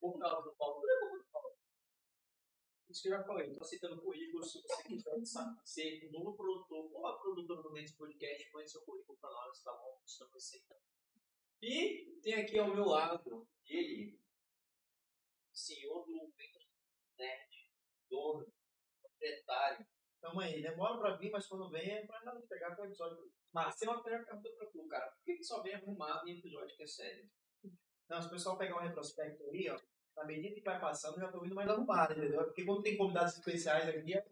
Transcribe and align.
por 0.00 0.18
causa 0.18 0.42
do 0.42 0.56
Paulo, 0.56 0.82
não 0.82 0.96
é 0.96 1.00
culpa 1.00 1.18
do 1.18 1.24
Paulo. 1.30 1.56
Isso 2.88 3.02
que 3.02 3.08
eu 3.08 3.18
já 3.18 3.22
falei, 3.22 3.54
tô 3.54 3.62
aceitando 3.62 4.02
currículo, 4.02 4.42
se 4.42 4.60
você 4.62 4.82
quiser 4.82 5.14
ser 5.64 6.08
um 6.08 6.10
novo 6.10 6.36
produtor 6.36 6.90
ou 6.92 7.06
a 7.06 7.18
produtora 7.18 7.62
do 7.62 7.72
Mendes 7.72 7.94
Podcast, 7.94 8.50
mande 8.52 8.70
seu 8.70 8.82
currículo 8.82 9.16
pra 9.18 9.30
nós, 9.30 9.62
tá 9.62 9.72
bom? 9.72 10.00
Estamos 10.04 10.34
aceitando. 10.34 10.80
E 11.62 12.18
tem 12.22 12.34
aqui 12.34 12.58
ao 12.58 12.74
meu 12.74 12.86
lado 12.86 13.46
ele, 13.66 14.18
senhor 15.52 16.04
do 16.04 16.32
Mendes 16.36 16.68
Nerd, 17.16 17.70
dono, 18.08 18.52
proprietário. 19.00 19.86
Calma 20.20 20.44
aí, 20.44 20.60
demora 20.60 20.98
pra 20.98 21.16
vir, 21.16 21.30
mas 21.30 21.46
quando 21.46 21.70
vem 21.70 21.88
é 21.90 22.06
pra 22.06 22.20
pegar 22.48 22.74
com 22.74 22.82
o 22.82 22.86
episódio. 22.86 23.32
Mas 23.52 23.76
tem 23.76 23.88
uma 23.88 24.02
pergunta 24.02 24.36
pra 24.36 24.66
tu, 24.66 24.86
cara. 24.88 25.10
Por 25.12 25.24
que, 25.24 25.36
que 25.36 25.44
só 25.44 25.62
vem 25.62 25.74
arrumado 25.74 26.28
em 26.28 26.38
episódio 26.38 26.76
que 26.76 26.82
é 26.82 26.86
sério? 26.86 27.30
Não, 28.10 28.20
se 28.20 28.26
o 28.26 28.30
pessoal 28.30 28.56
pegar 28.56 28.76
um 28.76 28.82
retrospecto 28.82 29.44
aí, 29.44 29.70
ó, 29.70 29.78
na 30.16 30.24
medida 30.24 30.52
que 30.52 30.60
vai 30.62 30.80
passando, 30.80 31.14
eu 31.14 31.20
já 31.20 31.28
tô 31.28 31.40
vindo 31.40 31.54
mais 31.54 31.70
arrumado, 31.70 32.12
entendeu? 32.12 32.42
Porque 32.42 32.64
quando 32.64 32.82
tem 32.82 32.96
convidados 32.96 33.34
especiais 33.34 33.88
aqui, 33.88 34.14
é 34.14 34.24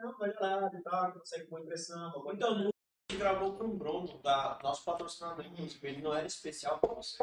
não, 0.00 0.18
melhorado 0.18 0.74
e 0.74 0.82
tal, 0.82 1.12
consegue 1.12 1.46
boa 1.46 1.60
impressão. 1.60 2.10
Boa 2.12 2.32
Então, 2.32 2.54
a 2.54 2.62
gente 2.62 3.18
gravou 3.18 3.52
com 3.58 3.64
o 3.64 3.76
Bruno, 3.76 4.18
da 4.22 4.58
nosso 4.62 4.82
patrocinador. 4.84 5.44
Ele 5.82 6.00
não 6.00 6.14
era 6.14 6.26
especial 6.26 6.78
pra 6.78 6.94
você. 6.94 7.22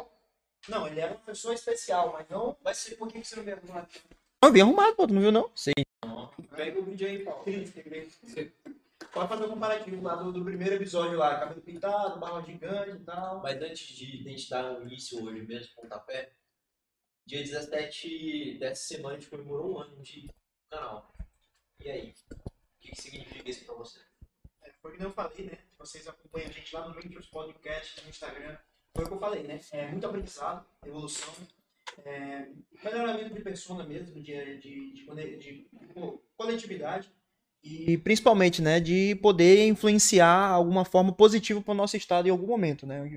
Não, 0.68 0.86
ele 0.86 1.00
era 1.00 1.14
uma 1.14 1.24
pessoa 1.24 1.52
especial, 1.52 2.12
mas 2.12 2.28
não 2.28 2.56
vai 2.62 2.74
ser 2.74 2.94
por 2.94 3.08
que 3.08 3.20
que 3.20 3.26
você 3.26 3.34
não 3.34 3.42
veio 3.42 3.56
arrumado. 3.56 3.88
Eu 4.44 4.52
vim 4.52 4.60
arrumado, 4.60 4.94
pô, 4.94 5.06
tu 5.06 5.14
não 5.14 5.20
viu 5.20 5.32
não? 5.32 5.50
Sim. 5.56 5.72
Pega 6.54 6.78
o 6.78 6.84
vídeo 6.84 7.08
aí, 7.08 7.24
Paulo. 7.24 7.44
Pode 9.12 9.28
fazer 9.28 9.44
um 9.46 9.50
comparativo 9.50 10.02
lá 10.02 10.14
do, 10.16 10.32
do 10.32 10.44
primeiro 10.44 10.74
episódio 10.76 11.16
lá, 11.18 11.38
cabelo 11.40 11.60
pintado, 11.62 12.20
barba 12.20 12.42
gigante 12.42 12.96
e 13.02 13.04
tal. 13.04 13.42
Mas 13.42 13.60
antes 13.60 13.86
de, 13.96 14.22
de 14.22 14.28
a 14.28 14.30
gente 14.30 14.50
dar 14.50 14.78
o 14.78 14.82
início 14.82 15.24
hoje 15.24 15.42
mesmo, 15.46 15.74
pontapé, 15.74 16.32
dia 17.26 17.42
17 17.42 18.58
dessa 18.58 18.82
semana 18.86 19.16
a 19.16 19.18
gente 19.20 19.30
comemorou 19.30 19.74
um 19.74 19.78
ano 19.80 20.02
de 20.02 20.28
canal. 20.70 21.12
E 21.80 21.90
aí? 21.90 22.14
O 22.32 22.80
que, 22.80 22.90
que 22.90 23.00
significa 23.02 23.48
isso 23.50 23.64
pra 23.64 23.74
você? 23.74 23.98
É, 24.62 24.72
Foi 24.80 24.94
o 24.94 24.96
que 24.98 25.04
eu 25.04 25.10
falei, 25.12 25.46
né? 25.46 25.58
Vocês 25.78 26.06
acompanham 26.06 26.48
a 26.48 26.52
gente 26.52 26.74
lá 26.74 26.86
no 26.88 26.94
Ventures 26.94 27.26
Podcast, 27.28 28.02
no 28.02 28.10
Instagram. 28.10 28.56
Foi 28.94 29.04
o 29.04 29.08
que 29.08 29.14
eu 29.14 29.18
falei, 29.20 29.42
né? 29.44 29.60
É 29.72 29.86
muito 29.90 30.06
aprendizado, 30.06 30.66
evolução, 30.84 31.34
é, 32.04 32.48
melhoramento 32.84 33.34
de 33.34 33.40
persona 33.42 33.84
mesmo, 33.84 34.20
de, 34.22 34.58
de, 34.58 34.92
de, 34.92 35.04
cone- 35.04 35.36
de, 35.38 35.68
pô, 35.94 36.22
coletividade. 36.36 37.10
E 37.86 37.96
principalmente, 37.98 38.60
né, 38.60 38.80
de 38.80 39.14
poder 39.16 39.66
influenciar 39.66 40.48
alguma 40.50 40.84
forma 40.84 41.12
positiva 41.12 41.60
para 41.60 41.72
o 41.72 41.76
nosso 41.76 41.96
estado 41.96 42.28
em 42.28 42.30
algum 42.30 42.46
momento, 42.46 42.86
né? 42.86 43.10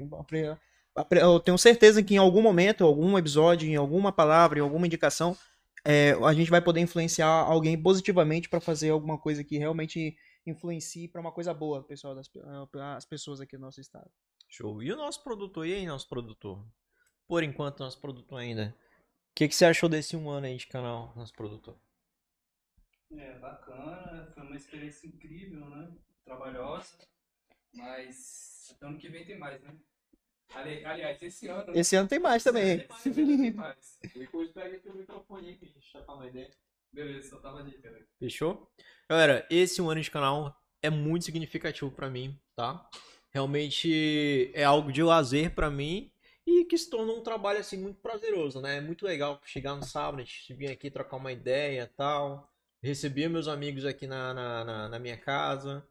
Eu 1.11 1.39
tenho 1.39 1.57
certeza 1.57 2.03
que 2.03 2.15
em 2.15 2.17
algum 2.17 2.41
momento, 2.41 2.83
algum 2.83 3.17
episódio, 3.17 3.67
em 3.67 3.75
alguma 3.75 4.11
palavra, 4.11 4.59
em 4.59 4.61
alguma 4.61 4.85
indicação, 4.85 5.37
é, 5.85 6.11
a 6.23 6.33
gente 6.33 6.51
vai 6.51 6.61
poder 6.61 6.79
influenciar 6.81 7.27
alguém 7.27 7.81
positivamente 7.81 8.49
para 8.49 8.59
fazer 8.59 8.89
alguma 8.89 9.17
coisa 9.17 9.43
que 9.43 9.57
realmente 9.57 10.15
influencie 10.45 11.07
para 11.07 11.21
uma 11.21 11.31
coisa 11.31 11.53
boa, 11.53 11.83
pessoal, 11.83 12.13
das, 12.15 12.27
pe- 12.27 12.41
as 12.95 13.05
pessoas 13.05 13.39
aqui 13.41 13.57
do 13.57 13.61
nosso 13.61 13.79
estado. 13.79 14.09
Show. 14.49 14.83
E 14.83 14.91
o 14.91 14.97
nosso 14.97 15.23
produtor? 15.23 15.65
E 15.65 15.73
aí, 15.73 15.85
nosso 15.85 16.07
produtor? 16.09 16.63
Por 17.27 17.41
enquanto, 17.43 17.79
nosso 17.79 17.99
produtor 17.99 18.39
ainda. 18.39 18.75
O 19.31 19.33
que, 19.35 19.47
que 19.47 19.55
você 19.55 19.65
achou 19.65 19.87
desse 19.87 20.17
um 20.17 20.29
ano 20.29 20.45
aí 20.47 20.57
de 20.57 20.67
canal, 20.67 21.13
nosso 21.15 21.33
produtor? 21.33 21.75
É, 23.17 23.35
bacana, 23.39 24.31
foi 24.33 24.43
uma 24.43 24.55
experiência 24.55 25.07
incrível, 25.07 25.69
né? 25.69 25.89
Trabalhosa, 26.25 26.97
mas 27.73 28.75
ano 28.81 28.97
que 28.99 29.09
vem 29.09 29.25
tem 29.25 29.37
mais, 29.37 29.61
né? 29.61 29.75
Ali- 30.55 30.85
aliás, 30.85 31.21
esse 31.21 31.47
ano. 31.47 31.65
Esse 31.73 31.95
ano 31.95 32.09
tem 32.09 32.19
mais 32.19 32.43
também. 32.43 32.85
Tem 33.03 33.53
mais. 33.53 33.99
Depois 34.15 34.51
pega 34.51 34.77
aqui 34.77 34.89
o 34.89 34.95
microfone 34.95 35.49
aí 35.49 35.55
pra 35.55 35.67
gente 35.67 35.91
trocar 35.91 36.13
uma 36.15 36.27
ideia. 36.27 36.51
Beleza, 36.93 37.29
só 37.29 37.37
tava 37.37 37.59
ali, 37.59 37.73
cara. 37.73 37.99
Fechou? 38.19 38.69
Galera, 39.09 39.47
esse 39.49 39.81
um 39.81 39.89
ano 39.89 40.01
de 40.01 40.11
canal 40.11 40.55
é 40.81 40.89
muito 40.89 41.25
significativo 41.25 41.91
pra 41.91 42.09
mim, 42.09 42.39
tá? 42.55 42.89
Realmente 43.31 44.51
é 44.53 44.63
algo 44.63 44.91
de 44.91 45.03
lazer 45.03 45.55
pra 45.55 45.69
mim 45.71 46.11
e 46.45 46.65
que 46.65 46.77
se 46.77 46.89
tornou 46.89 47.17
um 47.19 47.23
trabalho 47.23 47.59
assim 47.59 47.77
muito 47.77 48.01
prazeroso, 48.01 48.61
né? 48.61 48.77
É 48.77 48.81
muito 48.81 49.05
legal 49.05 49.39
chegar 49.45 49.75
no 49.75 49.83
sábado, 49.85 50.21
a 50.21 50.25
gente 50.25 50.53
vir 50.53 50.69
aqui 50.71 50.91
trocar 50.91 51.17
uma 51.17 51.31
ideia 51.31 51.83
e 51.83 51.87
tal. 51.95 52.50
Receber 52.81 53.29
meus 53.29 53.47
amigos 53.47 53.85
aqui 53.85 54.07
na, 54.07 54.33
na, 54.33 54.65
na, 54.65 54.89
na 54.89 54.99
minha 54.99 55.17
casa. 55.17 55.85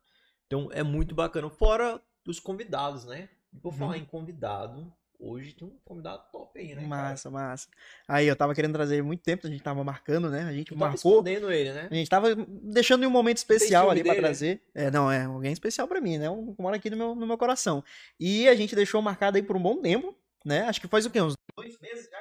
Então 0.46 0.68
é 0.72 0.82
muito 0.82 1.14
bacana. 1.14 1.48
Fora 1.48 2.00
os 2.26 2.40
convidados, 2.40 3.04
né? 3.04 3.28
Vou 3.52 3.72
falar 3.72 3.98
em 3.98 4.04
convidado. 4.04 4.92
Hoje 5.22 5.52
tem 5.52 5.68
um 5.68 5.76
convidado 5.84 6.22
top 6.32 6.58
aí, 6.58 6.68
né? 6.68 6.76
cara? 6.76 6.86
Massa, 6.88 7.30
massa. 7.30 7.68
Aí, 8.08 8.26
eu 8.26 8.34
tava 8.34 8.54
querendo 8.54 8.72
trazer 8.72 9.02
muito 9.02 9.22
tempo, 9.22 9.46
a 9.46 9.50
gente 9.50 9.62
tava 9.62 9.84
marcando, 9.84 10.30
né? 10.30 10.44
A 10.44 10.52
gente 10.52 10.68
Tu 10.68 10.74
tava 10.74 10.92
marcou. 10.92 11.12
escondendo 11.12 11.52
ele, 11.52 11.72
né? 11.74 11.88
A 11.90 11.94
gente 11.94 12.08
tava 12.08 12.34
deixando 12.34 13.04
em 13.04 13.06
um 13.06 13.10
momento 13.10 13.36
especial 13.36 13.90
ali 13.90 14.02
né? 14.02 14.14
trazer. 14.14 14.62
É, 14.74 14.90
não, 14.90 15.12
é 15.12 15.24
alguém 15.24 15.52
especial 15.52 15.86
pra 15.86 16.00
mim, 16.00 16.16
né? 16.16 16.30
Um 16.30 16.54
que 16.54 16.62
mora 16.62 16.76
aqui 16.76 16.88
no 16.88 16.96
meu, 16.96 17.14
no 17.14 17.26
meu 17.26 17.36
coração. 17.36 17.84
E 18.18 18.48
a 18.48 18.54
gente 18.54 18.74
deixou 18.74 19.02
marcado 19.02 19.36
aí 19.36 19.42
por 19.42 19.56
um 19.56 19.62
bom 19.62 19.82
tempo, 19.82 20.16
né? 20.42 20.62
Acho 20.62 20.80
que 20.80 20.88
faz 20.88 21.04
o 21.04 21.10
quê? 21.10 21.20
Uns 21.20 21.34
Dois 21.54 21.78
meses 21.80 22.08
já 22.10 22.18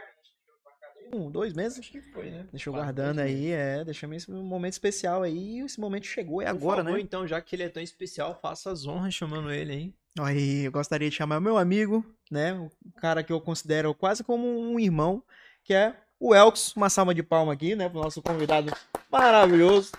um, 1.14 1.30
dois 1.30 1.54
meses? 1.54 1.80
Acho 1.80 1.92
que 1.92 2.02
foi, 2.02 2.30
né? 2.30 2.46
Deixou 2.52 2.74
Quase 2.74 2.86
guardando 2.86 3.20
aí, 3.20 3.52
é. 3.52 3.84
Deixamos 3.84 4.18
esse 4.18 4.32
momento 4.32 4.74
especial 4.74 5.24
aí. 5.24 5.58
E 5.58 5.60
esse 5.62 5.80
momento 5.80 6.06
chegou, 6.06 6.42
é 6.42 6.46
Por 6.46 6.52
agora, 6.52 6.84
favor, 6.84 6.98
né? 6.98 7.02
então, 7.02 7.28
já 7.28 7.42
que 7.42 7.56
ele 7.56 7.64
é 7.64 7.70
tão 7.70 7.82
especial, 7.82 8.38
faça 8.42 8.72
as 8.72 8.86
honras 8.86 9.14
chamando 9.14 9.52
ele 9.52 9.72
aí. 9.72 9.94
Aí, 10.20 10.66
eu 10.66 10.72
gostaria 10.72 11.10
de 11.10 11.16
chamar 11.16 11.38
o 11.38 11.42
meu 11.42 11.58
amigo, 11.58 12.06
né? 12.30 12.54
O 12.54 12.70
cara 13.00 13.24
que 13.24 13.32
eu 13.32 13.40
considero 13.40 13.94
quase 13.94 14.24
como 14.24 14.48
um 14.48 14.80
irmão, 14.80 15.24
que 15.64 15.74
é 15.74 15.96
o 16.20 16.36
Elks. 16.36 16.76
Uma 16.76 16.90
salva 16.90 17.14
de 17.14 17.24
palma 17.24 17.54
aqui, 17.54 17.76
né? 17.76 17.88
Pro 17.88 18.02
nosso 18.02 18.22
convidado 18.22 18.72
maravilhoso. 19.12 19.92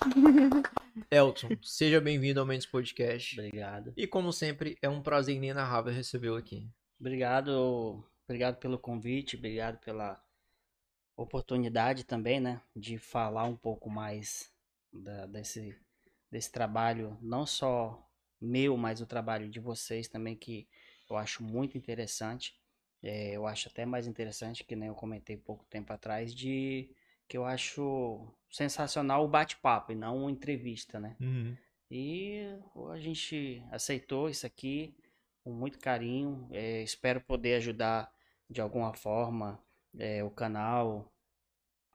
Elton, 1.10 1.48
seja 1.62 2.00
bem-vindo 2.00 2.40
ao 2.40 2.46
Mendes 2.46 2.66
Podcast. 2.66 3.38
Obrigado. 3.38 3.92
E 3.96 4.06
como 4.06 4.32
sempre, 4.32 4.78
é 4.80 4.88
um 4.88 5.02
prazer 5.02 5.36
inenarrável 5.36 5.92
recebê-lo 5.92 6.36
aqui. 6.36 6.68
Obrigado, 6.98 8.02
obrigado 8.26 8.56
pelo 8.56 8.78
convite, 8.78 9.36
obrigado 9.36 9.78
pela 9.78 10.18
oportunidade 11.16 12.04
também, 12.04 12.40
né, 12.40 12.60
de 12.74 12.98
falar 12.98 13.44
um 13.44 13.56
pouco 13.56 13.88
mais 13.90 14.52
da- 14.92 15.26
desse, 15.26 15.76
desse 16.30 16.50
trabalho, 16.52 17.16
não 17.20 17.46
só 17.46 18.06
meu, 18.40 18.76
mas 18.76 19.00
o 19.00 19.06
trabalho 19.06 19.48
de 19.48 19.60
vocês 19.60 20.08
também, 20.08 20.36
que 20.36 20.68
eu 21.10 21.16
acho 21.16 21.42
muito 21.42 21.78
interessante. 21.78 22.54
É, 23.02 23.32
eu 23.36 23.46
acho 23.46 23.68
até 23.68 23.86
mais 23.86 24.06
interessante, 24.06 24.64
que 24.64 24.76
nem 24.76 24.88
eu 24.88 24.94
comentei 24.94 25.36
pouco 25.36 25.64
tempo 25.66 25.92
atrás, 25.92 26.34
de 26.34 26.90
que 27.28 27.36
eu 27.36 27.44
acho 27.44 28.26
sensacional 28.50 29.24
o 29.24 29.28
bate-papo 29.28 29.92
e 29.92 29.94
não 29.94 30.18
uma 30.18 30.30
entrevista, 30.30 30.98
né? 31.00 31.16
E 31.90 32.42
a 32.92 32.98
gente 32.98 33.62
aceitou 33.70 34.28
isso 34.28 34.46
aqui 34.46 34.96
com 35.44 35.52
muito 35.52 35.78
carinho. 35.78 36.48
É, 36.52 36.82
espero 36.82 37.20
poder 37.20 37.54
ajudar 37.56 38.12
de 38.50 38.60
alguma 38.60 38.92
forma 38.94 39.62
é, 39.98 40.22
o 40.24 40.30
canal. 40.30 41.12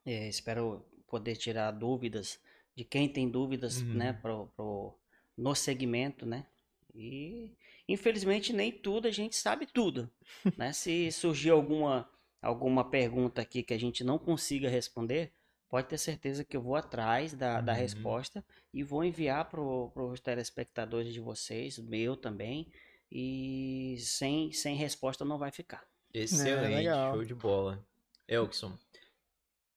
É, 0.05 0.27
espero 0.27 0.85
poder 1.07 1.35
tirar 1.35 1.71
dúvidas 1.71 2.39
de 2.75 2.83
quem 2.85 3.07
tem 3.11 3.29
dúvidas, 3.29 3.81
Uhum. 3.81 3.93
né, 3.93 4.13
pro, 4.13 4.47
pro, 4.55 4.97
no 5.37 5.53
segmento, 5.55 6.25
né? 6.25 6.47
E 6.93 7.55
infelizmente 7.87 8.51
nem 8.53 8.71
tudo 8.71 9.07
a 9.07 9.11
gente 9.11 9.35
sabe 9.35 9.65
tudo, 9.67 10.09
né? 10.57 10.73
Se 10.73 11.11
surgir 11.11 11.51
alguma 11.51 12.09
alguma 12.41 12.89
pergunta 12.89 13.41
aqui 13.41 13.61
que 13.63 13.73
a 13.73 13.77
gente 13.79 14.03
não 14.03 14.17
consiga 14.17 14.67
responder, 14.67 15.31
pode 15.69 15.87
ter 15.87 15.97
certeza 15.99 16.43
que 16.43 16.57
eu 16.57 16.61
vou 16.61 16.75
atrás 16.75 17.33
da, 17.33 17.61
da 17.61 17.71
Uhum. 17.71 17.73
resposta 17.73 18.43
e 18.73 18.83
vou 18.83 19.03
enviar 19.03 19.47
para 19.49 19.61
os 19.61 20.19
telespectadores 20.19 21.13
de 21.13 21.19
vocês, 21.19 21.77
meu 21.77 22.17
também, 22.17 22.71
e 23.11 23.95
sem, 23.99 24.51
sem 24.51 24.75
resposta 24.75 25.23
não 25.23 25.37
vai 25.37 25.51
ficar. 25.51 25.85
Excelente, 26.13 26.85
legal. 26.85 27.09
show 27.09 27.23
de 27.25 27.35
bola. 27.35 27.85
Elkson, 28.31 28.71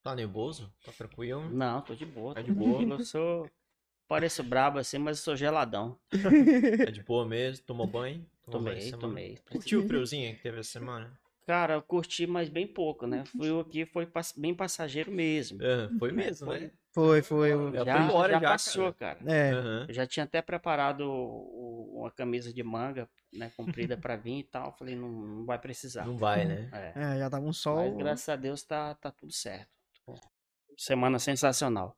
tá 0.01 0.15
nervoso? 0.15 0.73
Tá 0.85 0.93
tranquilo? 0.93 1.51
Não, 1.51 1.81
tô 1.81 1.93
de 1.93 2.07
boa. 2.07 2.33
Tá 2.33 2.41
de 2.41 2.53
boa? 2.53 2.83
Eu 2.87 3.05
sou. 3.05 3.51
Pareço 4.07 4.45
brabo 4.45 4.79
assim, 4.79 4.99
mas 4.99 5.19
eu 5.19 5.25
sou 5.25 5.35
geladão. 5.35 5.99
Tá 6.11 6.91
de 6.91 7.03
boa 7.03 7.27
mesmo? 7.27 7.65
Tomou 7.65 7.87
banho? 7.87 8.25
Tomou 8.45 8.61
banho 8.61 8.77
Tomei, 8.77 8.81
semana? 8.81 9.09
tomei. 9.09 9.39
Curtiu 9.51 9.81
o 9.81 9.87
friozinho 9.89 10.37
que 10.37 10.43
teve 10.43 10.61
essa 10.61 10.71
semana? 10.71 11.19
Cara, 11.47 11.75
eu 11.75 11.83
curti, 11.83 12.27
mas 12.27 12.49
bem 12.49 12.67
pouco, 12.67 13.07
né? 13.07 13.25
Fui 13.25 13.59
aqui, 13.59 13.87
foi 13.87 14.07
bem 14.37 14.55
passageiro 14.55 15.11
mesmo. 15.11 15.61
É, 15.61 15.89
foi 15.99 16.13
mesmo, 16.13 16.47
foi. 16.47 16.61
né? 16.61 16.71
Foi, 16.95 17.23
foi. 17.23 17.53
o- 17.53 17.73
Já 17.75 17.85
Já, 17.85 18.05
embora 18.05 18.33
já 18.35 18.41
já, 18.41 18.49
passou, 18.51 18.93
cara. 18.95 19.19
É, 19.27 19.51
Aham. 19.51 19.85
Eu 19.89 19.95
já 19.95 20.07
tinha 20.07 20.23
até 20.23 20.41
preparado 20.41 21.03
uma 21.11 22.09
camisa 22.09 22.53
de 22.53 22.63
manga, 22.63 23.09
né, 23.33 23.51
comprida 23.57 23.97
pra 23.97 24.15
vir 24.15 24.39
e 24.39 24.45
tal. 24.45 24.73
Falei, 24.79 24.95
não, 24.95 25.09
não 25.11 25.45
vai 25.45 25.59
precisar. 25.59 26.07
Não 26.07 26.17
vai, 26.17 26.45
né? 26.45 26.71
É. 26.73 27.15
é, 27.15 27.19
já 27.19 27.29
tava 27.29 27.45
um 27.45 27.53
sol. 27.53 27.77
Mas 27.77 27.97
graças 27.97 28.29
a 28.29 28.37
Deus 28.37 28.63
tá, 28.63 28.95
tá 28.95 29.11
tudo 29.11 29.33
certo. 29.33 29.69
Semana 30.79 31.19
sensacional. 31.19 31.97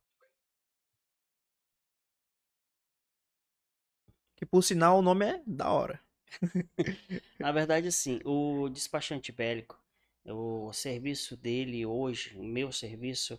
Que 4.34 4.46
por 4.46 4.62
sinal 4.62 4.98
o 4.98 5.02
nome 5.02 5.26
é 5.26 5.42
da 5.46 5.70
hora. 5.70 6.00
Na 7.38 7.52
verdade, 7.52 7.88
assim, 7.88 8.18
o 8.24 8.68
despachante 8.70 9.30
bélico, 9.30 9.78
o 10.24 10.72
serviço 10.72 11.36
dele 11.36 11.84
hoje, 11.86 12.36
o 12.36 12.42
meu 12.42 12.72
serviço, 12.72 13.38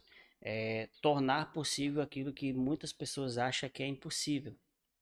é 0.49 0.87
tornar 1.01 1.51
possível 1.51 2.01
aquilo 2.01 2.31
que 2.31 2.53
muitas 2.53 2.93
pessoas 2.93 3.37
acham 3.37 3.69
que 3.69 3.83
é 3.83 3.87
impossível, 3.87 4.55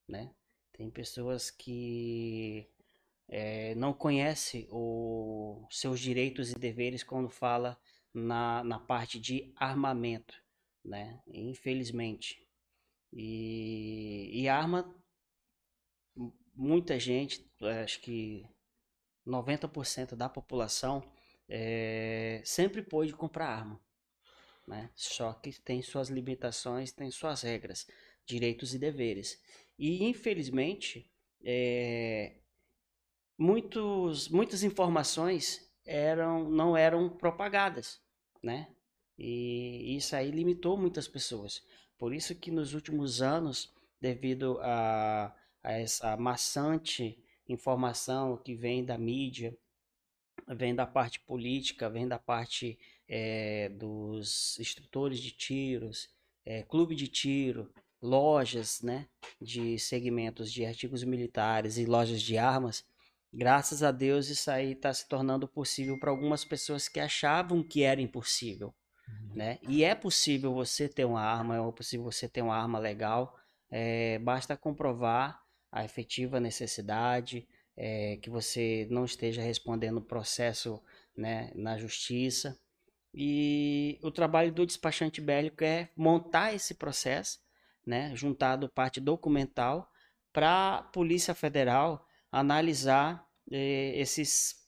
né? 0.07 0.33
Tem 0.73 0.89
pessoas 0.89 1.51
que 1.51 2.67
é, 3.27 3.75
não 3.75 3.93
conhecem 3.93 4.67
os 4.71 5.67
seus 5.69 5.99
direitos 5.99 6.51
e 6.51 6.55
deveres 6.55 7.03
quando 7.03 7.29
fala 7.29 7.79
na, 8.11 8.63
na 8.63 8.79
parte 8.79 9.19
de 9.19 9.53
armamento, 9.55 10.33
né? 10.83 11.21
Infelizmente. 11.27 12.43
E, 13.13 14.31
e 14.33 14.49
arma, 14.49 14.95
muita 16.55 16.99
gente, 16.99 17.47
acho 17.83 18.01
que 18.01 18.43
90% 19.27 20.15
da 20.15 20.27
população 20.27 21.03
é, 21.47 22.41
sempre 22.43 22.81
pôde 22.81 23.13
comprar 23.13 23.47
arma. 23.47 23.84
Né? 24.67 24.89
Só 24.95 25.33
que 25.33 25.51
tem 25.61 25.81
suas 25.81 26.09
limitações, 26.09 26.91
tem 26.91 27.11
suas 27.11 27.41
regras, 27.41 27.87
direitos 28.25 28.73
e 28.73 28.79
deveres. 28.79 29.41
E 29.77 30.03
infelizmente, 30.03 31.11
é, 31.43 32.37
muitos, 33.37 34.29
muitas 34.29 34.63
informações 34.63 35.71
eram, 35.85 36.49
não 36.49 36.75
eram 36.75 37.09
propagadas, 37.09 38.01
né? 38.41 38.67
E 39.17 39.95
isso 39.95 40.15
aí 40.15 40.31
limitou 40.31 40.77
muitas 40.77 41.07
pessoas. 41.07 41.63
Por 41.97 42.13
isso 42.13 42.35
que 42.35 42.51
nos 42.51 42.73
últimos 42.73 43.21
anos, 43.21 43.73
devido 44.01 44.59
a, 44.61 45.33
a 45.63 45.71
essa 45.71 46.17
maçante 46.17 47.17
informação 47.47 48.37
que 48.37 48.55
vem 48.55 48.83
da 48.83 48.97
mídia, 48.97 49.57
vem 50.47 50.75
da 50.75 50.85
parte 50.85 51.19
política, 51.21 51.89
vem 51.89 52.07
da 52.07 52.19
parte 52.19 52.77
é, 53.07 53.69
dos 53.69 54.59
instrutores 54.59 55.19
de 55.19 55.31
tiros, 55.31 56.09
é, 56.45 56.63
clube 56.63 56.95
de 56.95 57.07
tiro, 57.07 57.71
lojas 58.01 58.81
né, 58.81 59.07
de 59.41 59.79
segmentos 59.79 60.51
de 60.51 60.65
artigos 60.65 61.03
militares 61.03 61.77
e 61.77 61.85
lojas 61.85 62.21
de 62.21 62.37
armas, 62.37 62.85
graças 63.33 63.83
a 63.83 63.91
Deus 63.91 64.29
isso 64.29 64.49
aí 64.51 64.73
está 64.73 64.93
se 64.93 65.07
tornando 65.07 65.47
possível 65.47 65.99
para 65.99 66.11
algumas 66.11 66.45
pessoas 66.45 66.87
que 66.87 66.99
achavam 66.99 67.63
que 67.63 67.83
era 67.83 68.01
impossível. 68.01 68.73
Uhum. 69.07 69.35
Né? 69.35 69.59
E 69.67 69.83
é 69.83 69.93
possível 69.93 70.53
você 70.53 70.87
ter 70.87 71.05
uma 71.05 71.21
arma, 71.21 71.57
é 71.57 71.71
possível 71.71 72.05
você 72.05 72.27
ter 72.27 72.41
uma 72.41 72.55
arma 72.55 72.79
legal, 72.79 73.35
é, 73.69 74.19
basta 74.19 74.55
comprovar 74.55 75.41
a 75.71 75.83
efetiva 75.83 76.39
necessidade, 76.39 77.47
é, 77.75 78.17
que 78.17 78.29
você 78.29 78.87
não 78.89 79.03
esteja 79.03 79.41
respondendo 79.41 79.97
o 79.97 80.05
processo 80.05 80.81
né, 81.15 81.51
na 81.55 81.77
justiça. 81.77 82.57
E 83.15 83.97
o 84.03 84.11
trabalho 84.11 84.51
do 84.51 84.65
despachante 84.65 85.21
bélico 85.21 85.63
é 85.63 85.89
montar 85.95 86.53
esse 86.53 86.75
processo, 86.75 87.39
né, 87.85 88.13
juntado 88.15 88.67
parte 88.67 88.99
documental, 88.99 89.89
para 90.33 90.79
a 90.79 90.83
Polícia 90.83 91.33
Federal 91.33 92.05
analisar 92.31 93.25
eh, 93.49 93.93
esses 93.95 94.67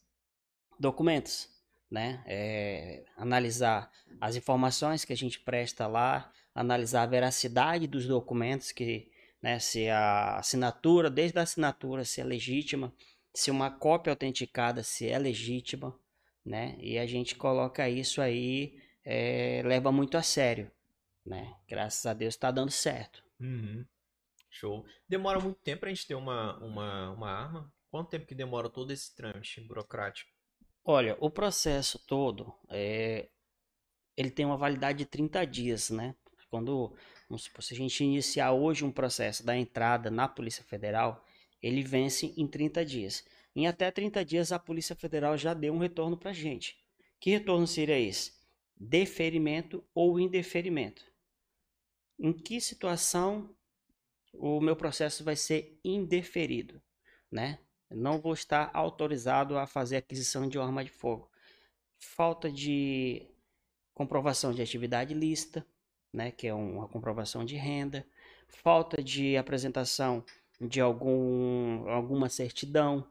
documentos, 0.80 1.50
né, 1.92 2.24
é, 2.26 3.04
analisar 3.18 3.92
as 4.22 4.36
informações 4.38 5.04
que 5.04 5.12
a 5.12 5.18
gente 5.18 5.40
presta 5.42 5.88
lá, 5.88 6.32
analisar 6.56 7.04
a 7.04 7.08
veracidade 7.08 7.86
dos 7.86 8.08
documentos 8.08 8.72
que 8.72 9.12
né? 9.42 9.60
Se 9.60 9.90
a 9.90 10.38
assinatura, 10.38 11.10
desde 11.10 11.38
a 11.40 11.44
assinatura, 11.44 12.04
se 12.04 12.22
é 12.22 12.24
legítima, 12.24 12.94
se 13.34 13.52
uma 13.52 13.70
cópia 13.70 14.12
autenticada 14.12 14.84
se 14.84 15.08
é 15.08 15.18
legítima, 15.18 15.98
né? 16.48 16.78
E 16.80 16.98
a 16.98 17.06
gente 17.06 17.36
coloca 17.36 17.90
isso 17.90 18.22
aí, 18.22 18.80
é, 19.04 19.62
leva 19.66 19.92
muito 19.92 20.18
a 20.18 20.24
sério, 20.24 20.72
né? 21.26 21.56
Graças 21.68 22.06
a 22.06 22.14
Deus 22.14 22.34
está 22.34 22.50
dando 22.52 22.72
certo. 22.72 23.24
Uhum. 23.40 23.86
Show. 24.50 24.86
Demora 25.08 25.40
muito 25.40 25.60
tempo 25.60 25.86
a 25.86 25.90
gente 25.90 26.08
ter 26.08 26.16
uma, 26.16 26.58
uma, 26.64 27.12
uma 27.12 27.30
arma? 27.30 27.74
Quanto 27.92 28.10
tempo 28.10 28.26
que 28.26 28.36
demora 28.36 28.70
todo 28.70 28.92
esse 28.92 29.16
trâmite 29.16 29.62
burocrático? 29.62 30.32
Olha, 30.84 31.18
o 31.20 31.30
processo 31.30 32.00
todo, 32.08 32.54
é, 32.70 33.30
ele 34.16 34.32
tem 34.32 34.46
uma 34.46 34.58
validade 34.58 35.00
de 35.00 35.06
30 35.06 35.46
dias, 35.46 35.90
né? 35.90 36.16
Quando 36.50 36.96
Vamos 37.30 37.44
supor, 37.44 37.62
se 37.62 37.74
a 37.74 37.78
gente 37.78 38.04
iniciar 38.04 38.54
hoje 38.54 38.86
um 38.86 38.92
processo 38.92 39.46
da 39.46 39.56
entrada 39.56 40.10
na 40.10 40.28
Polícia 40.28 40.64
Federal, 40.64 41.26
ele 41.62 41.84
vence 41.84 42.34
em 42.38 42.48
30 42.48 42.86
dias. 42.86 43.26
Em 43.58 43.66
até 43.66 43.90
30 43.90 44.24
dias, 44.24 44.52
a 44.52 44.60
Polícia 44.60 44.96
Federal 44.96 45.36
já 45.36 45.52
deu 45.52 45.74
um 45.74 45.80
retorno 45.80 46.16
para 46.16 46.30
a 46.30 46.34
gente. 46.34 46.78
Que 47.20 47.32
retorno 47.32 47.66
seria 47.66 47.98
esse? 47.98 48.34
Deferimento 48.80 49.84
ou 49.96 50.20
indeferimento. 50.20 51.04
Em 52.20 52.32
que 52.32 52.62
situação 52.62 53.50
o 54.32 54.62
meu 54.62 54.76
processo 54.76 55.24
vai 55.24 55.36
ser 55.36 55.80
indeferido? 55.84 56.80
Né? 57.32 57.58
Não 57.90 58.22
vou 58.22 58.34
estar 58.34 58.70
autorizado 58.76 59.58
a 59.58 59.66
fazer 59.66 59.98
aquisição 59.98 60.48
de 60.48 60.60
arma 60.60 60.84
de 60.84 60.92
fogo. 60.92 61.28
Falta 61.98 62.52
de 62.52 63.28
comprovação 63.92 64.54
de 64.54 64.62
atividade 64.62 65.16
lícita, 65.16 65.66
né, 66.14 66.30
que 66.30 66.46
é 66.46 66.54
uma 66.54 66.88
comprovação 66.88 67.44
de 67.44 67.56
renda, 67.56 68.06
falta 68.48 69.02
de 69.04 69.36
apresentação 69.36 70.24
de 70.62 70.80
algum, 70.80 71.90
alguma 71.90 72.30
certidão 72.30 73.04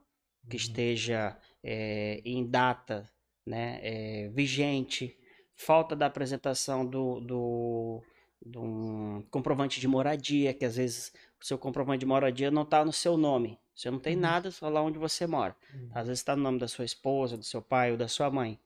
que 0.49 0.55
uhum. 0.55 0.61
esteja 0.61 1.37
é, 1.63 2.21
em 2.23 2.45
data 2.45 3.09
né, 3.45 3.79
é, 3.81 4.29
vigente, 4.29 5.17
falta 5.55 5.95
da 5.95 6.05
apresentação 6.05 6.85
do, 6.85 7.19
do, 7.19 8.03
do 8.45 8.61
um 8.61 9.25
comprovante 9.31 9.79
de 9.79 9.87
moradia, 9.87 10.53
que 10.53 10.65
às 10.65 10.75
vezes 10.75 11.13
o 11.41 11.45
seu 11.45 11.57
comprovante 11.57 11.99
de 11.99 12.05
moradia 12.05 12.51
não 12.51 12.63
está 12.63 12.83
no 12.83 12.93
seu 12.93 13.17
nome. 13.17 13.59
Você 13.75 13.91
não 13.91 13.99
tem 13.99 14.15
uhum. 14.15 14.21
nada, 14.21 14.51
só 14.51 14.69
lá 14.69 14.81
onde 14.81 14.97
você 14.97 15.27
mora. 15.27 15.55
Uhum. 15.73 15.89
Às 15.93 16.07
vezes 16.07 16.19
está 16.19 16.35
no 16.35 16.41
nome 16.41 16.59
da 16.59 16.67
sua 16.67 16.85
esposa, 16.85 17.37
do 17.37 17.43
seu 17.43 17.61
pai 17.61 17.91
ou 17.91 17.97
da 17.97 18.07
sua 18.07 18.29
mãe. 18.29 18.59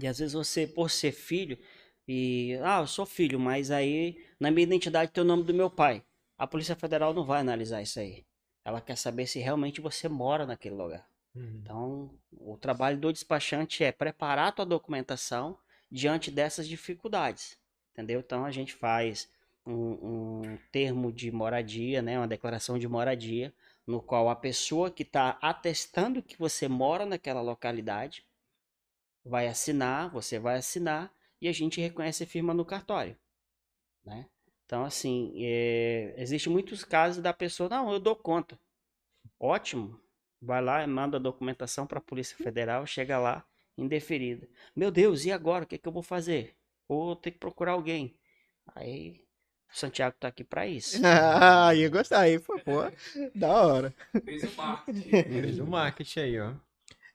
E 0.00 0.06
às 0.06 0.18
vezes 0.18 0.32
você, 0.32 0.66
por 0.66 0.90
ser 0.90 1.12
filho, 1.12 1.58
e, 2.08 2.58
ah, 2.62 2.80
eu 2.80 2.86
sou 2.86 3.04
filho, 3.04 3.38
mas 3.38 3.70
aí 3.70 4.24
na 4.38 4.50
minha 4.50 4.64
identidade 4.64 5.12
tem 5.12 5.22
o 5.22 5.26
nome 5.26 5.44
do 5.44 5.54
meu 5.54 5.70
pai. 5.70 6.02
A 6.36 6.46
Polícia 6.46 6.74
Federal 6.74 7.12
não 7.12 7.24
vai 7.24 7.40
analisar 7.40 7.82
isso 7.82 8.00
aí. 8.00 8.24
Ela 8.70 8.80
quer 8.80 8.96
saber 8.96 9.26
se 9.26 9.38
realmente 9.38 9.80
você 9.80 10.08
mora 10.08 10.46
naquele 10.46 10.76
lugar. 10.76 11.06
Uhum. 11.34 11.60
Então, 11.62 12.14
o 12.32 12.56
trabalho 12.56 12.98
do 12.98 13.12
despachante 13.12 13.82
é 13.82 13.92
preparar 13.92 14.48
a 14.48 14.52
tua 14.52 14.64
documentação 14.64 15.58
diante 15.90 16.30
dessas 16.30 16.68
dificuldades. 16.68 17.58
Entendeu? 17.92 18.20
Então, 18.20 18.44
a 18.44 18.50
gente 18.50 18.72
faz 18.72 19.28
um, 19.66 20.42
um 20.42 20.58
termo 20.70 21.12
de 21.12 21.30
moradia, 21.30 22.00
né, 22.00 22.16
uma 22.16 22.28
declaração 22.28 22.78
de 22.78 22.88
moradia, 22.88 23.52
no 23.86 24.00
qual 24.00 24.28
a 24.28 24.36
pessoa 24.36 24.90
que 24.90 25.02
está 25.02 25.38
atestando 25.42 26.22
que 26.22 26.38
você 26.38 26.68
mora 26.68 27.04
naquela 27.04 27.40
localidade 27.40 28.24
vai 29.24 29.48
assinar, 29.48 30.10
você 30.10 30.38
vai 30.38 30.56
assinar 30.56 31.12
e 31.40 31.48
a 31.48 31.52
gente 31.52 31.80
reconhece 31.80 32.22
a 32.22 32.26
firma 32.26 32.54
no 32.54 32.64
cartório, 32.64 33.16
né? 34.04 34.26
Então, 34.70 34.84
assim, 34.84 35.32
é, 35.34 36.14
existe 36.16 36.48
muitos 36.48 36.84
casos 36.84 37.20
da 37.20 37.32
pessoa, 37.32 37.68
não, 37.68 37.92
eu 37.92 37.98
dou 37.98 38.14
conta. 38.14 38.56
Ótimo. 39.36 40.00
Vai 40.40 40.62
lá, 40.62 40.86
manda 40.86 41.16
a 41.16 41.20
documentação 41.20 41.88
para 41.88 41.98
a 41.98 42.00
Polícia 42.00 42.36
Federal, 42.36 42.86
chega 42.86 43.18
lá, 43.18 43.44
indeferida. 43.76 44.48
Meu 44.76 44.92
Deus, 44.92 45.24
e 45.24 45.32
agora? 45.32 45.64
O 45.64 45.66
que, 45.66 45.74
é 45.74 45.78
que 45.78 45.88
eu 45.88 45.92
vou 45.92 46.04
fazer? 46.04 46.54
Vou 46.88 47.16
ter 47.16 47.32
que 47.32 47.38
procurar 47.40 47.72
alguém. 47.72 48.16
Aí, 48.72 49.24
o 49.74 49.76
Santiago 49.76 50.14
tá 50.20 50.28
aqui 50.28 50.44
para 50.44 50.68
isso. 50.68 51.00
Ah, 51.04 51.74
ia 51.74 51.88
gostar 51.88 52.20
aí, 52.20 52.38
pô, 52.38 52.54
da 53.34 53.50
hora. 53.50 53.94
Fez 54.24 54.44
o 54.44 54.56
marketing. 54.56 55.10
Fez 55.10 55.58
o 55.58 55.66
marketing 55.66 56.20
aí, 56.20 56.40
ó. 56.40 56.54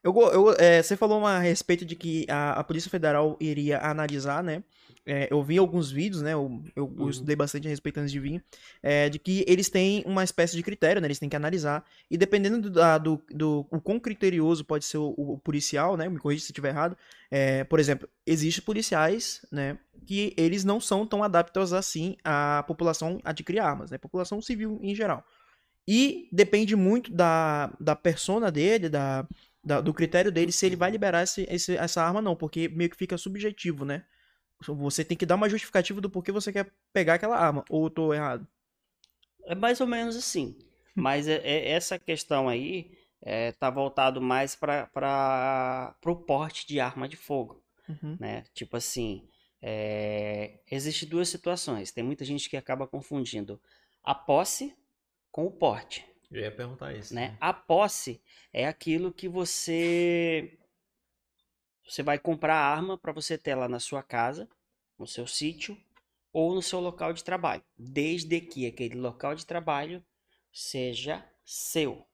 Eu, 0.06 0.14
eu, 0.32 0.56
é, 0.60 0.84
você 0.84 0.96
falou 0.96 1.26
a 1.26 1.40
respeito 1.40 1.84
de 1.84 1.96
que 1.96 2.28
a, 2.30 2.60
a, 2.60 2.64
Polícia 2.64 2.92
Federal 2.92 3.36
iria 3.40 3.80
analisar, 3.80 4.44
né? 4.44 4.64
É, 5.04 5.28
eu 5.32 5.42
vi 5.42 5.58
alguns 5.58 5.90
vídeos, 5.92 6.22
né? 6.22 6.34
Eu, 6.34 6.64
eu, 6.76 6.86
uhum. 6.86 7.10
estudei 7.10 7.36
bastante 7.36 7.66
a 7.66 7.72
respeito 7.72 8.00
antes 8.00 8.12
de 8.12 8.20
vir, 8.20 8.44
é, 8.84 9.10
de 9.10 9.18
que 9.18 9.44
eles 9.48 9.68
têm 9.68 10.04
uma 10.06 10.24
espécie 10.24 10.56
de 10.56 10.62
critério, 10.62 11.02
né? 11.02 11.08
Eles 11.08 11.18
têm 11.18 11.28
que 11.28 11.36
analisar. 11.36 11.84
E 12.10 12.20
dependendo 12.20 12.70
do, 12.70 13.00
do, 13.00 13.22
do 13.32 13.68
o 13.72 13.82
quão 13.82 14.00
criterioso 14.00 14.64
pode 14.64 14.86
ser 14.86 15.00
o, 15.00 15.12
o 15.18 15.40
policial, 15.40 15.98
né? 15.98 16.08
Me 16.08 16.20
corrija 16.20 16.42
se 16.44 16.52
estiver 16.52 16.70
errado. 16.70 16.96
É, 17.32 17.64
por 17.64 17.80
exemplo, 17.80 18.08
existem 18.28 18.64
policiais, 18.64 19.44
né? 19.52 19.76
Que 20.06 20.36
eles 20.38 20.64
não 20.64 20.80
são 20.80 21.08
tão 21.08 21.24
adaptados 21.24 21.74
assim 21.74 22.16
à 22.24 22.64
população 22.68 23.20
adquirir 23.24 23.58
armas, 23.60 23.90
né? 23.90 23.98
População 23.98 24.40
civil 24.40 24.78
em 24.84 24.94
geral. 24.94 25.26
E 25.88 26.28
depende 26.32 26.76
muito 26.76 27.12
da, 27.12 27.76
da 27.80 27.96
persona 27.96 28.52
dele, 28.52 28.90
da 28.90 29.28
da, 29.66 29.82
do 29.82 29.94
critério 29.94 30.32
dele 30.32 30.52
se 30.52 30.66
ele 30.66 30.76
vai 30.76 30.92
liberar 30.92 31.24
esse, 31.24 31.48
esse, 31.50 31.76
essa 31.76 32.04
arma 32.04 32.22
não, 32.22 32.36
porque 32.36 32.70
meio 32.70 32.90
que 32.90 32.96
fica 32.96 33.18
subjetivo, 33.18 33.84
né? 33.84 34.06
Você 34.68 35.04
tem 35.04 35.18
que 35.18 35.26
dar 35.26 35.36
uma 35.36 35.50
justificativa 35.50 36.00
do 36.00 36.10
porquê 36.10 36.32
você 36.32 36.52
quer 36.54 36.72
pegar 36.94 37.16
aquela 37.16 37.38
arma, 37.38 37.66
ou 37.70 37.86
eu 37.86 37.90
tô 37.90 38.14
errado? 38.14 38.48
É 39.46 39.56
mais 39.56 39.82
ou 39.82 39.88
menos 39.88 40.16
assim. 40.16 40.58
Mas 40.96 41.28
é, 41.28 41.36
é 41.44 41.72
essa 41.72 42.00
questão 42.00 42.48
aí, 42.48 42.98
é, 43.22 43.52
tá 43.52 43.70
voltado 43.70 44.22
mais 44.22 44.56
para 44.56 45.96
o 46.06 46.16
porte 46.16 46.66
de 46.68 46.80
arma 46.80 47.08
de 47.08 47.18
fogo, 47.18 47.62
Uhum. 47.88 48.18
né? 48.20 48.44
Tipo 48.54 48.78
assim, 48.78 49.28
é, 49.62 50.60
existe 50.72 51.06
duas 51.06 51.28
situações. 51.30 51.92
Tem 51.92 52.04
muita 52.04 52.24
gente 52.24 52.50
que 52.50 52.58
acaba 52.58 52.88
confundindo 52.88 53.60
a 54.04 54.16
posse 54.16 54.74
com 55.32 55.46
o 55.46 55.52
porte, 55.52 56.06
Eu 56.32 56.42
ia 56.42 56.52
perguntar 56.52 56.94
isso. 56.96 57.14
né? 57.14 57.38
A 57.40 57.54
posse 57.54 58.22
é 58.54 58.68
aquilo 58.68 59.12
que 59.14 59.28
você 59.28 60.58
você 61.88 62.02
vai 62.02 62.18
comprar 62.18 62.56
a 62.56 62.68
arma 62.76 62.98
para 62.98 63.12
você 63.12 63.38
ter 63.38 63.56
lá 63.56 63.68
na 63.68 63.80
sua 63.80 64.02
casa, 64.02 64.48
no 64.98 65.06
seu 65.06 65.28
sítio 65.28 65.78
ou 66.34 66.54
no 66.54 66.62
seu 66.62 66.80
local 66.80 67.14
de 67.14 67.24
trabalho, 67.24 67.64
desde 67.78 68.42
que 68.42 68.66
aquele 68.66 68.96
local 68.96 69.36
de 69.36 69.46
trabalho 69.46 70.04
seja 70.52 71.24
seu, 71.46 72.06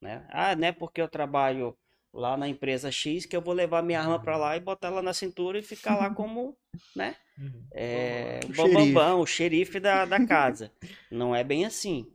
né? 0.00 0.26
Ah, 0.30 0.56
não 0.56 0.68
é 0.68 0.72
porque 0.72 1.00
eu 1.00 1.08
trabalho 1.08 1.76
lá 2.12 2.36
na 2.36 2.48
empresa 2.48 2.90
X 2.90 3.26
que 3.26 3.36
eu 3.36 3.42
vou 3.42 3.54
levar 3.54 3.82
minha 3.82 4.00
arma 4.00 4.18
para 4.18 4.36
lá 4.36 4.56
e 4.56 4.60
botar 4.60 4.88
ela 4.88 5.02
na 5.02 5.14
cintura 5.14 5.58
e 5.58 5.62
ficar 5.62 5.96
lá 5.96 6.10
como, 6.14 6.56
né? 6.96 7.16
Uhum. 7.38 7.62
É, 7.72 8.40
O 8.44 8.48
bambambam, 8.54 9.20
o 9.20 9.26
xerife 9.26 9.80
da, 9.80 10.04
da 10.04 10.20
casa. 10.20 10.72
Não 11.10 11.34
é 11.34 11.44
bem 11.44 11.64
assim. 11.64 12.06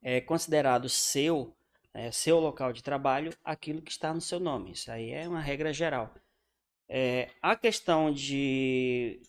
É 0.00 0.20
considerado 0.20 0.88
seu, 0.88 1.54
é, 1.92 2.10
seu 2.10 2.38
local 2.38 2.72
de 2.72 2.82
trabalho, 2.82 3.32
aquilo 3.44 3.82
que 3.82 3.90
está 3.90 4.14
no 4.14 4.20
seu 4.20 4.40
nome. 4.40 4.72
Isso 4.72 4.90
aí 4.90 5.10
é 5.10 5.28
uma 5.28 5.40
regra 5.40 5.72
geral. 5.72 6.14
É, 6.88 7.30
a 7.40 7.56
questão 7.56 8.12
de 8.12 9.20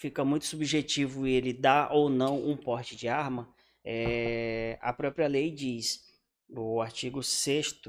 fica 0.00 0.24
muito 0.24 0.46
subjetivo 0.46 1.26
ele 1.26 1.52
dar 1.52 1.92
ou 1.92 2.08
não 2.08 2.48
um 2.48 2.56
porte 2.56 2.96
de 2.96 3.06
arma, 3.06 3.52
é, 3.84 4.78
a 4.80 4.92
própria 4.92 5.28
lei 5.28 5.50
diz, 5.50 6.08
o 6.48 6.80
artigo 6.80 7.22
6 7.22 7.82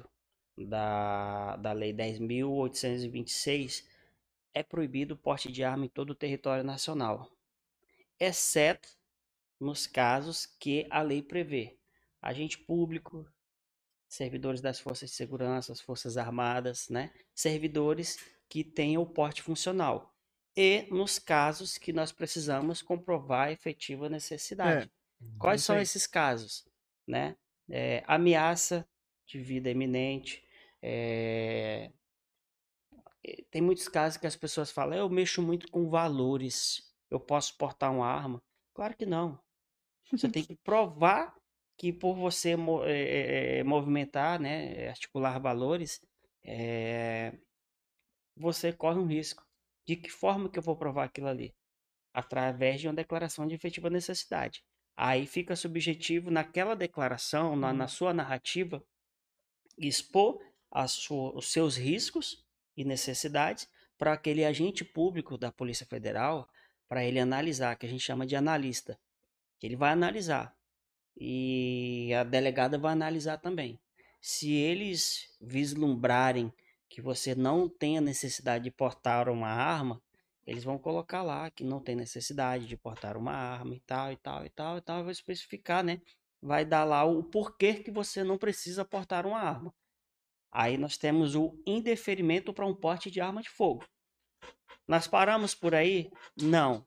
da, 0.58 1.56
da 1.56 1.72
Lei 1.72 1.94
10.826, 1.94 3.86
é 4.54 4.62
proibido 4.62 5.13
o 5.13 5.18
porte 5.18 5.50
de 5.51 5.63
arma 5.63 5.86
em 5.86 5.90
todo 5.90 6.10
o 6.10 6.16
território 6.16 6.63
nacional, 6.63 7.32
exceto 8.20 8.90
nos 9.62 9.86
casos 9.86 10.46
que 10.60 10.88
a 10.89 11.01
lei 11.01 11.22
prevê. 11.22 11.77
Agente 12.22 12.58
público, 12.58 13.25
servidores 14.08 14.60
das 14.60 14.80
forças 14.80 15.10
de 15.12 15.15
segurança, 15.15 15.72
as 15.72 15.80
forças 15.80 16.18
armadas, 16.18 16.89
né? 16.89 17.13
Servidores 17.34 18.18
que 18.50 18.63
tenham 18.63 19.01
o 19.01 19.06
porte 19.10 19.41
funcional. 19.41 20.13
E 20.56 20.88
nos 20.91 21.18
casos 21.18 21.77
que 21.77 21.94
nós 21.94 22.12
precisamos 22.12 22.82
comprovar 22.82 23.48
a 23.48 23.51
efetiva 23.51 24.10
necessidade. 24.10 24.91
Quais 25.39 25.62
isso 25.62 25.68
são 25.68 25.80
esses 25.80 26.06
casos? 26.06 26.68
Né? 27.08 27.38
É, 27.70 28.03
ameaça 28.06 28.86
de 29.25 29.39
vida 29.39 29.70
iminente. 29.70 30.44
é, 30.82 31.91
Tem 33.50 33.62
muitos 33.62 33.88
casos 33.88 34.18
que 34.18 34.27
as 34.27 34.36
pessoas 34.36 34.72
falam, 34.72 34.98
eu 34.98 35.10
mexo 35.10 35.41
muito 35.41 35.72
com 35.72 35.89
valores, 35.89 36.91
eu 37.10 37.20
posso 37.20 37.58
portar 37.58 37.91
uma 37.91 38.08
arma. 38.08 38.44
Claro 38.74 38.96
que 38.98 39.06
não. 39.06 39.39
Você 40.12 40.30
tem 40.30 40.44
que 40.44 40.56
provar 40.58 41.34
que 41.77 41.91
por 41.91 42.15
você 42.15 42.56
eh, 42.86 43.63
movimentar, 43.63 44.39
né, 44.39 44.89
articular 44.89 45.39
valores, 45.39 46.00
eh, 46.44 47.34
você 48.36 48.72
corre 48.74 49.00
um 49.00 49.08
risco. 49.08 49.44
De 49.86 49.96
que 49.96 50.10
forma 50.10 50.50
que 50.50 50.60
eu 50.60 50.63
vou 50.63 50.75
provar 50.75 51.06
aquilo 51.06 51.27
ali? 51.27 51.53
Através 52.13 52.82
de 52.82 52.88
uma 52.88 52.94
declaração 52.94 53.48
de 53.48 53.56
efetiva 53.56 53.89
necessidade. 53.89 54.63
Aí 54.96 55.25
fica 55.25 55.56
subjetivo 55.56 56.30
naquela 56.30 56.75
declaração, 56.75 57.56
na, 57.56 57.74
na 57.74 57.88
sua 57.88 58.13
narrativa, 58.13 58.84
expor 59.77 60.39
sua- 60.88 61.36
os 61.36 61.51
seus 61.51 61.77
riscos 61.77 62.44
e 62.77 62.84
necessidades 62.84 63.68
para 63.98 64.13
aquele 64.13 64.46
agente 64.46 64.84
público 64.84 65.38
da 65.38 65.51
Polícia 65.51 65.86
Federal, 65.86 66.48
para 66.88 67.03
ele 67.03 67.20
analisar, 67.20 67.75
que 67.77 67.86
a 67.86 67.89
gente 67.89 68.03
chama 68.03 68.25
de 68.25 68.36
analista. 68.36 69.00
Ele 69.62 69.75
vai 69.75 69.91
analisar 69.91 70.56
e 71.15 72.13
a 72.13 72.24
delegada 72.24 72.77
vai 72.77 72.94
analisar 72.94 73.38
também. 73.38 73.80
Se 74.20 74.51
eles 74.51 75.36
vislumbrarem 75.39 76.51
que 76.89 77.01
você 77.01 77.34
não 77.36 77.70
tem 77.70 77.98
a 77.98 78.01
necessidade 78.01 78.63
de 78.63 78.72
portar 78.72 79.30
uma 79.30 79.48
arma, 79.48 80.01
eles 80.46 80.63
vão 80.63 80.77
colocar 80.77 81.22
lá 81.22 81.50
que 81.50 81.63
não 81.63 81.80
tem 81.80 81.96
necessidade 81.96 82.68
de 82.68 82.75
portar 82.75 83.15
uma 83.15 83.34
arma 83.34 83.75
e 83.75 83.80
tal, 83.80 84.12
e 84.12 84.18
tal, 84.18 84.46
e 84.46 84.50
tal, 84.50 84.77
e 84.77 84.82
tal, 84.82 85.03
vai 85.03 85.12
especificar, 85.12 85.84
né? 85.84 86.01
Vai 86.41 86.65
dar 86.65 86.84
lá 86.84 87.03
o 87.03 87.24
porquê 87.24 87.75
que 87.75 87.91
você 87.91 88.24
não 88.24 88.38
precisa 88.38 88.84
portar 88.84 89.25
uma 89.25 89.39
arma. 89.39 89.74
Aí 90.51 90.77
nós 90.77 90.98
temos 90.98 91.36
o 91.36 91.56
indeferimento 91.65 92.53
para 92.53 92.65
um 92.65 92.75
porte 92.75 93.10
de 93.10 93.22
arma 93.22 93.41
de 93.41 93.50
fogo. 93.50 93.86
Nós 94.88 95.08
paramos 95.08 95.56
por 95.56 95.74
aí? 95.74 96.12
Não. 96.36 96.86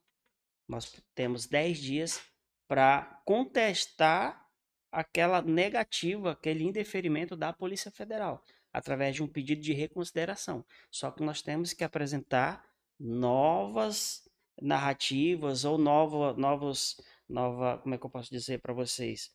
Nós 0.68 1.02
temos 1.14 1.46
10 1.46 1.78
dias 1.78 2.33
para 2.66 3.20
contestar 3.24 4.48
aquela 4.90 5.42
negativa, 5.42 6.32
aquele 6.32 6.64
indeferimento 6.64 7.36
da 7.36 7.52
Polícia 7.52 7.90
Federal, 7.90 8.44
através 8.72 9.14
de 9.16 9.22
um 9.22 9.28
pedido 9.28 9.60
de 9.60 9.72
reconsideração. 9.72 10.64
Só 10.90 11.10
que 11.10 11.22
nós 11.22 11.42
temos 11.42 11.72
que 11.72 11.84
apresentar 11.84 12.64
novas 12.98 14.28
narrativas 14.60 15.64
ou 15.64 15.76
nova, 15.76 16.32
novos, 16.34 17.00
nova, 17.28 17.78
como 17.78 17.94
é 17.94 17.98
que 17.98 18.06
eu 18.06 18.10
posso 18.10 18.30
dizer 18.30 18.60
para 18.60 18.72
vocês? 18.72 19.34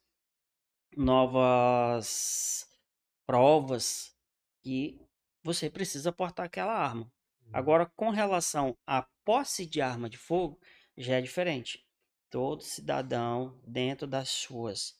Novas 0.95 2.67
provas 3.25 4.15
que 4.63 4.99
você 5.43 5.69
precisa 5.69 6.11
portar 6.11 6.45
aquela 6.45 6.73
arma. 6.73 7.11
Agora, 7.51 7.85
com 7.85 8.09
relação 8.09 8.77
à 8.85 9.07
posse 9.25 9.65
de 9.65 9.81
arma 9.81 10.09
de 10.09 10.17
fogo, 10.17 10.59
já 10.97 11.17
é 11.17 11.21
diferente. 11.21 11.83
Todo 12.29 12.61
cidadão, 12.63 13.59
dentro 13.65 14.05
das 14.07 14.29
suas 14.29 14.95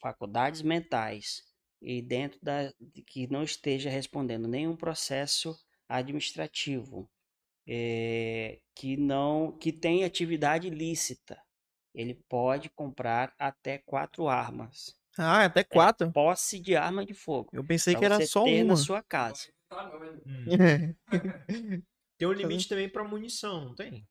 faculdades 0.00 0.62
mentais 0.62 1.42
e 1.80 2.02
dentro 2.02 2.38
da 2.42 2.72
que 3.06 3.26
não 3.26 3.42
esteja 3.42 3.88
respondendo 3.90 4.48
nenhum 4.48 4.76
processo 4.76 5.58
administrativo, 5.88 7.08
eh, 7.66 8.60
que 8.74 8.96
não 8.96 9.52
que 9.52 9.72
tem 9.72 10.04
atividade 10.04 10.66
ilícita, 10.66 11.40
ele 11.94 12.14
pode 12.28 12.68
comprar 12.70 13.34
até 13.38 13.78
quatro 13.78 14.28
armas. 14.28 14.96
Ah, 15.16 15.44
até 15.44 15.64
quatro. 15.64 16.12
Posse 16.12 16.60
de 16.60 16.76
arma 16.76 17.04
de 17.04 17.14
fogo. 17.14 17.50
Eu 17.52 17.64
pensei 17.64 17.94
que 17.94 18.04
era 18.04 18.16
você 18.16 18.26
só 18.26 18.44
ter 18.44 18.62
uma. 18.62 18.74
na 18.74 18.76
sua 18.76 19.02
casa. 19.02 19.48
Tá. 19.68 19.90
Hum. 20.26 20.94
Tem 22.18 22.26
um 22.26 22.32
limite 22.32 22.68
também 22.68 22.88
pra 22.88 23.04
munição, 23.04 23.66
não 23.66 23.74
tem? 23.74 24.06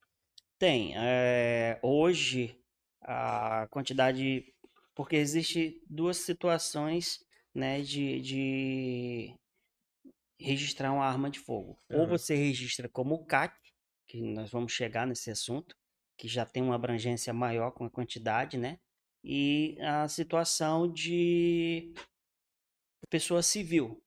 Tem. 0.59 0.93
eh, 0.95 1.79
hoje, 1.81 2.59
a 3.01 3.67
quantidade. 3.69 4.53
Porque 4.95 5.15
existe 5.15 5.79
duas 5.87 6.17
situações 6.17 7.19
né, 7.53 7.81
de, 7.81 8.19
de 8.19 9.35
registrar 10.39 10.91
uma 10.91 11.05
arma 11.05 11.29
de 11.29 11.39
fogo. 11.39 11.77
Ou 11.89 11.99
Aham. 12.01 12.09
você 12.09 12.35
registra 12.35 12.89
como 12.89 13.25
CAC, 13.25 13.55
que 14.07 14.21
nós 14.21 14.49
vamos 14.49 14.71
chegar 14.71 15.05
nesse 15.05 15.29
assunto, 15.29 15.75
que 16.17 16.27
já 16.27 16.45
tem 16.45 16.63
uma 16.63 16.75
abrangência 16.75 17.31
maior 17.33 17.71
com 17.71 17.85
a 17.85 17.89
quantidade, 17.91 18.57
né? 18.57 18.79
E 19.23 19.77
a 19.81 20.07
situação 20.07 20.91
de 20.91 21.93
pessoa 23.09 23.41
civil, 23.41 24.01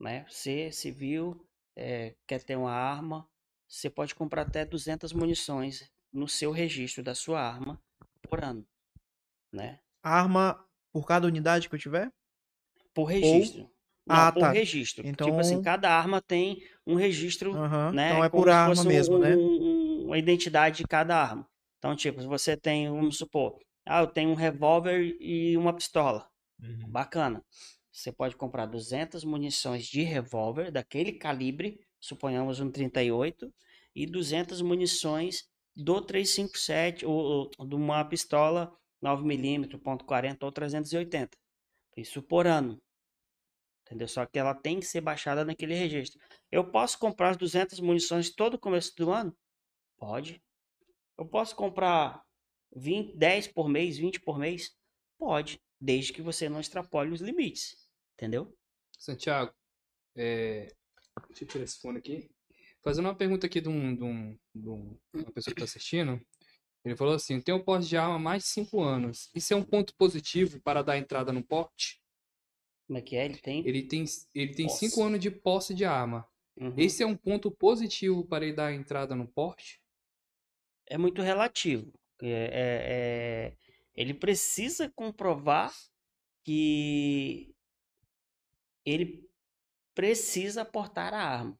né? 0.00 0.24
Você, 0.28 0.70
civil, 0.72 1.46
eh, 1.76 2.14
quer 2.26 2.42
ter 2.42 2.56
uma 2.56 2.72
arma, 2.72 3.28
você 3.72 3.88
pode 3.88 4.14
comprar 4.14 4.42
até 4.42 4.64
200 4.64 5.12
munições 5.12 5.90
no 6.12 6.28
seu 6.28 6.50
registro 6.52 7.02
da 7.02 7.14
sua 7.14 7.40
arma 7.40 7.80
por 8.28 8.44
ano, 8.44 8.66
né? 9.52 9.80
Arma 10.02 10.62
por 10.92 11.06
cada 11.06 11.26
unidade 11.26 11.68
que 11.68 11.74
eu 11.74 11.78
tiver? 11.78 12.12
Por 12.92 13.04
registro. 13.04 13.62
Não, 14.06 14.16
Ah, 14.16 14.32
por 14.32 14.40
tá. 14.40 14.50
registro. 14.50 15.02
Tipo 15.02 15.08
Então- 15.12 15.38
assim, 15.38 15.62
cada 15.62 15.88
arma 15.90 16.20
tem 16.20 16.62
um 16.86 16.96
registro, 16.96 17.54
Aham. 17.54 17.92
né? 17.92 18.10
Então 18.10 18.24
é 18.24 18.28
por 18.28 18.50
arma 18.50 18.74
fosse 18.74 18.86
um- 18.86 18.90
mesmo, 18.90 19.18
né? 19.18 19.34
um- 19.36 20.06
uma 20.06 20.18
identidade 20.18 20.78
de 20.78 20.84
cada 20.84 21.16
arma. 21.16 21.48
Então, 21.78 21.96
tipo, 21.96 22.20
você 22.22 22.56
tem, 22.56 22.90
vamos 22.90 23.16
supor, 23.16 23.58
ah, 23.86 24.00
eu 24.02 24.06
tenho 24.06 24.28
um 24.30 24.34
revólver 24.34 25.16
e 25.20 25.56
uma 25.56 25.72
pistola. 25.72 26.28
Uhum. 26.62 26.88
Bacana. 26.90 27.42
Você 27.90 28.12
pode 28.12 28.36
comprar 28.36 28.66
200 28.66 29.24
munições 29.24 29.86
de 29.86 30.02
revólver 30.02 30.70
daquele 30.70 31.12
calibre, 31.12 31.80
suponhamos 32.02 32.60
um 32.60 32.70
38, 32.70 33.52
e 33.94 34.06
200 34.06 34.60
munições 34.60 35.48
do 35.74 36.00
357 36.00 37.06
ou, 37.06 37.50
ou 37.56 37.66
de 37.66 37.74
uma 37.74 38.04
pistola 38.04 38.76
9mm, 39.02 39.80
ponto 39.80 40.04
.40 40.04 40.42
ou 40.42 40.52
380. 40.52 41.36
Isso 41.96 42.22
por 42.22 42.46
ano. 42.46 42.80
Entendeu? 43.86 44.08
Só 44.08 44.24
que 44.26 44.38
ela 44.38 44.54
tem 44.54 44.80
que 44.80 44.86
ser 44.86 45.00
baixada 45.00 45.44
naquele 45.44 45.74
registro. 45.74 46.20
Eu 46.50 46.70
posso 46.70 46.98
comprar 46.98 47.30
as 47.30 47.36
200 47.36 47.80
munições 47.80 48.34
todo 48.34 48.58
começo 48.58 48.94
do 48.96 49.10
ano? 49.10 49.36
Pode. 49.98 50.42
Eu 51.18 51.26
posso 51.26 51.54
comprar 51.54 52.22
20, 52.74 53.16
10 53.16 53.48
por 53.48 53.68
mês, 53.68 53.98
20 53.98 54.20
por 54.20 54.38
mês? 54.38 54.74
Pode, 55.18 55.60
desde 55.80 56.12
que 56.12 56.22
você 56.22 56.48
não 56.48 56.60
extrapole 56.60 57.12
os 57.12 57.20
limites. 57.20 57.88
Entendeu? 58.14 58.56
Santiago, 58.98 59.52
é... 60.16 60.68
deixa 61.28 61.44
eu 61.44 61.48
tirar 61.48 61.64
esse 61.64 61.80
fone 61.80 61.98
aqui. 61.98 62.30
Fazendo 62.82 63.06
uma 63.06 63.14
pergunta 63.14 63.46
aqui 63.46 63.60
de, 63.60 63.68
um, 63.68 63.94
de, 63.94 64.02
um, 64.02 64.38
de 64.54 64.68
um- 64.68 64.98
uma 65.14 65.30
pessoa 65.32 65.54
que 65.54 65.62
está 65.62 65.64
assistindo. 65.64 66.20
Ele 66.84 66.96
falou 66.96 67.14
assim: 67.14 67.40
tem 67.40 67.54
um 67.54 67.62
porte 67.62 67.88
de 67.88 67.96
arma 67.96 68.16
há 68.16 68.18
mais 68.18 68.42
de 68.42 68.48
5 68.48 68.80
anos. 68.82 69.30
Isso 69.34 69.52
é 69.52 69.56
um 69.56 69.62
ponto 69.62 69.94
positivo 69.96 70.60
para 70.62 70.82
dar 70.82 70.98
entrada 70.98 71.32
no 71.32 71.44
porte? 71.44 72.02
Como 72.88 72.98
é 72.98 73.02
que 73.02 73.14
é? 73.16 73.24
Ele 73.24 73.38
tem. 73.38 73.66
Ele 73.66 73.82
tem 73.84 74.04
5 74.06 74.28
ele 74.34 74.54
tem 74.54 74.66
Posse. 74.66 74.88
cinco 74.90 75.02
anos 75.04 75.20
de 75.20 75.30
posse 75.30 75.74
de 75.74 75.84
arma. 75.84 76.28
Uhum. 76.56 76.74
Esse 76.76 77.02
é 77.02 77.06
um 77.06 77.16
ponto 77.16 77.50
positivo 77.50 78.26
para 78.26 78.44
ele 78.44 78.54
dar 78.54 78.72
entrada 78.74 79.14
no 79.14 79.26
porte? 79.28 79.80
é 80.88 80.98
muito 80.98 81.22
relativo. 81.22 81.90
É, 82.20 82.28
é- 82.28 82.82
é- 83.52 83.56
ele 83.94 84.12
precisa 84.12 84.90
comprovar 84.90 85.72
que 86.44 87.54
ele 88.84 89.26
precisa 89.94 90.64
portar 90.64 91.14
a 91.14 91.18
arma. 91.22 91.58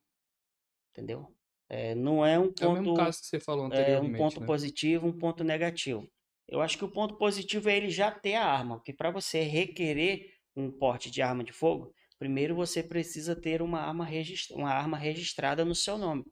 Entendeu? 0.92 1.34
É, 1.68 1.94
não 1.94 2.24
é 2.24 2.38
um 2.38 2.52
É 2.60 2.66
o 2.66 2.72
mesmo 2.72 2.88
ponto, 2.88 2.94
caso 2.94 3.20
que 3.20 3.26
você 3.26 3.40
falou 3.40 3.64
é, 3.64 3.68
anteriormente. 3.68 4.14
um 4.14 4.18
ponto 4.18 4.40
né? 4.40 4.46
positivo, 4.46 5.06
um 5.06 5.18
ponto 5.18 5.42
negativo. 5.42 6.06
Eu 6.48 6.60
acho 6.60 6.76
que 6.76 6.84
o 6.84 6.90
ponto 6.90 7.16
positivo 7.16 7.68
é 7.70 7.76
ele 7.76 7.90
já 7.90 8.10
ter 8.10 8.34
a 8.34 8.44
arma, 8.44 8.76
porque 8.76 8.92
para 8.92 9.10
você 9.10 9.40
requerer 9.42 10.34
um 10.54 10.70
porte 10.70 11.10
de 11.10 11.22
arma 11.22 11.42
de 11.42 11.52
fogo, 11.52 11.94
primeiro 12.18 12.54
você 12.54 12.82
precisa 12.82 13.34
ter 13.34 13.62
uma 13.62 13.80
arma, 13.80 14.04
regis- 14.04 14.50
uma 14.50 14.70
arma 14.70 14.98
registrada 14.98 15.64
no 15.64 15.74
seu 15.74 15.96
nome, 15.96 16.24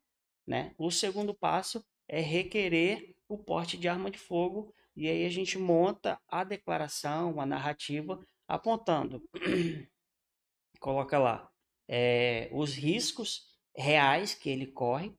né? 0.47 0.75
O 0.77 0.91
segundo 0.91 1.35
passo 1.35 1.83
é 2.07 2.21
requerer 2.21 3.15
o 3.29 3.39
porte 3.39 3.79
de 3.79 3.89
arma 3.89 4.11
de 4.11 4.19
fogo 4.19 4.75
e 4.95 5.09
aí 5.09 5.25
a 5.25 5.31
gente 5.31 5.57
monta 5.57 6.21
a 6.29 6.45
declaração, 6.45 7.41
a 7.41 7.47
narrativa 7.47 8.21
apontando, 8.47 9.23
coloca 10.81 11.19
lá 11.19 11.50
eh, 11.93 12.49
os 12.53 12.73
riscos 12.75 13.41
reais 13.77 14.33
que 14.33 14.49
ele 14.49 14.67
corre 14.69 15.13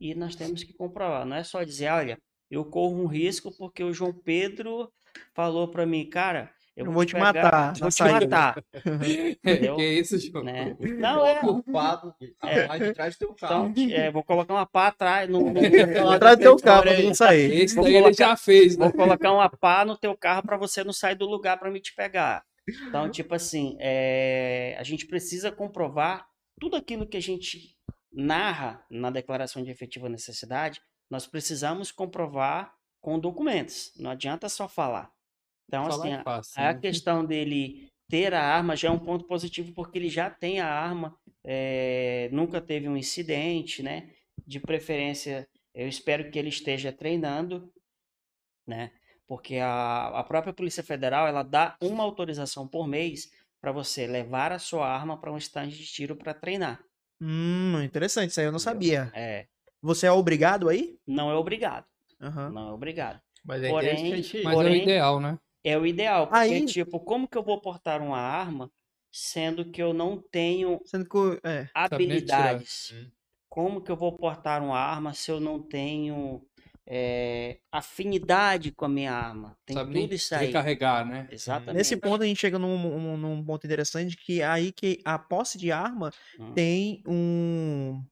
e 0.00 0.14
nós 0.14 0.36
temos 0.36 0.62
que 0.62 0.72
comprovar. 0.72 1.26
Não 1.26 1.36
é 1.36 1.42
só 1.42 1.64
dizer, 1.64 1.88
olha, 1.90 2.16
eu 2.48 2.64
corro 2.64 3.02
um 3.02 3.06
risco 3.06 3.50
porque 3.58 3.82
o 3.82 3.92
João 3.92 4.12
Pedro 4.12 4.88
falou 5.34 5.66
para 5.66 5.84
mim, 5.84 6.08
cara, 6.08 6.50
eu 6.76 6.86
Eu 6.86 6.92
vou 6.92 7.04
te 7.04 7.12
pegar- 7.14 7.32
matar 7.32 7.72
vou 7.78 7.88
te 7.88 7.94
saída." 7.94 8.20
matar, 8.20 8.64
entendeu? 9.44 9.76
que 9.76 9.82
é 9.82 9.92
isso, 9.94 10.18
João? 10.18 10.44
né? 10.44 10.76
Não 10.98 11.24
é, 11.24 11.40
É. 12.42 12.66
lá 12.66 12.78
de 12.78 12.92
trás 12.92 13.14
do 13.14 13.18
teu 13.18 13.34
carro. 13.34 13.72
então, 13.76 13.96
é, 13.96 14.10
vou 14.10 14.22
colocar 14.24 14.54
uma 14.54 14.66
pá 14.66 14.88
atrás, 14.88 15.28
no, 15.30 15.40
no- 15.52 15.60
Atrás 16.12 16.36
do 16.36 16.42
teu 16.42 16.56
carro, 16.56 16.82
pra 16.82 16.90
Olha 16.90 17.00
aí. 17.00 17.06
não 17.06 17.14
sair. 17.14 17.52
Esse 17.62 17.76
daí 17.76 17.86
ele 17.94 18.02
colocar- 18.02 18.12
já 18.30 18.36
fez, 18.36 18.76
né? 18.76 18.84
Vou 18.86 18.92
colocar 18.92 19.32
uma 19.32 19.48
pá 19.48 19.84
no 19.84 19.96
teu 19.96 20.16
carro 20.16 20.42
para 20.42 20.56
você 20.56 20.82
não 20.84 20.92
sair 20.92 21.14
do 21.14 21.26
lugar 21.26 21.58
para 21.58 21.70
me 21.70 21.80
te 21.80 21.94
pegar. 21.94 22.42
Então, 22.88 23.10
tipo 23.10 23.34
assim, 23.34 23.76
é, 23.80 24.74
a 24.78 24.82
gente 24.82 25.06
precisa 25.06 25.52
comprovar 25.52 26.26
tudo 26.60 26.76
aquilo 26.76 27.06
que 27.06 27.16
a 27.16 27.22
gente 27.22 27.76
narra 28.12 28.84
na 28.90 29.10
declaração 29.10 29.62
de 29.62 29.70
efetiva 29.70 30.08
necessidade, 30.08 30.80
nós 31.10 31.26
precisamos 31.26 31.90
comprovar 31.90 32.72
com 33.00 33.18
documentos. 33.18 33.92
Não 33.96 34.10
adianta 34.10 34.48
só 34.48 34.68
falar. 34.68 35.10
Então, 35.68 35.84
Falar 35.84 36.04
assim, 36.04 36.12
é 36.14 36.22
fácil, 36.22 36.62
a 36.62 36.72
né? 36.72 36.80
questão 36.80 37.24
dele 37.24 37.88
ter 38.08 38.34
a 38.34 38.42
arma 38.42 38.76
já 38.76 38.88
é 38.88 38.90
um 38.90 38.98
ponto 38.98 39.26
positivo 39.26 39.72
porque 39.74 39.98
ele 39.98 40.08
já 40.08 40.30
tem 40.30 40.60
a 40.60 40.68
arma, 40.68 41.16
é, 41.42 42.28
nunca 42.32 42.60
teve 42.60 42.88
um 42.88 42.96
incidente, 42.96 43.82
né? 43.82 44.10
De 44.46 44.60
preferência, 44.60 45.48
eu 45.74 45.88
espero 45.88 46.30
que 46.30 46.38
ele 46.38 46.50
esteja 46.50 46.92
treinando, 46.92 47.72
né? 48.66 48.92
Porque 49.26 49.56
a, 49.56 50.08
a 50.08 50.22
própria 50.24 50.52
Polícia 50.52 50.82
Federal 50.82 51.26
ela 51.26 51.42
dá 51.42 51.76
uma 51.80 52.02
autorização 52.04 52.68
por 52.68 52.86
mês 52.86 53.30
para 53.60 53.72
você 53.72 54.06
levar 54.06 54.52
a 54.52 54.58
sua 54.58 54.86
arma 54.86 55.18
para 55.18 55.32
um 55.32 55.38
estande 55.38 55.76
de 55.76 55.86
tiro 55.86 56.14
para 56.16 56.34
treinar. 56.34 56.82
Hum, 57.20 57.80
interessante, 57.82 58.30
isso 58.30 58.40
aí 58.40 58.46
eu 58.46 58.52
não 58.52 58.58
sabia. 58.58 59.10
É, 59.14 59.46
Você 59.80 60.06
é 60.06 60.12
obrigado 60.12 60.68
aí? 60.68 60.98
não 61.06 61.30
é 61.30 61.34
obrigado, 61.34 61.86
Aham. 62.20 62.50
não 62.50 62.68
é 62.68 62.72
obrigado. 62.72 63.20
Mas 63.44 63.62
é 63.62 63.70
Porém. 63.70 64.10
Mas 64.10 64.34
é 64.34 64.38
o 64.40 64.52
porém- 64.52 64.82
ideal, 64.82 65.20
né? 65.20 65.38
É 65.62 65.78
o 65.78 65.86
ideal, 65.86 66.26
porque 66.26 66.40
Aí- 66.40 66.66
tipo, 66.66 67.00
como 67.00 67.26
que 67.26 67.38
eu 67.38 67.42
vou 67.42 67.58
portar 67.60 68.02
uma 68.02 68.18
arma 68.18 68.70
sendo 69.10 69.70
que 69.70 69.82
eu 69.82 69.94
não 69.94 70.18
tenho 70.20 70.80
Sendo 70.84 71.08
que. 71.08 71.40
É. 71.42 71.68
Habilidades. 71.74 72.92
Como 73.48 73.80
que 73.80 73.90
eu 73.90 73.96
vou 73.96 74.12
portar 74.12 74.62
uma 74.62 74.78
arma 74.78 75.14
se 75.14 75.30
eu 75.30 75.40
não 75.40 75.62
tenho 75.62 76.44
é, 76.86 77.58
afinidade 77.72 78.72
com 78.72 78.84
a 78.84 78.88
minha 78.88 79.12
arma? 79.12 79.56
Tem 79.64 79.76
Sabe 79.76 79.92
tudo 80.00 80.14
isso 80.14 80.34
aí. 80.34 80.46
recarregar, 80.46 81.06
né? 81.06 81.26
Exatamente. 81.30 81.76
Nesse 81.76 81.96
ponto 81.96 82.22
a 82.22 82.26
gente 82.26 82.38
chega 82.38 82.58
num, 82.58 82.76
num- 82.78 83.16
num 83.16 83.44
ponto 83.44 83.64
interessante 83.66 84.16
que 84.16 84.40
é 84.40 84.46
aí 84.46 84.72
que 84.72 85.00
a 85.04 85.18
posse 85.18 85.58
de 85.58 85.70
arma 85.72 86.10
Hum. 86.38 86.52
tem 86.54 87.02
um. 87.06 88.02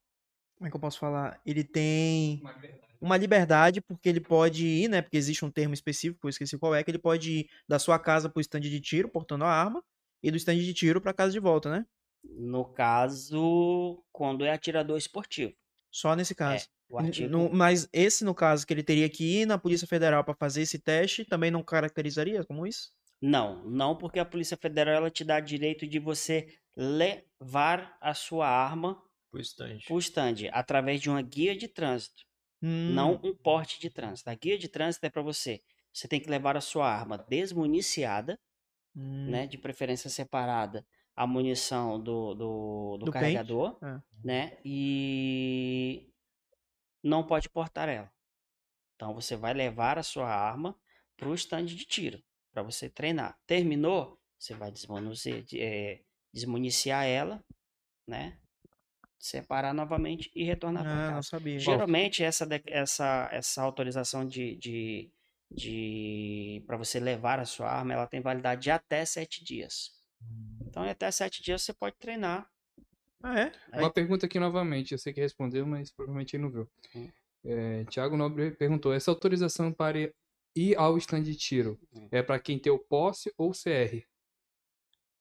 Como 0.57 0.69
é 0.69 0.71
que 0.71 0.77
eu 0.77 0.81
posso 0.81 0.99
falar? 0.99 1.41
Ele 1.45 1.65
tem 1.65 2.41
Uma 2.41 2.53
verdade. 2.53 2.83
uma 3.01 3.17
liberdade, 3.17 3.81
porque 3.81 4.09
ele 4.09 4.21
pode 4.21 4.65
ir, 4.67 4.89
né? 4.89 5.03
Porque 5.03 5.17
existe 5.17 5.45
um 5.45 5.51
termo 5.51 5.75
específico, 5.75 6.27
eu 6.27 6.31
esqueci 6.31 6.57
qual 6.57 6.75
é, 6.75 6.85
que 6.85 6.91
ele 6.91 6.99
pode 6.99 7.31
ir 7.41 7.51
da 7.69 7.79
sua 7.79 7.99
casa 7.99 8.29
pro 8.29 8.41
stand 8.41 8.61
de 8.61 8.81
tiro, 8.81 9.09
portando 9.09 9.45
a 9.45 9.51
arma, 9.51 9.83
e 10.23 10.31
do 10.31 10.37
stand 10.37 10.57
de 10.59 10.73
tiro 10.73 11.01
pra 11.01 11.13
casa 11.13 11.33
de 11.33 11.41
volta, 11.41 11.69
né? 11.71 11.85
No 12.25 12.65
caso, 12.65 14.05
quando 14.13 14.45
é 14.45 14.53
atirador 14.53 14.97
esportivo. 14.97 15.53
Só 15.91 16.15
nesse 16.15 16.35
caso. 16.35 16.53
O 16.53 16.53
N- 16.53 16.55
artigo. 16.55 16.73
No- 17.29 17.51
mas 17.53 17.89
esse, 17.93 18.25
no 18.25 18.35
caso, 18.35 18.67
que 18.67 18.73
ele 18.73 18.83
teria 18.83 19.09
que 19.09 19.25
ir 19.43 19.47
na 19.47 19.59
Polícia 19.59 19.87
Federal 19.87 20.25
pra 20.25 20.35
fazer 20.35 20.63
esse 20.63 20.79
teste, 20.79 21.25
também 21.25 21.51
não 21.51 21.63
caracterizaria 21.63 22.45
como 22.45 22.67
isso? 22.67 22.91
Não, 23.21 23.65
não 23.69 23.97
porque 23.97 24.19
a 24.19 24.25
Polícia 24.25 24.57
Federal 24.57 24.95
ela 24.97 25.11
te 25.11 25.25
dá 25.25 25.39
direito 25.41 25.87
de 25.87 25.99
você 25.99 26.49
levar 26.77 27.97
a 28.01 28.15
sua 28.15 28.49
arma 28.49 29.01
Pro 29.31 29.41
stand. 29.43 29.83
pro 29.87 29.99
stand 30.01 30.49
através 30.53 31.01
de 31.01 31.11
uma 31.11 31.23
guia 31.23 31.57
de 31.57 31.69
trânsito. 31.69 32.23
Hum, 32.63 32.95
não 32.95 33.21
um 33.25 33.35
porte 33.37 33.81
de 33.81 33.91
trânsito. 33.91 34.31
A 34.31 34.35
guia 34.37 34.59
de 34.59 34.69
trânsito 34.69 35.07
é 35.07 35.11
para 35.11 35.23
você. 35.23 35.63
Você 35.93 36.09
tem 36.09 36.21
que 36.21 36.31
levar 36.31 36.57
a 36.57 36.61
sua 36.63 36.89
arma 36.93 37.19
desmuniciada, 37.19 38.39
hum, 38.95 39.31
né? 39.31 39.47
De 39.47 39.59
preferência 39.59 40.11
separada 40.11 40.87
a 41.17 41.27
munição 41.27 42.03
do, 42.03 42.35
do, 42.35 42.97
do 42.99 43.07
Do 43.07 43.13
carregador, 43.13 43.79
é. 43.83 44.03
né? 44.25 44.59
E 44.65 46.12
não 47.03 47.27
pode 47.27 47.49
portar 47.49 47.89
ela. 47.89 48.11
Então 48.97 49.15
você 49.15 49.37
vai 49.37 49.53
levar 49.53 49.99
a 49.99 50.03
sua 50.03 50.29
arma 50.29 50.79
para 51.17 51.29
o 51.29 51.35
stand 51.35 51.67
de 51.67 51.85
tiro, 51.85 52.23
para 52.53 52.63
você 52.63 52.89
treinar. 52.89 53.39
Terminou, 53.47 54.19
você 54.39 54.55
vai 54.55 54.71
desmuniciar, 54.71 55.43
desmuniciar 56.33 57.07
ela, 57.07 57.45
né? 58.07 58.39
Separar 59.19 59.73
novamente 59.73 60.31
e 60.35 60.43
retornar 60.45 60.83
para 60.83 60.93
Ah, 60.93 60.97
casa. 60.97 61.15
não 61.15 61.23
sabia. 61.23 61.59
Geralmente 61.59 62.25
essa, 62.25 62.47
essa, 62.67 63.29
essa 63.33 63.63
autorização 63.63 64.27
de, 64.27 64.57
de, 64.57 65.11
de 65.51 66.63
para 66.67 66.77
você 66.77 66.99
levar 66.99 67.39
a 67.39 67.45
sua 67.45 67.69
arma, 67.71 67.93
ela 67.93 68.07
tem 68.07 68.21
validade 68.21 68.63
de 68.63 68.71
até 68.71 69.05
sete 69.05 69.45
dias. 69.45 69.93
Então, 70.61 70.85
em 70.85 70.91
até 70.91 71.11
sete 71.11 71.43
dias 71.43 71.63
você 71.63 71.73
pode 71.73 71.97
treinar. 71.97 72.49
Ah, 73.23 73.41
é? 73.41 73.53
Uma 73.79 73.93
pergunta 73.93 74.27
aqui 74.27 74.39
novamente, 74.39 74.93
eu 74.93 74.99
sei 74.99 75.13
que 75.13 75.21
respondeu, 75.21 75.65
mas 75.67 75.91
provavelmente 75.91 76.35
ele 76.35 76.43
não 76.43 76.51
viu. 76.51 76.69
É, 77.45 77.85
Tiago 77.85 78.17
Nobre 78.17 78.51
perguntou: 78.53 78.93
essa 78.93 79.11
autorização 79.11 79.73
para 79.73 80.13
ir 80.55 80.77
ao 80.77 80.99
stand 80.99 81.23
de 81.23 81.37
tiro 81.37 81.79
é 82.11 82.23
para 82.23 82.39
quem 82.39 82.59
tem 82.59 82.73
o 82.73 82.79
posse 82.79 83.33
ou 83.37 83.53
CR? 83.53 84.05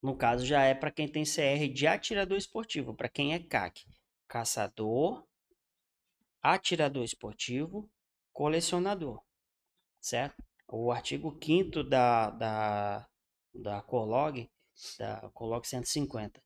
No 0.01 0.15
caso, 0.15 0.45
já 0.45 0.63
é 0.63 0.73
para 0.73 0.91
quem 0.91 1.07
tem 1.07 1.23
CR 1.23 1.71
de 1.71 1.85
atirador 1.85 2.37
esportivo, 2.37 2.95
para 2.95 3.07
quem 3.07 3.33
é 3.33 3.39
CAC, 3.39 3.85
caçador, 4.27 5.23
atirador 6.41 7.03
esportivo, 7.03 7.87
colecionador, 8.33 9.21
certo? 9.99 10.43
O 10.67 10.91
artigo 10.91 11.37
5 11.43 11.83
da, 11.83 12.31
da, 12.31 13.07
da 13.53 13.81
Colog, 13.83 14.49
da 14.97 15.29
Colog 15.33 15.67
150, 15.67 16.41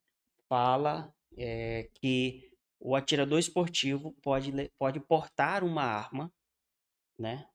fala 0.50 1.14
é, 1.38 1.90
que 1.96 2.52
o 2.80 2.96
atirador 2.96 3.40
esportivo 3.40 4.14
pode, 4.22 4.52
pode 4.78 5.00
portar 5.00 5.64
uma 5.64 5.84
arma, 5.84 6.32
né, 7.20 7.48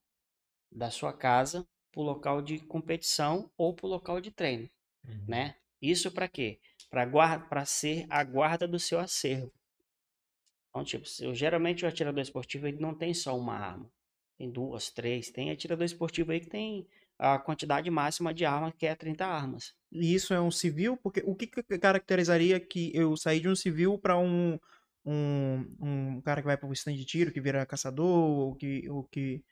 da 0.72 0.90
sua 0.90 1.12
casa 1.12 1.66
para 1.92 2.00
o 2.00 2.04
local 2.04 2.42
de 2.42 2.58
competição 2.60 3.50
ou 3.56 3.74
para 3.74 3.86
o 3.86 3.90
local 3.90 4.20
de 4.20 4.30
treino 4.32 4.70
né? 5.28 5.56
Isso 5.82 6.10
para 6.12 6.28
quê? 6.28 6.60
Para 6.90 7.64
ser 7.66 8.06
a 8.10 8.24
guarda 8.24 8.68
do 8.68 8.78
seu 8.78 8.98
acervo. 9.00 9.52
Então, 10.70 10.84
tipo, 10.84 11.04
eu- 11.20 11.34
geralmente 11.34 11.84
o 11.84 11.88
atirador 11.88 12.20
esportivo 12.22 12.66
ele 12.66 12.78
não 12.80 12.94
tem 12.94 13.12
só 13.14 13.36
uma 13.36 13.54
arma. 13.54 13.90
Tem 14.38 14.50
duas, 14.50 14.90
três. 14.90 15.30
Tem 15.30 15.50
atirador 15.50 15.84
esportivo 15.84 16.32
aí 16.32 16.40
que 16.40 16.48
tem 16.48 16.86
a 17.22 17.38
quantidade 17.38 17.90
máxima 17.90 18.32
de 18.32 18.44
arma, 18.46 18.72
que 18.72 18.86
é 18.86 18.94
30 18.94 19.26
armas. 19.26 19.74
E 19.92 20.14
isso 20.14 20.32
é 20.32 20.40
um 20.40 20.50
civil? 20.50 20.96
Porque 20.96 21.22
o 21.26 21.34
que 21.34 21.46
que 21.46 21.62
caracterizaria 21.78 22.58
que 22.58 22.90
eu 22.94 23.14
saí 23.16 23.40
de 23.40 23.48
um 23.48 23.54
civil 23.54 23.98
pra 23.98 24.16
um, 24.18 24.58
um, 25.04 25.66
um 25.80 26.20
cara 26.22 26.40
que 26.40 26.46
vai 26.46 26.56
pro 26.56 26.72
stand 26.72 26.94
de 26.94 27.04
tiro, 27.04 27.30
que 27.32 27.40
vira 27.40 27.66
caçador, 27.66 28.06
ou 28.08 28.54
que, 28.54 28.88
ou 28.88 29.04
que, 29.04 29.42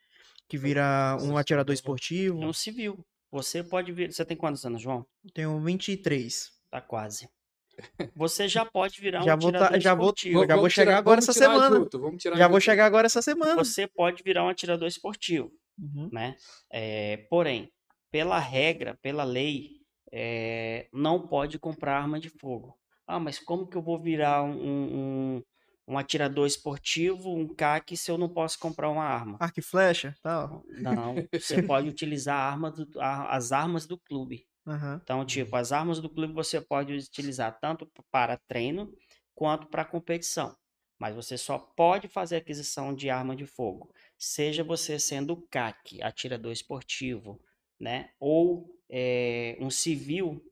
que 0.47 0.57
vira 0.57 1.15
um 1.21 1.37
atirador 1.37 1.73
esportivo? 1.73 2.41
É 2.41 2.45
um 2.47 2.53
civil. 2.53 3.05
Você 3.31 3.63
pode 3.63 3.91
vir. 3.91 4.11
Você 4.11 4.25
tem 4.25 4.35
quantos 4.35 4.65
anos, 4.65 4.81
João? 4.81 5.05
Tenho 5.35 5.59
23. 5.59 6.49
Tá 6.71 6.81
quase. 6.81 7.29
você 8.15 8.47
já 8.47 8.65
pode 8.65 8.99
virar 8.99 9.21
Já 9.21 9.35
um 9.35 9.39
vou 9.39 9.51
tá- 9.51 9.57
atirador 9.65 9.81
já 9.81 9.93
vou- 9.93 10.05
esportivo. 10.07 10.47
já 10.47 10.55
vou 10.55 10.69
chegar 10.69 10.97
agora 10.97 11.21
vamos 11.21 11.29
essa 11.29 11.39
tirar 11.39 11.53
semana. 11.53 11.75
junto, 11.77 11.99
vamos 11.99 12.21
tirar 12.21 12.35
Já 12.37 12.47
vou 12.47 12.59
junto. 12.59 12.65
chegar 12.65 12.85
agora 12.85 13.05
essa 13.05 13.21
semana. 13.21 13.55
Você 13.63 13.87
pode 13.87 14.23
virar 14.23 14.43
um 14.43 14.49
atirador 14.49 14.87
esportivo. 14.87 15.51
Uhum. 15.79 16.11
né? 16.11 16.35
É, 16.71 17.17
porém, 17.29 17.71
pela 18.11 18.39
regra, 18.39 18.97
pela 19.01 19.23
lei, 19.23 19.81
é, 20.11 20.89
não 20.93 21.27
pode 21.27 21.59
comprar 21.59 21.97
arma 22.01 22.19
de 22.19 22.29
fogo. 22.29 22.77
Ah, 23.07 23.19
mas 23.19 23.39
como 23.39 23.67
que 23.67 23.77
eu 23.77 23.81
vou 23.81 23.99
virar 24.01 24.43
um, 24.43 25.37
um, 25.37 25.43
um 25.87 25.97
atirador 25.97 26.47
esportivo, 26.47 27.33
um 27.35 27.47
CAC, 27.47 27.97
se 27.97 28.11
eu 28.11 28.17
não 28.17 28.29
posso 28.29 28.59
comprar 28.59 28.89
uma 28.89 29.03
arma? 29.03 29.41
Arco 29.41 29.59
e 29.59 29.63
flecha, 29.63 30.15
tal. 30.21 30.63
Não, 30.67 31.27
você 31.37 31.59
pode 31.59 31.89
utilizar 31.89 32.35
arma 32.37 32.71
do- 32.71 32.99
a- 32.99 33.35
as 33.35 33.51
armas 33.51 33.85
do 33.87 33.99
clube. 33.99 34.47
Aham. 34.65 35.01
Então, 35.03 35.25
tipo, 35.25 35.55
as 35.55 35.71
armas 35.71 35.99
do 36.01 36.09
clube 36.09 36.33
você 36.33 36.61
pode 36.61 36.93
utilizar 36.93 37.59
tanto 37.59 37.91
para 38.11 38.37
treino 38.47 38.93
quanto 39.35 39.67
para 39.69 39.85
competição. 39.85 40.55
Mas 40.99 41.15
você 41.15 41.37
só 41.37 41.57
pode 41.57 42.07
fazer 42.07 42.35
aquisição 42.37 42.93
de 42.93 43.09
arma 43.09 43.35
de 43.35 43.45
fogo, 43.45 43.93
seja 44.17 44.63
você 44.63 44.99
sendo 44.99 45.37
CAC, 45.49 46.01
atirador 46.03 46.51
esportivo, 46.51 47.39
né? 47.79 48.11
Ou 48.19 48.77
eh, 48.89 49.57
um 49.61 49.69
civil 49.69 50.43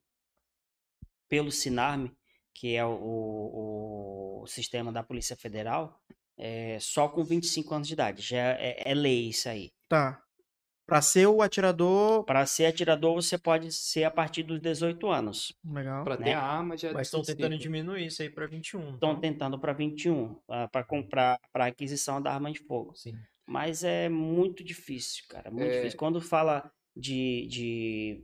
pelo 1.27 1.51
Sinarme, 1.51 2.11
que 2.53 2.75
é 2.75 2.85
o, 2.85 2.89
o- 2.91 4.41
o 4.43 4.47
sistema 4.47 4.91
da 4.91 5.03
Polícia 5.03 5.35
Federal, 5.35 5.99
eh, 6.37 6.77
só 6.79 7.07
com 7.09 7.23
25 7.23 7.73
anos 7.75 7.87
de 7.87 7.93
idade. 7.93 8.21
Já 8.21 8.37
é, 8.57 8.83
é 8.91 8.93
lei 8.93 9.29
isso 9.29 9.49
aí. 9.49 9.71
Tá. 9.89 10.23
Pra 10.87 11.01
ser 11.01 11.27
o 11.27 11.41
atirador. 11.41 12.23
Para 12.23 12.45
ser 12.45 12.65
atirador, 12.65 13.13
você 13.15 13.37
pode 13.37 13.73
ser 13.73 14.05
a 14.05 14.09
partir 14.11 14.41
dos 14.43 14.59
18 14.61 15.07
anos. 15.09 15.53
Legal. 15.69 16.05
Pra 16.05 16.15
ter 16.15 16.23
né? 16.23 16.33
a 16.33 16.41
arma 16.41 16.77
já 16.77 16.89
é 16.89 16.93
Mas 16.93 17.07
estão 17.07 17.21
tentando 17.21 17.51
25. 17.51 17.61
diminuir 17.61 18.05
isso 18.05 18.21
aí 18.21 18.29
pra 18.29 18.47
21. 18.47 18.79
Estão 18.79 18.95
então. 18.95 19.19
tentando 19.19 19.59
para 19.59 19.73
21, 19.73 20.35
para 20.71 20.83
comprar, 20.85 21.37
para 21.51 21.65
aquisição 21.65 22.21
da 22.21 22.33
arma 22.33 22.49
de 22.51 22.59
fogo. 22.59 22.95
Sim. 22.95 23.13
Mas 23.45 23.83
é 23.83 24.07
muito 24.07 24.63
difícil, 24.63 25.25
cara, 25.29 25.51
muito 25.51 25.65
É. 25.69 25.75
difícil. 25.77 25.99
Quando 25.99 26.21
fala 26.21 26.71
de, 26.95 27.47
de 27.47 28.23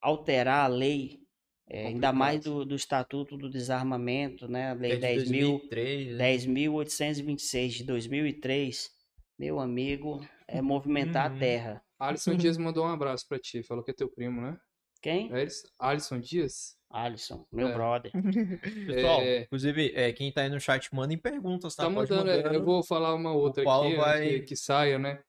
alterar 0.00 0.64
a 0.64 0.68
lei, 0.68 1.20
é, 1.68 1.88
ainda 1.88 2.10
mais 2.12 2.40
do, 2.44 2.64
do 2.64 2.74
Estatuto 2.74 3.36
do 3.36 3.48
Desarmamento, 3.50 4.48
né? 4.48 4.70
A 4.70 4.74
Lei 4.74 4.92
É 4.92 4.96
de 4.96 5.00
10.000 5.24 5.40
2003, 5.40 6.16
né? 6.16 6.36
10.826 6.36 7.68
de 7.68 7.84
2003, 7.84 8.90
meu 9.38 9.58
amigo, 9.60 10.20
é 10.58 10.62
movimentar 10.62 11.30
Uhum. 11.30 11.36
a 11.36 11.38
terra. 11.40 11.84
Alisson 11.98 12.34
Dias 12.34 12.56
mandou 12.58 12.84
um 12.84 12.88
abraço 12.88 13.26
pra 13.28 13.38
ti. 13.38 13.62
Falou 13.62 13.82
que 13.84 13.90
é 13.90 13.94
teu 13.94 14.08
primo, 14.08 14.40
né? 14.40 14.58
Quem? 15.00 15.30
É? 15.32 15.46
Alisson 15.78 16.18
Dias? 16.20 16.76
Alisson, 16.90 17.46
meu 17.50 17.68
É. 17.68 17.72
brother. 17.72 18.12
Pessoal, 18.86 19.20
É. 19.22 19.42
inclusive, 19.42 19.92
é, 19.94 20.12
quem 20.12 20.30
tá 20.32 20.42
aí 20.42 20.48
no 20.50 20.60
chat, 20.60 20.94
mandem 20.94 21.16
perguntas, 21.16 21.74
tá? 21.74 21.84
Tá 21.84 21.90
Pode 21.90 22.10
mandando, 22.10 22.30
é, 22.30 22.36
mandando, 22.36 22.54
eu 22.54 22.64
vou 22.64 22.82
falar 22.84 23.14
uma 23.14 23.32
outra 23.32 23.62
aqui 23.62 23.96
vai- 23.96 24.28
que, 24.28 24.40
que 24.40 24.56
saia, 24.56 24.98
né? 24.98 25.22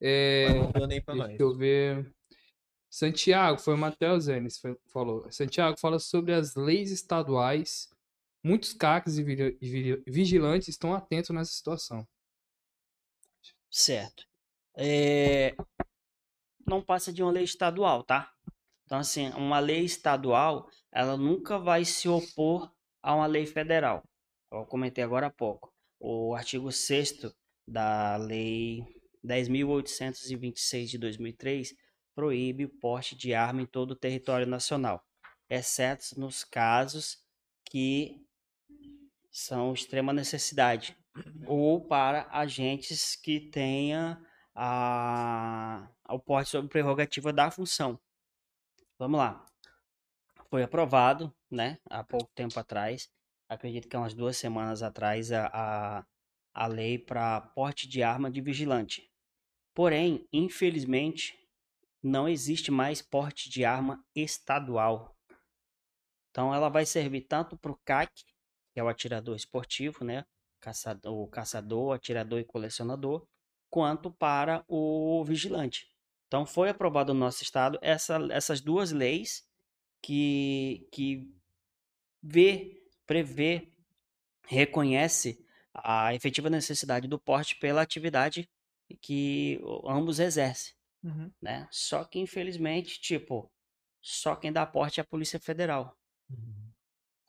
É, 0.00 0.48
vai 0.48 0.58
mandando 0.58 0.92
aí 0.94 1.00
pra 1.00 1.14
deixa 1.14 1.28
nós. 1.28 1.40
eu 1.40 1.54
ver. 1.56 2.12
Santiago, 2.90 3.58
foi 3.60 3.74
o 3.74 3.78
Matheus 3.78 4.26
Enes 4.28 4.60
falou. 4.86 5.30
Santiago 5.30 5.78
fala 5.78 5.98
sobre 5.98 6.32
as 6.32 6.54
leis 6.54 6.90
estaduais. 6.90 7.88
Muitos 8.42 8.72
CACs 8.72 9.18
e 9.18 9.22
vigi- 9.24 9.56
vigi- 9.60 10.02
vigilantes 10.06 10.68
estão 10.68 10.94
atentos 10.94 11.30
nessa 11.30 11.52
situação. 11.52 12.06
Certo. 13.70 14.24
É, 14.76 15.54
Não 16.66 16.82
passa 16.82 17.12
de 17.12 17.22
uma 17.22 17.32
lei 17.32 17.44
estadual, 17.44 18.02
tá? 18.02 18.30
Então, 18.84 18.98
assim, 18.98 19.30
uma 19.30 19.58
lei 19.58 19.84
estadual, 19.84 20.68
ela 20.92 21.16
nunca 21.16 21.58
vai 21.58 21.84
se 21.84 22.08
opor 22.08 22.72
a 23.02 23.14
uma 23.14 23.26
lei 23.26 23.46
federal. 23.46 24.04
Eu 24.52 24.64
comentei 24.66 25.02
agora 25.02 25.26
há 25.26 25.30
pouco. 25.30 25.72
O 25.98 26.34
artigo 26.34 26.70
6 26.70 27.34
da 27.66 28.16
Lei 28.16 28.84
10.826 29.24 30.86
de 30.86 30.98
2003 30.98 31.74
proíbe 32.14 32.64
o 32.64 32.78
porte 32.80 33.16
de 33.16 33.34
arma 33.34 33.62
em 33.62 33.66
todo 33.66 33.90
o 33.92 33.96
território 33.96 34.46
nacional, 34.46 35.04
exceto 35.50 36.18
nos 36.18 36.44
casos 36.44 37.18
que 37.64 38.24
são 39.30 39.74
extrema 39.74 40.12
necessidade 40.12 40.96
ou 41.46 41.84
para 41.86 42.28
agentes 42.30 43.16
que 43.16 43.40
tenha 43.50 44.18
a, 44.56 45.88
o 46.08 46.18
porte 46.18 46.50
sob 46.50 46.68
prerrogativa 46.68 47.32
da 47.32 47.50
função. 47.50 48.00
Vamos 48.98 49.18
lá. 49.18 49.44
Foi 50.48 50.62
aprovado, 50.62 51.32
né, 51.50 51.78
há 51.90 52.02
pouco 52.02 52.30
tempo 52.34 52.58
atrás, 52.58 53.10
acredito 53.48 53.88
que 53.88 53.94
há 53.94 54.00
umas 54.00 54.14
duas 54.14 54.36
semanas 54.36 54.82
atrás, 54.82 55.30
a, 55.30 55.50
a, 55.52 56.06
a 56.54 56.66
lei 56.66 56.98
para 56.98 57.40
porte 57.40 57.86
de 57.86 58.02
arma 58.02 58.30
de 58.30 58.40
vigilante. 58.40 59.10
Porém, 59.74 60.26
infelizmente, 60.32 61.38
não 62.02 62.26
existe 62.26 62.70
mais 62.70 63.02
porte 63.02 63.50
de 63.50 63.64
arma 63.64 64.02
estadual. 64.14 65.14
Então, 66.30 66.54
ela 66.54 66.68
vai 66.68 66.86
servir 66.86 67.22
tanto 67.22 67.56
para 67.58 67.72
o 67.72 67.78
CAC, 67.84 68.10
que 68.72 68.80
é 68.80 68.82
o 68.82 68.88
atirador 68.88 69.36
esportivo, 69.36 70.04
né? 70.04 70.24
caçador, 70.60 71.14
o 71.14 71.28
caçador, 71.28 71.94
atirador 71.94 72.40
e 72.40 72.44
colecionador, 72.44 73.26
quanto 73.70 74.10
para 74.10 74.64
o 74.68 75.24
vigilante. 75.24 75.90
Então 76.26 76.44
foi 76.44 76.68
aprovado 76.68 77.14
no 77.14 77.20
nosso 77.20 77.42
estado 77.42 77.78
essa, 77.82 78.18
essas 78.30 78.60
duas 78.60 78.90
leis 78.90 79.46
que, 80.02 80.88
que 80.92 81.32
vê, 82.22 82.82
prevê, 83.06 83.72
reconhece 84.46 85.44
a 85.74 86.14
efetiva 86.14 86.48
necessidade 86.48 87.06
do 87.06 87.18
porte 87.18 87.56
pela 87.56 87.82
atividade 87.82 88.48
que 89.00 89.60
ambos 89.84 90.18
exercem, 90.18 90.74
Uhum. 91.02 91.30
né? 91.40 91.68
Só 91.70 92.04
que 92.04 92.18
infelizmente, 92.18 93.00
tipo, 93.00 93.50
só 94.00 94.34
quem 94.34 94.52
dá 94.52 94.66
porte 94.66 94.98
é 94.98 95.02
a 95.02 95.06
Polícia 95.06 95.38
Federal. 95.38 95.96
Uhum. 96.28 96.72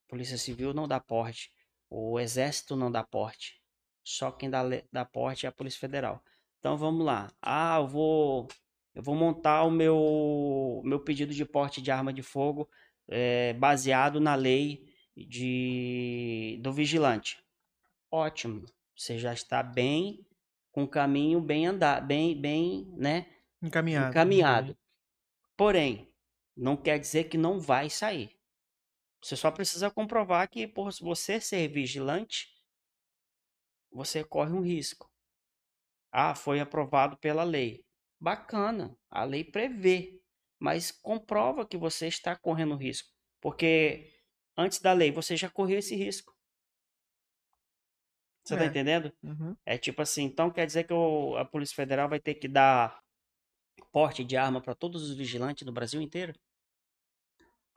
Polícia 0.08 0.38
Civil 0.38 0.74
não 0.74 0.88
dá 0.88 1.00
porte. 1.00 1.52
O 1.90 2.20
Exército 2.20 2.76
não 2.76 2.92
dá 2.92 3.04
porte. 3.04 3.62
Só 4.10 4.32
quem 4.32 4.50
dá, 4.50 4.62
dá 4.90 5.04
porte 5.04 5.46
é 5.46 5.50
a 5.50 5.52
Polícia 5.52 5.82
Federal. 5.82 6.24
Então 6.60 6.78
vamos 6.78 7.06
lá. 7.06 7.30
Ah, 7.42 7.76
eu 7.78 7.88
vou, 7.88 8.48
eu 8.96 9.04
vou 9.04 9.14
montar 9.14 9.66
o 9.66 9.70
meu, 9.70 10.82
meu 10.86 11.02
pedido 11.02 11.34
de 11.34 11.44
porte 11.44 11.82
de 11.82 11.92
arma 11.92 12.14
de 12.14 12.24
fogo 12.24 12.70
eh, 13.10 13.52
baseado 13.56 14.22
na 14.22 14.34
lei 14.34 14.88
de, 15.14 16.58
do 16.62 16.72
vigilante. 16.72 17.44
Ótimo. 18.10 18.64
Você 18.96 19.20
já 19.20 19.34
está 19.34 19.62
bem 19.62 20.26
com 20.72 20.84
o 20.84 20.88
caminho 20.88 21.42
bem 21.42 21.68
andar, 21.68 22.00
bem, 22.00 22.40
bem, 22.40 22.90
né? 22.96 23.26
Encaminhado. 23.62 24.12
encaminhado. 24.12 24.78
Porém, 25.58 26.10
não 26.56 26.78
quer 26.78 26.98
dizer 26.98 27.26
que 27.26 27.38
não 27.38 27.60
vai 27.60 27.90
sair. 27.90 28.32
Você 29.22 29.36
só 29.36 29.52
precisa 29.52 29.92
comprovar 29.92 30.48
que 30.50 30.66
por 30.66 30.94
você 31.02 31.42
ser 31.42 31.68
vigilante, 31.68 32.57
você 33.92 34.24
corre 34.24 34.54
um 34.54 34.62
risco. 34.62 35.10
Ah, 36.12 36.36
foi 36.36 36.60
aprovado 36.60 37.18
pela 37.18 37.44
lei. 37.44 37.86
Bacana, 38.20 38.98
a 39.10 39.24
lei 39.24 39.44
prevê, 39.44 40.22
mas 40.60 40.92
comprova 40.92 41.66
que 41.68 41.78
você 41.78 42.08
está 42.08 42.36
correndo 42.36 42.76
risco, 42.76 43.10
porque 43.40 44.12
antes 44.58 44.80
da 44.80 44.92
lei 44.94 45.12
você 45.12 45.38
já 45.38 45.50
correu 45.50 45.78
esse 45.80 45.96
risco. 45.96 46.34
Você 48.44 48.56
está 48.56 48.66
É. 48.66 48.70
entendendo? 48.70 49.12
Uhum. 49.24 49.56
É 49.66 49.78
tipo 49.78 50.02
assim, 50.02 50.24
então 50.24 50.52
quer 50.52 50.66
dizer 50.66 50.86
que 50.86 50.94
o- 50.94 51.36
a 51.38 51.46
Polícia 51.46 51.76
Federal 51.76 52.10
vai 52.10 52.20
ter 52.20 52.36
que 52.36 52.48
dar 52.48 53.02
porte 53.92 54.24
de 54.24 54.38
arma 54.38 54.62
para 54.62 54.76
todos 54.76 55.04
os 55.10 55.18
vigilantes 55.18 55.66
do 55.66 55.74
Brasil 55.74 56.02
inteiro? 56.02 56.34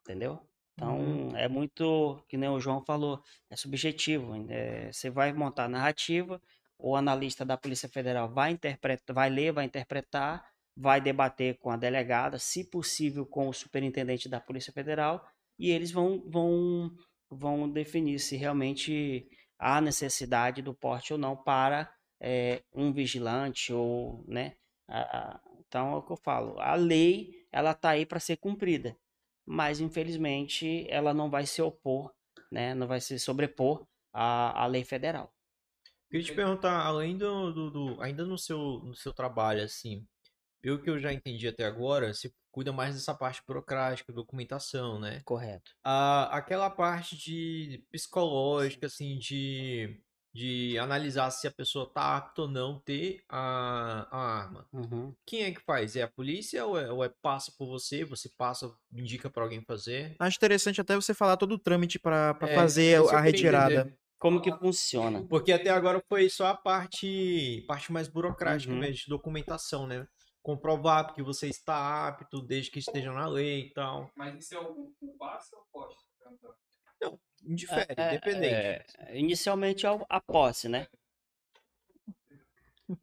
Entendeu? 0.01 0.50
Então 0.81 1.37
é 1.37 1.47
muito, 1.49 2.23
que 2.29 2.37
nem 2.39 2.49
o 2.49 2.59
João 2.61 2.83
falou, 2.85 3.23
é 3.51 3.57
subjetivo. 3.57 4.35
é, 4.51 4.91
você 4.93 5.11
vai 5.11 5.33
montar 5.33 5.65
a 5.67 5.69
narrativa, 5.69 6.41
o 6.79 6.97
analista 6.97 7.45
da 7.45 7.57
Polícia 7.57 7.89
Federal 7.89 8.33
vai 8.33 8.53
interpretar, 8.53 9.15
vai 9.15 9.29
ler, 9.29 9.53
vai 9.53 9.67
interpretar, 9.67 10.43
vai 10.75 10.99
debater 11.01 11.59
com 11.59 11.71
a 11.71 11.77
delegada, 11.77 12.39
se 12.39 12.65
possível 12.71 13.27
com 13.27 13.49
o 13.49 13.53
superintendente 13.53 14.29
da 14.29 14.41
Polícia 14.41 14.73
Federal, 14.73 15.27
e 15.59 15.71
eles 15.71 15.91
vão, 15.93 16.23
vão, 16.27 16.91
vão 17.29 17.69
definir 17.71 18.19
se 18.19 18.37
realmente 18.37 19.29
há 19.59 19.81
necessidade 19.83 20.63
do 20.63 20.75
porte 20.75 21.13
ou 21.13 21.19
não 21.19 21.37
para 21.37 21.93
eh, 22.21 22.63
um 22.75 22.91
vigilante 22.93 23.73
ou, 23.73 24.25
né? 24.27 24.55
a- 24.89 25.35
a- 25.37 25.41
então 25.69 25.93
é 25.93 25.97
o 25.97 26.03
que 26.03 26.13
eu 26.13 26.17
falo. 26.17 26.59
A 26.61 26.75
lei 26.75 27.33
ela 27.53 27.75
tá 27.75 27.91
aí 27.91 28.07
para 28.07 28.19
ser 28.21 28.37
cumprida, 28.39 28.97
mas 29.51 29.81
infelizmente 29.81 30.87
ela 30.89 31.13
não 31.13 31.29
vai 31.29 31.45
se 31.47 31.61
opor, 31.61 32.13
né? 32.51 32.75
Não 32.75 32.87
vai 32.87 33.01
se 33.01 33.19
sobrepor 33.19 33.87
à, 34.13 34.63
à 34.63 34.67
lei 34.67 34.85
federal. 34.85 35.35
Queria 36.11 36.27
te 36.27 36.35
perguntar, 36.35 36.85
além 36.85 37.17
do, 37.17 37.53
do, 37.53 37.71
do- 37.71 38.01
ainda 38.03 38.25
no 38.25 38.37
seu, 38.37 38.59
no 38.85 38.95
seu 38.95 39.13
trabalho, 39.13 39.63
assim, 39.63 40.07
pelo 40.61 40.81
que 40.83 40.91
eu 40.91 40.99
já 40.99 41.13
entendi 41.13 41.49
até 41.49 41.65
agora, 41.65 42.13
você 42.15 42.33
cuida 42.51 42.73
mais 42.73 42.95
dessa 42.95 43.15
parte 43.15 43.43
burocrática, 43.47 44.13
documentação, 44.13 44.99
né? 45.01 45.23
Correto. 45.25 45.73
a, 45.85 46.37
aquela 46.37 46.69
parte 46.71 47.17
de 47.17 47.85
psicológica, 47.91 48.87
assim, 48.87 49.19
de, 49.19 50.01
de 50.33 50.79
analisar 50.79 51.31
se 51.31 51.47
a 51.47 51.53
pessoa 51.53 51.91
tá 51.93 52.17
apta 52.17 52.43
ou 52.43 52.49
não 52.49 52.81
ter 52.81 53.23
a, 53.29 54.07
a 54.11 54.19
arma. 54.43 54.69
Uhum. 54.73 55.15
Quem 55.27 55.43
é 55.45 55.53
que 55.53 55.61
faz? 55.61 55.97
É 55.97 56.03
a 56.03 56.11
polícia 56.11 56.65
ou 56.67 56.79
é, 56.79 56.91
ou 56.93 57.05
é 57.05 57.09
passa 57.23 57.53
por 57.57 57.67
você? 57.67 58.05
Você 58.05 58.29
passa, 58.37 58.73
indica 58.93 59.31
pra 59.31 59.43
alguém 59.45 59.63
fazer? 59.65 60.17
Acho 60.19 60.37
interessante 60.37 60.81
até 60.81 60.95
você 60.95 61.15
falar 61.15 61.37
todo 61.37 61.53
o 61.53 61.59
trâmite 61.59 61.99
pra 61.99 62.35
pra 62.35 62.47
É, 62.49 62.55
fazer 62.55 62.97
a 63.15 63.21
retirada. 63.21 63.81
entender. 63.81 63.99
Como 64.19 64.43
que 64.43 64.53
funciona? 64.53 65.27
Porque 65.29 65.51
até 65.53 65.71
agora 65.71 66.03
foi 66.09 66.29
só 66.29 66.47
a 66.47 66.55
parte, 66.57 67.65
parte 67.67 67.91
mais 67.91 68.07
burocrática 68.09 68.73
Uhum. 68.73 68.81
mesmo, 68.81 68.97
de 68.97 69.09
documentação, 69.09 69.87
né? 69.87 70.07
Comprovar 70.43 71.15
que 71.15 71.23
você 71.23 71.49
está 71.49 72.07
apto, 72.09 72.43
desde 72.43 72.71
que 72.71 72.79
esteja 72.79 73.13
na 73.13 73.27
lei 73.27 73.67
e 73.69 73.73
tal. 73.73 74.11
Mas 74.17 74.45
isso 74.45 74.55
é 74.55 74.61
o 74.61 74.93
o 75.01 75.17
passe 75.19 75.55
ou 75.55 75.65
poste? 75.73 76.05
Indifere, 77.43 77.95
É, 77.97 78.09
independente. 78.09 78.97
é, 78.99 79.19
inicialmente 79.19 79.87
é 79.87 79.89
a 80.09 80.21
posse, 80.21 80.69
né? 80.69 80.87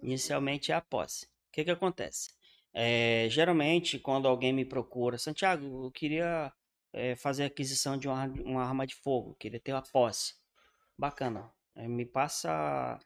Inicialmente 0.02 0.72
é 0.72 0.76
a 0.76 0.82
posse. 0.82 1.26
O 1.26 1.30
que 1.52 1.64
que 1.64 1.72
acontece? 1.72 2.30
É, 2.74 3.28
geralmente, 3.30 3.98
quando 4.00 4.28
alguém 4.28 4.54
me 4.54 4.66
procura, 4.66 5.18
Santiago, 5.18 5.86
eu 5.86 5.92
queria 5.92 6.52
é, 6.94 7.16
fazer 7.16 7.46
aquisição 7.46 7.98
de 7.98 8.08
uma, 8.08 8.26
uma 8.26 8.64
arma 8.64 8.86
de 8.86 8.96
fogo, 8.96 9.36
queria 9.36 9.60
ter 9.60 9.72
a 9.74 9.82
posse. 9.82 10.36
Bacana. 10.98 11.52
É, 11.76 11.88
me 11.88 12.06
passa 12.06 13.00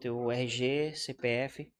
teu 0.00 0.30
RG, 0.32 0.94
CPF. 0.96 1.72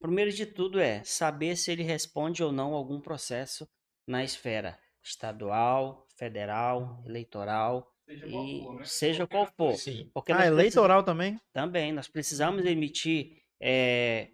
Primeiro 0.00 0.32
de 0.32 0.46
tudo 0.46 0.80
é 0.80 1.02
saber 1.04 1.56
se 1.56 1.70
ele 1.70 1.82
responde 1.82 2.42
ou 2.42 2.52
não 2.52 2.72
a 2.74 2.76
algum 2.76 3.00
processo 3.00 3.68
na 4.06 4.24
esfera 4.24 4.78
estadual, 5.02 6.07
federal, 6.18 7.02
eleitoral 7.06 7.92
Seja 8.06 8.26
qual 8.28 8.44
e 8.46 8.62
for, 8.62 8.74
né? 8.74 8.86
seja 8.86 9.26
qual 9.26 9.46
for. 9.56 9.74
Sim. 9.74 10.10
Porque 10.12 10.32
Ah, 10.32 10.46
eleitoral 10.46 11.02
também? 11.02 11.38
também, 11.52 11.92
nós 11.92 12.08
precisamos 12.08 12.64
emitir 12.64 13.42
é, 13.60 14.30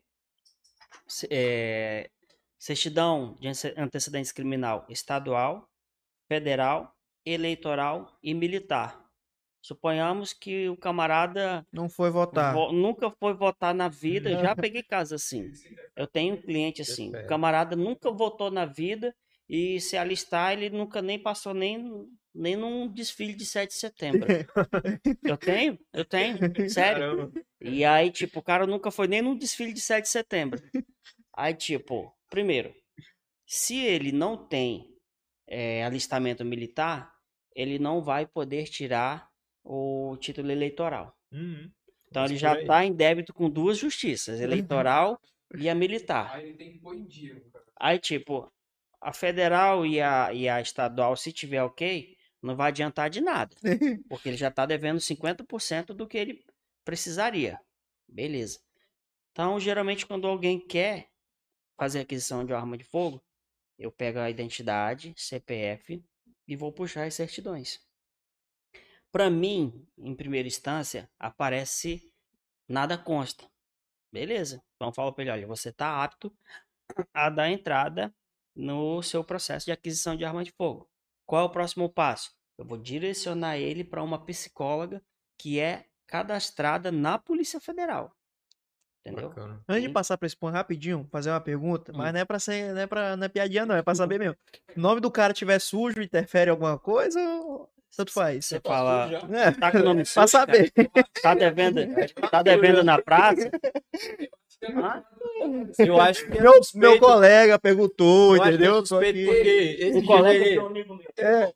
é, 1.31 2.11
certidão 2.59 3.37
de 3.41 3.49
ante- 3.49 3.75
antecedentes 3.77 4.33
criminal 4.33 4.87
estadual, 4.89 5.69
federal, 6.29 6.95
eleitoral 7.25 8.19
e 8.23 8.35
militar. 8.35 9.05
Suponhamos 9.63 10.33
que 10.33 10.69
o 10.69 10.77
camarada 10.77 11.67
Não 11.73 11.89
foi 11.89 12.11
votar. 12.11 12.55
vo- 12.55 12.73
nunca 12.73 13.11
foi 13.11 13.35
votar 13.35 13.75
na 13.75 13.89
vida, 13.89 14.37
já 14.37 14.55
peguei 14.69 14.83
casos 14.83 15.23
assim. 15.23 15.51
Eu 15.97 16.07
tenho 16.07 16.35
um 16.35 16.43
cliente 16.43 16.83
assim, 16.83 17.11
o 17.11 17.27
camarada 17.27 17.77
nunca 17.77 18.11
votou 18.11 18.51
na 18.51 18.65
vida 18.67 19.15
e 19.49 19.81
se 19.81 19.97
alistar 19.97 20.53
ele 20.53 20.71
nunca 20.71 21.03
nem 21.03 21.19
passou 21.19 21.55
nem 21.55 22.09
nem 22.35 22.57
num 22.57 22.89
desfile 22.89 23.33
de 23.33 23.47
7 23.47 23.71
de 23.71 23.77
setembro. 23.77 24.27
Eu 25.25 25.37
tenho, 25.37 25.79
eu 25.93 26.05
tenho, 26.05 26.37
sério. 26.69 27.33
E 27.61 27.85
aí, 27.85 28.11
tipo, 28.11 28.41
o 28.41 28.43
cara 28.43 28.67
nunca 28.67 28.91
foi 28.91 29.07
nem 29.07 29.23
num 29.23 29.37
desfile 29.37 29.73
de 29.73 29.81
7 29.81 30.03
de 30.03 30.11
setembro. 30.11 30.61
Aí, 31.33 31.55
tipo, 31.55 32.13
primeiro, 32.29 32.75
se 33.47 33.79
ele 33.79 34.11
não 34.11 34.37
tem 34.37 34.85
eh, 35.49 35.85
alistamento 35.85 36.45
militar, 36.45 37.13
ele 37.55 37.79
não 37.79 38.03
vai 38.03 38.27
poder 38.27 38.65
tirar 38.65 39.29
o 39.63 40.17
título 40.21 40.51
eleitoral. 40.51 41.17
Uhum. 41.33 41.71
Então 42.09 42.23
Mas 42.23 42.31
ele 42.31 42.39
já 42.39 42.61
está 42.61 42.85
em 42.85 42.93
débito 42.93 43.33
com 43.33 43.49
duas 43.49 43.79
justiças, 43.79 44.41
eleitoral 44.41 45.21
e 45.57 45.69
a 45.69 45.75
militar. 45.75 46.33
Aí 46.35 46.49
ele 46.49 46.55
tem 46.57 46.73
que 46.73 46.79
pôr 46.79 46.95
em 46.95 47.05
dia. 47.05 47.41
cara. 47.53 47.65
Aí, 47.77 47.99
tipo, 47.99 48.53
a 49.05 49.13
federal 49.13 49.85
e 49.85 50.01
a, 50.01 50.33
e 50.33 50.49
a 50.49 50.63
estadual, 50.63 51.15
se 51.15 51.31
tiver 51.31 51.63
ok, 51.63 52.17
não 52.41 52.57
vai 52.57 52.69
adiantar 52.69 53.11
de 53.11 53.21
nada. 53.21 53.55
Porque 54.09 54.31
ele 54.31 54.37
já 54.39 54.49
está 54.49 54.65
devendo 54.65 54.99
50% 54.99 55.89
do 55.89 56.09
que 56.09 56.17
ele 56.17 56.43
precisaria. 56.87 57.61
Beleza. 58.09 58.61
Então, 59.31 59.61
geralmente, 59.61 60.07
quando 60.07 60.27
alguém 60.27 60.59
quer 60.59 61.11
fazer 61.77 62.01
aquisição 62.01 62.47
de 62.47 62.55
uma 62.55 62.59
arma 62.59 62.79
de 62.79 62.85
fogo, 62.85 63.23
eu 63.79 63.93
pego 63.93 64.21
a 64.21 64.31
identidade, 64.31 65.13
CPF 65.19 66.03
e 66.49 66.57
vou 66.57 66.73
puxar 66.73 67.05
as 67.05 67.15
certidões. 67.15 67.81
Para 69.13 69.29
mim, 69.29 69.87
em 69.99 70.15
primeira 70.15 70.49
instância, 70.49 71.11
aparece 71.19 72.11
nada 72.67 72.97
consta. 72.97 73.47
Beleza. 74.11 74.63
Então, 74.77 74.89
eu 74.89 74.95
falo 74.95 75.13
para 75.13 75.25
ele: 75.25 75.31
olha, 75.31 75.47
você 75.47 75.69
está 75.69 76.03
apto 76.03 76.35
a 77.13 77.29
dar 77.29 77.51
entrada 77.51 78.15
no 78.55 79.03
seu 79.03 79.23
processo 79.25 79.67
de 79.67 79.73
aquisição 79.73 80.17
de 80.17 80.25
arma 80.25 80.45
de 80.45 80.53
fogo. 80.53 80.89
Qual 81.27 81.43
é 81.43 81.45
o 81.45 81.51
próximo 81.51 81.89
passo? 81.89 82.31
Eu 82.59 82.65
vou 82.65 82.79
direcionar 82.79 83.57
ele 83.57 83.83
para 83.83 84.03
uma 84.03 84.25
psicóloga 84.25 85.03
que 85.39 85.59
é 85.59 85.87
cadastrada 86.07 86.93
na 86.93 87.19
Polícia 87.19 87.61
Federal. 87.61 88.13
Entendeu? 89.07 89.29
Bacana. 89.29 89.63
Antes 89.69 89.83
de 89.83 89.89
passar 89.91 90.17
pra 90.17 90.27
esse 90.27 90.37
ponto 90.37 90.53
rapidinho, 90.53 91.07
fazer 91.11 91.31
uma 91.31 91.41
pergunta, 91.41 91.93
Hum. 91.93 91.97
mas 91.99 92.13
não 92.13 92.21
é 92.21 92.25
pra 92.25 92.39
ser, 92.39 92.73
não 92.73 92.81
é 92.81 92.87
pra, 92.87 93.17
não 93.17 93.25
é 93.25 93.29
piadinha 93.29 93.67
não, 93.67 93.75
é 93.75 93.83
pra 93.83 93.95
saber 94.17 94.19
mesmo. 94.19 94.37
O 94.77 94.81
nome 94.81 95.01
do 95.01 95.11
cara 95.11 95.33
tiver 95.35 95.59
sujo, 95.59 96.01
interfere 96.01 96.49
em 96.49 96.53
alguma 96.53 96.79
coisa 96.79 97.21
ou 97.21 97.71
tanto 97.97 98.13
faz? 98.13 98.47
Você 98.47 98.61
fala, 98.61 99.11
É, 99.33 99.51
tá 99.53 99.71
com 99.73 99.79
o 99.79 99.83
nome 99.83 100.03
pra 100.03 100.27
sujo, 100.27 100.29
saber. 100.29 100.73
Tá 101.23 101.35
devendo, 101.35 101.81
tá 102.31 102.43
devendo 102.43 102.83
na 102.85 103.01
praça? 103.01 103.51
Hã? 104.65 105.05
Eu 105.79 106.01
acho 106.01 106.27
que 106.31 106.39
é 106.39 106.41
Meu, 106.43 106.55
suspeito. 106.55 106.79
meu 106.79 106.99
colega 106.99 107.59
perguntou, 107.59 108.37
Eu 108.37 108.43
acho 108.43 108.43
que 108.43 108.49
é 108.49 108.55
entendeu? 108.55 108.87
Suspeito 108.87 109.27
porque 109.31 109.77
esse 109.81 109.99
dia 110.01 110.07
colega 110.07 110.63
um 110.63 110.67
amigo 110.67 110.95
meu. 110.95 111.07
É, 111.19 111.53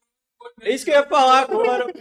É 0.63 0.71
isso 0.75 0.85
que 0.85 0.91
eu 0.91 0.95
ia 0.97 1.07
falar 1.07 1.41
agora, 1.41 1.87
pô. 1.87 1.99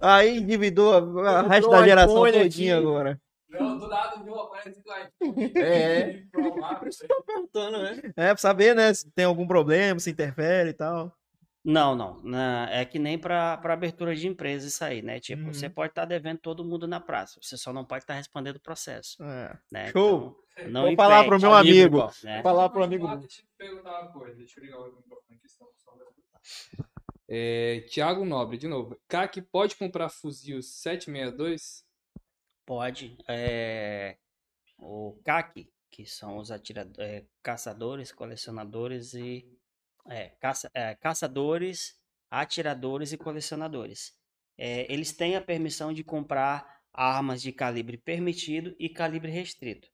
aí 0.00 0.38
endividou 0.38 1.20
a, 1.26 1.42
resto 1.42 1.70
da 1.70 1.84
geração 1.84 2.14
todinha 2.22 2.76
aqui. 2.76 2.86
agora. 2.86 3.20
Não, 3.48 3.78
do 3.78 3.88
nada 3.88 4.22
viu, 4.22 4.34
aparece 4.38 4.82
lá. 4.84 5.08
É. 5.56 6.12
Que 6.12 7.06
tô 7.08 7.22
perguntando, 7.24 7.82
né? 7.82 8.02
É, 8.16 8.26
pra 8.28 8.36
saber, 8.36 8.74
né, 8.74 8.92
se 8.92 9.10
tem 9.12 9.24
algum 9.24 9.46
problema, 9.46 9.98
se 9.98 10.10
interfere 10.10 10.70
e 10.70 10.74
tal. 10.74 11.12
Não, 11.66 11.96
não. 11.96 12.22
na- 12.22 12.68
é 12.70 12.84
que 12.84 12.98
nem 12.98 13.18
para 13.18 13.54
abertura 13.54 14.14
de 14.14 14.28
empresa 14.28 14.68
isso 14.68 14.84
aí, 14.84 15.02
né? 15.02 15.18
Tipo, 15.18 15.52
você 15.52 15.66
Uhum. 15.66 15.72
pode 15.72 15.90
estar 15.90 16.04
devendo 16.04 16.38
todo 16.38 16.64
mundo 16.64 16.86
na 16.86 17.00
praça. 17.00 17.40
Você 17.42 17.56
só 17.56 17.72
não 17.72 17.84
pode 17.84 18.04
estar 18.04 18.14
respondendo 18.14 18.56
o 18.56 18.60
processo, 18.60 19.22
É. 19.22 19.58
né? 19.72 19.90
Show. 19.90 20.38
Então, 20.52 20.70
não 20.70 20.82
Vou 20.84 20.94
falar 20.96 21.24
pro 21.24 21.36
impede, 21.36 21.42
meu 21.44 21.54
amigo. 21.54 21.98
né? 22.22 22.34
Vou 22.34 22.42
falar 22.44 22.68
pro 22.68 22.84
amigo. 22.84 23.06
Deixa 23.08 23.24
eu 23.24 23.28
te 23.28 23.48
perguntar 23.58 24.00
uma 24.02 24.12
coisa. 24.12 24.36
Deixa 24.36 24.60
eu 24.60 24.64
ligar 24.64 24.78
o 24.80 24.84
microfone 24.96 25.38
aqui, 25.38 25.48
senão. 25.48 25.70
É, 27.28 27.80
Tiago 27.88 28.24
Nobre, 28.24 28.56
de 28.56 28.68
novo. 28.68 28.96
CAC 29.08 29.42
pode 29.42 29.74
comprar 29.76 30.08
fuzil 30.08 30.62
762? 30.62 31.84
Pode. 32.64 33.16
é, 33.28 34.16
o 34.78 35.18
CAC, 35.24 35.68
que 35.90 36.04
são 36.06 36.38
os 36.38 36.50
atira- 36.50 36.88
é, 36.98 37.24
caçadores, 37.42 38.12
colecionadores 38.12 39.14
e. 39.14 39.44
É, 40.08 40.30
caça- 40.40 40.70
é, 40.74 40.94
caçadores, 40.94 41.94
atiradores 42.30 43.12
e 43.12 43.18
colecionadores. 43.18 44.14
É, 44.58 44.90
eles 44.92 45.12
têm 45.12 45.36
a 45.36 45.40
permissão 45.42 45.92
de 45.92 46.02
comprar 46.04 46.80
armas 46.92 47.42
de 47.42 47.52
calibre 47.52 47.98
permitido 47.98 48.74
e 48.78 48.88
calibre 48.88 49.30
restrito. 49.30 49.88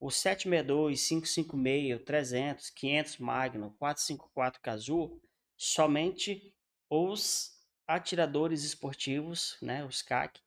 O 0.00 0.10
762, 0.10 1.06
556, 1.08 2.04
300, 2.04 2.70
500 2.70 3.18
Magnum, 3.18 3.70
454 3.78 4.60
Cazoo, 4.60 5.20
somente 5.56 6.54
os 6.90 7.50
atiradores 7.86 8.64
esportivos, 8.64 9.56
né, 9.62 9.84
os 9.84 10.02
CAC, 10.02 10.40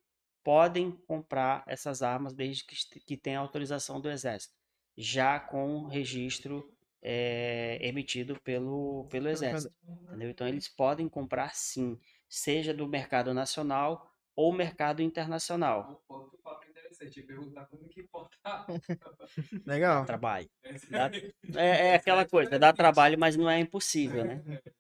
podem 0.44 0.92
comprar 1.08 1.64
essas 1.68 2.02
armas 2.02 2.34
desde 2.34 2.66
que, 2.66 2.76
que 3.02 3.18
tenha 3.18 3.40
autorização 3.40 4.00
do 4.00 4.10
Exército, 4.10 4.54
já 4.98 5.40
com 5.40 5.86
registro 5.86 6.72
eh, 7.02 7.78
emitido 7.82 8.40
pelo, 8.42 9.06
pelo 9.10 9.28
Exército. 9.30 9.74
entendeu? 10.08 10.30
Então, 10.30 10.48
eles 10.48 10.68
podem 10.68 11.08
comprar 11.10 11.56
sim, 11.56 12.00
seja 12.30 12.74
do 12.74 12.88
mercado 12.88 13.34
nacional 13.34 14.10
ou 14.36 14.54
mercado 14.54 15.02
internacional. 15.02 15.92
O 15.92 15.96
ponto 16.08 16.38
papo 16.38 16.68
interessante. 16.70 17.20
Ia 17.20 17.26
perguntar 17.28 17.66
como 17.66 17.88
que 17.88 18.02
importar. 18.02 18.66
Legal. 19.66 20.06
Trabalho. 20.06 20.50
Dá- 20.90 21.12
É, 21.56 21.88
é 21.90 21.96
aquela 21.96 22.26
coisa, 22.26 22.58
dá 22.58 22.72
trabalho, 22.74 23.18
mas 23.20 23.36
não 23.36 23.50
é 23.50 23.60
impossível, 23.60 24.24
né? 24.26 24.42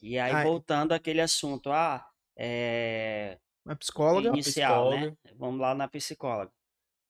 E 0.00 0.16
aí, 0.16 0.32
Ai. 0.32 0.44
voltando 0.44 0.92
àquele 0.92 1.20
assunto, 1.20 1.72
ah, 1.72 2.08
é, 2.36 3.36
Uma 3.66 3.74
psicóloga. 3.74 4.28
inicial, 4.28 4.90
né? 4.90 4.96
psicóloga. 5.10 5.18
Vamos 5.36 5.60
lá 5.60 5.74
na 5.74 5.88
psicóloga. 5.88 6.52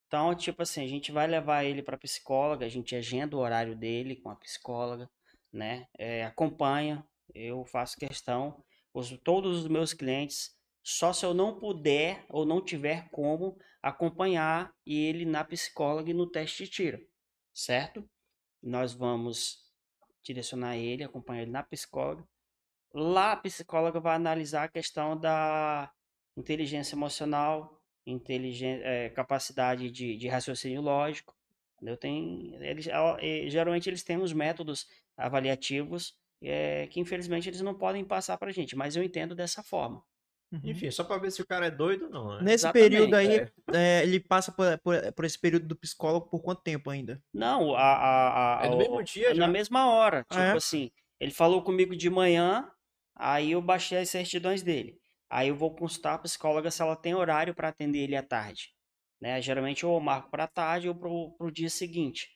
Então, 0.08 0.34
tipo 0.34 0.62
assim, 0.62 0.82
a 0.82 0.88
gente 0.88 1.12
vai 1.12 1.28
levar 1.28 1.64
ele 1.64 1.82
para 1.82 1.96
psicóloga, 1.96 2.66
a 2.66 2.68
gente 2.68 2.96
agenda 2.96 3.36
o 3.36 3.40
horário 3.40 3.76
dele 3.76 4.16
com 4.16 4.30
a 4.30 4.36
psicóloga, 4.36 5.08
né? 5.52 5.86
É, 5.96 6.24
acompanha, 6.24 7.06
eu 7.32 7.64
faço 7.64 7.96
questão, 7.96 8.64
os, 8.92 9.10
todos 9.22 9.58
os 9.58 9.68
meus 9.68 9.94
clientes, 9.94 10.56
só 10.82 11.12
se 11.12 11.24
eu 11.24 11.32
não 11.32 11.58
puder 11.58 12.24
ou 12.28 12.44
não 12.44 12.64
tiver 12.64 13.08
como 13.10 13.56
acompanhar 13.80 14.74
ele 14.84 15.24
na 15.24 15.44
psicóloga 15.44 16.10
e 16.10 16.14
no 16.14 16.28
teste 16.28 16.64
de 16.64 16.70
tiro, 16.70 17.06
certo? 17.54 18.08
nós 18.62 18.92
vamos 18.92 19.58
direcionar 20.22 20.76
ele, 20.76 21.04
acompanhar 21.04 21.42
ele 21.42 21.50
na 21.50 21.62
psicóloga. 21.62 22.26
Lá 22.92 23.32
a 23.32 23.36
psicóloga 23.36 24.00
vai 24.00 24.16
analisar 24.16 24.64
a 24.64 24.68
questão 24.68 25.18
da 25.18 25.90
inteligência 26.36 26.94
emocional, 26.94 27.77
inteligen- 28.10 28.80
eh, 28.82 29.10
capacidade 29.10 29.90
de, 29.90 30.16
de 30.16 30.28
raciocínio 30.28 30.80
lógico. 30.82 31.34
Eu 31.82 31.96
tenho, 31.96 32.60
eles, 32.62 32.86
geralmente 33.52 33.88
eles 33.88 34.02
têm 34.02 34.16
os 34.16 34.32
métodos 34.32 34.86
avaliativos 35.16 36.16
eh, 36.42 36.88
que 36.88 37.00
infelizmente 37.00 37.48
eles 37.48 37.60
não 37.60 37.74
podem 37.76 38.04
passar 38.04 38.36
para 38.38 38.50
gente, 38.52 38.74
mas 38.76 38.96
eu 38.96 39.02
entendo 39.02 39.34
dessa 39.34 39.62
forma. 39.62 40.02
Enfim, 40.62 40.90
só 40.90 41.04
pra 41.04 41.18
ver 41.18 41.30
se 41.30 41.40
o 41.40 41.46
cara 41.46 41.66
é 41.66 41.70
doido 41.70 42.06
ou 42.06 42.10
não, 42.10 42.28
né? 42.36 42.42
Nesse 42.42 42.64
Exatamente, 42.64 42.72
período 42.72 43.14
aí, 43.14 43.36
é. 43.36 43.52
é, 43.72 44.02
ele 44.02 44.18
passa 44.20 44.50
por, 44.52 44.78
por- 44.78 45.12
por 45.12 45.24
esse 45.24 45.38
período 45.38 45.66
do 45.68 45.76
psicólogo 45.76 46.28
por 46.28 46.40
quanto 46.42 46.62
tempo 46.62 46.90
ainda? 46.90 47.22
Não, 47.32 47.74
a, 47.74 47.80
a, 47.82 48.64
a, 48.64 48.66
É 48.66 48.68
no 48.68 48.76
mesmo 48.76 49.02
dia 49.02 49.34
na 49.34 49.46
já? 49.46 49.48
mesma 49.48 49.86
hora. 49.90 50.24
Tipo 50.30 50.56
é? 50.56 50.56
assim, 50.56 50.90
ele 51.20 51.30
falou 51.32 51.62
comigo 51.62 51.94
de 51.96 52.08
manhã, 52.10 52.70
aí 53.14 53.52
eu 53.52 53.62
baixei 53.62 53.98
as 53.98 54.10
certidões 54.10 54.62
dele. 54.62 54.98
Aí 55.30 55.48
eu 55.48 55.56
vou 55.56 55.74
consultar 55.74 56.14
a 56.14 56.18
psicóloga 56.18 56.70
se 56.70 56.80
ela 56.80 56.96
tem 56.96 57.14
horário 57.14 57.54
para 57.54 57.68
atender 57.68 57.98
ele 57.98 58.16
à 58.16 58.22
tarde. 58.22 58.74
Né? 59.20 59.40
Geralmente 59.42 59.84
eu 59.84 59.98
marco 60.00 60.30
para 60.30 60.46
tarde 60.46 60.88
ou 60.88 60.94
pro, 60.94 61.32
pro 61.36 61.52
dia 61.52 61.68
seguinte. 61.68 62.28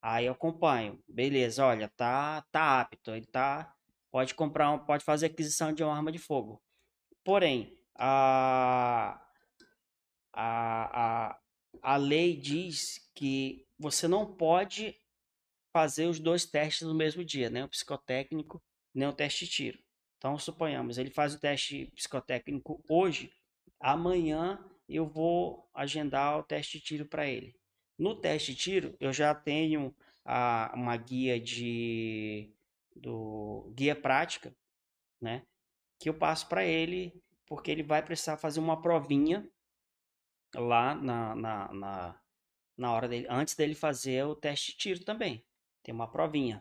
Aí 0.00 0.26
eu 0.26 0.32
acompanho. 0.32 1.02
Beleza, 1.08 1.64
olha, 1.64 1.88
tá, 1.96 2.42
tá 2.52 2.80
apto. 2.80 3.10
Ele 3.12 3.26
tá. 3.26 3.74
Pode 4.10 4.34
comprar, 4.34 4.78
pode 4.86 5.04
fazer 5.04 5.26
aquisição 5.26 5.72
de 5.72 5.82
uma 5.82 5.94
arma 5.94 6.12
de 6.12 6.18
fogo. 6.18 6.62
Porém, 7.24 7.76
a, 7.96 9.20
a, 10.32 11.30
a, 11.32 11.40
a 11.82 11.96
lei 11.96 12.36
diz 12.36 13.10
que 13.14 13.66
você 13.78 14.06
não 14.06 14.36
pode 14.36 14.96
fazer 15.72 16.06
os 16.06 16.18
dois 16.18 16.46
testes 16.46 16.86
no 16.86 16.94
mesmo 16.94 17.24
dia, 17.24 17.50
nem 17.50 17.62
o 17.62 17.68
psicotécnico, 17.68 18.62
nem 18.94 19.08
o 19.08 19.12
teste 19.12 19.44
de 19.44 19.50
tiro. 19.50 19.85
Então, 20.26 20.36
suponhamos, 20.40 20.98
ele 20.98 21.08
faz 21.08 21.34
o 21.34 21.38
teste 21.38 21.86
psicotécnico 21.94 22.82
hoje, 22.88 23.32
amanhã 23.78 24.58
eu 24.88 25.06
vou 25.06 25.70
agendar 25.72 26.36
o 26.36 26.42
teste 26.42 26.80
de 26.80 26.84
tiro 26.84 27.06
para 27.06 27.28
ele. 27.28 27.54
No 27.96 28.12
teste 28.12 28.52
de 28.52 28.58
tiro, 28.58 28.96
eu 28.98 29.12
já 29.12 29.32
tenho 29.36 29.94
a, 30.24 30.72
uma 30.74 30.96
guia 30.96 31.38
de 31.38 32.52
do 32.96 33.72
guia 33.76 33.94
prática, 33.94 34.52
né? 35.20 35.46
Que 35.96 36.08
eu 36.08 36.14
passo 36.14 36.48
para 36.48 36.64
ele, 36.64 37.22
porque 37.46 37.70
ele 37.70 37.84
vai 37.84 38.02
precisar 38.02 38.36
fazer 38.36 38.58
uma 38.58 38.82
provinha 38.82 39.48
lá 40.56 40.92
na, 40.92 41.36
na, 41.36 41.72
na, 41.72 42.20
na 42.76 42.92
hora 42.92 43.06
dele, 43.06 43.28
antes 43.30 43.54
dele 43.54 43.76
fazer 43.76 44.24
o 44.24 44.34
teste 44.34 44.72
de 44.72 44.78
tiro 44.78 45.04
também. 45.04 45.46
Tem 45.84 45.94
uma 45.94 46.10
provinha. 46.10 46.60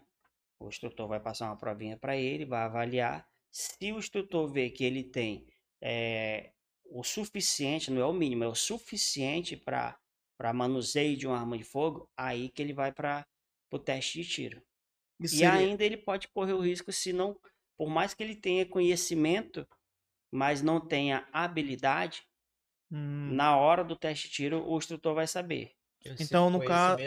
O 0.60 0.67
instrutor 0.67 1.08
vai 1.08 1.19
passar 1.19 1.47
uma 1.47 1.58
provinha 1.58 1.97
para 1.97 2.15
ele, 2.15 2.45
vai 2.45 2.62
avaliar. 2.62 3.28
Se 3.59 3.91
o 3.93 3.97
instrutor 3.99 4.47
ver 4.51 4.71
que 4.71 4.83
ele 4.83 5.03
tem 5.03 5.47
eh, 5.81 6.51
o 6.85 7.03
suficiente, 7.03 7.89
não 7.91 8.01
é 8.01 8.05
o 8.05 8.13
mínimo, 8.13 8.43
é 8.43 8.47
o 8.47 8.55
suficiente 8.55 9.55
para 9.57 9.97
para 10.37 10.51
manuseio 10.51 11.15
de 11.15 11.25
uma 11.25 11.39
arma 11.39 11.57
de 11.57 11.63
fogo, 11.63 12.09
aí 12.17 12.49
que 12.49 12.61
ele 12.61 12.73
vai 12.73 12.91
para 12.91 13.25
o 13.71 13.79
teste 13.79 14.21
de 14.21 14.27
tiro. 14.29 14.61
Isso 15.19 15.33
E 15.33 15.43
seria- 15.43 15.67
ainda 15.67 15.83
ele 15.85 15.97
pode 15.97 16.27
correr 16.29 16.53
o 16.53 16.61
risco 16.61 16.91
se 16.91 17.13
não, 17.13 17.39
por 17.77 17.89
mais 17.89 18.13
que 18.13 18.23
ele 18.23 18.35
tenha 18.35 18.65
conhecimento, 18.67 19.67
mas 20.31 20.61
não 20.61 20.79
tenha 20.85 21.29
habilidade, 21.33 22.23
Hum, 22.91 23.39
na 23.39 23.55
hora 23.57 23.83
do 23.83 23.95
teste 23.95 24.27
de 24.29 24.33
tiro 24.33 24.67
o 24.67 24.77
instrutor 24.77 25.13
vai 25.13 25.27
saber. 25.27 25.74
Então, 26.19 26.49
no 26.49 26.63
caso- 26.63 26.97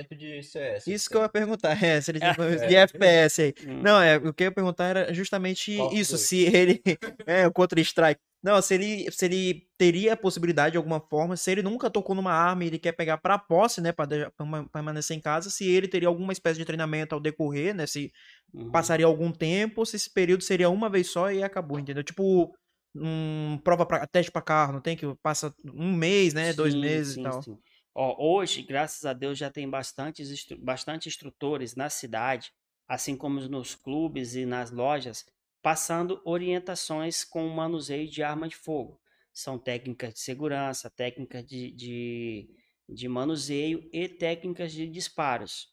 CS. 0.43 0.87
Isso 0.91 1.09
que 1.09 1.17
eu 1.17 1.23
ia 1.23 1.29
perguntar, 1.29 1.83
é, 1.83 2.01
se 2.01 2.11
ele 2.11 2.19
tinha 2.21 2.35
conhecimento 2.35 2.65
É. 2.65 2.69
de 2.69 2.77
FPS 2.77 3.43
aí. 3.43 3.55
Hum. 3.67 3.83
Não, 3.83 4.01
é, 4.01 4.17
o 4.17 4.33
que 4.33 4.45
eu 4.45 4.47
ia 4.47 4.53
perguntar 4.53 4.85
era 4.87 5.15
justamente 5.15 5.77
Qual 5.77 5.93
isso, 5.93 6.11
foi? 6.17 6.19
se 6.19 6.45
ele. 6.45 6.83
É, 7.27 7.47
o 7.47 7.53
Counter-Strike. 7.53 8.21
Não, 8.43 8.63
se 8.63 8.75
ele, 8.75 9.11
se 9.11 9.25
ele 9.25 9.67
teria 9.77 10.13
a 10.13 10.17
possibilidade 10.17 10.73
de 10.73 10.77
alguma 10.79 11.01
forma, 11.01 11.37
se 11.37 11.51
ele 11.51 11.61
nunca 11.63 11.91
tocou 11.91 12.15
numa 12.15 12.33
arma 12.33 12.63
e 12.63 12.69
ele 12.69 12.79
quer 12.79 12.93
pegar 12.93 13.19
pra 13.19 13.37
posse, 13.37 13.81
né, 13.81 13.91
pra, 13.91 14.05
de- 14.07 14.31
pra 14.37 14.47
ma- 14.47 14.69
permanecer 14.69 15.17
em 15.17 15.21
casa, 15.21 15.51
se 15.51 15.69
ele 15.69 15.89
teria 15.89 16.07
alguma 16.09 16.33
espécie 16.33 16.57
de 16.59 16.65
treinamento 16.65 17.15
ao 17.17 17.21
decorrer, 17.21 17.75
né, 17.75 17.85
se 17.87 18.13
Uhum. 18.55 18.71
passaria 18.71 19.07
algum 19.07 19.33
tempo, 19.33 19.85
se 19.85 19.97
esse 19.97 20.13
período 20.13 20.43
seria 20.45 20.71
uma 20.71 20.89
vez 20.89 21.09
só 21.09 21.33
e 21.33 21.43
acabou, 21.43 21.79
entendeu? 21.81 22.05
Tipo, 22.05 22.55
um 22.97 23.59
prova 23.65 23.85
pra, 23.85 24.07
teste 24.07 24.31
pra 24.31 24.41
carro, 24.41 24.73
não 24.73 24.81
tem 24.81 24.97
que 24.97 25.05
passa 25.23 25.53
um 25.75 25.93
mês, 25.93 26.33
né, 26.33 26.53
dois 26.53 26.73
Sim, 26.75 26.81
meses 26.81 27.15
sim, 27.15 27.21
e 27.21 27.25
tal. 27.25 27.43
sim. 27.43 27.59
Ó, 28.01 28.15
hoje, 28.17 28.63
graças 28.63 29.05
a 29.05 29.13
Deus, 29.13 29.37
já 29.37 29.51
tem 29.51 29.69
bastantes, 29.69 30.47
bastante 30.61 31.09
instrutores 31.09 31.75
na 31.75 31.91
cidade, 31.91 32.53
assim 32.87 33.17
como 33.17 33.41
nos 33.41 33.75
clubes 33.75 34.37
e 34.37 34.47
nas 34.47 34.71
lojas, 34.71 35.27
passando 35.61 36.23
orientações 36.25 37.25
com 37.25 37.45
o 37.45 37.53
manuseio 37.53 38.09
de 38.09 38.23
arma 38.23 38.47
de 38.47 38.55
fogo. 38.55 39.01
São 39.33 39.59
técnicas 39.59 40.15
de 40.15 40.21
segurança, 40.21 40.89
técnicas 40.89 41.45
de, 41.45 41.73
de, 41.73 42.49
de 42.89 43.09
manuseio 43.09 43.91
e 43.93 44.09
técnicas 44.09 44.71
de 44.71 44.87
disparos. 44.87 45.67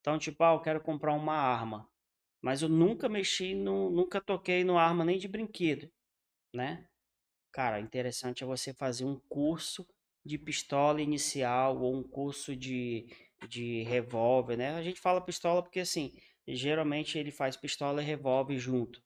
Então, 0.00 0.18
tipo, 0.18 0.42
ah, 0.42 0.54
eu 0.54 0.60
quero 0.60 0.80
comprar 0.80 1.14
uma 1.14 1.36
arma, 1.36 1.88
mas 2.42 2.62
eu 2.62 2.68
nunca 2.68 3.08
mexi, 3.08 3.54
no, 3.54 3.90
nunca 3.90 4.20
toquei 4.20 4.64
numa 4.64 4.82
arma 4.82 5.04
nem 5.04 5.20
de 5.20 5.28
brinquedo, 5.28 5.88
né? 6.52 6.84
Cara, 7.52 7.78
interessante 7.78 8.42
é 8.42 8.46
você 8.46 8.74
fazer 8.74 9.04
um 9.04 9.20
curso 9.28 9.86
de 10.24 10.38
pistola 10.38 11.00
inicial 11.00 11.80
ou 11.80 11.96
um 11.96 12.02
curso 12.02 12.54
de, 12.56 13.06
de 13.48 13.82
revólver, 13.82 14.56
né? 14.56 14.74
A 14.74 14.82
gente 14.82 15.00
fala 15.00 15.20
pistola 15.20 15.62
porque, 15.62 15.80
assim, 15.80 16.12
geralmente 16.46 17.18
ele 17.18 17.30
faz 17.30 17.56
pistola 17.56 18.02
e 18.02 18.06
revólver 18.06 18.58
junto, 18.58 19.02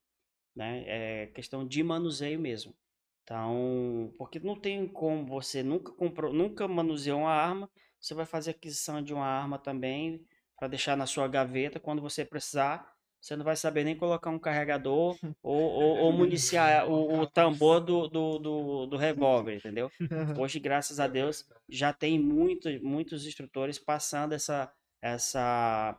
né? 0.54 0.84
É 0.86 1.26
questão 1.28 1.66
de 1.66 1.82
manuseio 1.82 2.40
mesmo. 2.40 2.74
Então, 3.22 4.12
porque 4.18 4.38
não 4.38 4.58
tem 4.58 4.86
como 4.86 5.26
você 5.26 5.62
nunca 5.62 5.92
comprou, 5.92 6.32
nunca 6.32 6.68
manuseou 6.68 7.20
uma 7.20 7.32
arma, 7.32 7.70
você 7.98 8.12
vai 8.14 8.26
fazer 8.26 8.50
aquisição 8.50 9.02
de 9.02 9.14
uma 9.14 9.26
arma 9.26 9.58
também 9.58 10.26
para 10.58 10.68
deixar 10.68 10.96
na 10.96 11.06
sua 11.06 11.26
gaveta 11.26 11.80
quando 11.80 12.02
você 12.02 12.24
precisar. 12.24 12.93
Você 13.24 13.36
não 13.36 13.44
vai 13.44 13.56
saber 13.56 13.84
nem 13.84 13.96
colocar 13.96 14.28
um 14.28 14.38
carregador 14.38 15.16
ou, 15.42 15.62
ou, 15.62 15.96
ou 15.96 16.12
municiar 16.12 16.84
o, 16.92 17.20
o 17.20 17.26
tambor 17.26 17.80
do, 17.80 18.06
do, 18.06 18.38
do, 18.38 18.86
do 18.86 18.96
revólver, 18.98 19.56
entendeu? 19.56 19.90
Hoje, 20.38 20.60
graças 20.60 21.00
a 21.00 21.06
Deus, 21.06 21.48
já 21.66 21.90
tem 21.90 22.18
muito, 22.18 22.68
muitos 22.82 23.26
instrutores 23.26 23.78
passando 23.78 24.34
essa, 24.34 24.70
essa, 25.00 25.98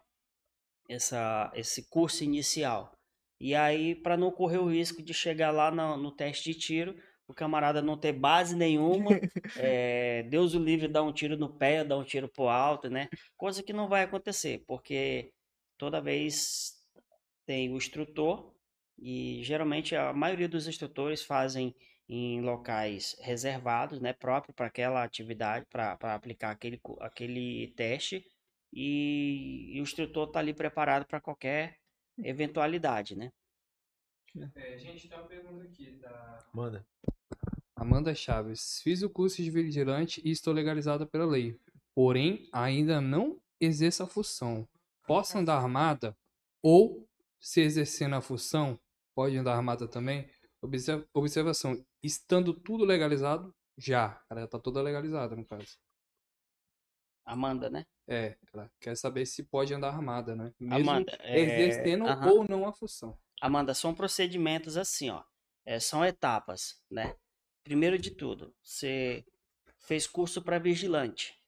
essa, 0.87 1.51
esse 1.55 1.89
curso 1.89 2.23
inicial. 2.23 2.95
E 3.41 3.55
aí, 3.55 3.95
para 3.95 4.15
não 4.15 4.31
correr 4.31 4.59
o 4.59 4.69
risco 4.69 5.01
de 5.01 5.13
chegar 5.13 5.49
lá 5.49 5.71
no, 5.71 5.97
no 5.97 6.11
teste 6.11 6.53
de 6.53 6.59
tiro, 6.59 6.95
o 7.27 7.33
camarada 7.33 7.81
não 7.81 7.97
ter 7.97 8.13
base 8.13 8.55
nenhuma, 8.55 9.09
eh, 9.57 10.21
Deus 10.29 10.53
o 10.53 10.59
livre 10.59 10.87
dar 10.87 11.01
um 11.01 11.11
tiro 11.11 11.35
no 11.35 11.49
pé, 11.49 11.83
dar 11.83 11.97
um 11.97 12.03
tiro 12.03 12.29
pro 12.29 12.49
alto, 12.49 12.87
né? 12.87 13.09
Coisa 13.35 13.63
que 13.63 13.73
não 13.73 13.89
vai 13.89 14.03
acontecer, 14.03 14.63
porque 14.67 15.31
toda 15.75 15.99
vez 15.99 16.74
tem 17.45 17.71
o 17.71 17.77
instrutor 17.77 18.53
e 18.97 19.41
geralmente 19.43 19.95
a 19.95 20.13
maioria 20.13 20.47
dos 20.47 20.67
instrutores 20.67 21.23
fazem 21.23 21.75
em 22.07 22.41
locais 22.41 23.15
reservados, 23.19 23.99
né, 23.99 24.13
próprio 24.13 24.53
para 24.53 24.67
aquela 24.67 25.03
atividade, 25.03 25.65
para 25.69 25.97
aplicar 26.13 26.51
aquele, 26.51 26.79
aquele 26.99 27.73
teste 27.75 28.25
e, 28.71 29.71
e 29.75 29.79
o 29.79 29.83
instrutor 29.83 30.27
está 30.27 30.39
ali 30.39 30.53
preparado 30.53 31.05
para 31.05 31.21
qualquer 31.21 31.77
eventualidade, 32.23 33.15
né? 33.15 33.31
É, 34.55 34.77
gente, 34.77 35.07
tem 35.07 35.17
uma 35.17 35.27
pergunta 35.27 35.63
aqui 35.63 35.91
da 35.91 36.45
Manda. 36.53 36.85
Amanda 37.75 38.13
Chaves. 38.13 38.81
Fiz 38.83 39.01
o 39.01 39.09
curso 39.09 39.41
de 39.41 39.49
vigilante 39.49 40.21
e 40.25 40.31
estou 40.31 40.53
legalizada 40.53 41.05
pela 41.05 41.25
lei. 41.25 41.57
Porém, 41.93 42.47
ainda 42.51 42.99
não 42.99 43.39
exerço 43.59 44.03
a 44.03 44.07
função. 44.07 44.67
Posso 45.07 45.37
andar 45.37 45.57
armada? 45.57 46.15
Ou, 46.61 47.07
se 47.45 47.61
exercendo 47.61 48.15
a 48.15 48.21
função, 48.21 48.79
pode 49.13 49.37
andar 49.37 49.55
armada 49.55 49.87
também? 49.87 50.27
Observa- 50.63 51.07
Observação. 51.13 51.79
Estando 52.01 52.55
tudo 52.55 52.83
legalizado, 52.83 53.55
já. 53.77 54.19
Ela 54.31 54.41
já 54.41 54.47
tá 54.47 54.57
toda 54.59 54.81
legalizada, 54.81 55.35
no 55.35 55.45
caso. 55.45 55.77
Amanda, 57.23 57.69
né? 57.69 57.85
É, 58.07 58.35
ela 58.51 58.71
quer 58.79 58.97
saber 58.97 59.27
se 59.27 59.43
pode 59.43 59.71
andar 59.75 59.89
armada, 59.89 60.35
né? 60.35 60.51
Mesmo 60.59 60.89
Amanda, 60.89 61.17
é, 61.21 61.39
exercendo 61.39 62.05
aham. 62.05 62.31
ou 62.31 62.45
não 62.49 62.67
a 62.67 62.73
função. 62.73 63.15
Amanda, 63.39 63.75
são 63.75 63.93
procedimentos 63.93 64.75
assim, 64.75 65.11
ó. 65.11 65.23
É, 65.63 65.79
são 65.79 66.03
etapas, 66.03 66.81
né? 66.89 67.15
Primeiro 67.63 67.99
de 67.99 68.09
tudo, 68.09 68.55
você 68.63 69.23
fez 69.81 70.07
curso 70.07 70.41
para 70.41 70.57
vigilante. 70.57 71.39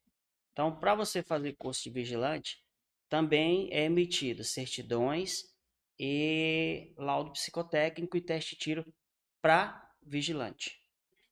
Então, 0.52 0.76
para 0.80 0.94
você 0.94 1.24
fazer 1.24 1.54
curso 1.54 1.84
de 1.84 1.90
vigilante, 1.90 2.64
também 3.10 3.68
é 3.72 3.86
emitido 3.86 4.44
certidões 4.44 5.57
e 6.00 6.94
laudo 6.98 7.32
psicotécnico 7.32 8.18
e 8.18 8.22
teste 8.22 8.56
de 8.56 8.62
tiro 8.62 8.94
para 9.42 9.90
vigilante. 10.02 10.80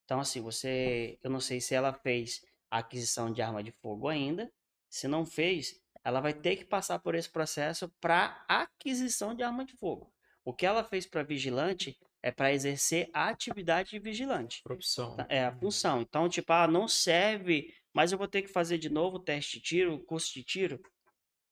Então, 0.03 0.19
assim, 0.19 0.41
você, 0.41 1.17
eu 1.23 1.29
não 1.29 1.39
sei 1.39 1.59
se 1.59 1.73
ela 1.73 1.93
fez 1.93 2.41
a 2.69 2.79
aquisição 2.79 3.31
de 3.31 3.41
arma 3.41 3.63
de 3.63 3.71
fogo 3.71 4.07
ainda. 4.07 4.51
Se 4.89 5.07
não 5.07 5.25
fez, 5.25 5.81
ela 6.03 6.21
vai 6.21 6.33
ter 6.33 6.55
que 6.55 6.65
passar 6.65 6.99
por 6.99 7.15
esse 7.15 7.29
processo 7.29 7.89
para 7.99 8.45
aquisição 8.47 9.33
de 9.33 9.43
arma 9.43 9.65
de 9.65 9.73
fogo. 9.73 10.13
O 10.43 10.53
que 10.53 10.65
ela 10.65 10.83
fez 10.83 11.07
para 11.07 11.23
vigilante 11.23 11.97
é 12.21 12.31
para 12.31 12.53
exercer 12.53 13.09
a 13.13 13.29
atividade 13.29 13.91
de 13.91 13.99
vigilante. 13.99 14.61
Profissão. 14.63 15.15
Tá? 15.15 15.25
É 15.29 15.45
a 15.45 15.55
função. 15.55 16.01
Então, 16.01 16.29
tipo, 16.29 16.51
ah, 16.53 16.67
não 16.67 16.87
serve, 16.87 17.73
mas 17.93 18.11
eu 18.11 18.17
vou 18.17 18.27
ter 18.27 18.43
que 18.43 18.47
fazer 18.47 18.77
de 18.77 18.89
novo 18.89 19.17
o 19.17 19.19
teste 19.19 19.57
de 19.57 19.63
tiro, 19.63 19.95
o 19.95 19.99
curso 19.99 20.33
de 20.33 20.43
tiro? 20.43 20.79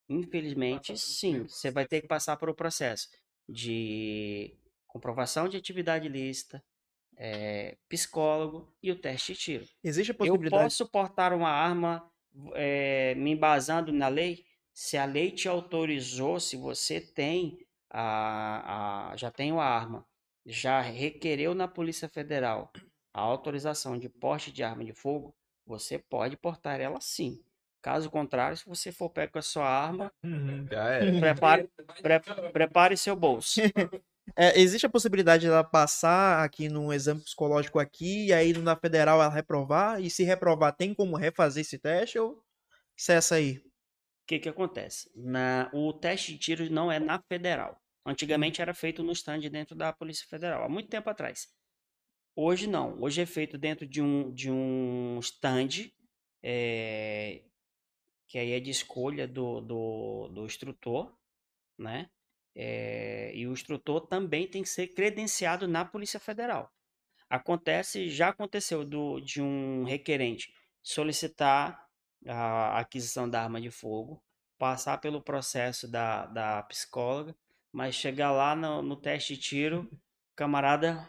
Infelizmente, 0.10 0.98
sim. 0.98 1.48
Você 1.48 1.72
vai 1.72 1.86
ter 1.88 2.02
que 2.02 2.08
passar 2.08 2.38
por 2.38 2.50
o 2.50 2.56
processo 2.56 3.10
de 3.48 4.58
comprovação 4.88 5.48
de 5.50 5.58
atividade 5.58 6.06
ilícita, 6.08 6.64
eh, 7.18 7.78
psicólogo 7.90 8.76
e 8.84 8.92
o 8.92 9.00
teste 9.02 9.34
de 9.34 9.40
tiro. 9.40 9.70
Existe 9.84 10.12
a 10.12 10.16
Eu 10.22 10.38
possibilidade. 10.38 10.74
posso 10.74 10.90
portar 10.90 11.34
uma 11.34 11.50
arma 11.50 12.12
eh, 12.56 13.16
me 13.16 13.32
embasando 13.32 13.92
na 13.92 14.08
lei? 14.08 14.46
Se 14.74 14.98
a 14.98 15.06
lei 15.06 15.32
te 15.32 15.48
autorizou, 15.50 16.40
se 16.40 16.58
você 16.58 17.02
tem 17.02 17.60
a, 17.90 19.12
a- 19.14 19.18
já 19.18 19.32
tem 19.32 19.52
a 19.52 19.64
arma, 19.64 20.08
já 20.46 20.82
requereu 20.82 21.54
na 21.56 21.68
Polícia 21.68 22.10
Federal 22.10 22.72
a 23.14 23.22
autorização 23.22 23.98
de 24.00 24.10
porte 24.10 24.52
de 24.52 24.64
arma 24.64 24.84
de 24.86 24.94
fogo, 24.94 25.36
você 25.66 26.00
pode 26.00 26.38
portar 26.38 26.80
ela 26.82 27.00
sim. 27.02 27.44
Caso 27.84 28.10
contrário, 28.10 28.56
se 28.56 28.66
você 28.66 28.94
for 28.94 29.10
pego 29.10 29.34
com 29.34 29.40
a 29.40 29.42
sua 29.42 29.68
arma, 29.68 30.10
Já 30.72 30.90
é. 30.90 31.00
prepare, 31.20 31.70
pre- 32.02 32.52
prepare 32.52 32.98
seu 32.98 33.16
bolso. 33.16 33.60
É, 34.38 34.58
existe 34.58 34.86
a 34.86 34.90
possibilidade 34.90 35.46
dela 35.46 35.66
passar 35.66 36.46
aqui 36.46 36.70
num 36.70 36.94
exame 36.94 37.20
psicológico 37.22 37.78
aqui 37.78 38.28
e 38.28 38.34
aí 38.34 38.54
na 38.54 38.74
federal 38.74 39.22
ela 39.22 39.30
reprovar? 39.30 40.02
E 40.02 40.10
se 40.10 40.24
reprovar, 40.24 40.74
tem 40.74 40.94
como 40.94 41.18
refazer 41.18 41.60
esse 41.60 41.78
teste 41.78 42.18
ou 42.18 42.42
cessa 42.98 43.36
aí? 43.36 43.58
O 43.58 44.26
que 44.26 44.40
que 44.40 44.48
acontece? 44.48 45.12
Na, 45.14 45.70
o 45.74 45.92
teste 45.92 46.32
de 46.32 46.40
tiro 46.40 46.72
não 46.72 46.90
é 46.90 47.00
na 47.00 47.22
federal. 47.28 47.78
Antigamente 48.06 48.62
era 48.62 48.74
feito 48.74 49.04
no 49.04 49.12
stand 49.12 49.42
dentro 49.52 49.76
da 49.76 49.92
Polícia 49.92 50.26
Federal, 50.30 50.64
há 50.64 50.70
muito 50.70 50.90
tempo 50.90 51.10
atrás. 51.10 51.48
Hoje 52.36 52.66
não. 52.66 53.00
Hoje 53.02 53.22
é 53.22 53.26
feito 53.26 53.58
dentro 53.58 53.86
de 53.86 54.02
um, 54.02 54.34
de 54.34 54.50
um 54.50 55.20
stand, 55.20 55.92
eh, 56.42 57.44
que 58.34 58.40
aí 58.40 58.54
é 58.54 58.60
de 58.60 58.72
escolha 58.72 59.28
do, 59.28 59.62
do, 59.62 60.28
do 60.30 60.44
instrutor, 60.44 61.16
né? 61.78 62.10
Eh, 62.56 63.32
e 63.36 63.46
o 63.46 63.54
instrutor 63.54 64.08
também 64.08 64.48
tem 64.48 64.64
que 64.64 64.70
ser 64.70 64.88
credenciado 64.88 65.68
na 65.68 65.86
Polícia 65.86 66.20
Federal. 66.20 66.74
Acontece, 67.30 68.10
já 68.10 68.30
aconteceu 68.30 68.84
do, 68.84 69.20
de 69.20 69.40
um 69.40 69.84
requerente 69.84 70.52
solicitar 70.82 71.88
a 72.28 72.80
aquisição 72.80 73.30
da 73.30 73.44
arma 73.44 73.62
de 73.62 73.70
fogo, 73.70 74.20
passar 74.58 74.98
pelo 74.98 75.22
processo 75.22 75.88
da, 75.88 76.26
da 76.26 76.64
psicóloga, 76.64 77.36
mas 77.72 77.94
chegar 77.94 78.32
lá 78.32 78.56
no, 78.56 78.82
no 78.82 78.96
teste 78.96 79.36
de 79.36 79.42
tiro, 79.42 79.88
camarada 80.36 81.08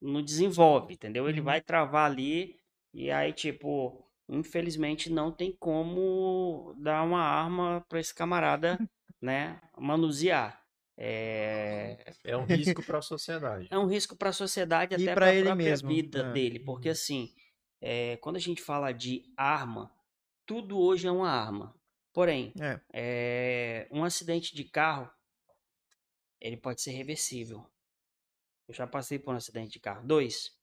não 0.00 0.22
desenvolve, 0.22 0.94
entendeu? 0.94 1.28
Ele 1.28 1.42
vai 1.42 1.60
travar 1.60 2.10
ali 2.10 2.58
e 2.94 3.10
aí, 3.10 3.34
tipo, 3.34 4.03
infelizmente 4.28 5.10
não 5.10 5.30
tem 5.32 5.52
como 5.52 6.74
dar 6.78 7.02
uma 7.02 7.20
arma 7.22 7.84
para 7.88 8.00
esse 8.00 8.14
camarada, 8.14 8.78
né, 9.20 9.60
manusear. 9.78 10.62
É, 10.96 12.12
É 12.22 12.36
um 12.36 12.44
risco 12.46 12.82
para 12.84 12.98
a 12.98 13.02
sociedade. 13.02 13.66
é 13.70 13.78
um 13.78 13.86
risco 13.86 14.14
para 14.16 14.28
a 14.30 14.32
sociedade 14.32 14.94
E 14.94 15.02
até 15.02 15.14
para 15.14 15.28
a 15.28 15.32
própria 15.32 15.54
mesmo, 15.54 15.88
vida 15.88 16.20
é. 16.20 16.32
dele, 16.32 16.60
porque 16.60 16.88
assim, 16.88 17.34
é, 17.80 18.16
quando 18.18 18.36
a 18.36 18.40
gente 18.40 18.62
fala 18.62 18.92
de 18.92 19.24
arma, 19.36 19.90
tudo 20.46 20.78
hoje 20.78 21.06
é 21.06 21.10
uma 21.10 21.28
arma. 21.30 21.74
Porém, 22.12 22.52
É. 22.60 22.80
é, 22.92 23.88
um 23.90 24.04
acidente 24.04 24.54
de 24.54 24.62
carro, 24.64 25.10
ele 26.40 26.56
pode 26.56 26.80
ser 26.80 26.92
reversível. 26.92 27.66
Eu 28.68 28.74
já 28.74 28.86
passei 28.86 29.18
por 29.18 29.34
um 29.34 29.36
acidente 29.36 29.72
de 29.72 29.80
carro. 29.80 30.06
Dois, 30.06 30.56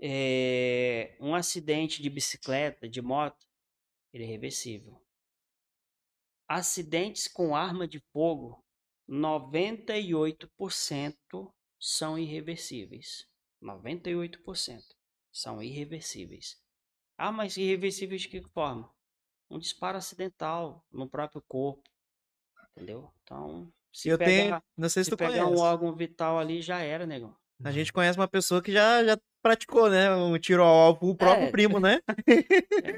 é, 0.00 1.16
um 1.20 1.34
acidente 1.34 2.02
de 2.02 2.08
bicicleta, 2.10 2.88
de 2.88 3.00
moto, 3.02 3.46
ele 4.12 4.24
é 4.24 4.26
reversível. 4.26 5.00
Acidentes 6.48 7.28
com 7.28 7.54
arma 7.54 7.86
de 7.86 8.00
fogo, 8.12 8.64
98% 9.08 11.52
são 11.78 12.18
irreversíveis. 12.18 13.26
98% 13.62 14.82
são 15.32 15.62
irreversíveis. 15.62 16.60
Ah, 17.16 17.30
mas 17.30 17.56
irreversíveis 17.56 18.22
de 18.22 18.28
que 18.28 18.42
forma? 18.50 18.92
Um 19.50 19.58
disparo 19.58 19.98
acidental 19.98 20.84
no 20.90 21.08
próprio 21.08 21.42
corpo. 21.46 21.82
Entendeu? 22.72 23.12
Então, 23.22 23.72
se 23.92 24.08
Eu 24.08 24.18
tenho. 24.18 24.44
pegar, 24.44 24.62
Não 24.76 24.88
sei 24.88 25.04
se, 25.04 25.10
se 25.10 25.10
tu 25.10 25.16
pegar 25.16 25.44
conhece. 25.44 25.44
um 25.44 25.58
órgão 25.58 25.94
vital 25.94 26.38
ali, 26.38 26.62
já 26.62 26.80
era, 26.80 27.06
negão. 27.06 27.36
A 27.62 27.70
gente 27.70 27.92
conhece 27.92 28.18
uma 28.18 28.28
pessoa 28.28 28.62
que 28.62 28.72
já, 28.72 29.04
já 29.04 29.18
praticou, 29.42 29.88
né? 29.90 30.10
Um 30.14 30.38
tiro 30.38 30.62
ao 30.62 30.68
alvo, 30.68 31.10
o 31.10 31.14
próprio 31.16 31.46
É. 31.46 31.50
primo, 31.50 31.80
né? 31.80 32.00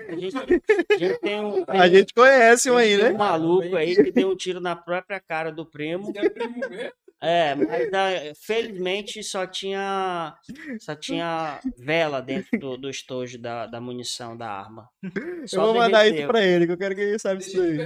A 0.09 0.17
gente, 0.17 0.37
a 0.37 0.97
gente 0.99 1.19
tem 1.21 1.41
um, 1.41 1.65
A 1.69 1.89
gente 1.89 2.13
conhece 2.15 2.71
um 2.71 2.77
aí, 2.77 2.97
tem 2.97 3.07
um 3.07 3.13
né? 3.13 3.19
maluco 3.19 3.77
aí 3.77 3.95
que 3.95 4.13
deu 4.13 4.31
um 4.31 4.37
tiro 4.37 4.61
na 4.61 4.77
própria 4.77 5.21
cara 5.21 5.51
do 5.51 5.65
primo. 5.65 6.13
É? 6.17 6.93
É, 7.25 7.55
mas 7.55 7.89
ah, 7.93 8.35
felizmente 8.35 9.23
só 9.23 9.47
tinha 9.47 10.37
só 10.81 10.97
tinha 10.97 11.61
vela 11.79 12.21
dentro 12.21 12.59
do, 12.59 12.77
do 12.77 12.91
estojo 12.91 13.39
da, 13.39 13.67
da 13.69 13.81
munição 13.81 14.37
da 14.37 14.51
arma. 14.51 14.91
Eu 15.03 15.47
Só 15.47 15.67
vou 15.67 15.75
mandar 15.77 16.09
isso 16.09 16.27
pra 16.27 16.43
ele, 16.45 16.67
que 16.67 16.73
eu 16.73 16.79
quero 16.79 16.97
que 16.97 17.01
ele 17.01 17.19
saiba 17.21 17.41
Deixa 17.41 17.59
eu 17.59 17.77
te 17.77 17.81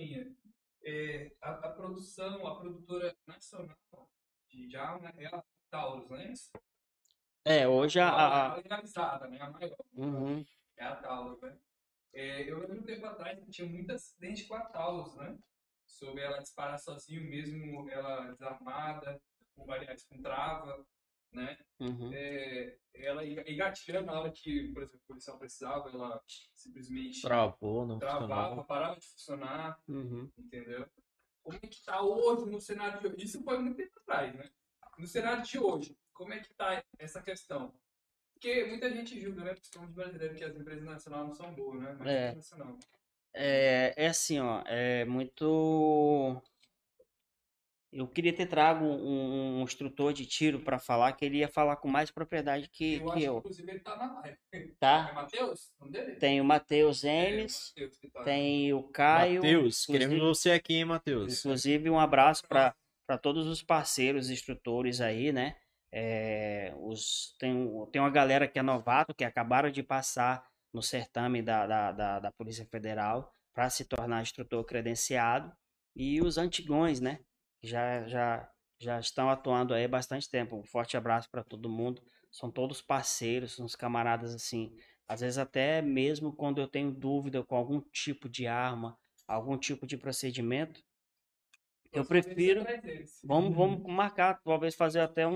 aí. 0.00 0.26
É, 0.84 1.30
a, 1.40 1.50
a 1.50 1.68
produção, 1.68 2.44
a 2.44 2.56
produtora 2.58 3.14
nacional 3.28 3.76
de, 4.50 4.66
de 4.66 4.76
arma 4.76 5.12
é 5.16 5.26
a 5.26 5.40
Taurus, 5.70 6.10
não 6.10 6.16
é 6.16 6.32
isso? 6.32 6.50
É, 7.44 7.66
hoje 7.66 7.98
a, 7.98 8.08
a- 8.08 8.52
a 8.52 8.56
legalizada, 8.56 9.26
né? 9.28 9.40
A 9.40 9.50
maior. 9.50 9.76
Uhum. 9.94 10.44
É 10.76 10.84
a 10.84 10.96
Taurus, 10.96 11.40
né? 11.42 11.58
É, 12.14 12.48
eu 12.50 12.58
lembro 12.58 12.78
um 12.80 12.82
tempo 12.84 13.06
atrás 13.06 13.38
que 13.38 13.50
tinha 13.50 13.68
muito 13.68 13.90
acidente 13.92 14.44
com 14.46 14.54
a 14.54 14.64
Taurus, 14.66 15.14
né? 15.16 15.36
Sobre 15.86 16.22
ela 16.22 16.38
disparar 16.38 16.78
sozinho 16.78 17.28
mesmo, 17.28 17.88
ela 17.90 18.30
desarmada, 18.32 19.20
ou 19.56 19.70
aliás, 19.72 20.04
com 20.04 20.20
trava, 20.22 20.86
né? 21.32 21.58
Uhum. 21.80 22.10
É, 22.12 22.78
ela 22.94 23.26
enga- 23.26 23.50
engatilhando 23.50 24.06
na 24.06 24.20
hora 24.20 24.30
que, 24.30 24.72
por 24.72 24.82
exemplo, 24.82 25.00
o 25.04 25.06
policial 25.08 25.38
precisava, 25.38 25.90
ela 25.90 26.22
simplesmente 26.54 27.22
Travou, 27.22 27.86
não 27.86 27.98
travava, 27.98 28.26
funcionava. 28.26 28.64
parava 28.64 29.00
de 29.00 29.06
funcionar, 29.08 29.80
Uhum. 29.88 30.30
entendeu? 30.38 30.86
Como 31.42 31.56
é 31.60 31.66
que 31.66 31.82
tá 31.84 32.00
hoje 32.02 32.46
no 32.50 32.60
cenário 32.60 33.00
de 33.00 33.06
hoje? 33.08 33.24
Isso 33.24 33.42
foi 33.42 33.58
muito 33.58 33.76
tempo 33.76 33.98
atrás, 34.00 34.32
né? 34.34 34.48
No 34.98 35.06
cenário 35.08 35.42
de 35.42 35.58
hoje, 35.58 35.98
como 36.12 36.32
é 36.32 36.40
que 36.40 36.52
tá 36.54 36.82
essa 36.98 37.22
questão? 37.22 37.72
Porque 38.34 38.64
muita 38.64 38.90
gente 38.90 39.20
julga, 39.20 39.44
né, 39.44 39.54
principalmente 39.54 39.94
brasileiro, 39.94 40.34
que 40.34 40.44
as 40.44 40.56
empresas 40.56 40.84
nacionais 40.84 41.26
não 41.26 41.34
são 41.34 41.54
boas, 41.54 41.80
né? 41.80 41.96
Mas 41.98 42.08
É. 42.08 42.26
internacional. 42.28 42.78
É, 43.34 43.94
é 43.96 44.06
assim, 44.08 44.40
ó, 44.40 44.62
é 44.66 45.04
muito. 45.04 46.42
Eu 47.90 48.08
queria 48.08 48.32
ter 48.34 48.46
trago 48.46 48.84
um, 48.84 49.60
um 49.60 49.62
instrutor 49.62 50.12
de 50.12 50.24
tiro 50.26 50.60
para 50.60 50.78
falar 50.78 51.12
que 51.12 51.24
ele 51.24 51.38
ia 51.38 51.48
falar 51.48 51.76
com 51.76 51.88
mais 51.88 52.10
propriedade 52.10 52.68
que, 52.68 52.94
eu 52.94 53.00
que 53.00 53.10
acho 53.10 53.18
que, 53.18 53.24
eu, 53.24 53.38
inclusive, 53.38 53.70
ele 53.70 53.80
tá 53.80 53.96
na 53.96 54.20
live. 54.20 54.38
É 54.52 54.68
tá? 54.80 55.12
Matheus? 55.14 55.72
Nome 55.78 55.92
dele? 55.92 56.16
Tem 56.16 56.40
o 56.40 56.44
Matheus 56.44 57.04
É, 57.04 57.08
o 57.08 57.10
Emes, 57.10 57.72
Matheus 57.76 57.98
que 57.98 58.10
tá. 58.10 58.22
tem 58.24 58.72
o 58.72 58.82
Caio. 58.84 59.42
Matheus, 59.42 59.86
queremos 59.86 60.18
você 60.18 60.50
aqui, 60.52 60.74
hein, 60.74 60.86
Matheus? 60.86 61.38
Inclusive, 61.38 61.90
um 61.90 62.00
abraço 62.00 62.42
para 62.48 63.18
todos 63.20 63.46
os 63.46 63.62
parceiros 63.62 64.30
instrutores 64.30 65.00
aí, 65.00 65.30
né? 65.32 65.56
É, 65.92 66.72
os, 66.78 67.36
tem, 67.38 67.54
tem 67.92 68.00
uma 68.00 68.10
galera 68.10 68.48
que 68.48 68.58
é 68.58 68.62
novato, 68.62 69.14
que 69.14 69.24
acabaram 69.24 69.70
de 69.70 69.82
passar 69.82 70.46
no 70.72 70.82
certame 70.82 71.42
da, 71.42 71.66
da, 71.66 71.92
da, 71.92 72.20
da 72.20 72.32
Polícia 72.32 72.66
Federal 72.66 73.30
para 73.52 73.68
se 73.68 73.84
tornar 73.84 74.22
instrutor 74.22 74.64
credenciado. 74.64 75.52
E 75.94 76.22
os 76.22 76.38
antigões, 76.38 77.00
né? 77.00 77.20
Já, 77.62 78.06
já, 78.06 78.50
já 78.80 78.98
estão 78.98 79.28
atuando 79.28 79.74
aí 79.74 79.84
há 79.84 79.88
bastante 79.88 80.28
tempo. 80.28 80.56
Um 80.56 80.64
forte 80.64 80.96
abraço 80.96 81.28
para 81.30 81.44
todo 81.44 81.68
mundo. 81.68 82.02
São 82.30 82.50
todos 82.50 82.80
parceiros, 82.80 83.52
são 83.52 83.66
os 83.66 83.76
camaradas 83.76 84.34
assim. 84.34 84.74
Às 85.06 85.20
vezes 85.20 85.36
até 85.36 85.82
mesmo 85.82 86.34
quando 86.34 86.60
eu 86.60 86.66
tenho 86.66 86.90
dúvida 86.90 87.44
com 87.44 87.54
algum 87.54 87.80
tipo 87.92 88.28
de 88.28 88.46
arma, 88.46 88.98
algum 89.28 89.58
tipo 89.58 89.86
de 89.86 89.98
procedimento, 89.98 90.82
eu 91.92 92.04
prefiro. 92.04 92.64
Vamos, 93.24 93.54
vamos 93.54 93.82
marcar, 93.84 94.40
talvez 94.42 94.74
fazer 94.74 95.00
até 95.00 95.26
um, 95.26 95.34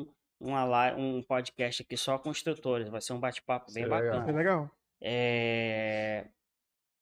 um, 0.00 0.14
uma 0.40 0.64
live, 0.64 1.00
um 1.00 1.22
podcast 1.22 1.82
aqui 1.82 1.96
só 1.96 2.18
com 2.18 2.30
instrutores. 2.30 2.88
Vai 2.88 3.00
ser 3.00 3.12
um 3.12 3.20
bate-papo 3.20 3.72
bem 3.72 3.84
é 3.84 3.86
legal. 3.86 4.02
É 4.02 4.18
bacana. 4.18 4.38
legal. 4.38 4.70
É, 5.00 6.28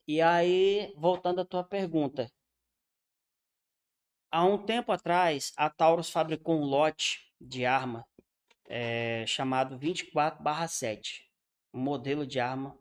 E 0.06 0.20
aí, 0.20 0.92
voltando 0.96 1.40
à 1.40 1.44
tua 1.44 1.64
pergunta. 1.64 2.30
Há 4.30 4.44
um 4.44 4.58
tempo 4.58 4.92
atrás, 4.92 5.52
a 5.56 5.70
Taurus 5.70 6.10
fabricou 6.10 6.60
um 6.60 6.64
lote 6.64 7.32
de 7.40 7.64
arma 7.64 8.04
é, 8.68 9.24
chamado 9.26 9.78
24/7. 9.78 11.22
Um 11.72 11.80
modelo 11.80 12.26
de 12.26 12.40
arma, 12.40 12.76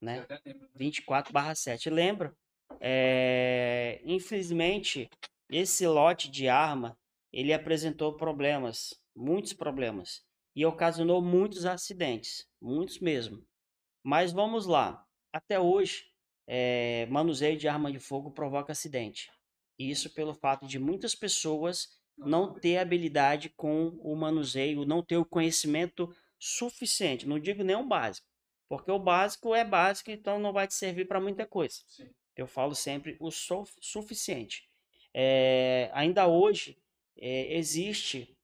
né? 0.00 0.20
até 0.20 0.40
lembro. 0.44 0.68
24/7. 0.76 1.90
Lembra? 1.90 2.34
é, 2.80 4.00
infelizmente, 4.04 5.08
esse 5.50 5.86
lote 5.86 6.30
de 6.30 6.48
arma, 6.48 6.98
ele 7.32 7.52
apresentou 7.52 8.16
problemas, 8.16 8.94
muitos 9.14 9.52
problemas, 9.52 10.22
e 10.54 10.64
ocasionou 10.64 11.22
muitos 11.22 11.64
acidentes, 11.64 12.48
muitos 12.60 12.98
mesmo. 12.98 13.44
Mas 14.02 14.32
vamos 14.32 14.66
lá, 14.66 15.04
até 15.32 15.58
hoje, 15.60 16.06
é, 16.46 17.06
manuseio 17.06 17.56
de 17.56 17.68
arma 17.68 17.92
de 17.92 17.98
fogo 17.98 18.30
provoca 18.30 18.72
acidente. 18.72 19.30
Isso 19.78 20.10
pelo 20.10 20.34
fato 20.34 20.66
de 20.66 20.78
muitas 20.78 21.14
pessoas 21.14 21.88
não 22.16 22.52
ter 22.52 22.76
habilidade 22.76 23.48
com 23.50 23.88
o 24.02 24.14
manuseio, 24.14 24.84
não 24.84 25.02
ter 25.02 25.16
o 25.16 25.24
conhecimento 25.24 26.14
suficiente. 26.38 27.26
Não 27.26 27.38
digo 27.38 27.62
nem 27.62 27.76
o 27.76 27.86
básico, 27.86 28.26
porque 28.68 28.90
o 28.90 28.98
básico 28.98 29.54
é 29.54 29.64
básico, 29.64 30.10
então 30.10 30.38
não 30.38 30.52
vai 30.52 30.66
te 30.66 30.74
servir 30.74 31.06
para 31.06 31.20
muita 31.20 31.46
coisa. 31.46 31.76
Sim. 31.86 32.10
Eu 32.36 32.46
falo 32.46 32.74
sempre 32.74 33.16
o 33.20 33.30
su 33.30 33.64
suficiente. 33.80 34.69
É, 35.12 35.90
ainda 35.92 36.26
hoje 36.26 36.78
é, 37.16 37.56
existe 37.56 38.36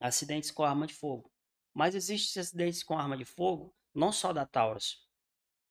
acidentes 0.00 0.50
com 0.50 0.62
arma 0.62 0.86
de 0.86 0.94
fogo, 0.94 1.30
mas 1.72 1.94
existe 1.94 2.38
acidentes 2.38 2.82
com 2.82 2.98
arma 2.98 3.16
de 3.16 3.24
fogo 3.24 3.74
não 3.94 4.10
só 4.10 4.32
da 4.32 4.44
Taurus, 4.44 5.06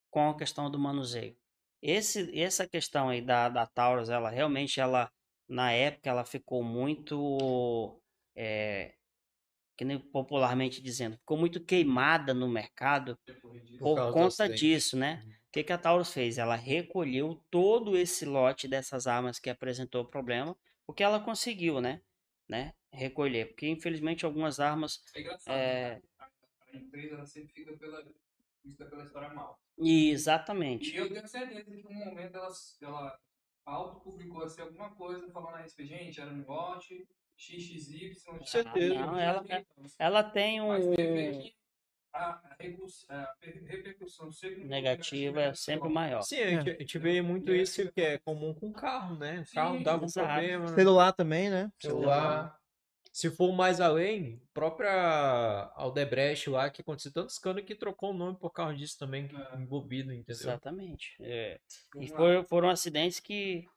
com 0.09 0.29
a 0.29 0.37
questão 0.37 0.71
do 0.71 0.79
manuseio. 0.79 1.35
Esse, 1.81 2.39
essa 2.39 2.65
questão 2.65 3.09
aí 3.09 3.21
da, 3.21 3.49
da 3.49 3.67
Taurus, 3.67 4.09
ela 4.09 4.29
realmente, 4.29 4.79
ela 4.79 5.11
na 5.47 5.71
época, 5.71 6.09
ela 6.09 6.23
ficou 6.23 6.63
muito, 6.63 8.01
é, 8.35 8.95
que 9.75 9.83
nem 9.83 9.99
popularmente 9.99 10.81
dizendo, 10.81 11.17
ficou 11.17 11.37
muito 11.37 11.63
queimada 11.63 12.33
no 12.33 12.47
mercado 12.47 13.17
por 13.41 13.59
do 13.59 14.13
conta 14.13 14.47
disso, 14.47 14.95
né? 14.95 15.21
O 15.53 15.55
que, 15.55 15.63
que 15.63 15.71
a 15.71 15.77
Taurus 15.77 16.11
fez? 16.11 16.39
Ela 16.39 16.55
recolheu 16.55 17.39
todo 17.51 17.95
esse 17.95 18.25
lote 18.25 18.67
dessas 18.67 19.05
armas 19.05 19.37
que 19.37 19.51
apresentou 19.51 20.03
problema, 20.03 20.57
o 20.87 20.91
que 20.91 21.03
ela 21.03 21.19
conseguiu, 21.19 21.79
né? 21.79 22.01
né? 22.49 22.73
Recolher, 22.91 23.49
porque 23.49 23.67
infelizmente 23.67 24.25
algumas 24.25 24.59
armas 24.59 25.03
É 25.13 25.21
engraçado. 25.21 25.55
Né? 25.55 26.01
A, 26.17 26.25
a 26.25 26.75
empresa 26.75 27.23
sempre 27.27 27.53
fica 27.53 27.77
pela, 27.77 28.03
vista 28.65 28.83
pela 28.85 29.03
história 29.03 29.29
mal. 29.31 29.59
e 29.77 30.07
E 30.07 30.09
exatamente. 30.09 30.95
eu 30.95 31.07
tenho 31.07 31.27
certeza 31.27 31.63
que 31.63 31.71
em 31.81 31.85
um 31.85 31.93
momento 31.93 32.35
ela, 32.35 32.49
ela 32.81 33.19
auto-publicou 33.63 34.41
assim, 34.41 34.61
alguma 34.61 34.89
coisa 34.95 35.29
falando 35.31 35.57
a 35.57 35.61
respeito, 35.61 35.89
gente, 35.89 36.19
era 36.19 36.31
no 36.31 36.47
lote, 36.47 37.07
XXY. 37.37 38.15
Com 38.25 38.43
certeza. 38.47 38.95
Não, 38.95 39.19
ela- 39.19 39.45
Ela 39.99 40.23
tem 40.23 40.61
um 40.61 40.69
Mas 40.69 40.85
vê 40.87 41.31
que 41.43 41.53
a, 42.13 42.55
repercussão 43.65 44.31
sempre 44.31 44.63
negativa 44.65 45.41
é 45.41 45.53
sempre 45.53 45.89
maior. 45.89 46.21
Sim, 46.21 46.41
a 46.41 46.49
gente, 46.49 46.69
a 46.69 46.79
gente 46.79 46.97
vê 46.99 47.21
muito 47.21 47.53
isso 47.53 47.91
que 47.91 48.01
é 48.01 48.17
comum 48.19 48.53
com 48.53 48.71
carro, 48.71 49.17
né? 49.17 49.43
O 49.49 49.53
carro 49.55 49.77
Sim, 49.77 49.83
dava 49.83 50.03
um 50.03 50.05
exato. 50.05 50.27
problema. 50.27 50.67
Celular 50.67 51.13
também, 51.13 51.49
né? 51.49 51.71
celular. 51.79 52.57
Se 53.11 53.29
for 53.29 53.53
mais 53.53 53.79
além, 53.79 54.41
própria 54.53 55.71
Aldebrecht 55.75 56.49
lá, 56.49 56.69
que 56.71 56.81
aconteceu 56.81 57.11
tanto 57.13 57.29
escândalo 57.29 57.63
que 57.65 57.75
trocou 57.75 58.09
o 58.09 58.13
nome 58.13 58.37
por 58.39 58.49
causa 58.51 58.75
disso 58.75 58.97
também, 58.97 59.27
que 59.27 59.35
É. 59.35 59.55
envolvido, 59.55 60.11
entendeu? 60.11 60.41
Exatamente. 60.41 61.15
É. 61.19 61.59
E 61.99 62.07
foi- 62.07 62.43
foram 62.45 62.69
acidentes 62.69 63.19
que 63.19 63.67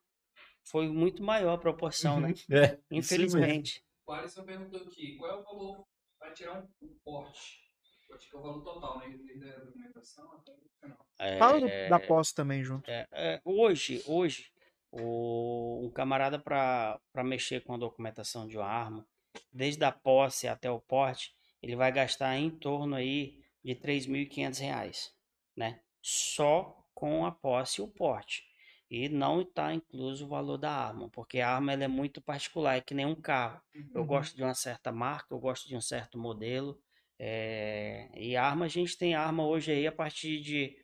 foi 0.64 0.88
muito 0.88 1.22
maior 1.22 1.52
a 1.52 1.58
proporção, 1.58 2.18
né? 2.18 2.28
É, 2.74 2.78
Infelizmente. 2.90 3.84
O 4.06 4.12
Alisson 4.12 4.42
perguntou 4.44 4.80
aqui, 4.82 5.16
qual 5.16 5.30
é 5.30 5.34
o 5.34 5.42
valor 5.42 5.86
para 6.18 6.32
tirar 6.32 6.62
um, 6.62 6.68
um 6.86 6.94
porte? 7.04 7.65
Acho 8.12 8.30
que 8.30 8.36
é 8.36 8.38
o 8.38 8.42
valor 8.42 8.62
total, 8.62 8.98
né? 8.98 9.08
Desde 9.26 9.48
a 9.50 9.58
documentação 9.60 10.32
até 10.32 10.52
o 10.52 10.56
final. 10.80 10.98
É, 11.18 11.38
Fala 11.38 11.60
da 11.88 11.98
posse 11.98 12.34
também 12.34 12.62
junto. 12.62 12.88
é, 12.90 13.06
é, 13.12 13.40
hoje, 13.44 14.02
hoje, 14.06 14.50
o, 14.92 15.80
um 15.84 15.90
camarada 15.90 16.38
para 16.38 17.00
mexer 17.24 17.62
com 17.62 17.74
a 17.74 17.78
documentação 17.78 18.46
de 18.46 18.56
uma 18.56 18.66
arma, 18.66 19.06
desde 19.52 19.84
a 19.84 19.92
posse 19.92 20.46
até 20.48 20.70
o 20.70 20.80
porte, 20.80 21.34
ele 21.62 21.76
vai 21.76 21.90
gastar 21.92 22.36
em 22.36 22.50
torno 22.50 22.94
aí 22.94 23.40
de 23.64 23.74
3.500 23.74 24.58
reais, 24.60 25.12
né? 25.56 25.80
Só 26.00 26.84
com 26.94 27.26
a 27.26 27.32
posse 27.32 27.80
e 27.80 27.84
o 27.84 27.88
porte. 27.88 28.44
E 28.88 29.08
não 29.08 29.42
está 29.42 29.74
incluso 29.74 30.24
o 30.24 30.28
valor 30.28 30.56
da 30.56 30.70
arma, 30.70 31.08
porque 31.10 31.40
a 31.40 31.50
arma 31.50 31.72
ela 31.72 31.84
é 31.84 31.88
muito 31.88 32.20
particular, 32.20 32.76
é 32.76 32.80
que 32.80 32.94
nem 32.94 33.04
um 33.04 33.16
carro. 33.16 33.60
Eu 33.92 34.02
Uhum. 34.02 34.06
gosto 34.06 34.36
de 34.36 34.42
uma 34.44 34.54
certa 34.54 34.92
marca, 34.92 35.34
eu 35.34 35.38
gosto 35.40 35.66
de 35.68 35.76
um 35.76 35.80
certo 35.80 36.16
modelo. 36.18 36.78
É, 37.18 38.10
E 38.14 38.36
arma, 38.36 38.66
a 38.66 38.68
gente 38.68 38.96
tem 38.96 39.14
arma 39.14 39.46
hoje 39.46 39.72
aí 39.72 39.86
a 39.86 39.92
partir 39.92 40.40
de, 40.40 40.76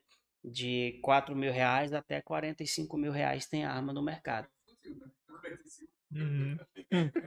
de 0.45 0.99
4 1.03 1.37
mil 1.37 1.53
reais 1.53 1.93
até 1.93 2.21
45 2.21 2.97
mil 2.97 3.13
reais 3.13 3.47
tem 3.47 3.65
arma 3.65 3.93
no 3.93 4.03
mercado. 4.03 4.49
Fuzil? 4.65 4.97
45. 5.27 5.93
Uhum. 6.15 6.57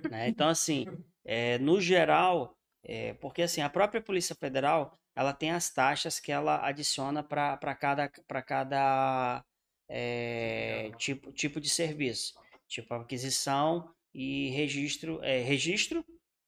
né? 0.10 0.28
Então, 0.30 0.48
assim, 0.48 0.86
é, 1.24 1.58
no 1.60 1.82
geral, 1.82 2.56
é, 2.84 3.14
porque 3.16 3.42
assim, 3.42 3.62
a 3.62 3.70
própria 3.70 4.02
Polícia 4.02 4.36
Federal, 4.36 4.98
ela 5.16 5.34
tem 5.34 5.52
as 5.52 5.70
taxas 5.70 6.20
que 6.20 6.32
ela 6.32 6.66
adiciona 6.66 7.24
para 7.24 7.76
cada, 7.76 8.12
pra 8.28 8.42
cada 8.42 9.44
tipo, 10.98 11.32
tipo 11.32 11.60
de 11.60 11.70
serviço. 11.70 12.34
Tipo, 12.68 12.96
aquisição 12.96 13.94
e 14.14 14.50
registro, 14.50 15.20
registro 15.20 16.04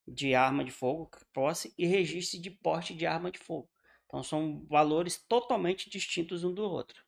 de 0.07 0.33
arma 0.33 0.63
de 0.63 0.71
fogo, 0.71 1.11
posse, 1.33 1.73
e 1.77 1.85
registro 1.85 2.39
de 2.39 2.49
porte 2.49 2.93
de 2.95 3.05
arma 3.05 3.29
de 3.31 3.39
fogo. 3.39 3.69
Então, 4.05 4.23
são 4.23 4.65
valores 4.67 5.21
totalmente 5.27 5.89
distintos 5.89 6.43
um 6.43 6.53
do 6.53 6.63
outro. 6.63 7.03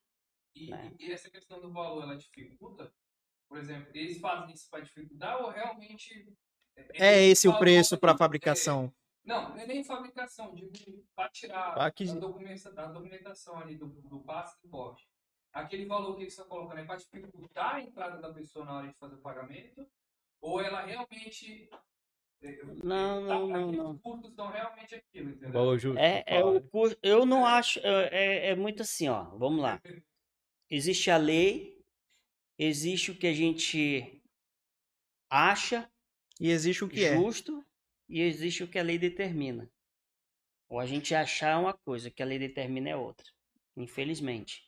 E, 0.54 0.70
Né? 0.70 0.94
e 1.00 1.12
essa 1.12 1.30
questão 1.30 1.62
do 1.62 1.72
valor, 1.72 2.04
ela 2.04 2.18
dificulta? 2.18 2.94
Por 3.48 3.58
exemplo, 3.58 3.90
eles 3.96 4.20
fazem 4.20 4.54
isso 4.54 4.70
para 4.70 4.82
dificultar 4.82 5.42
ou 5.42 5.50
realmente... 5.50 6.32
É 6.94 7.24
esse 7.24 7.48
o 7.48 7.58
preço 7.58 7.98
para 7.98 8.12
é- 8.14 8.18
fabricação. 8.18 8.94
Não, 9.24 9.50
não 9.50 9.58
é 9.58 9.66
nem 9.66 9.84
fabricação, 9.84 10.56
digo 10.56 10.72
para 11.16 11.30
tirar 11.30 11.74
Pra 11.74 11.84
a, 11.84 11.88
aquisi- 11.88 12.20
documenta, 12.20 12.70
a 12.82 12.88
documentação 12.88 13.58
ali 13.60 13.78
do, 13.78 13.88
do 13.88 14.20
passe 14.22 14.58
e 14.58 14.62
do 14.68 14.70
porte. 14.70 15.08
Aquele 15.52 15.86
valor 15.86 16.16
que 16.16 16.24
eles 16.24 16.34
estão 16.34 16.48
colocando 16.48 16.80
é 16.80 16.86
para 16.86 16.96
dificultar 16.98 17.76
a 17.76 17.82
entrada 17.82 18.18
da 18.20 18.34
pessoa 18.34 18.66
na 18.66 18.78
hora 18.78 18.88
de 18.88 18.94
fazer 18.98 19.16
o 19.16 19.22
pagamento? 19.22 19.86
Ou 20.42 20.62
ela 20.62 20.82
realmente. 20.82 21.70
É, 22.42 22.64
Não, 22.84 23.28
tá- 23.28 23.40
não, 23.40 23.48
não, 23.48 23.56
aqueles 23.62 23.78
não. 23.78 23.98
custos 24.00 24.34
são 24.36 24.50
realmente 24.50 24.96
aquilo, 24.96 25.30
entendeu? 25.30 25.52
Valor 25.52 25.78
justo. 25.80 25.98
É, 26.00 26.24
é 26.26 26.44
o 26.44 26.62
custo. 26.62 26.98
Eu 27.04 27.26
não 27.26 27.46
acho. 27.46 27.80
É, 27.80 28.10
é- 28.12 28.48
é 28.52 28.56
muito 28.56 28.82
assim, 28.82 29.10
ó. 29.10 29.24
Vamos 29.38 29.62
lá. 29.62 29.82
Existe 30.70 31.10
a 31.12 31.18
lei, 31.18 31.78
existe 32.58 33.12
o 33.12 33.16
que 33.16 33.28
a 33.28 33.34
gente 33.34 34.22
acha 35.30 35.90
E 36.40 36.50
existe 36.50 36.84
o 36.84 36.90
que 36.90 37.04
é. 37.04 37.16
justo 37.16 37.64
e 38.08 38.22
existe 38.22 38.64
o 38.64 38.68
que 38.68 38.80
a 38.80 38.84
lei 38.84 38.98
determina. 38.98 39.70
Ou 40.70 40.80
a 40.80 40.86
gente 40.86 41.14
achar 41.14 41.60
uma 41.60 41.74
coisa, 41.74 42.10
o 42.10 42.12
que 42.12 42.22
a 42.24 42.26
lei 42.26 42.40
determina 42.40 42.90
é 42.90 42.96
outra. 42.96 43.28
Infelizmente. 43.76 44.64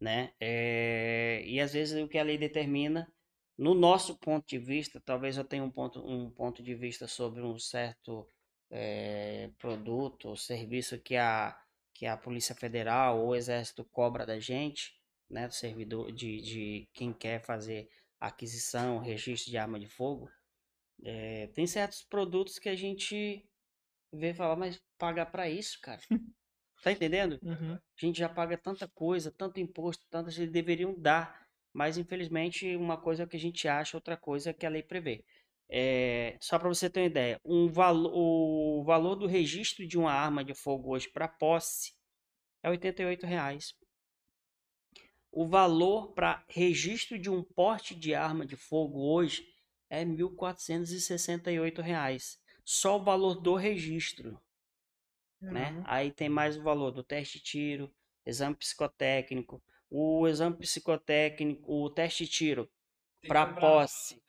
Né? 0.00 0.32
É, 0.38 1.42
E 1.46 1.58
às 1.60 1.72
vezes 1.72 2.00
o 2.02 2.06
que 2.08 2.18
a 2.18 2.22
lei 2.22 2.36
determina, 2.38 3.10
no 3.58 3.74
nosso 3.74 4.16
ponto 4.18 4.46
de 4.46 4.58
vista, 4.58 5.00
talvez 5.00 5.36
eu 5.36 5.44
tenha 5.44 5.64
um 5.64 5.70
ponto, 5.70 6.00
um 6.06 6.30
ponto 6.30 6.62
de 6.62 6.74
vista 6.74 7.06
sobre 7.06 7.42
um 7.42 7.58
certo 7.58 8.28
é, 8.70 9.50
produto 9.58 10.28
ou 10.28 10.36
serviço 10.36 10.98
que 11.00 11.16
a, 11.16 11.58
que 11.94 12.06
a 12.06 12.16
Polícia 12.16 12.54
Federal 12.54 13.18
ou 13.20 13.28
o 13.28 13.34
Exército 13.34 13.84
cobra 13.84 14.26
da 14.26 14.38
gente, 14.38 14.94
né? 15.30 15.48
Do 15.48 15.54
servidor, 15.54 16.12
de, 16.12 16.40
de 16.40 16.88
quem 16.92 17.12
quer 17.12 17.42
fazer 17.44 17.88
aquisição, 18.20 18.98
registro 18.98 19.50
de 19.50 19.58
arma 19.58 19.78
de 19.78 19.86
fogo. 19.86 20.30
É, 21.04 21.48
tem 21.48 21.66
certos 21.66 22.02
produtos 22.02 22.58
que 22.58 22.68
a 22.68 22.76
gente 22.76 23.44
vê 24.12 24.30
e 24.30 24.34
fala, 24.34 24.56
mas 24.56 24.80
pagar 24.98 25.26
pra 25.26 25.48
isso, 25.48 25.78
cara? 25.80 26.00
Tá 26.82 26.92
entendendo? 26.92 27.38
Uhum. 27.42 27.72
A 27.74 27.80
gente 27.96 28.18
já 28.18 28.28
paga 28.28 28.56
tanta 28.56 28.86
coisa, 28.86 29.32
tanto 29.32 29.58
imposto, 29.58 30.04
tantas 30.10 30.38
eles 30.38 30.52
deveriam 30.52 30.94
dar. 30.96 31.45
Mas 31.76 31.98
infelizmente 31.98 32.74
uma 32.76 32.96
coisa 32.96 33.22
é 33.22 33.26
o 33.26 33.28
que 33.28 33.36
a 33.36 33.40
gente 33.40 33.68
acha, 33.68 33.96
outra 33.96 34.16
coisa 34.16 34.50
é 34.50 34.52
que 34.52 34.64
a 34.64 34.70
lei 34.70 34.82
prevê. 34.82 35.24
É, 35.68 36.36
só 36.40 36.58
para 36.58 36.68
você 36.68 36.88
ter 36.88 37.00
uma 37.00 37.06
ideia, 37.06 37.40
um 37.44 37.68
valo, 37.68 38.10
o 38.14 38.84
valor 38.84 39.16
do 39.16 39.26
registro 39.26 39.86
de 39.86 39.98
uma 39.98 40.12
arma 40.12 40.44
de 40.44 40.54
fogo 40.54 40.94
hoje 40.94 41.08
para 41.08 41.26
posse 41.26 41.92
é 42.62 42.70
88 42.70 43.26
reais. 43.26 43.74
O 45.30 45.46
valor 45.46 46.12
para 46.12 46.44
registro 46.48 47.18
de 47.18 47.28
um 47.28 47.42
porte 47.42 47.94
de 47.94 48.14
arma 48.14 48.46
de 48.46 48.56
fogo 48.56 49.00
hoje 49.00 49.46
é 49.90 50.04
1.468 50.04 51.80
reais. 51.82 52.40
Só 52.64 52.96
o 52.96 53.02
valor 53.02 53.34
do 53.34 53.54
registro 53.54 54.40
né? 55.40 55.72
Uhum. 55.72 55.82
Aí 55.86 56.10
tem 56.10 56.28
mais 56.28 56.56
o 56.56 56.62
valor 56.62 56.90
do 56.90 57.02
teste 57.02 57.38
de 57.38 57.44
tiro, 57.44 57.94
exame 58.24 58.54
psicotécnico, 58.54 59.62
o 59.90 60.26
exame 60.26 60.56
psicotécnico, 60.56 61.72
o 61.84 61.90
teste 61.90 62.24
de 62.24 62.30
tiro. 62.30 62.68
Lembrar- 63.22 63.54
posse. 63.58 64.20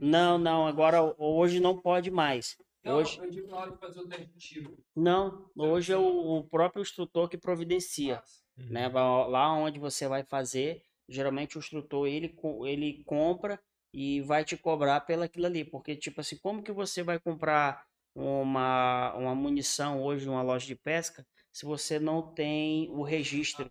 Não, 0.00 0.38
não, 0.38 0.66
agora 0.66 1.14
hoje 1.18 1.60
não 1.60 1.78
pode 1.80 2.10
mais. 2.10 2.56
Não, 2.82 2.96
Hoje 2.96 3.18
eu 3.20 3.30
digo 3.30 3.48
na 3.48 3.56
hora 3.58 3.70
de 3.72 3.78
fazer 3.78 4.00
o 4.00 4.08
teste 4.08 4.26
de 4.26 4.38
tiro. 4.38 4.78
não, 4.96 5.50
hoje 5.56 5.92
é 5.92 5.96
o, 5.96 6.38
o 6.38 6.44
próprio 6.44 6.82
instrutor 6.82 7.28
que 7.28 7.36
providencia, 7.38 8.22
Uhum. 8.58 8.66
né? 8.70 8.88
Vai- 8.88 9.28
Lá 9.28 9.52
onde 9.54 9.78
você 9.78 10.08
vai 10.08 10.24
fazer, 10.24 10.82
geralmente 11.08 11.56
o 11.56 11.60
instrutor 11.60 12.06
ele, 12.06 12.34
ele 12.66 13.02
compra 13.04 13.60
e 13.92 14.20
vai 14.22 14.44
te 14.44 14.56
cobrar 14.56 15.00
pelo 15.02 15.22
aquilo 15.22 15.46
ali. 15.46 15.64
Porque, 15.64 15.96
tipo 15.96 16.20
assim, 16.20 16.38
como 16.38 16.62
que 16.62 16.72
você 16.72 17.02
vai 17.02 17.18
comprar 17.18 17.84
uma, 18.14 19.14
uma 19.14 19.34
munição 19.34 20.02
hoje 20.02 20.26
numa 20.26 20.42
loja 20.42 20.66
de 20.66 20.76
pesca 20.76 21.26
se 21.52 21.64
você 21.66 21.98
não 21.98 22.32
tem 22.34 22.88
o 22.90 23.02
registro? 23.02 23.70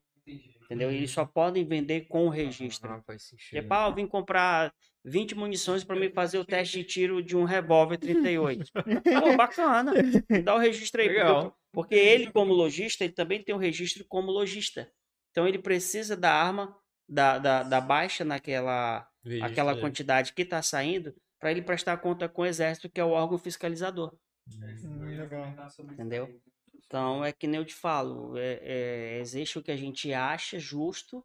Entendeu? 0.69 0.91
Eles 0.91 1.09
só 1.09 1.25
podem 1.25 1.65
vender 1.65 2.01
com 2.01 2.27
o 2.27 2.29
registro. 2.29 2.91
Ah, 2.91 3.01
faz 3.01 3.23
sentido. 3.23 3.59
Tipo, 3.59 3.73
ah, 3.73 3.87
eu 3.87 3.95
vim 3.95 4.05
comprar 4.05 4.71
20 5.03 5.33
munições 5.33 5.83
para 5.83 5.95
mim 5.95 6.11
fazer 6.11 6.37
o 6.37 6.45
teste 6.45 6.77
de 6.77 6.83
tiro 6.83 7.23
de 7.23 7.35
um 7.35 7.43
revólver 7.43 7.97
38. 7.97 8.71
Pô, 8.73 9.35
bacana. 9.35 9.91
Me 10.29 10.43
dá 10.43 10.53
o 10.53 10.59
registro 10.59 11.01
aí. 11.01 11.07
Legal. 11.07 11.57
Porque 11.71 11.95
ele, 11.95 12.31
como 12.31 12.53
lojista, 12.53 13.03
ele 13.03 13.13
também 13.13 13.43
tem 13.43 13.55
o 13.55 13.57
registro 13.57 14.05
como 14.07 14.29
lojista. 14.29 14.87
Então 15.31 15.47
ele 15.47 15.57
precisa 15.57 16.15
da 16.15 16.31
arma, 16.31 16.75
da, 17.07 17.39
da, 17.39 17.63
da 17.63 17.81
baixa 17.81 18.23
naquela 18.23 19.07
Registro 19.23 19.51
aquela 19.51 19.71
dele. 19.71 19.81
quantidade 19.81 20.33
que 20.33 20.43
está 20.43 20.61
saindo, 20.61 21.15
para 21.39 21.49
ele 21.49 21.63
prestar 21.63 21.97
conta 21.97 22.29
com 22.29 22.43
o 22.43 22.45
exército, 22.45 22.89
que 22.89 23.01
é 23.01 23.03
o 23.03 23.09
órgão 23.09 23.39
fiscalizador. 23.39 24.15
Hum, 24.47 25.17
legal. 25.17 25.55
Entendeu? 25.91 26.39
Então 26.85 27.23
é 27.23 27.31
que 27.31 27.47
nem 27.47 27.59
eu 27.59 27.65
te 27.65 27.73
falo, 27.73 28.37
é, 28.37 28.59
é, 28.61 29.19
existe 29.19 29.59
o 29.59 29.63
que 29.63 29.71
a 29.71 29.77
gente 29.77 30.13
acha 30.13 30.57
justo 30.59 31.23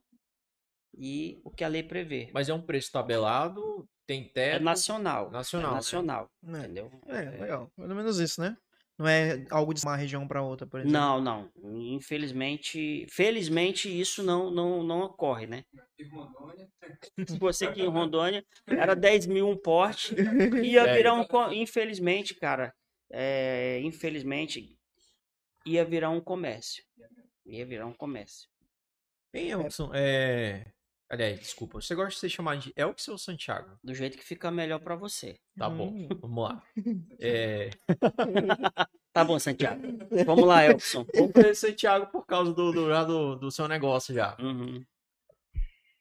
e 0.97 1.41
o 1.45 1.51
que 1.51 1.65
a 1.65 1.69
lei 1.69 1.83
prevê. 1.83 2.31
Mas 2.33 2.49
é 2.49 2.55
um 2.55 2.63
preço 2.63 2.93
tabelado, 2.93 3.89
tem 4.07 4.29
teto. 4.29 4.57
É 4.57 4.59
nacional. 4.61 5.31
Nacional, 5.31 5.71
É 5.71 5.73
né? 5.73 5.77
nacional. 5.77 6.31
É. 6.47 6.59
Entendeu? 6.59 6.91
É, 7.07 7.23
legal. 7.41 7.71
Pelo 7.77 7.95
menos 7.95 8.19
isso, 8.19 8.41
né? 8.41 8.57
Não 8.97 9.09
é 9.09 9.45
algo 9.51 9.75
de 9.75 9.83
uma 9.85 9.97
região 9.97 10.27
para 10.27 10.43
outra, 10.43 10.67
por 10.67 10.79
exemplo. 10.79 10.93
Não, 10.93 11.21
não. 11.21 11.51
Infelizmente, 11.65 13.07
felizmente 13.11 13.89
isso 13.89 14.23
não, 14.23 14.53
não, 14.53 14.85
não 14.85 15.01
ocorre, 15.01 15.49
né? 15.49 15.65
Se 17.27 17.37
você 17.39 17.67
aqui 17.67 17.83
em 17.83 17.89
Rondônia 17.89 18.45
era 18.69 18.95
10 18.95 19.27
mil 19.27 19.49
um 19.49 19.57
porte, 19.57 20.15
ia 20.65 20.95
virar 20.95 21.15
um. 21.15 21.53
Infelizmente, 21.53 22.35
cara, 22.35 22.73
é, 23.11 23.81
infelizmente, 23.83 24.79
ia 25.65 25.85
virar 25.85 26.11
um 26.11 26.21
comércio. 26.21 26.85
Ia 27.47 27.65
virar 27.67 27.87
um 27.87 27.93
comércio. 27.93 28.49
Hein, 29.33 29.51
Elkson? 29.51 29.91
É... 29.95 30.67
Aliás, 31.09 31.39
desculpa. 31.39 31.81
Você 31.81 31.95
gosta 31.95 32.11
de 32.12 32.19
ser 32.19 32.29
chamado 32.29 32.61
de 32.61 32.73
Elkson 32.77 33.12
ou 33.12 33.19
Santiago? 33.19 33.79
Do 33.83 33.95
jeito 33.95 34.17
que 34.17 34.25
fica 34.25 34.51
melhor 34.51 34.81
pra 34.81 34.97
você. 34.97 35.39
Tá 35.57 35.69
bom, 35.69 35.89
Hum. 35.89 36.09
vamos 36.21 36.45
lá. 36.45 36.62
É... 37.21 37.71
Tá 39.15 39.25
bom, 39.25 39.39
Santiago. 39.39 39.81
Vamos 40.27 40.45
lá, 40.45 40.65
Elson. 40.65 41.07
Vamos 41.15 41.31
fazer 41.31 41.55
Santiago 41.55 42.07
por 42.09 42.27
causa 42.27 42.53
do, 42.53 42.73
do, 42.73 43.07
do, 43.07 43.37
do 43.37 43.51
seu 43.53 43.69
negócio 43.69 44.12
já. 44.12 44.37
Uhum. 44.41 44.85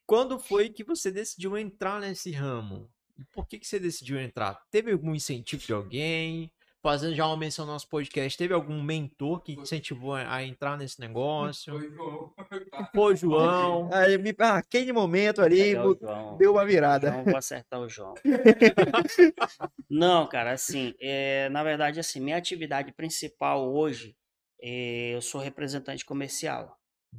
Quando 0.04 0.36
foi 0.36 0.68
que 0.68 0.82
você 0.82 1.12
decidiu 1.12 1.56
entrar 1.56 2.00
nesse 2.00 2.32
ramo? 2.32 2.90
E 3.16 3.22
por 3.26 3.46
que, 3.46 3.60
que 3.60 3.68
você 3.68 3.78
decidiu 3.78 4.18
entrar? 4.18 4.60
Teve 4.68 4.90
algum 4.90 5.14
incentivo 5.14 5.64
de 5.64 5.72
alguém? 5.72 6.50
Fazendo 6.84 7.14
já 7.14 7.26
uma 7.26 7.36
menção 7.38 7.64
no 7.64 7.72
nosso 7.72 7.88
podcast, 7.88 8.36
teve 8.36 8.52
algum 8.52 8.82
mentor 8.82 9.40
que 9.40 9.54
incentivou 9.54 10.12
a, 10.14 10.44
entrar 10.44 10.76
nesse 10.76 11.00
negócio? 11.00 11.72
Foi 12.94 13.16
João. 13.16 13.88
Aí, 13.90 14.18
me- 14.18 14.34
ah, 14.38 14.58
aquele 14.58 14.92
momento 14.92 15.40
ali 15.40 15.74
o 15.78 15.96
João. 15.98 16.36
deu 16.36 16.52
uma 16.52 16.66
virada. 16.66 17.10
Não 17.10 17.24
vou 17.24 17.38
acertar 17.38 17.80
o 17.80 17.88
João. 17.88 18.12
Não, 19.88 20.26
cara, 20.28 20.52
assim, 20.52 20.94
é, 21.00 21.48
na 21.48 21.62
verdade, 21.64 21.98
assim, 22.00 22.20
minha 22.20 22.36
atividade 22.36 22.92
principal 22.92 23.72
hoje, 23.72 24.14
é, 24.60 25.14
eu 25.14 25.22
sou 25.22 25.40
representante 25.40 26.04
comercial. 26.04 26.76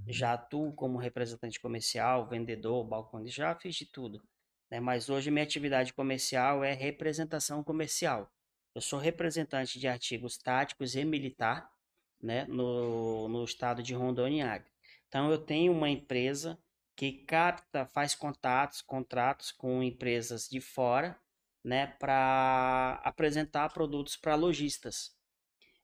Já 0.07 0.33
atuo 0.33 0.73
como 0.75 0.97
representante 0.99 1.59
comercial, 1.59 2.27
vendedor, 2.27 2.83
balconista, 2.83 3.41
já 3.41 3.55
fiz 3.55 3.73
de 3.75 3.85
tudo. 3.91 4.21
né? 4.69 4.79
Mas 4.79 5.09
hoje 5.09 5.31
minha 5.31 5.43
atividade 5.43 5.91
comercial 5.93 6.63
é 6.63 6.73
representação 6.73 7.63
comercial. 7.63 8.29
Eu 8.75 8.81
sou 8.81 8.99
representante 8.99 9.79
de 9.79 9.87
artigos 9.87 10.37
táticos 10.37 10.95
e 10.95 11.05
militar, 11.05 11.71
né, 12.21 12.45
no, 12.49 13.29
no 13.29 13.45
estado 13.45 13.81
de 13.81 13.93
Rondônia. 13.93 14.65
Então 15.07 15.31
eu 15.31 15.37
tenho 15.37 15.71
uma 15.71 15.89
empresa 15.89 16.59
que 16.93 17.23
capta, 17.23 17.85
faz 17.85 18.13
contatos, 18.13 18.81
contratos 18.81 19.53
com 19.53 19.81
empresas 19.81 20.49
de 20.49 20.59
fora, 20.59 21.17
né, 21.63 21.87
para 21.87 22.99
apresentar 23.05 23.69
produtos 23.69 24.17
para 24.17 24.35
lojistas. 24.35 25.15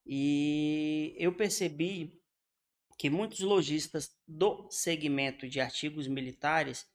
E 0.06 1.16
eu 1.18 1.34
percebi 1.34 2.22
que 2.98 3.10
muitos 3.10 3.40
lojistas 3.40 4.18
do 4.28 4.70
segmento 4.70 5.48
de 5.48 5.62
artigos 5.62 6.10
militares 6.10 6.86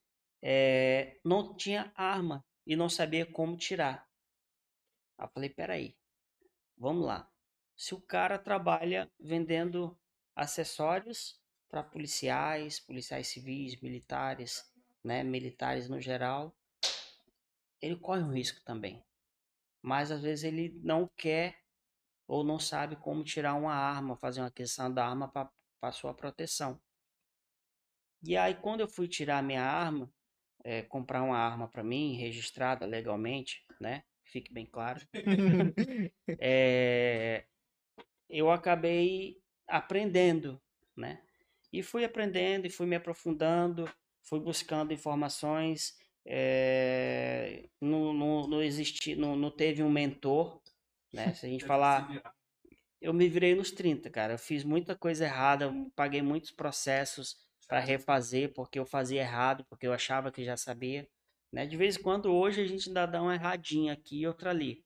eh, 0.43 1.19
não 1.25 1.57
tinha 1.57 1.91
arma 1.97 2.45
e 2.67 2.77
não 2.77 2.89
sabia 2.89 3.25
como 3.25 3.57
tirar. 3.57 4.06
Aí 5.19 5.27
eu 5.27 5.31
falei, 5.31 5.51
peraí, 5.51 5.97
vamos 6.77 7.05
lá. 7.05 7.31
Se 7.77 7.95
o 7.95 8.01
cara 8.01 8.39
trabalha 8.39 9.11
vendendo 9.19 9.99
acessórios 10.35 11.41
para 11.69 11.83
policiais, 11.83 12.81
policiais 12.81 13.29
civis, 13.29 13.81
militares, 13.81 14.73
né, 15.03 15.23
militares 15.23 15.89
no 15.89 16.01
geral, 16.01 16.57
ele 17.81 17.97
corre 17.97 18.23
um 18.23 18.33
risco 18.33 18.61
também. 18.65 19.05
Mas 19.83 20.11
às 20.11 20.23
vezes 20.23 20.45
ele 20.45 20.79
não 20.83 21.09
quer 21.17 21.59
ou 22.27 22.43
não 22.43 22.59
sabe 22.59 22.97
como 22.97 23.23
tirar 23.23 23.55
uma 23.55 23.75
arma, 23.75 24.17
fazer 24.17 24.41
uma 24.41 24.49
aquisição 24.49 24.93
da 24.93 25.07
arma 25.07 25.29
para 25.29 25.93
sua 25.93 26.13
proteção. 26.13 26.81
E 28.23 28.37
aí 28.37 28.55
quando 28.55 28.81
eu 28.81 28.89
fui 28.89 29.07
tirar 29.07 29.43
minha 29.43 29.63
arma, 29.63 30.11
eh, 30.65 30.83
comprar 30.83 31.23
uma 31.23 31.39
arma 31.39 31.69
para 31.69 31.85
mim, 31.85 32.17
registrada 32.17 32.85
legalmente, 32.85 33.65
né? 33.81 34.03
Fique 34.27 34.53
bem 34.53 34.67
claro. 34.67 35.01
eh, 36.39 37.45
eu 38.29 38.51
acabei 38.51 39.39
aprendendo, 39.69 40.61
né? 40.97 41.23
E 41.73 41.83
fui 41.83 42.05
aprendendo 42.05 42.67
e 42.67 42.71
fui 42.71 42.87
me 42.87 42.97
aprofundando, 42.97 43.91
fui 44.23 44.41
buscando 44.41 44.93
informações. 44.93 45.97
eh, 46.27 47.69
não, 47.81 48.13
não, 48.13 48.49
não, 48.49 48.63
existi, 48.63 49.15
não, 49.17 49.37
não 49.37 49.51
teve 49.51 49.83
um 49.83 49.91
mentor, 49.91 50.61
né? 51.13 51.35
Se 51.35 51.47
a 51.47 51.49
gente 51.49 51.65
falar, 51.65 52.15
eu 53.01 53.13
me 53.15 53.29
virei 53.29 53.55
nos 53.55 53.71
30, 53.71 54.11
cara. 54.11 54.35
Eu 54.35 54.39
fiz 54.39 54.65
muita 54.65 54.97
coisa 54.97 55.25
errada, 55.25 55.73
paguei 55.95 56.23
muitos 56.23 56.51
processos 56.51 57.37
para 57.69 57.81
refazer 57.81 58.53
porque 58.55 58.79
eu 58.79 58.87
fazia 58.87 59.21
errado, 59.21 59.65
porque 59.69 59.87
eu 59.87 59.93
achava 59.93 60.33
que 60.33 60.45
já 60.45 60.57
sabia, 60.57 61.09
né? 61.53 61.67
De 61.67 61.77
vez 61.77 61.97
em 61.97 62.03
quando 62.03 62.33
hoje 62.33 62.61
a 62.61 62.67
gente 62.67 62.89
ainda 62.89 63.07
dá 63.07 63.23
uma 63.23 63.35
erradinha 63.35 63.93
aqui 63.93 64.21
e 64.21 64.27
outra 64.27 64.51
ali. 64.51 64.85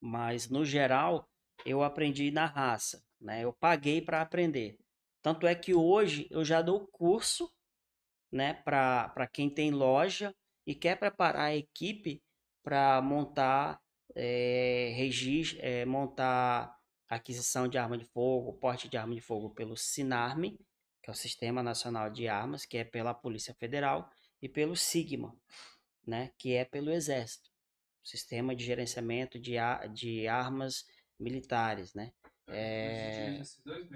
Mas 0.00 0.48
no 0.48 0.64
geral, 0.64 1.28
eu 1.64 1.82
aprendi 1.82 2.30
na 2.30 2.46
raça, 2.46 3.02
né? 3.20 3.44
Eu 3.44 3.52
paguei 3.52 4.00
para 4.00 4.22
aprender. 4.22 4.78
Tanto 5.22 5.46
é 5.46 5.54
que 5.54 5.74
hoje 5.74 6.28
eu 6.30 6.44
já 6.44 6.62
dou 6.62 6.86
curso, 6.88 7.52
né, 8.30 8.54
para 8.54 9.26
quem 9.32 9.48
tem 9.48 9.70
loja 9.70 10.34
e 10.66 10.74
quer 10.74 10.98
preparar 10.98 11.46
a 11.46 11.56
equipe 11.56 12.22
para 12.62 13.00
montar 13.00 13.80
eh, 14.14 14.92
registro, 14.94 15.58
eh, 15.62 15.86
montar 15.86 16.76
aquisição 17.08 17.66
de 17.66 17.78
arma 17.78 17.96
de 17.96 18.04
fogo, 18.04 18.52
porte 18.58 18.88
de 18.88 18.96
arma 18.96 19.14
de 19.14 19.20
fogo 19.20 19.50
pelo 19.50 19.76
Sinarme, 19.76 20.58
que 21.02 21.10
é 21.10 21.12
o 21.12 21.16
Sistema 21.16 21.62
Nacional 21.62 22.10
de 22.10 22.28
Armas, 22.28 22.66
que 22.66 22.76
é 22.76 22.84
pela 22.84 23.14
Polícia 23.14 23.54
Federal, 23.54 24.10
e 24.42 24.48
pelo 24.48 24.76
Sigma, 24.76 25.34
né, 26.06 26.30
que 26.38 26.54
é 26.54 26.64
pelo 26.64 26.90
Exército, 26.90 27.50
Sistema 28.02 28.54
de 28.54 28.64
Gerenciamento 28.64 29.38
de, 29.38 29.58
a- 29.58 29.86
de 29.86 30.26
Armas 30.28 30.84
Militares, 31.18 31.94
né? 31.94 32.12
É, 32.48 33.42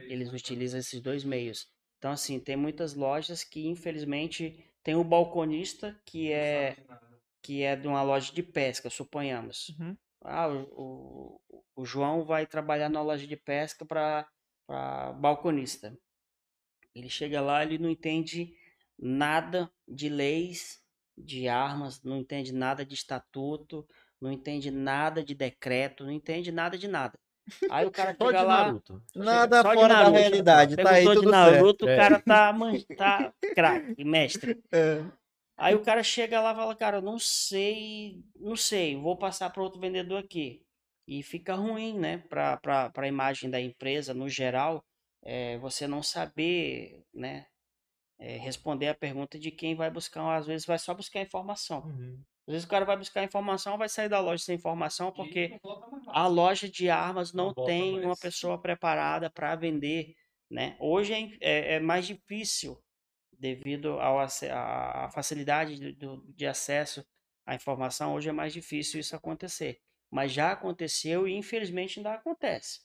eles 0.09 0.33
utilizam 0.33 0.79
esses 0.81 1.01
dois 1.01 1.25
meios. 1.25 1.67
Então, 1.99 2.11
assim, 2.13 2.39
tem 2.39 2.57
muitas 2.57 2.95
lojas 2.95 3.45
que, 3.45 3.67
infelizmente, 3.67 4.65
tem 4.83 4.95
o 4.95 5.05
balconista 5.05 5.99
que 6.05 6.33
é 6.33 6.77
que 7.43 7.63
é 7.63 7.75
de 7.75 7.89
uma 7.89 8.03
loja 8.03 8.33
de 8.33 8.43
pesca, 8.43 8.89
suponhamos. 8.89 9.71
Uhum. 9.71 9.97
Ah, 10.23 10.49
o, 10.49 11.41
o, 11.49 11.65
o 11.77 11.85
João 11.85 12.25
vai 12.25 12.47
trabalhar 12.47 12.89
na 12.89 13.03
loja 13.03 13.27
de 13.27 13.37
pesca 13.37 13.85
para 13.85 14.29
balconista. 15.19 15.97
Ele 16.95 17.09
chega 17.09 17.41
lá, 17.41 17.65
ele 17.65 17.79
não 17.79 17.89
entende 17.89 18.55
nada 19.03 19.69
de 19.89 20.09
leis, 20.09 20.81
de 21.19 21.49
armas, 21.49 22.01
não 22.03 22.17
entende 22.17 22.53
nada 22.53 22.87
de 22.87 22.95
estatuto, 22.95 23.85
não 24.21 24.31
entende 24.31 24.71
nada 24.71 25.23
de 25.25 25.35
decreto, 25.35 26.05
não 26.05 26.13
entende 26.13 26.53
nada 26.53 26.79
de 26.79 26.87
nada. 26.87 27.19
Aí 27.69 27.85
o 27.85 27.91
cara 27.91 28.15
Só 28.17 28.27
chega 28.27 28.43
lá, 28.43 28.67
Naruto. 28.67 29.03
Nada 29.17 29.63
Só 29.63 29.69
de 29.71 29.75
fora 29.75 29.89
da 29.89 29.95
Naruto. 30.05 30.19
realidade. 30.19 30.77
Tá 30.77 30.91
aí 30.91 31.05
perguntou 31.05 31.15
de 31.15 31.21
tudo 31.21 31.31
certo. 31.33 31.53
Naruto, 31.55 31.89
É. 31.89 31.95
o 31.95 31.99
cara 31.99 32.21
tá, 32.23 32.53
man- 32.53 32.81
tá 32.97 33.35
craque, 33.55 34.05
mestre. 34.05 34.63
É. 34.73 35.05
Aí 35.57 35.75
o 35.75 35.83
cara 35.83 36.03
chega 36.03 36.41
lá 36.41 36.53
e 36.53 36.57
fala, 36.57 36.75
cara, 36.75 36.97
eu 36.99 37.03
não 37.03 37.19
sei, 37.19 38.25
não 38.37 38.57
sei, 38.57 38.97
vou 38.97 39.17
passar 39.17 39.51
para 39.51 39.63
outro 39.63 39.81
vendedor 39.81 40.19
aqui. 40.19 40.63
E 41.07 41.23
fica 41.23 41.55
ruim, 41.55 41.99
né, 41.99 42.19
para 42.29 42.59
a 42.97 43.07
imagem 43.09 43.51
da 43.51 43.61
empresa 43.61 44.15
no 44.15 44.29
geral, 44.29 44.83
é, 45.25 45.59
você 45.59 45.87
não 45.87 46.03
saber, 46.03 47.05
né, 47.15 47.47
é, 48.23 48.37
responder 48.39 48.89
a 48.89 48.95
pergunta 48.95 49.39
de 49.39 49.51
quem 49.51 49.75
vai 49.75 49.91
buscar, 49.91 50.37
às 50.37 50.47
vezes 50.47 50.67
vai 50.67 50.79
só 50.79 50.95
buscar 50.95 51.21
informação. 51.23 51.81
Uhum. 51.87 52.19
Às 52.47 52.53
vezes 52.55 52.67
o 52.67 52.71
cara 52.71 52.85
vai 52.85 52.97
buscar 52.97 53.23
informação, 53.25 53.79
vai 53.79 53.89
sair 53.89 54.09
da 54.09 54.21
loja 54.21 54.45
sem 54.45 54.57
informação, 54.57 55.13
porque 55.13 55.57
a 56.13 56.27
loja 56.27 56.69
de 56.69 56.91
armas 56.91 57.33
Não 57.33 57.47
não 57.47 57.55
tem 57.55 58.05
uma 58.05 58.17
pessoa 58.17 58.61
preparada 58.61 59.31
para 59.31 59.57
vender, 59.57 60.15
né? 60.51 60.77
Hoje 60.81 61.13
é, 61.15 61.31
é- 61.41 61.75
é 61.75 61.81
mais 61.81 62.07
difícil 62.07 62.79
devido 63.33 63.99
à 64.01 65.09
facilidade 65.13 65.77
de, 65.79 65.93
do- 65.93 66.25
de 66.35 66.47
acesso 66.47 67.05
à 67.47 67.55
informação. 67.55 68.15
Hoje 68.15 68.29
é 68.29 68.33
mais 68.33 68.53
difícil 68.53 69.01
isso 69.01 69.17
acontecer, 69.17 69.81
mas 70.11 70.33
já 70.33 70.53
aconteceu 70.53 71.27
e 71.29 71.35
infelizmente 71.35 71.99
ainda 71.99 72.15
acontece, 72.15 72.81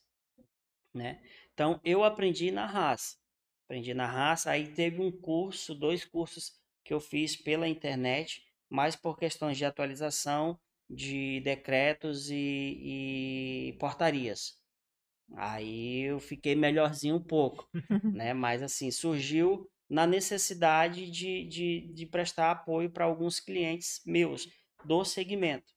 né? 0.94 1.22
Então 1.54 1.80
eu 1.84 2.04
aprendi 2.04 2.52
na 2.52 2.66
raça, 2.66 3.16
aprendi 3.68 3.93
na 3.93 4.07
raça. 4.07 4.49
Aí 4.49 4.68
teve 4.68 5.01
um 5.01 5.11
curso, 5.11 5.76
dois 5.76 6.05
cursos 6.05 6.53
que 6.84 6.93
eu 6.93 6.99
fiz 7.01 7.36
pela 7.36 7.68
internet, 7.68 8.41
mais 8.70 8.95
por 8.95 9.18
questões 9.18 9.57
de 9.57 9.65
atualização 9.65 10.57
de 10.89 11.41
decretos 11.41 12.30
e, 12.30 13.74
e 13.74 13.78
portarias. 13.78 14.55
Aí 15.36 16.03
eu 16.03 16.20
fiquei 16.20 16.55
melhorzinho 16.55 17.18
um 17.18 17.24
pouco, 17.24 17.68
né? 18.15 18.34
Mas 18.34 18.63
assim, 18.63 18.89
surgiu 18.89 19.70
na 19.89 20.07
necessidade 20.07 21.11
de, 21.11 21.45
de, 21.45 21.93
de 21.93 22.05
prestar 22.05 22.51
apoio 22.51 22.89
para 22.89 23.03
alguns 23.03 23.39
clientes 23.41 24.01
meus 24.05 24.47
do 24.86 25.03
segmento, 25.03 25.74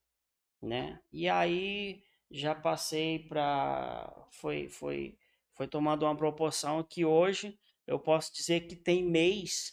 né? 0.62 1.00
E 1.12 1.28
aí 1.28 2.02
já 2.30 2.54
passei 2.54 3.18
para 3.18 4.26
foi 4.30 4.68
foi 4.68 5.16
foi 5.56 5.66
tomando 5.66 6.04
uma 6.04 6.16
proporção 6.16 6.84
que 6.84 7.04
hoje 7.04 7.58
eu 7.90 7.98
posso 7.98 8.32
dizer 8.32 8.60
que 8.68 8.76
tem 8.76 9.04
mês 9.04 9.72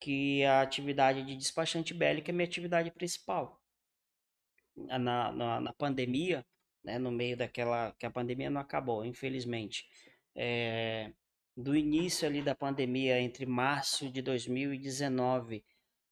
que 0.00 0.42
a 0.44 0.62
atividade 0.62 1.22
de 1.22 1.36
despachante 1.36 1.92
bélico 1.92 2.30
é 2.30 2.32
minha 2.32 2.46
atividade 2.46 2.90
principal. 2.90 3.60
Na, 4.74 5.30
na, 5.32 5.60
na 5.60 5.72
pandemia, 5.74 6.46
né, 6.82 6.98
no 6.98 7.10
meio 7.10 7.36
daquela 7.36 7.92
que 7.98 8.06
a 8.06 8.10
pandemia 8.10 8.48
não 8.48 8.60
acabou, 8.60 9.04
infelizmente. 9.04 9.84
É, 10.34 11.12
do 11.54 11.76
início 11.76 12.26
ali 12.26 12.40
da 12.40 12.54
pandemia, 12.54 13.20
entre 13.20 13.44
março 13.44 14.08
de 14.08 14.22
2019 14.22 15.62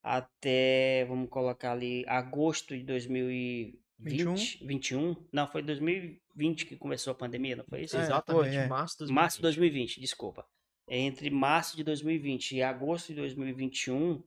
até, 0.03 1.05
vamos 1.07 1.31
colocar 1.31 1.73
ali, 1.73 2.05
agosto 2.07 2.77
de 2.77 2.85
2020, 2.85 4.65
21, 4.65 5.17
não, 5.33 5.49
foi 5.49 5.63
2020 5.63 6.67
que 6.67 6.77
começou 6.77 7.13
a 7.13 7.15
pandemia, 7.15 7.57
não 7.57 7.65
foi 7.65 7.83
isso? 7.83 7.97
É, 7.97 8.03
Exatamente, 8.03 8.45
foi, 8.45 8.57
é. 8.57 8.69
março 8.69 8.95
de 8.95 8.99
2020. 8.99 9.15
Março 9.15 9.37
de 9.39 9.43
2020, 9.43 10.01
desculpa. 10.01 10.47
Entre 10.89 11.31
março 11.31 11.77
de 11.77 11.83
2020 11.85 12.53
e 12.57 12.63
agosto 12.63 13.09
de 13.09 13.15
2021, 13.17 14.23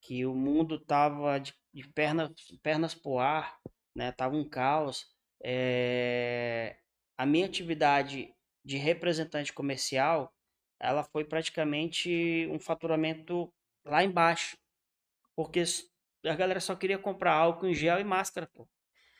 que 0.00 0.26
o 0.26 0.34
mundo 0.34 0.78
tava 0.78 1.38
de, 1.38 1.54
de 1.72 1.88
pernas, 1.88 2.30
pernas 2.62 2.94
pro 2.94 3.18
ar, 3.18 3.58
né? 3.94 4.12
Tava 4.12 4.36
um 4.36 4.48
caos. 4.48 5.06
é, 5.42 6.76
A 7.16 7.24
minha 7.26 7.46
atividade 7.46 8.34
de 8.64 8.76
representante 8.76 9.52
comercial, 9.52 10.32
ela 10.80 11.04
foi 11.04 11.24
praticamente 11.24 12.48
um 12.50 12.58
faturamento 12.58 13.52
lá 13.84 14.02
embaixo. 14.04 14.56
Porque 15.36 15.62
a 16.24 16.34
galera 16.34 16.60
só 16.60 16.74
queria 16.74 16.98
comprar 16.98 17.34
álcool 17.34 17.68
em 17.68 17.74
gel 17.74 18.00
e 18.00 18.04
máscara, 18.04 18.48
pô. 18.52 18.68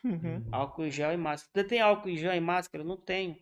Uhum. 0.03 0.47
Álcool 0.51 0.85
em 0.85 0.91
gel 0.91 1.13
e 1.13 1.17
máscara. 1.17 1.51
Você 1.53 1.67
tem 1.69 1.81
álcool 1.81 2.09
em 2.09 2.17
gel 2.17 2.33
e 2.33 2.39
máscara? 2.39 2.83
Não 2.83 2.97
tenho. 2.97 3.37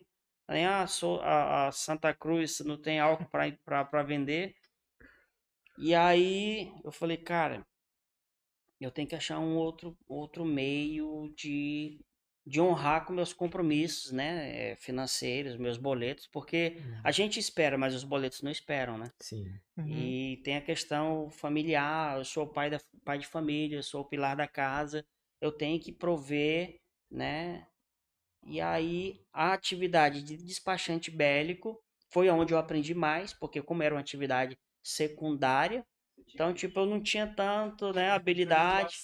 Nem 0.48 0.66
a, 0.66 0.86
So- 0.86 1.20
a- 1.22 1.68
a 1.68 1.72
Santa 1.72 2.12
Cruz 2.14 2.60
não 2.60 2.80
tem 2.80 3.00
álcool 3.00 3.26
para 3.28 4.02
vender. 4.02 4.54
E 5.78 5.94
aí 5.94 6.72
eu 6.84 6.90
falei, 6.90 7.16
cara, 7.16 7.64
eu 8.80 8.90
tenho 8.90 9.08
que 9.08 9.14
achar 9.14 9.38
um 9.38 9.56
outro, 9.56 9.96
outro 10.08 10.44
meio 10.44 11.32
de, 11.36 11.98
de 12.46 12.60
honrar 12.60 13.04
com 13.06 13.12
meus 13.12 13.32
compromissos, 13.32 14.12
né? 14.12 14.72
eh, 14.72 14.76
Financeiros, 14.76 15.56
meus 15.56 15.78
boletos, 15.78 16.26
porque 16.26 16.76
a 17.02 17.10
gente 17.10 17.38
espera, 17.38 17.78
mas 17.78 17.94
os 17.94 18.04
boletos 18.04 18.42
não 18.42 18.50
esperam, 18.50 18.98
né? 18.98 19.10
Sim. 19.20 19.60
Uhum. 19.76 19.90
E 19.90 20.40
tem 20.44 20.56
a 20.56 20.60
questão 20.62 21.30
familiar, 21.30 22.18
eu 22.18 22.24
sou 22.24 22.46
pai, 22.46 22.70
da, 22.70 22.80
pai 23.04 23.18
de 23.18 23.26
família, 23.26 23.76
eu 23.78 23.82
sou 23.82 24.02
o 24.02 24.08
pilar 24.08 24.36
da 24.36 24.46
casa, 24.48 25.04
eu 25.40 25.52
tenho 25.52 25.80
que 25.80 25.92
prover, 25.92 26.76
né? 27.10 27.66
E 28.46 28.60
aí 28.60 29.20
a 29.32 29.52
atividade 29.52 30.22
de 30.22 30.36
despachante 30.36 31.10
bélico 31.10 31.80
foi 32.10 32.28
onde 32.30 32.52
eu 32.52 32.58
aprendi 32.58 32.94
mais, 32.94 33.32
porque 33.32 33.62
como 33.62 33.82
era 33.82 33.94
uma 33.94 34.00
atividade 34.00 34.56
secundária, 34.82 35.84
então 36.32 36.52
tipo 36.52 36.80
eu 36.80 36.86
não 36.86 37.02
tinha 37.02 37.26
tanto, 37.26 37.92
né, 37.92 38.10
habilidade, 38.10 38.96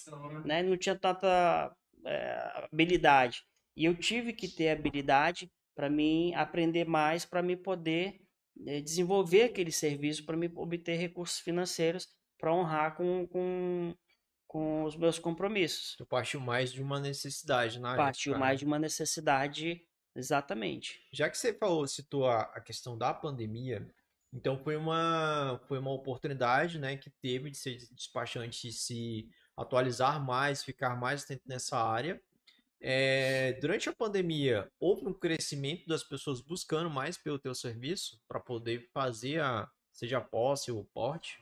né? 0.45 0.61
Não 0.63 0.77
tinha 0.77 0.97
tanta 0.97 1.73
eh, 2.05 2.67
habilidade. 2.71 3.43
E 3.75 3.85
eu 3.85 3.95
tive 3.95 4.33
que 4.33 4.47
ter 4.47 4.69
habilidade 4.69 5.49
para 5.75 5.89
mim 5.89 6.33
aprender 6.35 6.85
mais, 6.85 7.25
para 7.25 7.41
me 7.41 7.55
poder 7.55 8.19
eh, 8.67 8.81
desenvolver 8.81 9.43
aquele 9.43 9.71
serviço, 9.71 10.25
para 10.25 10.37
me 10.37 10.51
obter 10.55 10.97
recursos 10.97 11.39
financeiros 11.39 12.07
para 12.41 12.53
honrar 12.53 12.95
com, 12.97 13.27
com, 13.27 13.93
com 14.51 14.83
os 14.83 14.97
meus 14.97 15.17
compromissos. 15.17 15.95
Tu 15.95 16.05
partiu 16.05 16.41
mais 16.41 16.73
de 16.73 16.81
uma 16.81 16.99
necessidade 16.99 17.79
na 17.79 17.91
época, 17.91 18.03
Partiu 18.03 18.33
né? 18.33 18.39
mais 18.39 18.59
de 18.59 18.65
uma 18.65 18.77
necessidade, 18.77 19.81
exatamente. 20.13 21.01
Já 21.09 21.29
que 21.29 21.37
você 21.37 21.53
falou, 21.53 21.87
citou 21.87 22.27
a, 22.27 22.41
a 22.41 22.59
questão 22.59 22.97
da 22.97 23.13
pandemia, 23.13 23.89
então 24.33 24.61
foi 24.61 24.75
uma, 24.75 25.57
foi 25.69 25.79
uma 25.79 25.93
oportunidade, 25.93 26.79
né, 26.79 26.97
que 26.97 27.09
teve 27.09 27.49
de 27.49 27.55
ser 27.55 27.77
despachante 27.93 28.67
e 28.67 28.73
se 28.73 29.29
atualizar 29.55 30.21
mais, 30.21 30.65
ficar 30.65 30.99
mais 30.99 31.23
atento 31.23 31.43
nessa 31.45 31.81
área. 31.81 32.21
É, 32.81 33.53
durante 33.61 33.87
a 33.87 33.93
pandemia, 33.93 34.69
houve 34.81 35.07
um 35.07 35.13
crescimento 35.13 35.87
das 35.87 36.03
pessoas 36.03 36.41
buscando 36.41 36.89
mais 36.89 37.17
pelo 37.17 37.39
teu 37.39 37.55
serviço 37.55 38.19
para 38.27 38.41
poder 38.41 38.89
fazer 38.93 39.39
a, 39.39 39.71
seja 39.93 40.17
a 40.17 40.21
posse 40.21 40.73
ou 40.73 40.81
o 40.81 40.85
porte? 40.93 41.40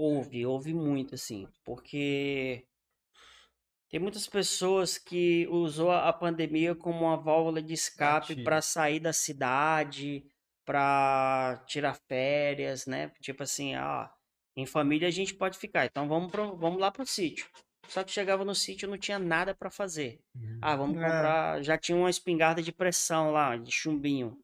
Houve, 0.00 0.46
houve 0.46 0.72
muito, 0.72 1.16
assim, 1.16 1.48
porque 1.64 2.64
tem 3.90 3.98
muitas 3.98 4.28
pessoas 4.28 4.96
que 4.96 5.48
usou 5.50 5.90
a 5.90 6.12
pandemia 6.12 6.72
como 6.72 7.00
uma 7.06 7.16
válvula 7.16 7.60
de 7.60 7.74
escape 7.74 8.44
para 8.44 8.62
sair 8.62 9.00
da 9.00 9.12
cidade, 9.12 10.24
para 10.64 11.64
tirar 11.66 11.94
férias, 12.06 12.86
né? 12.86 13.10
Tipo 13.20 13.42
assim, 13.42 13.74
ah, 13.74 14.08
em 14.56 14.66
família 14.66 15.08
a 15.08 15.10
gente 15.10 15.34
pode 15.34 15.58
ficar, 15.58 15.86
então 15.86 16.06
vamos 16.06 16.30
pro, 16.30 16.56
vamos 16.56 16.78
lá 16.78 16.92
pro 16.92 17.04
sítio. 17.04 17.48
Só 17.88 18.04
que 18.04 18.12
chegava 18.12 18.44
no 18.44 18.54
sítio 18.54 18.86
e 18.86 18.90
não 18.90 18.98
tinha 18.98 19.18
nada 19.18 19.52
para 19.52 19.70
fazer. 19.70 20.20
Ah, 20.62 20.76
vamos 20.76 20.96
É. 20.98 21.00
comprar, 21.00 21.62
já 21.64 21.76
tinha 21.76 21.96
uma 21.98 22.10
espingarda 22.10 22.62
de 22.62 22.70
pressão 22.70 23.32
lá, 23.32 23.56
de 23.56 23.72
chumbinho, 23.72 24.38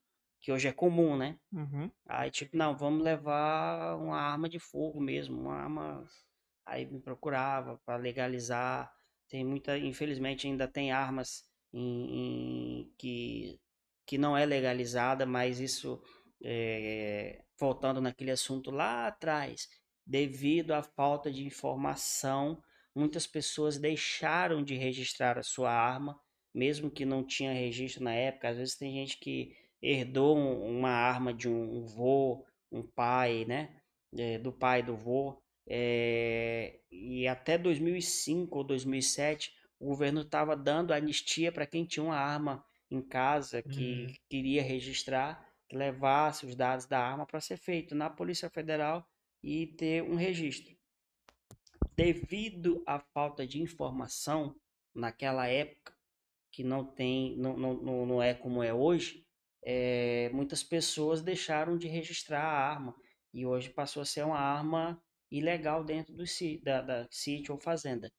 que 0.44 0.52
hoje 0.52 0.68
é 0.68 0.72
comum, 0.72 1.16
né? 1.16 1.38
Uhum. 1.52 1.90
Aí, 2.06 2.30
tipo, 2.30 2.56
não, 2.56 2.76
vamos 2.76 3.02
levar 3.02 3.96
uma 3.96 4.18
arma 4.20 4.48
de 4.48 4.58
fogo 4.58 5.00
mesmo, 5.00 5.40
uma 5.40 5.54
arma. 5.56 6.06
Aí 6.66 6.84
me 6.86 7.00
procurava 7.00 7.78
para 7.84 7.96
legalizar. 7.96 8.92
Tem 9.28 9.44
muita, 9.44 9.78
infelizmente, 9.78 10.46
ainda 10.46 10.68
tem 10.68 10.92
armas 10.92 11.44
em, 11.72 12.80
em- 12.82 12.94
que, 12.98 13.58
que 14.06 14.18
não 14.18 14.36
é 14.36 14.44
legalizada, 14.44 15.24
mas 15.26 15.60
isso, 15.60 16.02
é, 16.44 17.42
voltando 17.58 18.00
naquele 18.02 18.30
assunto 18.30 18.70
lá 18.70 19.06
atrás, 19.06 19.66
devido 20.06 20.72
à 20.72 20.82
falta 20.82 21.32
de 21.32 21.46
informação, 21.46 22.62
muitas 22.94 23.26
pessoas 23.26 23.78
deixaram 23.78 24.62
de 24.62 24.74
registrar 24.76 25.38
a 25.38 25.42
sua 25.42 25.72
arma, 25.72 26.20
mesmo 26.54 26.90
que 26.90 27.06
não 27.06 27.24
tinha 27.26 27.52
registro 27.52 28.04
na 28.04 28.12
época. 28.12 28.50
Às 28.50 28.58
vezes 28.58 28.76
tem 28.76 28.92
gente 28.92 29.18
que 29.18 29.56
herdou 29.84 30.36
um- 30.36 30.78
uma 30.78 30.90
arma 30.90 31.32
de 31.34 31.48
um, 31.48 31.78
um 31.78 31.86
vô, 31.86 32.44
um 32.72 32.82
pai, 32.82 33.44
né? 33.46 33.80
É, 34.16 34.38
do 34.38 34.52
pai 34.52 34.82
do 34.82 34.96
vô. 34.96 35.40
É, 35.66 36.78
e 36.90 37.26
até 37.28 37.58
2005 37.58 38.58
ou 38.58 38.64
2007, 38.64 39.52
o 39.80 39.86
governo 39.86 40.22
estava 40.22 40.56
dando 40.56 40.92
anistia 40.92 41.50
para 41.52 41.66
quem 41.66 41.84
tinha 41.84 42.04
uma 42.04 42.16
arma 42.16 42.64
em 42.90 43.00
casa 43.02 43.62
que 43.62 44.06
Uhum. 44.06 44.14
queria 44.28 44.62
registrar, 44.62 45.44
que 45.68 45.76
levasse 45.76 46.46
os 46.46 46.54
dados 46.54 46.86
da 46.86 46.98
arma 47.00 47.26
para 47.26 47.40
ser 47.40 47.56
feito 47.56 47.94
na 47.94 48.08
Polícia 48.10 48.48
Federal 48.50 49.06
e 49.42 49.66
ter 49.66 50.02
um 50.02 50.14
registro. 50.16 50.74
Devido 51.96 52.82
à 52.86 52.98
falta 53.00 53.46
de 53.46 53.60
informação 53.60 54.54
naquela 54.94 55.46
época, 55.48 55.92
que 56.52 56.62
não 56.64 56.84
tem, 56.84 57.36
não, 57.36 57.56
não, 57.56 57.74
não 57.74 58.06
não 58.06 58.22
é 58.22 58.34
como 58.34 58.62
é 58.62 58.72
hoje, 58.72 59.24
eh, 59.64 60.30
muitas 60.32 60.62
pessoas 60.62 61.22
deixaram 61.22 61.78
de 61.78 61.88
registrar 61.88 62.42
a 62.42 62.70
arma 62.70 62.94
e 63.32 63.46
hoje 63.46 63.70
passou 63.70 64.02
a 64.02 64.06
ser 64.06 64.24
uma 64.24 64.38
arma 64.38 65.02
ilegal 65.30 65.82
dentro 65.82 66.14
do 66.14 66.24
da, 66.62 66.82
da 66.82 67.08
sítio 67.10 67.54
ou 67.54 67.60
fazenda. 67.60 68.12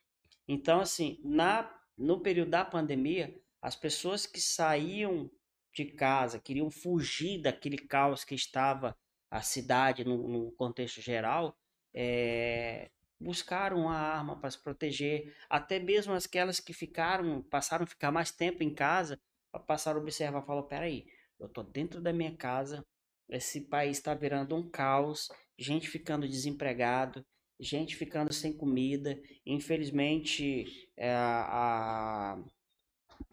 Então, 0.47 0.79
assim, 0.79 1.19
na, 1.23 1.71
no 1.97 2.19
período 2.21 2.51
da 2.51 2.65
pandemia, 2.65 3.33
as 3.61 3.75
pessoas 3.75 4.25
que 4.25 4.41
saíam 4.41 5.29
de 5.73 5.85
casa, 5.85 6.39
queriam 6.39 6.69
fugir 6.69 7.41
daquele 7.41 7.77
caos 7.77 8.23
que 8.23 8.35
estava 8.35 8.97
a 9.29 9.41
cidade 9.41 10.03
no, 10.03 10.27
no 10.27 10.51
contexto 10.53 11.01
geral, 11.01 11.57
eh, 11.93 12.89
buscaram 13.19 13.89
a 13.89 13.97
arma 13.97 14.39
para 14.39 14.51
se 14.51 14.61
proteger, 14.61 15.35
até 15.49 15.79
mesmo 15.79 16.13
aquelas 16.13 16.59
que 16.59 16.73
ficaram, 16.73 17.41
passaram 17.43 17.83
a 17.83 17.87
ficar 17.87 18.11
mais 18.11 18.31
tempo 18.31 18.63
em 18.63 18.73
casa, 18.73 19.19
passaram 19.65 19.99
a 19.99 20.03
observar, 20.03 20.41
falou, 20.45 20.63
peraí, 20.63 21.05
eu 21.39 21.49
tô 21.49 21.63
dentro 21.63 22.01
da 22.01 22.13
minha 22.13 22.35
casa, 22.35 22.85
esse 23.29 23.61
país 23.61 23.97
está 23.97 24.13
virando 24.13 24.55
um 24.55 24.69
caos, 24.69 25.29
gente 25.57 25.87
ficando 25.89 26.27
desempregado, 26.27 27.25
gente 27.59 27.95
ficando 27.95 28.33
sem 28.33 28.55
comida, 28.55 29.19
infelizmente 29.45 30.89
é, 30.97 31.11
a, 31.13 32.33
a- 32.33 32.43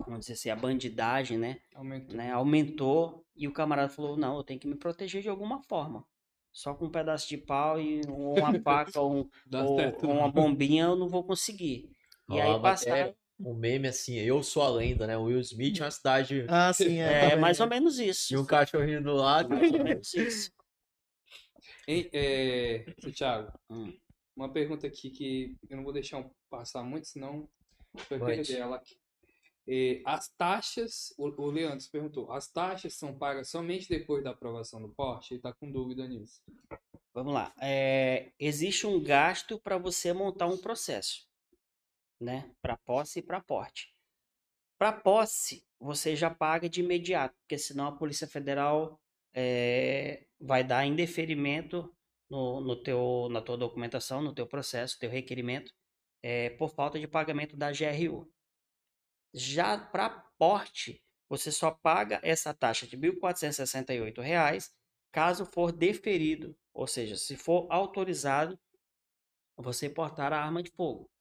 vamos 0.07 0.21
dizer 0.21 0.35
assim, 0.35 0.51
a 0.51 0.57
bandidagem, 0.57 1.39
né, 1.39 1.59
Aumentou. 1.75 2.17
né, 2.17 2.31
aumentou 2.33 3.25
e 3.35 3.49
o 3.49 3.53
camarada 3.53 3.89
falou, 3.89 4.17
não, 4.17 4.37
eu 4.37 4.45
tenho 4.45 4.61
que 4.61 4.69
me 4.69 4.77
proteger 4.77 5.23
de 5.23 5.29
alguma 5.29 5.63
forma. 5.63 6.05
Só 6.53 6.75
com 6.75 6.87
um 6.87 6.91
pedaço 6.91 7.29
de 7.29 7.39
pau 7.39 7.81
e 7.81 8.03
um- 8.07 8.35
uma 8.35 8.53
faca 8.63 9.01
ou, 9.01 9.13
um- 9.23 9.31
ou- 9.55 9.95
ou 10.05 10.11
uma 10.13 10.31
bombinha 10.31 10.85
eu 10.85 10.97
não 10.97 11.09
vou 11.09 11.25
conseguir. 11.25 11.91
E 12.29 12.39
Ó, 12.39 12.41
aí 12.41 12.59
mas 12.59 12.87
passaram, 12.87 12.87
é 12.87 13.15
um 13.45 13.55
meme 13.55 13.89
assim, 13.89 14.15
eu 14.17 14.43
sou 14.43 14.63
a 14.63 14.71
lenda, 14.71 15.07
né? 15.07 15.17
O 15.17 15.25
Will 15.25 15.41
Smith 15.41 15.81
é 15.81 15.85
uma 15.85 15.91
cidade 15.91 16.47
Ah, 16.49 16.73
sim, 16.73 16.99
é. 16.99 17.03
é 17.13 17.21
também. 17.31 17.41
mais 17.41 17.61
ou 17.61 17.67
menos 17.67 17.99
isso. 17.99 18.33
e 18.33 18.37
um 18.37 18.45
cachorrinho 18.45 19.03
do 19.03 19.15
lado. 19.15 19.49
Mais 19.51 19.73
ou 19.73 19.83
menos 19.85 20.13
isso. 20.15 20.51
Hein, 21.87 22.09
é, 22.13 22.85
Thiago, 23.15 23.53
Hum. 23.71 23.93
uma 24.37 24.53
pergunta 24.53 24.87
aqui 24.87 25.11
que 25.11 25.57
eu 25.69 25.77
não 25.77 25.85
vou 25.85 25.93
deixar 25.93 26.25
passar 26.49 26.83
muito, 26.83 27.07
senão 27.09 27.49
vai 28.09 28.19
perder 28.37 28.59
ela 28.59 28.77
aqui. 28.77 28.97
É, 29.69 30.01
as 30.05 30.29
taxas, 30.37 31.15
o, 31.17 31.29
o 31.41 31.51
Leandro 31.51 31.85
perguntou, 31.91 32.33
as 32.33 32.49
taxas 32.51 32.95
são 32.95 33.17
pagas 33.17 33.49
somente 33.49 33.89
depois 33.89 34.23
da 34.25 34.31
aprovação 34.31 34.81
do 34.83 34.89
porte? 34.89 35.35
Ele 35.35 35.39
está 35.39 35.53
com 35.53 35.71
dúvida 35.71 36.07
nisso. 36.09 36.41
Vamos 37.15 37.33
lá. 37.35 37.53
É, 37.61 38.33
existe 38.41 38.87
um 38.87 39.01
gasto 39.01 39.61
para 39.61 39.79
você 39.79 40.13
montar 40.13 40.47
um 40.47 40.57
processo, 40.57 41.27
né? 42.23 42.51
Para 42.63 42.77
posse 42.77 43.19
e 43.19 43.23
para 43.23 43.41
porte. 43.41 43.93
Para 44.79 44.93
posse, 44.93 45.67
você 45.79 46.17
já 46.17 46.31
paga 46.31 46.69
de 46.69 46.81
imediato, 46.81 47.35
porque 47.41 47.59
senão 47.59 47.87
a 47.87 47.97
Polícia 47.97 48.27
Federal 48.27 49.01
é, 49.35 50.27
vai 50.41 50.65
dar 50.65 50.87
indeferimento 50.87 51.95
no, 52.31 52.61
no 52.61 52.83
teu, 52.83 53.29
na 53.31 53.41
tua 53.41 53.57
documentação, 53.57 54.23
no 54.23 54.35
teu 54.35 54.47
processo, 54.47 54.99
teu 54.99 55.11
requerimento, 55.11 55.73
é, 56.23 56.51
por 56.51 56.71
falta 56.71 56.99
de 56.99 57.07
pagamento 57.07 57.57
da 57.57 57.71
GRU. 57.71 58.31
Já 59.35 59.79
para 59.79 60.11
porte, 60.39 61.03
você 61.29 61.51
só 61.51 61.71
paga 61.71 62.21
essa 62.23 62.55
taxa 62.55 62.87
de 62.87 62.97
1.468 62.97 64.21
reais 64.21 64.71
caso 65.11 65.45
for 65.45 65.73
deferido, 65.73 66.57
ou 66.73 66.87
seja, 66.87 67.17
se 67.17 67.37
for 67.37 67.67
autorizado 67.71 68.59
você 69.57 69.89
portar 69.89 70.33
a 70.33 70.43
arma 70.43 70.63
de 70.63 70.71
fogo. 70.71 71.12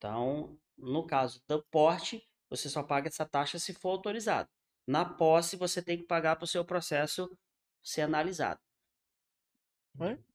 Então, 0.00 0.58
no 0.78 1.06
caso 1.06 1.42
do 1.46 1.62
porte, 1.64 2.26
você 2.48 2.70
só 2.70 2.82
paga 2.82 3.08
essa 3.08 3.26
taxa 3.26 3.58
se 3.58 3.74
for 3.74 3.90
autorizado. 3.90 4.48
Na 4.86 5.04
posse, 5.04 5.58
você 5.58 5.82
tem 5.82 5.98
que 5.98 6.04
pagar 6.04 6.36
para 6.36 6.44
o 6.44 6.48
seu 6.48 6.64
processo 6.64 7.30
ser 7.84 8.00
analisado. 8.00 8.58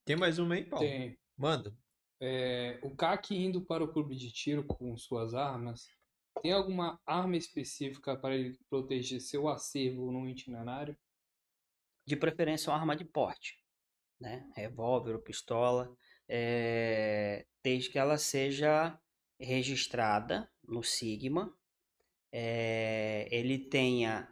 Tem 0.06 0.16
mais 0.16 0.38
uma 0.38 0.54
aí, 0.54 0.64
Paulo? 0.64 0.86
Tem 0.86 1.18
Manda. 1.36 1.76
é, 2.22 2.80
o 2.84 2.96
CAC 2.96 3.36
indo 3.36 3.60
para 3.60 3.84
o 3.84 3.92
clube 3.92 4.16
de 4.16 4.32
tiro 4.32 4.64
com 4.64 4.96
suas 4.96 5.34
armas, 5.34 5.90
tem 6.44 6.52
alguma 6.52 7.02
arma 7.04 7.36
específica 7.36 8.16
para 8.16 8.36
ele 8.36 8.56
proteger 8.70 9.20
seu 9.20 9.48
acervo 9.48 10.12
no 10.12 10.30
itinerário? 10.30 10.96
De 12.06 12.16
preferência, 12.16 12.70
uma 12.72 12.78
arma 12.78 12.96
de 12.96 13.04
porte, 13.04 13.60
né? 14.20 14.48
Revólver 14.56 15.14
ou 15.14 15.22
pistola, 15.22 15.92
eh, 16.30 17.48
desde 17.64 17.90
que 17.90 17.98
ela 17.98 18.20
seja 18.20 19.00
registrada 19.40 20.50
no 20.68 20.84
Sigma, 20.84 21.54
eh, 22.32 23.28
ele 23.32 23.58
tenha 23.58 24.28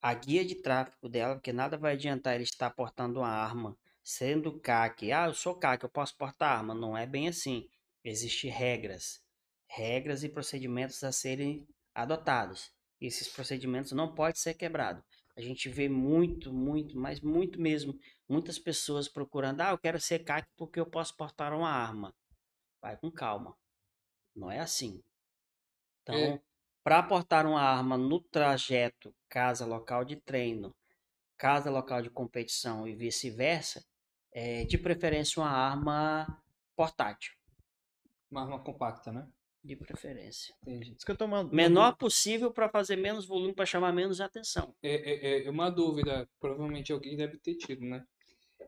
a 0.00 0.14
guia 0.14 0.44
de 0.44 0.54
tráfego 0.56 1.08
dela, 1.08 1.34
porque 1.34 1.52
nada 1.52 1.76
vai 1.76 1.94
adiantar 1.94 2.34
ele 2.34 2.44
estar 2.44 2.70
portando 2.70 3.20
uma 3.20 3.28
arma, 3.28 3.76
sendo 4.02 4.58
CAC. 4.60 5.10
Ah, 5.12 5.26
eu 5.26 5.34
sou 5.34 5.54
CAC, 5.54 5.82
eu 5.82 5.88
posso 5.88 6.16
portar 6.16 6.58
arma. 6.58 6.74
Não 6.74 6.96
é 6.96 7.06
bem 7.06 7.28
assim. 7.28 7.68
Existem 8.04 8.50
regras, 8.50 9.20
regras 9.66 10.22
e 10.22 10.28
procedimentos 10.28 11.02
a 11.02 11.10
serem 11.10 11.66
adotados. 11.94 12.70
Esses 13.00 13.28
procedimentos 13.28 13.92
não 13.92 14.14
podem 14.14 14.36
ser 14.36 14.54
quebrados. 14.54 15.02
A 15.36 15.40
gente 15.40 15.68
vê 15.68 15.88
muito, 15.88 16.52
muito, 16.52 16.96
mas 16.98 17.20
muito 17.20 17.60
mesmo, 17.60 17.98
muitas 18.28 18.58
pessoas 18.58 19.08
procurando, 19.08 19.60
ah, 19.60 19.70
eu 19.70 19.78
quero 19.78 20.00
ser 20.00 20.20
CAC 20.20 20.48
porque 20.56 20.80
eu 20.80 20.86
posso 20.86 21.16
portar 21.16 21.52
uma 21.52 21.68
arma. 21.68 22.14
Vai 22.80 22.96
com 22.96 23.10
calma. 23.10 23.56
Não 24.36 24.50
é 24.50 24.58
assim. 24.60 25.02
Então, 26.02 26.14
É. 26.14 26.40
para 26.84 27.02
portar 27.02 27.46
uma 27.46 27.60
arma 27.60 27.96
no 27.96 28.20
trajeto 28.20 29.14
casa 29.28 29.64
local 29.66 30.04
de 30.04 30.16
treino, 30.16 30.74
casa 31.36 31.70
local 31.70 32.02
de 32.02 32.10
competição 32.10 32.86
e 32.86 32.94
vice-versa, 32.94 33.84
é 34.32 34.64
de 34.64 34.76
preferência 34.78 35.40
uma 35.42 35.50
arma 35.50 36.42
portátil, 36.76 37.32
Uma 38.30 38.42
arma 38.42 38.62
compacta, 38.62 39.10
né? 39.12 39.26
de 39.64 39.74
preferência. 39.74 40.54
Entendi. 40.62 40.92
Isso 40.96 41.04
que 41.04 41.10
eu 41.10 41.16
tô 41.16 41.24
uma- 41.24 41.40
uma 41.40 41.52
Menor 41.52 41.96
possível 41.96 42.52
para 42.52 42.68
fazer 42.68 42.94
menos 42.94 43.26
volume, 43.26 43.52
para 43.52 43.66
chamar 43.66 43.92
menos 43.92 44.20
atenção. 44.20 44.72
É, 44.80 44.94
é, 44.94 45.46
é 45.46 45.50
uma 45.50 45.70
dúvida, 45.70 46.28
provavelmente 46.38 46.92
alguém 46.92 47.16
deve 47.16 47.36
ter 47.38 47.56
tido, 47.56 47.84
né? 47.84 48.06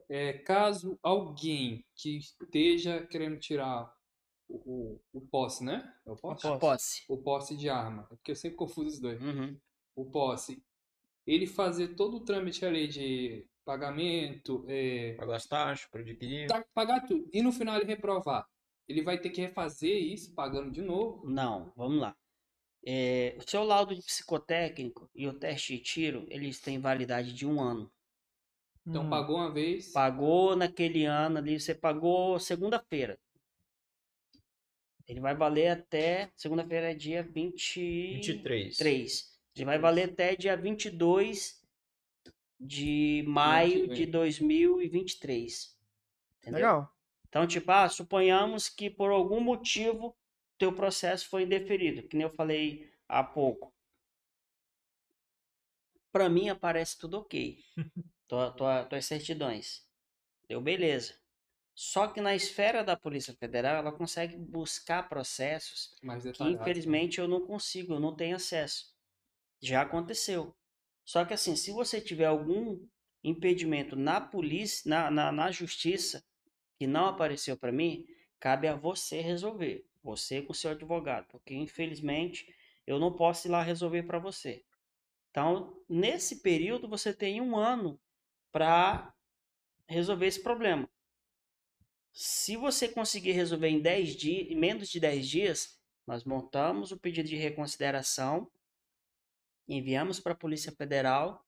É, 0.09 0.33
caso 0.33 0.99
alguém 1.01 1.85
que 1.95 2.17
esteja 2.19 3.07
querendo 3.07 3.39
tirar 3.39 3.95
o, 4.49 4.57
o, 4.57 5.01
o 5.13 5.21
posse, 5.21 5.65
né? 5.65 5.93
É 6.07 6.11
o 6.11 6.17
posse? 6.17 6.43
Posse. 6.59 7.05
O 7.09 7.19
posse 7.19 7.57
de 7.57 7.69
arma. 7.69 8.07
É 8.11 8.15
porque 8.17 8.31
eu 8.33 8.37
sempre 8.37 8.57
confuso 8.57 8.89
os 8.89 9.01
dois. 9.01 9.21
Uhum. 9.21 9.57
O 9.95 10.05
posse. 10.07 10.63
Ele 11.27 11.47
fazer 11.47 11.95
todo 11.95 12.17
o 12.17 12.25
trâmite 12.25 12.65
ali 12.65 12.89
de 12.89 13.47
pagamento, 13.65 14.65
é, 14.69 15.15
Pagar 15.15 15.37
as 15.37 15.47
taxas 15.47 15.87
para 15.91 16.01
adquirir. 16.01 16.47
tá- 16.49 16.65
pagar 16.73 17.07
tudo. 17.07 17.29
E 17.33 17.43
no 17.43 17.53
final 17.53 17.77
ele 17.77 17.85
reprovar. 17.85 18.47
Ele 18.89 19.03
vai 19.03 19.21
ter 19.21 19.29
que 19.29 19.43
refazer 19.43 19.95
isso, 20.03 20.35
pagando 20.35 20.71
de 20.71 20.81
novo. 20.81 21.29
Não, 21.29 21.71
vamos 21.77 22.01
lá. 22.01 22.17
É, 22.87 23.37
o 23.39 23.51
seu 23.51 23.65
laudo 23.65 23.95
de 23.95 24.01
psicotécnico 24.03 25.11
e 25.15 25.27
o 25.29 25.35
teste 25.39 25.77
de 25.77 25.83
tiro, 25.83 26.25
eles 26.31 26.61
têm 26.61 26.79
validade 26.81 27.35
de 27.35 27.45
um 27.47 27.61
ano. 27.61 27.91
Então 28.87 29.05
Hum. 29.05 29.11
pagou 29.11 29.37
uma 29.37 29.53
vez. 29.53 29.93
Pagou 29.93 30.57
naquele 30.57 31.05
ano 31.05 31.37
ali, 31.39 31.61
você 31.61 31.75
pagou 31.75 32.39
segunda-feira. 32.39 33.19
Ele 35.09 35.21
vai 35.21 35.35
valer 35.35 35.69
até. 35.69 36.31
Segunda-feira 36.37 36.91
é 36.91 36.95
dia 36.95 37.23
23. 37.23 38.27
23. 38.27 39.39
Ele 39.57 39.65
vai 39.65 39.79
valer 39.79 40.11
até 40.11 40.37
dia 40.37 40.57
22 40.57 41.61
de 42.61 43.25
maio 43.27 43.89
de 43.89 44.05
vem. 44.05 44.11
2023. 44.11 45.77
Entendeu? 46.39 46.59
Legal. 46.59 46.95
Então, 47.29 47.47
tipo, 47.47 47.71
ah, 47.71 47.89
suponhamos 47.89 48.69
que 48.69 48.91
por 48.91 49.11
algum 49.11 49.41
motivo 49.41 50.17
teu 50.59 50.73
processo 50.73 51.29
foi 51.29 51.45
indeferido, 51.45 52.03
que 52.07 52.17
nem 52.17 52.25
eu 52.25 52.31
falei 52.31 52.91
há 53.09 53.23
pouco. 53.23 53.73
Para 56.11 56.29
mim 56.29 56.49
aparece 56.49 56.99
tudo 56.99 57.19
ok. 57.19 57.59
Tua, 58.27 58.51
tua, 58.51 58.85
tuas 58.85 59.07
certidões. 59.07 59.87
Deu 60.47 60.61
beleza. 60.61 61.15
Só 61.81 62.09
que 62.09 62.21
na 62.21 62.35
esfera 62.35 62.83
da 62.83 62.97
Polícia 62.97 63.33
Federal, 63.35 63.77
ela 63.77 63.93
consegue 63.93 64.37
buscar 64.37 65.09
processos 65.09 65.95
que 66.01 66.09
detalhado. 66.09 66.61
infelizmente 66.61 67.21
eu 67.21 67.29
não 67.29 67.47
consigo, 67.47 67.95
eu 67.95 68.01
não 68.01 68.17
tenho 68.17 68.35
acesso. 68.35 68.93
Já 69.63 69.83
aconteceu. 69.83 70.53
Só 71.05 71.25
que 71.25 71.33
assim, 71.33 71.55
se 71.55 71.71
você 71.71 72.01
tiver 72.01 72.25
algum 72.25 72.85
impedimento 73.23 73.95
na 73.95 74.21
polícia, 74.21 74.91
na, 74.91 75.09
na, 75.09 75.31
na 75.31 75.53
justiça, 75.53 76.25
que 76.77 76.85
não 76.85 77.07
apareceu 77.07 77.57
para 77.57 77.71
mim, 77.71 78.05
cabe 78.41 78.67
a 78.67 78.75
você 78.75 79.21
resolver. 79.21 79.87
Você 80.03 80.43
com 80.43 80.53
seu 80.53 80.73
advogado. 80.73 81.29
Porque 81.29 81.55
infelizmente 81.55 82.53
eu 82.89 82.99
não 82.99 83.15
posso 83.15 83.47
ir 83.47 83.53
lá 83.53 83.63
resolver 83.63 84.03
para 84.03 84.19
você. 84.19 84.65
Então, 85.31 85.81
nesse 85.89 86.43
período, 86.43 86.89
você 86.89 87.15
tem 87.15 87.41
um 87.41 87.57
ano 87.57 88.01
para 88.51 89.15
resolver 89.87 90.27
esse 90.27 90.43
problema. 90.43 90.91
Se 92.13 92.57
você 92.57 92.89
conseguir 92.89 93.33
resolver 93.33 93.69
em 93.69 93.81
10 93.81 94.17
dias, 94.17 94.51
em 94.51 94.57
menos 94.57 94.89
de 94.89 94.99
10 94.99 95.29
dias, 95.29 95.79
nós 96.07 96.25
montamos 96.25 96.91
o 96.91 96.99
pedido 96.99 97.29
de 97.29 97.37
reconsideração, 97.37 98.51
enviamos 99.69 100.19
para 100.19 100.33
a 100.33 100.37
Polícia 100.37 100.73
Federal, 100.73 101.45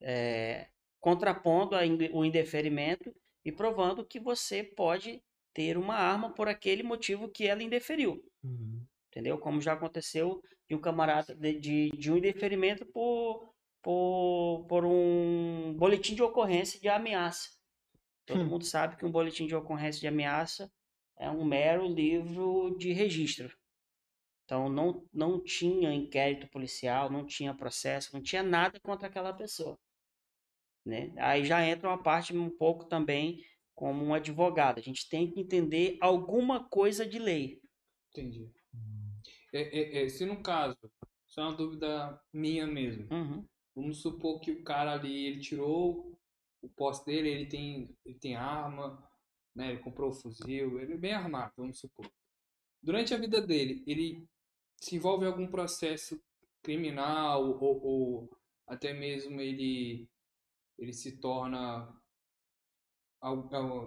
eh, 0.00 0.68
contrapondo 1.00 1.76
o 2.12 2.24
indeferimento 2.24 3.14
e 3.44 3.50
provando 3.50 4.04
que 4.04 4.20
você 4.20 4.62
pode 4.62 5.22
ter 5.54 5.78
uma 5.78 5.94
arma 5.94 6.34
por 6.34 6.48
aquele 6.48 6.82
motivo 6.82 7.28
que 7.28 7.46
ela 7.46 7.62
indeferiu. 7.62 8.22
Entendeu? 9.08 9.38
Como 9.38 9.60
já 9.60 9.72
aconteceu 9.72 10.42
de 10.68 10.74
um 10.74 10.80
camarada 10.80 11.34
de, 11.34 11.58
de, 11.58 11.90
de 11.90 12.10
um 12.10 12.16
indeferimento 12.16 12.84
por, 12.86 13.54
por, 13.82 14.66
por 14.68 14.84
um 14.84 15.74
boletim 15.74 16.14
de 16.14 16.22
ocorrência 16.22 16.80
de 16.80 16.88
ameaça. 16.88 17.50
Todo 18.26 18.40
Hum. 18.40 18.46
mundo 18.46 18.64
sabe 18.64 18.96
que 18.96 19.04
um 19.04 19.10
boletim 19.10 19.46
de 19.46 19.54
ocorrência 19.54 20.00
de 20.00 20.06
ameaça 20.08 20.70
é 21.18 21.30
um 21.30 21.44
mero 21.44 21.86
livro 21.86 22.76
de 22.78 22.92
registro. 22.92 23.56
Então 24.44 24.68
não, 24.68 25.06
não 25.12 25.42
tinha 25.42 25.92
inquérito 25.92 26.48
policial, 26.48 27.10
não 27.10 27.24
tinha 27.26 27.54
processo, 27.54 28.14
não 28.14 28.22
tinha 28.22 28.42
nada 28.42 28.78
contra 28.80 29.08
aquela 29.08 29.32
pessoa. 29.32 29.78
Né? 30.84 31.12
Aí 31.16 31.44
já 31.44 31.66
entra 31.66 31.88
uma 31.88 32.02
parte 32.02 32.36
um 32.36 32.50
pouco 32.50 32.84
também 32.86 33.42
como 33.74 34.04
um 34.04 34.14
advogado. 34.14 34.78
A 34.78 34.82
gente 34.82 35.08
tem 35.08 35.30
que 35.30 35.40
entender 35.40 35.96
alguma 36.00 36.68
coisa 36.68 37.06
de 37.06 37.18
lei. 37.18 37.60
Entendi. 38.10 38.50
É, 39.52 39.60
é, 39.60 40.04
é, 40.04 40.08
se 40.08 40.26
no 40.26 40.42
caso, 40.42 40.76
isso 41.26 41.40
é 41.40 41.42
uma 41.42 41.56
dúvida 41.56 42.20
minha 42.32 42.66
mesmo. 42.66 43.08
Uhum. 43.10 43.44
Vamos 43.74 44.02
supor 44.02 44.40
que 44.40 44.52
o 44.52 44.62
cara 44.62 44.92
ali, 44.92 45.26
ele 45.26 45.40
tirou 45.40 46.13
o 46.64 46.68
posse 46.70 47.04
dele, 47.04 47.28
ele 47.28 47.46
tem, 47.46 47.96
ele 48.04 48.18
tem 48.18 48.36
arma, 48.36 49.02
né? 49.54 49.70
Ele 49.70 49.78
comprou 49.78 50.10
o 50.10 50.14
fuzil, 50.14 50.80
ele 50.80 50.94
é 50.94 50.96
bem 50.96 51.12
armado, 51.12 51.52
vamos 51.56 51.78
supor. 51.78 52.10
Durante 52.82 53.14
a 53.14 53.18
vida 53.18 53.40
dele, 53.40 53.82
ele 53.86 54.26
se 54.80 54.96
envolve 54.96 55.24
em 55.24 55.28
algum 55.28 55.46
processo 55.46 56.20
criminal 56.62 57.58
ou, 57.60 57.84
ou 57.84 58.38
até 58.66 58.92
mesmo 58.92 59.40
ele 59.40 60.08
ele 60.78 60.92
se 60.92 61.16
torna 61.18 61.88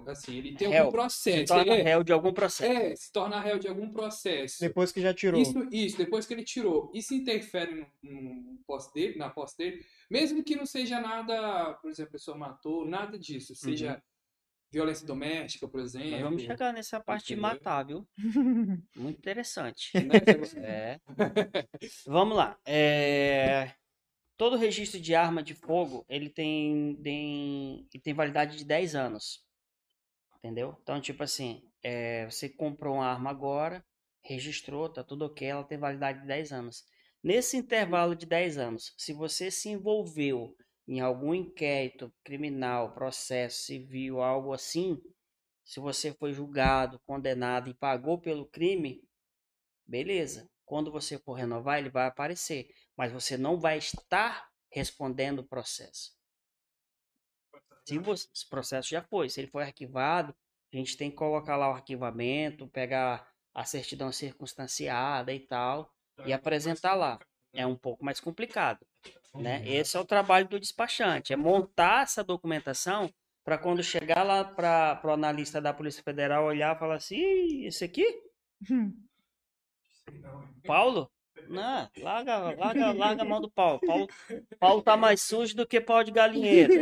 assim, 0.07 0.38
ele 0.38 0.55
tem 0.55 0.69
Réu. 0.69 0.86
algum 0.86 0.91
processo, 0.91 1.38
Se 1.38 1.45
torna 1.45 1.75
é, 1.75 1.82
réu 1.84 2.03
de 2.03 2.11
algum 2.11 2.34
processo. 2.34 2.71
é, 2.71 2.95
se 2.95 3.11
torna 3.11 3.39
réu 3.39 3.59
de 3.59 3.67
algum 3.67 3.91
processo. 3.91 4.59
Depois 4.59 4.91
que 4.91 4.99
já 4.99 5.13
tirou. 5.13 5.39
Isso, 5.39 5.67
isso, 5.71 5.97
depois 5.97 6.25
que 6.25 6.34
ele 6.34 6.43
tirou. 6.43 6.89
Isso 6.93 7.13
interfere 7.13 7.86
no, 8.01 8.21
no 8.21 8.57
posse 8.65 8.91
dele, 8.93 9.17
na 9.17 9.30
posse 9.30 9.55
dele, 9.57 9.86
mesmo 10.10 10.43
que 10.43 10.55
não 10.55 10.66
seja 10.66 10.99
nada, 10.99 11.74
por 11.76 11.89
exemplo, 11.89 12.10
a 12.10 12.14
pessoa 12.14 12.38
matou, 12.38 12.86
nada 12.86 13.18
disso, 13.18 13.55
seja 13.55 14.01
violência 14.72 15.08
doméstica, 15.08 15.68
por 15.68 15.80
exemplo. 15.80 16.12
Mas 16.12 16.22
vamos 16.22 16.41
chegar 16.43 16.74
nessa 16.74 16.99
parte 16.99 17.28
de 17.28 17.36
matar, 17.36 17.84
viu? 17.86 18.08
Muito 18.95 19.18
interessante. 19.18 19.91
né? 19.93 20.18
É. 20.58 20.99
Vamos 22.05 22.36
lá. 22.36 22.58
É, 22.66 23.74
Todo 24.38 24.55
registro 24.55 24.99
de 25.01 25.16
arma 25.16 25.41
de 25.41 25.55
fogo, 25.55 26.05
ele 26.08 26.30
tem, 26.30 26.95
tem, 27.01 27.88
ele 27.91 28.03
tem 28.03 28.14
validade 28.14 28.55
de 28.55 28.64
10 28.64 28.93
anos. 28.93 29.43
Entendeu? 30.38 30.78
Então, 30.84 31.01
tipo 31.01 31.24
assim, 31.24 31.68
é, 31.82 32.26
você 32.30 32.47
comprou 32.47 32.97
uma 32.97 33.08
arma 33.08 33.32
agora, 33.32 33.84
registrou, 34.24 34.88
tá 34.88 35.03
tudo 35.03 35.26
ok, 35.26 35.47
ela 35.47 35.64
tem 35.64 35.80
validade 35.80 36.22
de 36.22 36.28
10 36.28 36.51
anos. 36.51 36.86
Nesse 37.28 37.57
intervalo 37.57 38.15
de 38.15 38.25
10 38.25 38.57
anos, 38.57 38.93
se 38.97 39.11
você 39.11 39.51
se 39.51 39.67
envolveu 39.67 40.55
em 40.88 41.01
algum 41.01 41.34
inquérito 41.34 42.09
criminal, 42.23 42.93
processo 42.93 43.65
civil, 43.65 44.21
algo 44.21 44.53
assim, 44.53 44.97
se 45.65 45.82
você 45.82 46.13
foi 46.13 46.32
julgado, 46.32 47.01
condenado 47.05 47.69
e 47.69 47.73
pagou 47.73 48.17
pelo 48.17 48.45
crime, 48.45 49.03
beleza. 49.86 50.49
Quando 50.63 50.89
você 50.89 51.19
for 51.19 51.34
renovar, 51.34 51.80
ele 51.80 51.89
vai 51.89 52.07
aparecer, 52.07 52.69
mas 52.95 53.11
você 53.11 53.36
não 53.36 53.59
vai 53.59 53.78
estar 53.78 54.47
respondendo 54.71 55.39
o 55.39 55.47
processo. 55.49 56.17
Se 57.86 57.99
você, 57.99 58.30
esse 58.34 58.47
processo 58.47 58.88
já 58.88 59.01
foi, 59.01 59.28
se 59.28 59.41
ele 59.41 59.51
foi 59.51 59.63
arquivado, 59.63 60.34
a 60.73 60.78
gente 60.78 60.95
tem 60.95 61.09
que 61.09 61.17
colocar 61.17 61.57
lá 61.57 61.67
o 61.71 61.73
arquivamento, 61.73 62.69
pegar 62.69 63.30
a 63.53 63.65
certidão 63.65 64.13
circunstanciada 64.13 65.34
e 65.34 65.41
tal, 65.41 65.93
e 66.26 66.34
apresentar 66.34 66.95
lá. 66.95 67.20
É 67.53 67.65
um 67.65 67.76
pouco 67.76 68.03
mais 68.03 68.20
complicado, 68.20 68.86
né? 69.34 69.63
Esse 69.68 69.97
é 69.97 69.99
o 69.99 70.05
trabalho 70.05 70.47
do 70.47 70.59
despachante, 70.59 71.34
é 71.34 71.36
montar 71.36 72.03
essa 72.03 72.24
documentação 72.24 73.09
para 73.43 73.57
quando 73.57 73.82
chegar 73.82 74.24
lá 74.24 74.43
para 74.43 74.99
o 75.05 75.09
analista 75.09 75.61
da 75.61 75.74
Polícia 75.74 76.03
Federal 76.03 76.45
olhar 76.45 76.76
e 76.76 76.80
falar 76.80 76.95
assim, 76.95 77.15
"Ih, 77.15 77.65
esse 77.68 77.84
aqui? 77.86 78.05
Paulo? 80.65 81.09
Não, 81.47 81.89
larga, 82.01 82.38
larga, 82.38 82.91
larga 82.91 83.22
a 83.22 83.26
mão 83.26 83.39
do 83.39 83.49
Paulo. 83.49 83.80
Paulo. 83.86 84.07
Paulo 84.59 84.82
tá 84.82 84.97
mais 84.97 85.22
sujo 85.22 85.55
do 85.55 85.65
que 85.65 85.80
pau 85.80 86.03
de 86.03 86.11
galinheiro. 86.11 86.74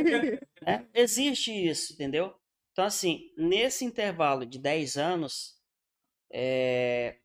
né? 0.62 0.88
Existe 0.94 1.52
isso, 1.52 1.94
entendeu? 1.94 2.34
Então, 2.72 2.86
assim, 2.86 3.32
nesse 3.38 3.86
intervalo 3.86 4.46
de 4.46 4.58
10 4.58 4.98
anos, 4.98 5.55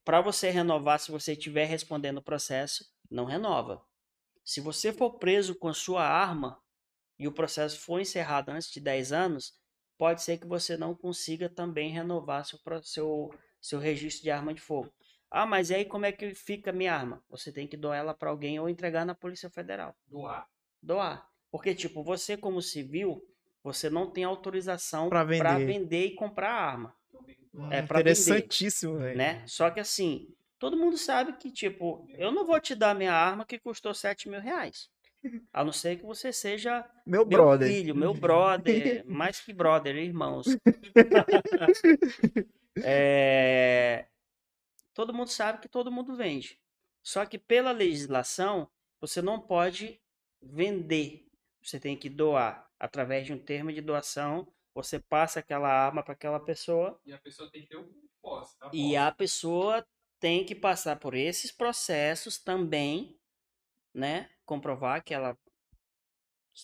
para 0.04 0.20
você 0.20 0.50
renovar, 0.50 1.00
se 1.00 1.10
você 1.10 1.32
estiver 1.32 1.64
respondendo 1.64 2.18
o 2.18 2.22
processo, 2.22 2.84
não 3.10 3.24
renova. 3.24 3.82
Se 4.44 4.60
você 4.60 4.92
for 4.92 5.18
preso 5.18 5.54
com 5.54 5.68
a 5.68 5.74
sua 5.74 6.04
arma 6.04 6.60
e 7.18 7.26
o 7.26 7.32
processo 7.32 7.78
for 7.80 8.00
encerrado 8.00 8.50
antes 8.50 8.70
de 8.70 8.80
10 8.80 9.12
anos, 9.12 9.54
pode 9.98 10.22
ser 10.22 10.38
que 10.38 10.46
você 10.46 10.76
não 10.76 10.94
consiga 10.94 11.48
também 11.48 11.90
renovar 11.90 12.44
seu, 12.44 12.58
seu, 12.82 13.30
seu 13.60 13.78
registro 13.78 14.22
de 14.22 14.30
arma 14.30 14.54
de 14.54 14.60
fogo. 14.60 14.92
Ah, 15.30 15.46
mas 15.46 15.70
e 15.70 15.74
aí 15.74 15.84
como 15.84 16.06
é 16.06 16.12
que 16.12 16.34
fica 16.34 16.70
a 16.70 16.72
minha 16.72 16.94
arma? 16.94 17.22
Você 17.28 17.52
tem 17.52 17.66
que 17.66 17.76
doar 17.76 17.98
ela 17.98 18.14
para 18.14 18.30
alguém 18.30 18.58
ou 18.58 18.68
entregar 18.68 19.04
na 19.04 19.14
Polícia 19.14 19.50
Federal. 19.50 19.94
Doar. 20.08 20.48
Doar. 20.82 21.28
Porque, 21.50 21.74
tipo, 21.74 22.02
você 22.02 22.36
como 22.36 22.62
civil, 22.62 23.22
você 23.62 23.90
não 23.90 24.10
tem 24.10 24.24
autorização 24.24 25.08
Pra 25.08 25.22
vender. 25.22 25.66
vender 25.66 26.06
e 26.06 26.14
comprar 26.14 26.50
arma, 26.50 26.96
É 27.70 27.82
vender. 27.82 28.00
Interessantíssimo, 28.00 28.98
velho. 28.98 29.16
né? 29.18 29.42
Só 29.46 29.70
que 29.70 29.80
assim, 29.80 30.28
todo 30.58 30.76
mundo 30.76 30.96
sabe 30.96 31.32
que, 31.34 31.50
tipo, 31.50 32.06
eu 32.10 32.30
não 32.30 32.44
vou 32.44 32.60
te 32.60 32.74
dar 32.74 32.94
minha 32.94 33.12
arma 33.12 33.44
que 33.44 33.58
custou 33.58 33.92
7 33.94 34.28
mil 34.28 34.40
reais. 34.40 34.88
A 35.52 35.62
não 35.64 35.72
ser 35.72 35.96
que 35.98 36.04
você 36.04 36.32
seja 36.32 36.80
Meu 37.06 37.26
meu 37.26 37.26
brother. 37.26 37.68
filho, 37.68 37.94
meu 37.94 38.14
brother, 38.14 39.04
mais 39.06 39.40
que 39.40 39.52
brother, 39.52 39.96
irmãos. 39.96 40.46
É, 42.82 44.06
Todo 44.94 45.12
mundo 45.14 45.28
sabe 45.28 45.60
que 45.60 45.68
todo 45.68 45.90
mundo 45.90 46.14
vende. 46.14 46.58
Só 47.02 47.24
que 47.26 47.38
pela 47.38 47.72
legislação, 47.72 48.68
você 49.00 49.20
não 49.22 49.40
pode 49.40 50.00
vender. 50.42 51.26
Você 51.62 51.78
tem 51.80 51.96
que 51.96 52.08
doar. 52.08 52.68
Através 52.78 53.26
de 53.26 53.32
um 53.32 53.38
termo 53.38 53.72
de 53.72 53.80
doação, 53.80 54.46
você 54.74 54.98
passa 54.98 55.40
aquela 55.40 55.68
arma 55.68 56.02
para 56.02 56.14
aquela 56.14 56.40
pessoa 56.40 57.00
E 57.04 57.12
a 57.12 57.18
pessoa 57.18 57.50
tem 57.50 57.62
que 57.62 57.68
ter 57.68 57.76
o 57.76 57.88
posse. 58.22 58.56
e 58.72 58.96
a 58.96 59.10
pessoa 59.12 59.86
tem 60.18 60.44
que 60.44 60.54
passar 60.54 60.96
por 60.98 61.14
esses 61.14 61.50
processos 61.50 62.38
também, 62.38 63.18
né? 63.94 64.30
Comprovar 64.46 65.02
que 65.04 65.14
ela 65.14 65.36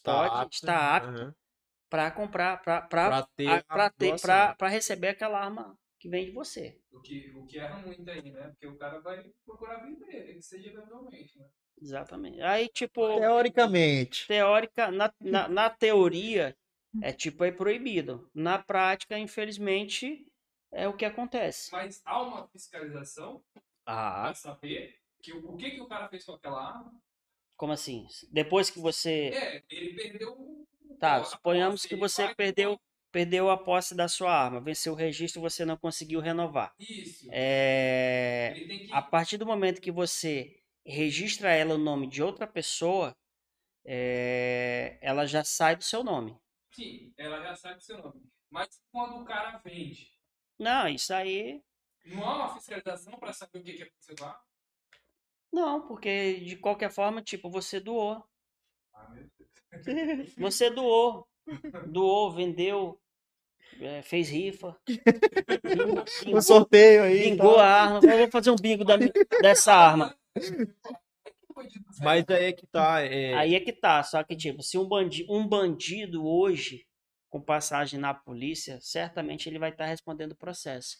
pode, 0.04 0.54
está 0.54 0.96
apta 0.96 1.08
aham, 1.08 1.34
para 1.88 2.10
comprar, 2.10 2.62
para 2.62 2.82
pra 2.82 3.22
ter, 3.36 3.64
para 3.64 3.90
ter, 3.90 4.20
para 4.56 4.68
receber 4.68 5.08
aquela 5.08 5.38
arma 5.40 5.78
que 5.98 6.08
vem 6.08 6.24
de 6.26 6.30
você. 6.32 6.78
O 6.92 7.00
que, 7.00 7.30
o 7.34 7.46
que 7.46 7.58
erra 7.58 7.78
muito 7.78 8.08
aí, 8.10 8.30
né? 8.30 8.48
Porque 8.48 8.66
o 8.66 8.76
cara 8.76 9.00
vai 9.00 9.22
procurar 9.44 9.78
vender, 9.84 10.34
que 10.34 10.42
seja 10.42 10.70
legalmente, 10.78 11.38
né? 11.38 11.46
Exatamente. 11.80 12.40
Aí, 12.42 12.68
tipo, 12.68 13.00
Teoricamente. 13.02 14.26
teórica, 14.26 14.90
na, 14.90 15.12
na, 15.20 15.48
na 15.48 15.70
teoria, 15.70 16.56
é 17.02 17.12
tipo, 17.12 17.44
é 17.44 17.50
proibido. 17.52 18.28
Na 18.34 18.58
prática, 18.58 19.18
infelizmente, 19.18 20.26
é 20.72 20.86
o 20.88 20.96
que 20.96 21.04
acontece. 21.04 21.70
Mas 21.72 22.02
há 22.04 22.20
uma 22.22 22.46
fiscalização 22.48 23.42
Ah, 23.86 24.22
pra 24.24 24.34
saber 24.34 24.98
que, 25.22 25.32
o, 25.32 25.52
o 25.52 25.56
que, 25.56 25.70
que 25.72 25.80
o 25.80 25.86
cara 25.86 26.08
fez 26.08 26.24
com 26.24 26.32
aquela 26.32 26.68
arma. 26.68 26.92
como 27.56 27.72
assim? 27.72 28.06
Depois 28.30 28.70
que 28.70 28.78
você. 28.78 29.30
É, 29.34 29.62
ele 29.70 29.94
perdeu 29.94 30.32
o. 30.32 30.66
Tá, 30.98 31.22
suponhamos 31.24 31.82
posse, 31.82 31.88
que 31.88 31.96
você 31.96 32.24
vai- 32.24 32.34
perdeu, 32.34 32.80
perdeu 33.12 33.50
a 33.50 33.56
posse 33.58 33.94
da 33.94 34.08
sua 34.08 34.32
arma, 34.32 34.60
venceu 34.60 34.94
o 34.94 34.96
registro, 34.96 35.42
você 35.42 35.64
não 35.64 35.76
conseguiu 35.76 36.20
renovar. 36.20 36.72
Isso. 36.78 37.28
É, 37.30 38.54
que. 38.56 38.88
a 38.90 39.02
partir 39.02 39.36
do 39.36 39.44
momento 39.44 39.80
que 39.80 39.90
você 39.92 40.58
registra 40.86 41.50
ela 41.52 41.76
no 41.76 41.84
nome 41.84 42.06
de 42.06 42.22
outra 42.22 42.46
pessoa, 42.46 43.14
é, 43.84 44.98
ela 45.00 45.26
já 45.26 45.44
sai 45.44 45.76
do 45.76 45.84
seu 45.84 46.02
nome. 46.02 46.36
Sim, 46.76 47.10
ela 47.16 47.42
já 47.42 47.56
sabe 47.56 47.78
o 47.78 47.80
seu 47.80 47.96
nome. 47.96 48.22
Mas 48.50 48.68
quando 48.92 49.16
o 49.16 49.24
cara 49.24 49.56
vende, 49.64 50.12
Não, 50.58 50.86
isso 50.86 51.14
aí. 51.14 51.64
não 52.04 52.22
há 52.28 52.36
uma 52.36 52.54
fiscalização 52.54 53.18
pra 53.18 53.32
saber 53.32 53.60
o 53.60 53.62
que, 53.64 53.72
que 53.72 53.82
aconteceu 53.82 54.14
lá? 54.20 54.38
Não, 55.50 55.86
porque 55.86 56.34
de 56.40 56.54
qualquer 56.56 56.90
forma, 56.90 57.22
tipo, 57.22 57.48
você 57.48 57.80
doou. 57.80 58.22
Ah, 58.92 59.08
meu 59.08 59.26
Deus. 59.38 60.34
Você 60.36 60.70
doou. 60.70 61.26
Doou, 61.86 62.30
vendeu, 62.32 63.00
é, 63.80 64.02
fez 64.02 64.28
rifa. 64.28 64.78
O 66.32 66.40
sorteio 66.42 67.04
aí. 67.04 67.30
Bingou 67.30 67.56
tá? 67.56 67.64
a 67.64 67.82
arma. 67.82 68.00
Vou 68.00 68.30
fazer 68.30 68.50
um 68.50 68.56
bingo 68.56 68.84
da 68.84 68.96
dessa 69.40 69.72
arma. 69.74 70.16
Mas 72.00 72.24
aí 72.28 72.44
é 72.46 72.52
que 72.52 72.66
tá. 72.66 73.02
É, 73.02 73.34
Aí 73.34 73.54
é 73.54 73.60
que 73.60 73.72
tá. 73.72 74.02
Só 74.02 74.22
que, 74.22 74.36
tipo, 74.36 74.62
se 74.62 74.78
um 74.78 74.86
bandido, 74.86 75.32
um 75.32 75.46
bandido 75.46 76.26
hoje, 76.26 76.86
com 77.28 77.40
passagem 77.40 77.98
na 77.98 78.14
polícia, 78.14 78.78
certamente 78.80 79.48
ele 79.48 79.58
vai 79.58 79.70
estar 79.70 79.86
respondendo 79.86 80.32
o 80.32 80.36
processo. 80.36 80.98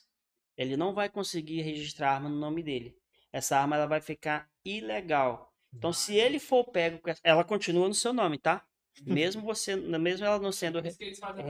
Ele 0.57 0.77
não 0.77 0.95
vai 0.95 1.09
conseguir 1.09 1.63
registrar 1.63 2.11
a 2.11 2.15
arma 2.15 2.29
no 2.29 2.37
nome 2.39 2.63
dele. 2.63 2.97
Essa 3.33 3.59
arma 3.59 3.77
ela 3.77 3.87
vai 3.87 4.01
ficar 4.01 4.49
ilegal. 4.65 5.53
Então, 5.77 5.93
se 5.93 6.15
ele 6.17 6.39
for 6.39 6.65
pego, 6.65 7.01
ela 7.23 7.45
continua 7.45 7.87
no 7.89 7.95
seu 7.95 8.13
nome, 8.13 8.39
tá? 8.39 8.65
Mesmo 9.05 9.43
você, 9.43 9.77
mesmo 9.77 10.25
ela 10.27 10.39
não 10.39 10.51
sendo, 10.51 10.81
Ren- 10.81 10.97
da 11.35 11.43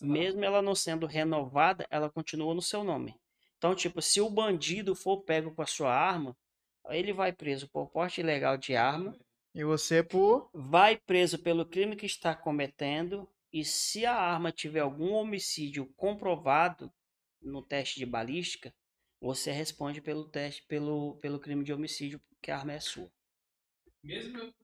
mesmo 0.00 0.44
ela 0.44 0.62
não 0.62 0.74
sendo 0.74 1.06
renovada, 1.06 1.86
ela 1.90 2.10
continua 2.10 2.54
no 2.54 2.62
seu 2.62 2.84
nome. 2.84 3.14
Então, 3.56 3.74
tipo, 3.74 4.00
se 4.00 4.20
o 4.20 4.30
bandido 4.30 4.94
for 4.94 5.22
pego 5.24 5.54
com 5.54 5.62
a 5.62 5.66
sua 5.66 5.92
arma, 5.92 6.36
ele 6.90 7.12
vai 7.12 7.32
preso 7.32 7.68
por 7.68 7.88
porte 7.90 8.20
ilegal 8.20 8.56
de 8.56 8.74
arma, 8.76 9.16
E 9.54 9.64
você 9.64 10.02
por. 10.02 10.50
vai 10.54 10.96
preso 10.96 11.38
pelo 11.38 11.66
crime 11.66 11.96
que 11.96 12.06
está 12.06 12.34
cometendo, 12.34 13.28
e 13.52 13.64
se 13.64 14.04
a 14.06 14.14
arma 14.14 14.52
tiver 14.52 14.80
algum 14.80 15.12
homicídio 15.12 15.86
comprovado 15.96 16.92
no 17.40 17.62
teste 17.62 17.98
de 17.98 18.06
balística, 18.06 18.72
você 19.20 19.50
responde 19.50 20.00
pelo 20.00 20.28
teste, 20.28 20.62
pelo, 20.66 21.16
pelo 21.16 21.40
crime 21.40 21.64
de 21.64 21.72
homicídio, 21.72 22.20
porque 22.28 22.50
a 22.50 22.58
arma 22.58 22.72
é 22.72 22.80
sua. 22.80 23.10
Mesmo 24.02 24.38
eu- 24.38 24.54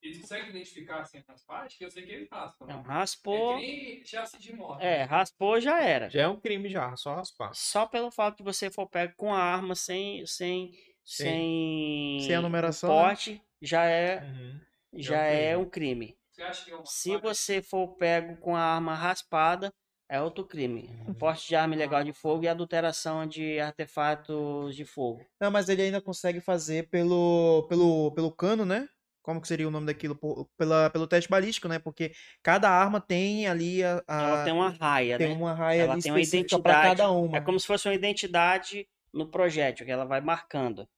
eles 0.00 0.20
conseguem 0.20 0.50
identificar 0.50 1.00
assim 1.00 1.22
as 1.26 1.42
partes, 1.42 1.76
que 1.76 1.84
eu 1.84 1.90
sei 1.90 2.06
que 2.06 2.12
eles 2.12 2.28
raspam. 2.30 2.66
né? 2.68 2.74
É 2.74 2.76
raspou, 2.82 3.58
que 3.58 3.66
nem 3.66 4.04
chassi 4.04 4.38
de 4.38 4.52
moto. 4.54 4.80
é, 4.80 5.02
raspou 5.02 5.60
já 5.60 5.82
era. 5.82 6.08
Já 6.08 6.22
é 6.22 6.28
um 6.28 6.38
crime 6.38 6.68
já, 6.68 6.94
só 6.96 7.16
raspar. 7.16 7.52
Só 7.54 7.84
pelo 7.86 8.10
fato 8.10 8.38
de 8.38 8.42
você 8.44 8.70
for 8.70 8.86
pego 8.88 9.14
com 9.16 9.34
a 9.34 9.38
arma 9.42 9.74
sem 9.74 10.24
sem 10.26 10.72
sem, 11.12 12.18
Sem 12.20 12.34
a 12.36 12.42
numeração, 12.42 12.90
né? 12.90 12.96
porte, 13.02 13.42
já 13.62 13.84
é 13.84 14.22
Uhum. 14.22 14.60
já 14.94 15.14
um 15.14 15.18
é 15.22 15.48
crime. 15.52 15.56
um 15.56 15.70
crime. 15.70 16.18
Você 16.30 16.42
acha 16.42 16.64
que 16.64 16.70
é 16.70 16.76
uma 16.76 16.86
Se 16.86 17.16
você 17.16 17.62
for 17.62 17.88
pego 17.96 18.36
com 18.36 18.54
a 18.54 18.60
arma 18.60 18.94
raspada, 18.94 19.72
é 20.08 20.20
outro 20.20 20.44
crime. 20.46 20.88
O 21.08 21.14
porte 21.14 21.48
de 21.48 21.56
arma 21.56 21.74
ilegal 21.74 22.04
de 22.04 22.12
fogo 22.12 22.44
e 22.44 22.48
adulteração 22.48 23.26
de 23.26 23.58
artefatos 23.58 24.76
de 24.76 24.84
fogo. 24.84 25.24
Não, 25.40 25.50
mas 25.50 25.68
ele 25.68 25.82
ainda 25.82 26.00
consegue 26.00 26.40
fazer 26.40 26.88
pelo, 26.88 27.66
pelo, 27.68 28.12
pelo 28.12 28.30
cano, 28.30 28.64
né? 28.64 28.88
Como 29.22 29.40
que 29.42 29.48
seria 29.48 29.68
o 29.68 29.70
nome 29.70 29.86
daquilo? 29.86 30.16
Por- 30.16 30.48
Pela, 30.56 30.88
pelo 30.90 31.06
teste 31.06 31.28
balístico, 31.28 31.68
né? 31.68 31.78
Porque 31.78 32.12
cada 32.42 32.70
arma 32.70 33.00
tem 33.00 33.46
ali 33.46 33.82
a. 33.84 34.02
a- 34.08 34.22
Ela 34.22 34.44
tem 34.44 34.52
uma 34.54 34.70
raia, 34.70 35.16
Ah, 35.16 35.18
tem 35.18 35.28
né? 35.28 35.34
uma 35.34 35.52
raia 35.54 35.82
Ela 35.82 35.92
ali 35.94 36.02
tem 36.02 36.12
uma 36.12 36.20
identidade. 36.20 36.96
cada 36.96 37.10
uma. 37.10 37.36
É 37.36 37.40
como 37.40 37.58
se 37.60 37.66
fosse 37.66 37.86
uma 37.88 37.94
identidade 37.94 38.86
no 39.12 39.28
projétil, 39.30 39.84
que 39.84 39.92
ela 39.92 40.04
vai 40.06 40.20
marcando. 40.22 40.88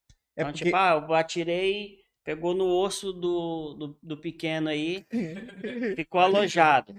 É 0.41 0.43
Então, 0.43 0.53
porque- 0.53 0.64
tipo, 0.66 0.76
ah, 0.76 1.05
eu 1.09 1.14
atirei, 1.14 1.99
pegou 2.24 2.55
no 2.55 2.66
osso 2.66 3.12
do, 3.12 3.74
do, 3.74 3.99
do 4.03 4.16
pequeno 4.16 4.68
aí, 4.68 5.05
ficou 5.97 6.20
alojado, 6.20 6.95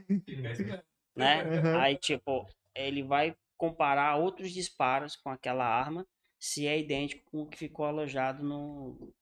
né? 1.16 1.44
Uhum. 1.44 1.80
Aí, 1.80 1.96
tipo, 1.98 2.48
ele 2.76 3.04
vai 3.04 3.36
comparar 3.58 4.16
outros 4.18 4.52
disparos 4.52 5.16
com 5.16 5.30
aquela 5.30 5.66
arma, 5.66 6.06
se 6.40 6.66
é 6.66 6.80
idêntico 6.80 7.24
com 7.32 7.42
o 7.44 7.48
que 7.48 7.58
ficou 7.58 7.86
alojado 7.86 8.44
no. 8.44 9.14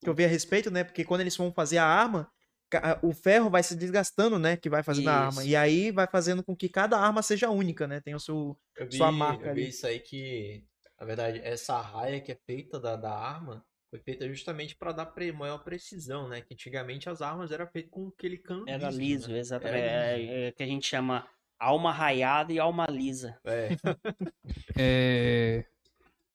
que 0.00 0.08
eu 0.08 0.14
vi 0.14 0.24
a 0.24 0.28
respeito, 0.28 0.70
né? 0.70 0.84
Porque 0.84 1.04
quando 1.04 1.20
eles 1.20 1.36
vão 1.36 1.52
fazer 1.52 1.78
a 1.78 1.84
arma, 1.84 2.30
o 3.02 3.12
ferro 3.12 3.50
vai 3.50 3.62
se 3.62 3.76
desgastando, 3.76 4.38
né? 4.38 4.56
Que 4.56 4.70
vai 4.70 4.82
fazendo 4.82 5.08
a 5.08 5.14
arma. 5.26 5.42
Isso. 5.42 5.50
E 5.50 5.54
aí 5.56 5.90
vai 5.90 6.06
fazendo 6.06 6.42
com 6.42 6.56
que 6.56 6.68
cada 6.68 6.98
arma 6.98 7.22
seja 7.22 7.50
única, 7.50 7.86
né? 7.86 8.00
Tem 8.00 8.14
o 8.14 8.20
seu. 8.20 8.56
Eu 8.76 8.86
vi, 8.86 8.96
Sua 8.96 9.12
marca 9.12 9.46
eu 9.48 9.54
vi 9.54 9.60
ali. 9.62 9.68
isso 9.70 9.86
aí 9.86 10.00
que, 10.00 10.64
na 10.98 11.06
verdade, 11.06 11.40
essa 11.42 11.80
raia 11.80 12.20
que 12.20 12.32
é 12.32 12.38
feita 12.46 12.78
da, 12.80 12.96
da 12.96 13.12
arma 13.12 13.64
foi 13.90 14.00
feita 14.00 14.28
justamente 14.28 14.74
para 14.76 14.92
dar 14.92 15.06
pre- 15.06 15.32
maior 15.32 15.58
precisão, 15.58 16.28
né? 16.28 16.40
Que 16.40 16.54
antigamente 16.54 17.08
as 17.08 17.22
armas 17.22 17.52
eram 17.52 17.66
feitas 17.66 17.90
com 17.90 18.08
aquele 18.08 18.38
cano 18.38 18.66
Era 18.66 18.88
liso, 18.88 18.98
liso, 18.98 19.30
né? 19.32 19.38
exatamente. 19.38 19.78
Era 19.78 20.16
É, 20.16 20.20
liso. 20.20 20.32
é 20.48 20.52
que 20.52 20.62
a 20.62 20.66
gente 20.66 20.86
chama 20.86 21.28
alma 21.58 21.92
raiada 21.92 22.52
e 22.52 22.58
alma 22.58 22.86
lisa. 22.86 23.38
É. 23.44 23.68
É, 24.78 25.64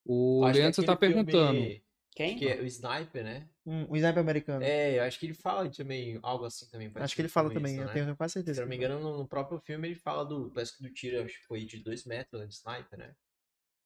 O 0.06 0.44
Acho 0.46 0.54
que 0.54 0.60
Leandro 0.60 0.84
tá 0.84 0.96
aquele 0.96 1.14
filme 1.16 1.26
perguntando. 1.26 1.82
Quem? 2.14 2.38
Que 2.38 2.48
é 2.50 2.62
o 2.62 2.66
Sniper, 2.66 3.24
né? 3.24 3.48
Um, 3.66 3.86
o 3.92 3.96
sniper 3.96 4.20
americano. 4.20 4.66
É, 4.66 4.98
eu 4.98 5.04
acho 5.04 5.20
que 5.20 5.26
ele 5.28 5.34
fala 5.36 5.70
também 5.70 6.20
algo 6.24 6.46
assim 6.46 6.68
também. 6.70 6.92
Acho 6.96 7.16
que 7.16 7.22
ele 7.22 7.30
fala 7.30 7.52
também, 7.52 7.74
isso, 7.74 7.82
eu 7.82 7.88
né? 7.88 7.94
tenho 7.94 8.16
quase 8.18 8.34
Se 8.34 8.40
certeza. 8.40 8.62
eu 8.62 8.66
não 8.66 8.70
me 8.70 8.76
engano, 8.76 9.00
no, 9.00 9.18
no 9.20 9.28
próprio 9.28 9.60
filme 9.60 9.88
ele 9.88 9.96
fala 9.96 10.26
do. 10.26 10.50
Parece 10.52 10.78
que 10.78 10.84
do 10.84 10.92
tiro, 10.94 11.24
acho 11.24 11.40
que 11.40 11.46
foi 11.46 11.64
de 11.66 11.78
2 11.78 12.06
metros 12.06 12.42
né, 12.42 12.48
de 12.48 12.54
sniper, 12.54 13.00
né? 13.00 13.16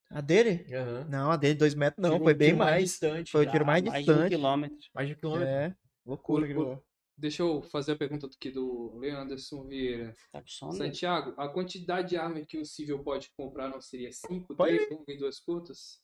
A 0.09 0.21
dele? 0.21 0.65
Aham. 0.73 1.05
Não, 1.09 1.31
a 1.31 1.37
dele, 1.37 1.55
dois 1.55 1.73
metros, 1.75 2.01
não, 2.01 2.11
Tiro- 2.13 2.23
foi 2.23 2.33
bem 2.33 2.47
tiro 2.49 2.57
mais. 2.59 2.83
distante. 2.91 3.31
Foi 3.31 3.45
o 3.45 3.51
tiro 3.51 3.65
mais 3.65 3.83
mais 3.83 4.05
de 4.05 4.11
um 4.11 4.13
distante. 4.13 4.29
quilômetro. 4.29 4.77
Mais 4.93 5.07
de 5.07 5.13
um 5.13 5.17
quilômetro. 5.17 5.47
É, 5.49 5.75
loucura. 6.05 6.59
Lá. 6.69 6.79
Deixa 7.17 7.43
eu 7.43 7.61
fazer 7.61 7.93
a 7.93 7.97
pergunta 7.97 8.27
aqui 8.27 8.51
do 8.51 8.93
Leanderson 8.97 9.63
Vieira. 9.65 10.13
Tá 10.31 10.41
com 10.41 10.47
sono? 10.47 10.73
Santiago, 10.73 11.33
a 11.37 11.47
quantidade 11.47 12.09
de 12.09 12.17
arma 12.17 12.41
que 12.45 12.57
o 12.57 12.65
civil 12.65 13.01
pode 13.03 13.31
comprar 13.37 13.69
não 13.69 13.79
seria 13.79 14.11
5, 14.11 14.53
Pode 14.55 14.75
3 14.77 14.89
longas 14.91 15.15
e 15.15 15.17
2 15.17 15.39
curtas? 15.39 16.01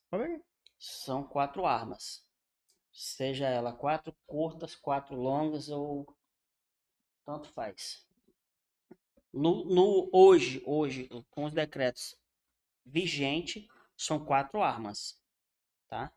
São 0.80 1.24
quatro 1.24 1.66
armas. 1.66 2.26
Seja 2.94 3.48
ela 3.48 3.74
quatro 3.74 4.16
curtas, 4.26 4.76
quatro 4.76 5.16
longas 5.16 5.70
ou 5.70 6.08
tanto 7.26 7.50
faz. 7.50 8.06
No, 9.34 9.64
no 9.66 10.10
hoje, 10.14 10.62
hoje, 10.66 11.10
com 11.30 11.44
os 11.46 11.54
decretos 11.54 12.18
vigente, 12.86 13.68
são 14.04 14.24
quatro 14.24 14.62
armas, 14.62 15.20
tá? 15.88 16.12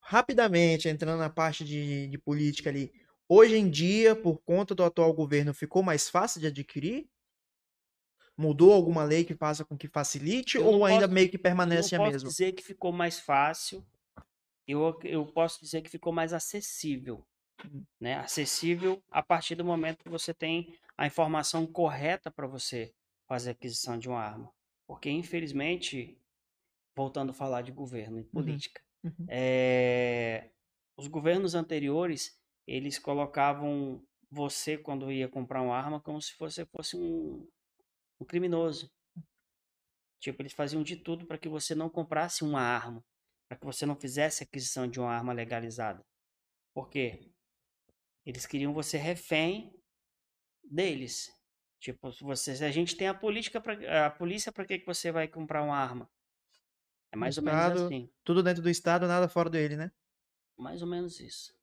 Rapidamente, 0.00 0.88
entrando 0.88 1.18
na 1.18 1.30
parte 1.30 1.64
de, 1.64 2.08
de 2.08 2.18
política 2.18 2.70
ali. 2.70 2.92
Hoje 3.28 3.56
em 3.56 3.70
dia, 3.70 4.14
por 4.14 4.42
conta 4.42 4.74
do 4.74 4.84
atual 4.84 5.12
governo, 5.14 5.54
ficou 5.54 5.82
mais 5.82 6.08
fácil 6.08 6.40
de 6.40 6.48
adquirir? 6.48 7.08
Mudou 8.36 8.72
alguma 8.72 9.04
lei 9.04 9.24
que 9.24 9.34
faça 9.34 9.64
com 9.64 9.76
que 9.76 9.88
facilite? 9.88 10.56
Eu 10.56 10.66
ou 10.66 10.72
não 10.78 10.84
ainda 10.84 11.02
posso- 11.02 11.14
meio 11.14 11.30
que 11.30 11.36
Eu 11.36 11.40
permanece 11.40 11.94
a 11.94 11.98
posso 11.98 12.10
mesma? 12.12 12.28
dizer 12.28 12.52
que 12.52 12.62
ficou 12.62 12.90
mais 12.92 13.20
fácil. 13.20 13.84
Eu, 14.66 14.98
eu 15.04 15.26
posso 15.26 15.60
dizer 15.60 15.82
que 15.82 15.90
ficou 15.90 16.12
mais 16.12 16.32
acessível. 16.32 17.24
Hum. 17.64 17.84
Né? 18.00 18.16
Acessível 18.16 19.02
a 19.10 19.22
partir 19.22 19.54
do 19.54 19.64
momento 19.64 20.02
que 20.02 20.08
você 20.10 20.34
tem 20.34 20.76
a 20.96 21.06
informação 21.06 21.66
correta 21.66 22.30
para 22.30 22.46
você 22.46 22.92
fazer 23.28 23.50
a 23.50 23.52
aquisição 23.52 23.98
de 23.98 24.08
uma 24.08 24.20
arma. 24.20 24.52
Porque, 24.86 25.08
infelizmente, 25.10 26.18
voltando 26.96 27.30
a 27.30 27.34
falar 27.34 27.62
de 27.62 27.72
governo 27.72 28.18
e 28.20 28.24
política, 28.24 28.80
Uhum. 29.04 29.28
eh, 29.28 30.50
os 30.96 31.06
governos 31.08 31.54
anteriores, 31.54 32.38
eles 32.66 32.98
colocavam 32.98 34.02
você, 34.30 34.78
quando 34.78 35.10
ia 35.12 35.28
comprar 35.28 35.62
uma 35.62 35.76
arma, 35.76 36.00
como 36.00 36.20
se 36.20 36.34
você 36.38 36.64
fosse 36.66 36.96
um, 36.96 37.46
um 38.20 38.24
criminoso. 38.26 38.90
Tipo, 40.20 40.40
eles 40.42 40.52
faziam 40.52 40.82
de 40.82 40.96
tudo 40.96 41.26
para 41.26 41.38
que 41.38 41.48
você 41.48 41.74
não 41.74 41.90
comprasse 41.90 42.44
uma 42.44 42.60
arma, 42.60 43.02
para 43.48 43.58
que 43.58 43.66
você 43.66 43.84
não 43.84 43.96
fizesse 43.96 44.44
aquisição 44.44 44.86
de 44.88 45.00
uma 45.00 45.10
arma 45.12 45.32
legalizada. 45.32 46.00
Por 46.74 46.88
quê? 46.90 47.32
Eles 48.26 48.46
queriam 48.46 48.72
você 48.72 48.98
refém 48.98 49.72
deles. 50.64 51.32
Tipo, 51.80 52.10
você, 52.22 52.52
a 52.64 52.70
gente 52.70 52.96
tem 52.96 53.08
a 53.08 53.14
política 53.14 53.60
pra, 53.60 54.06
a 54.06 54.10
polícia, 54.10 54.52
para 54.52 54.64
que 54.66 54.78
que 54.80 54.86
você 54.86 55.12
vai 55.12 55.28
comprar 55.28 55.62
uma 55.62 55.76
arma? 55.76 56.08
É 57.12 57.16
mais 57.16 57.36
ou 57.36 57.44
menos 57.44 57.60
Estado- 57.60 57.86
assim. 57.86 58.10
Tudo 58.24 58.42
dentro 58.42 58.62
do 58.62 58.70
estado, 58.70 59.06
nada 59.06 59.28
fora 59.28 59.50
dele, 59.50 59.76
né? 59.76 59.92
Mais 60.56 60.80
ou 60.80 60.88
menos 60.88 61.20
isso. 61.20 61.54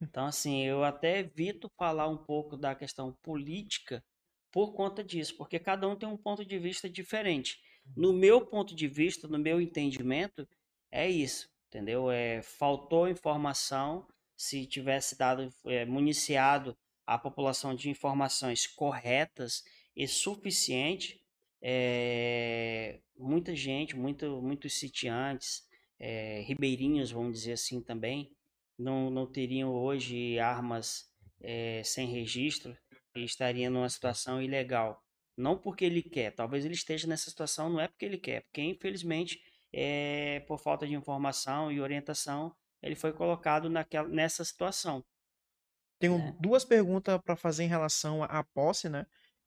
Então, 0.00 0.26
assim, 0.26 0.62
eu 0.64 0.84
até 0.84 1.20
evito 1.20 1.70
falar 1.78 2.08
um 2.08 2.16
pouco 2.16 2.56
da 2.56 2.74
questão 2.74 3.12
política 3.22 4.04
por 4.52 4.74
conta 4.74 5.02
disso, 5.02 5.36
porque 5.36 5.58
cada 5.58 5.88
um 5.88 5.96
tem 5.96 6.08
um 6.08 6.16
ponto 6.16 6.44
de 6.44 6.58
vista 6.58 6.88
diferente. 6.88 7.60
No 7.96 8.12
meu 8.12 8.44
ponto 8.44 8.74
de 8.74 8.88
vista, 8.88 9.28
no 9.28 9.38
meu 9.38 9.60
entendimento, 9.60 10.46
é 10.90 11.08
isso, 11.08 11.48
entendeu? 11.68 12.10
É, 12.10 12.42
faltou 12.42 13.08
informação, 13.08 14.06
se 14.36 14.66
tivesse 14.66 15.16
dado, 15.16 15.52
é, 15.66 15.84
municiado 15.84 16.76
a 17.06 17.16
população 17.16 17.74
de 17.74 17.88
informações 17.88 18.66
corretas 18.66 19.62
e 19.94 20.06
suficiente, 20.08 21.20
é, 21.68 23.00
muita 23.18 23.54
gente, 23.56 23.96
muito, 23.96 24.40
muitos 24.40 24.74
sitiantes, 24.78 25.68
é, 25.98 26.42
ribeirinhos, 26.46 27.10
vamos 27.10 27.32
dizer 27.40 27.54
assim 27.54 27.80
também, 27.82 28.30
não, 28.78 29.10
não 29.10 29.26
teriam 29.26 29.70
hoje 29.72 30.38
armas 30.38 31.10
eh, 31.40 31.82
sem 31.84 32.06
registro 32.08 32.76
e 33.16 33.24
estariam 33.24 33.72
numa 33.72 33.88
situação 33.88 34.40
ilegal. 34.40 35.02
Não 35.36 35.58
porque 35.58 35.84
ele 35.84 36.02
quer, 36.02 36.30
talvez 36.34 36.64
ele 36.64 36.74
esteja 36.74 37.08
nessa 37.08 37.28
situação, 37.30 37.68
não 37.68 37.80
é 37.80 37.88
porque 37.88 38.04
ele 38.04 38.18
quer, 38.18 38.42
porque 38.44 38.62
infelizmente, 38.62 39.40
é, 39.72 40.40
por 40.46 40.58
falta 40.58 40.86
de 40.86 40.94
informação 40.94 41.72
e 41.72 41.80
orientação, 41.80 42.54
ele 42.82 42.94
foi 42.94 43.12
colocado 43.12 43.68
naquela, 43.68 44.08
nessa 44.08 44.44
situação. 44.44 45.02
Tenho 45.98 46.18
É. 46.18 46.32
duas 46.40 46.64
perguntas 46.64 47.18
para 47.24 47.34
fazer 47.36 47.64
em 47.64 47.68
relação 47.68 48.22
à 48.22 48.44
posse, 48.44 48.88
né? 48.88 49.06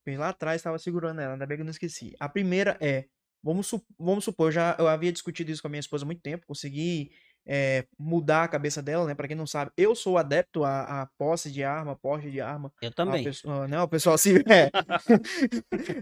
Bem 0.09 0.17
lá 0.17 0.29
atrás 0.29 0.59
estava 0.59 0.79
segurando 0.79 1.21
ela, 1.21 1.33
ainda 1.33 1.45
bem 1.45 1.55
que 1.57 1.61
eu 1.61 1.65
não 1.65 1.71
esqueci. 1.71 2.15
A 2.19 2.27
primeira 2.27 2.75
é, 2.81 3.05
vamos, 3.43 3.67
su- 3.67 3.85
vamos 3.97 4.23
supor, 4.23 4.47
eu 4.47 4.51
já 4.51 4.75
eu 4.79 4.87
havia 4.87 5.11
discutido 5.11 5.51
isso 5.51 5.61
com 5.61 5.67
a 5.67 5.69
minha 5.69 5.79
esposa 5.79 6.03
há 6.03 6.07
muito 6.07 6.21
tempo, 6.21 6.47
consegui 6.47 7.11
é, 7.47 7.85
mudar 7.97 8.43
a 8.43 8.47
cabeça 8.47 8.81
dela, 8.81 9.05
né? 9.05 9.13
Para 9.13 9.27
quem 9.27 9.37
não 9.37 9.45
sabe, 9.45 9.71
eu 9.77 9.95
sou 9.95 10.17
adepto 10.17 10.63
à, 10.63 11.01
à 11.03 11.05
posse 11.17 11.51
de 11.51 11.63
arma, 11.63 11.95
porte 11.95 12.31
de 12.31 12.41
arma. 12.41 12.71
Eu 12.81 12.91
também. 12.91 13.23
pessoa, 13.23 13.67
né, 13.67 13.79
o 13.81 13.87
pessoal 13.87 14.17
se. 14.17 14.33
É. 14.49 14.69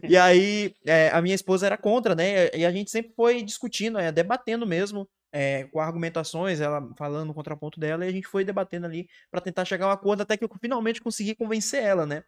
e 0.07 0.15
aí, 0.17 0.73
é, 0.85 1.09
a 1.09 1.21
minha 1.21 1.35
esposa 1.35 1.65
era 1.65 1.77
contra, 1.77 2.15
né? 2.15 2.49
E 2.55 2.65
a 2.65 2.71
gente 2.71 2.89
sempre 2.91 3.13
foi 3.15 3.43
discutindo, 3.43 3.97
é, 3.99 4.11
debatendo 4.11 4.65
mesmo, 4.65 5.07
é, 5.31 5.65
com 5.65 5.79
argumentações, 5.79 6.59
ela 6.61 6.81
falando 6.97 7.29
o 7.29 7.33
contraponto 7.33 7.79
dela, 7.79 8.05
e 8.05 8.09
a 8.09 8.11
gente 8.11 8.27
foi 8.27 8.43
debatendo 8.43 8.85
ali 8.85 9.07
para 9.29 9.41
tentar 9.41 9.65
chegar 9.65 9.85
a 9.85 9.89
um 9.89 9.91
acordo 9.91 10.21
até 10.21 10.37
que 10.37 10.43
eu 10.43 10.49
finalmente 10.59 11.01
consegui 11.01 11.35
convencer 11.35 11.83
ela, 11.83 12.05
né? 12.05 12.23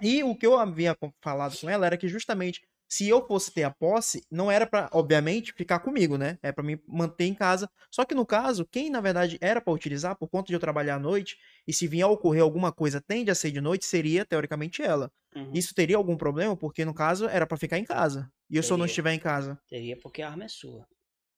E 0.00 0.22
o 0.22 0.34
que 0.34 0.46
eu 0.46 0.58
havia 0.58 0.96
falado 1.20 1.58
com 1.58 1.68
ela 1.68 1.86
era 1.86 1.96
que 1.96 2.08
justamente 2.08 2.62
se 2.90 3.08
eu 3.08 3.24
fosse 3.24 3.52
ter 3.52 3.62
a 3.62 3.70
posse, 3.70 4.26
não 4.28 4.50
era 4.50 4.66
pra, 4.66 4.90
obviamente, 4.92 5.52
ficar 5.52 5.78
comigo, 5.78 6.18
né? 6.18 6.36
É 6.42 6.50
pra 6.50 6.64
me 6.64 6.82
manter 6.88 7.24
em 7.24 7.34
casa. 7.34 7.70
Só 7.88 8.04
que 8.04 8.16
no 8.16 8.26
caso, 8.26 8.66
quem 8.66 8.90
na 8.90 9.00
verdade 9.00 9.38
era 9.40 9.60
pra 9.60 9.72
utilizar, 9.72 10.16
por 10.16 10.28
conta 10.28 10.48
de 10.48 10.54
eu 10.54 10.60
trabalhar 10.60 10.96
à 10.96 10.98
noite, 10.98 11.38
e 11.68 11.72
se 11.72 11.86
vier 11.86 12.04
a 12.04 12.08
ocorrer 12.08 12.42
alguma 12.42 12.72
coisa, 12.72 13.00
tende 13.00 13.30
a 13.30 13.34
ser 13.34 13.52
de 13.52 13.60
noite, 13.60 13.86
seria 13.86 14.24
teoricamente 14.24 14.82
ela. 14.82 15.08
Uhum. 15.36 15.52
Isso 15.54 15.72
teria 15.72 15.96
algum 15.96 16.16
problema? 16.16 16.56
Porque 16.56 16.84
no 16.84 16.92
caso 16.92 17.28
era 17.28 17.46
pra 17.46 17.56
ficar 17.56 17.78
em 17.78 17.84
casa. 17.84 18.28
E 18.50 18.56
eu, 18.56 18.62
se 18.62 18.72
eu 18.72 18.76
não 18.76 18.86
estiver 18.86 19.12
em 19.12 19.20
casa. 19.20 19.56
Teria 19.68 19.96
porque 19.96 20.20
a 20.20 20.28
arma 20.28 20.44
é 20.44 20.48
sua. 20.48 20.84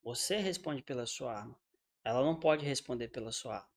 Você 0.03 0.39
responde 0.39 0.83
pela 0.83 1.05
sua 1.05 1.35
arma. 1.35 1.55
Ela 2.03 2.25
não 2.25 2.41
pode 2.41 2.65
responder 2.65 3.09
pela 3.09 3.31
sua 3.31 3.57
arma. 3.57 3.72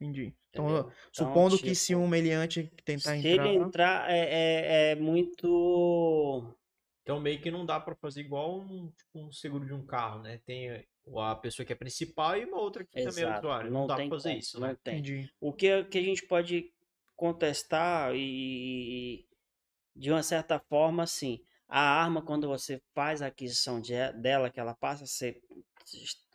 Entendi. 0.00 0.34
Então? 0.50 0.68
Então, 0.68 0.92
supondo 1.12 1.58
que 1.58 1.74
se 1.74 1.88
tipo, 1.88 2.00
um 2.00 2.08
meliante 2.08 2.70
tentar 2.84 3.16
Se 3.16 3.28
entrar. 3.28 3.46
ele 3.46 3.64
entrar, 3.64 4.10
é, 4.10 4.18
é, 4.18 4.90
é 4.92 4.94
muito. 4.94 6.54
Então 7.02 7.18
meio 7.20 7.40
que 7.40 7.50
não 7.50 7.64
dá 7.64 7.80
pra 7.80 7.94
fazer 7.96 8.20
igual 8.20 8.60
um, 8.60 8.90
tipo, 8.90 9.18
um 9.18 9.32
seguro 9.32 9.64
de 9.64 9.72
um 9.72 9.84
carro, 9.84 10.20
né? 10.22 10.40
Tem 10.44 10.84
a 11.16 11.34
pessoa 11.36 11.64
que 11.64 11.72
é 11.72 11.76
principal 11.76 12.36
e 12.36 12.44
uma 12.44 12.60
outra 12.60 12.84
que 12.84 13.02
também 13.02 13.24
é 13.24 13.26
Exato, 13.26 13.46
usuário. 13.46 13.70
Não, 13.70 13.86
dá 13.86 13.94
pra 13.94 14.02
tem 14.02 14.10
fazer 14.10 14.28
como, 14.28 14.38
isso, 14.38 14.60
não 14.60 14.68
né? 14.68 14.76
tem. 14.84 14.98
Entendi. 14.98 15.30
O 15.40 15.52
que, 15.52 15.84
que 15.84 15.98
a 15.98 16.02
gente 16.02 16.26
pode 16.26 16.70
contestar 17.16 18.12
e, 18.14 19.26
de 19.96 20.10
uma 20.10 20.22
certa 20.22 20.58
forma, 20.58 21.02
assim, 21.02 21.40
a 21.66 21.80
arma, 21.80 22.22
quando 22.22 22.46
você 22.46 22.80
faz 22.94 23.22
a 23.22 23.26
aquisição 23.26 23.80
de- 23.80 24.12
dela, 24.12 24.50
que 24.50 24.60
ela 24.60 24.74
passa 24.74 25.04
a 25.04 25.06
ser, 25.06 25.40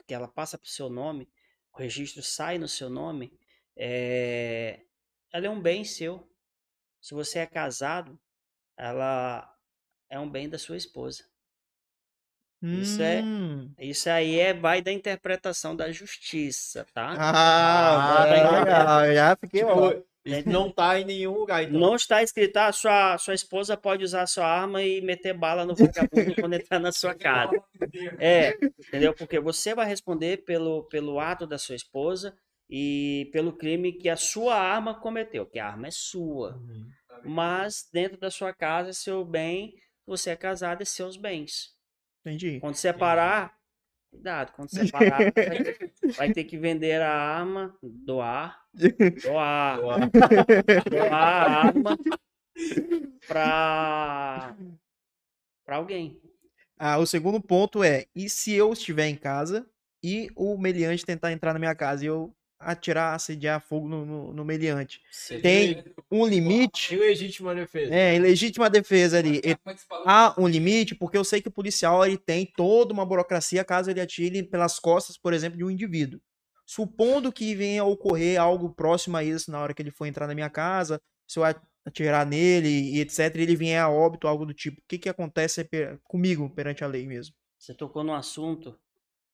que 0.08 0.14
ela 0.14 0.28
passa 0.28 0.58
para 0.58 0.66
o 0.66 0.70
seu 0.70 0.90
nome, 0.90 1.30
o 1.74 1.78
registro 1.78 2.22
sai 2.22 2.58
no 2.58 2.68
seu 2.68 2.90
nome, 2.90 3.32
é, 3.76 4.82
ela 5.32 5.48
é 5.48 5.50
um 5.50 5.62
bem 5.62 5.84
seu. 5.84 6.28
Se 7.02 7.14
você 7.14 7.40
é 7.40 7.46
casado, 7.46 8.18
ela 8.78 9.50
é 10.10 10.20
um 10.20 10.30
bem 10.30 10.50
da 10.50 10.58
sua 10.58 10.78
esposa. 10.78 11.24
Isso 12.62 13.02
é- 13.02 13.22
Hum. 13.22 13.74
Isso 13.78 14.10
aí 14.10 14.40
é 14.40 14.54
vai 14.54 14.82
da 14.82 14.92
interpretação 14.92 15.76
da 15.76 15.92
justiça, 15.92 16.86
tá? 16.94 17.14
Ah, 17.18 18.24
Ah, 18.24 18.26
legal. 18.60 19.14
Já 19.14 19.36
fiquei. 19.36 19.60
Tipo, 19.62 20.06
isso 20.26 20.48
não 20.48 20.72
tá 20.72 20.98
em 21.00 21.04
nenhum 21.04 21.38
lugar, 21.40 21.64
então. 21.64 21.78
Não 21.78 21.96
está 21.96 22.24
escrito, 22.24 22.56
ah, 22.58 22.72
sua, 22.72 23.18
sua 23.18 23.34
esposa 23.34 23.76
pode 23.76 24.04
usar 24.06 24.26
sua 24.28 24.46
arma 24.46 24.82
e 24.82 25.02
meter 25.02 25.34
bala 25.34 25.66
no 25.66 25.76
vagabundo 25.76 26.34
quando 26.36 26.54
entrar 26.54 26.80
na 26.80 26.92
sua 26.94 27.14
casa. 27.16 27.62
É, 28.18 28.54
entendeu? 28.80 29.14
Porque 29.14 29.40
você 29.40 29.76
vai 29.76 29.86
responder 29.86 30.38
pelo, 30.46 30.84
pelo 30.84 31.20
ato 31.20 31.46
da 31.46 31.58
sua 31.58 31.76
esposa 31.76 32.34
e 32.70 33.30
pelo 33.32 33.54
crime 33.54 33.94
que 33.94 34.10
a 34.10 34.16
sua 34.16 34.56
arma 34.56 35.00
cometeu, 35.00 35.46
que 35.46 35.60
a 35.60 35.68
arma 35.68 35.88
é 35.88 35.92
sua. 35.92 36.56
Uhum. 36.56 36.90
Mas 37.24 37.88
dentro 37.92 38.18
da 38.18 38.30
sua 38.30 38.54
casa, 38.54 38.90
é 38.90 38.94
seu 38.94 39.24
bem, 39.24 39.76
você 40.06 40.32
é 40.32 40.36
casado, 40.36 40.82
é 40.82 40.86
seus 40.86 41.16
bens. 41.16 41.74
Entendi. 42.22 42.60
Quando 42.60 42.76
separar, 42.76 43.58
cuidado, 44.10 44.54
quando 44.54 44.70
separar, 44.70 45.20
vai, 46.18 46.32
ter 46.32 46.44
que 46.46 46.58
vender 46.58 47.02
a 47.02 47.12
arma, 47.12 47.78
doar, 47.82 48.66
doar, 49.22 49.80
doar 49.80 51.14
a 51.14 51.68
arma 51.68 51.98
pra, 53.28 54.56
pra 55.66 55.76
alguém. 55.78 56.22
Ah, 56.78 56.98
o 56.98 57.06
segundo 57.06 57.42
ponto 57.42 57.84
é: 57.84 58.06
e 58.16 58.30
se 58.30 58.54
eu 58.54 58.74
estiver 58.74 59.08
em 59.08 59.16
casa 59.16 59.68
e 60.04 60.30
o 60.36 60.58
meliante 60.58 61.06
tentar 61.06 61.32
entrar 61.32 61.54
na 61.54 61.60
minha 61.60 61.76
casa 61.76 62.04
e 62.04 62.08
eu 62.08 62.36
atirar, 62.66 63.16
assediar 63.16 63.62
fogo 63.62 63.88
no, 63.88 64.06
no, 64.06 64.34
no 64.34 64.46
meliante? 64.46 65.02
Você 65.12 65.40
Tem 65.40 65.84
um 66.12 66.26
limite. 66.26 66.94
Ilegítima 66.94 67.54
defesa. 67.54 67.94
É, 67.94 68.16
em 68.16 68.20
legítima 68.20 68.70
defesa 68.70 69.18
ali. 69.18 69.42
Há 70.06 70.36
um 70.38 70.48
limite, 70.48 70.96
porque 70.96 71.18
eu 71.18 71.24
sei 71.24 71.42
que 71.42 71.48
o 71.48 71.52
policial 71.52 72.06
ele 72.06 72.18
tem 72.18 72.46
toda 72.46 72.94
uma 72.94 73.06
burocracia 73.06 73.64
caso 73.64 73.90
ele 73.90 74.02
atire 74.02 74.44
pelas 74.44 74.80
costas, 74.80 75.18
por 75.18 75.34
exemplo, 75.34 75.58
de 75.58 75.64
um 75.64 75.72
indivíduo. 75.72 76.20
Supondo 76.66 77.32
que 77.32 77.54
venha 77.56 77.82
a 77.82 77.86
ocorrer 77.86 78.40
algo 78.40 78.74
próximo 78.74 79.18
a 79.18 79.24
isso 79.24 79.52
na 79.52 79.60
hora 79.60 79.74
que 79.74 79.82
ele 79.82 79.92
for 79.92 80.06
entrar 80.06 80.28
na 80.28 80.34
minha 80.34 80.50
casa, 80.50 81.00
se 81.28 81.40
eu 81.40 81.44
atirar 81.86 82.26
nele 82.26 82.70
e 82.70 83.02
etc, 83.02 83.36
e 83.36 83.42
ele 83.42 83.56
vier 83.56 83.82
a 83.82 83.90
óbito, 83.90 84.28
algo 84.28 84.46
do 84.46 84.54
tipo, 84.54 84.80
o 84.80 84.84
que 84.88 84.98
que 84.98 85.10
acontece 85.10 85.68
comigo 86.04 86.50
perante 86.50 86.84
a 86.84 86.88
lei 86.88 87.06
mesmo? 87.06 87.36
Você 87.58 87.74
tocou 87.74 88.04
num 88.04 88.14
assunto 88.14 88.78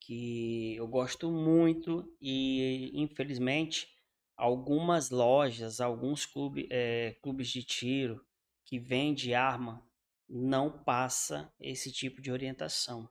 que 0.09 0.75
eu 0.75 0.87
gosto 0.87 1.29
muito 1.29 2.11
e, 2.19 2.89
infelizmente, 2.95 3.87
algumas 4.35 5.11
lojas, 5.11 5.79
alguns 5.79 6.25
clube, 6.25 6.67
eh, 6.71 7.15
clubes 7.21 7.49
de 7.49 7.61
tiro 7.61 8.25
que 8.65 8.79
vendem 8.79 9.35
arma 9.35 9.87
não 10.27 10.83
passa 10.83 11.53
esse 11.59 11.91
tipo 11.91 12.23
de 12.23 12.31
orientação. 12.31 13.07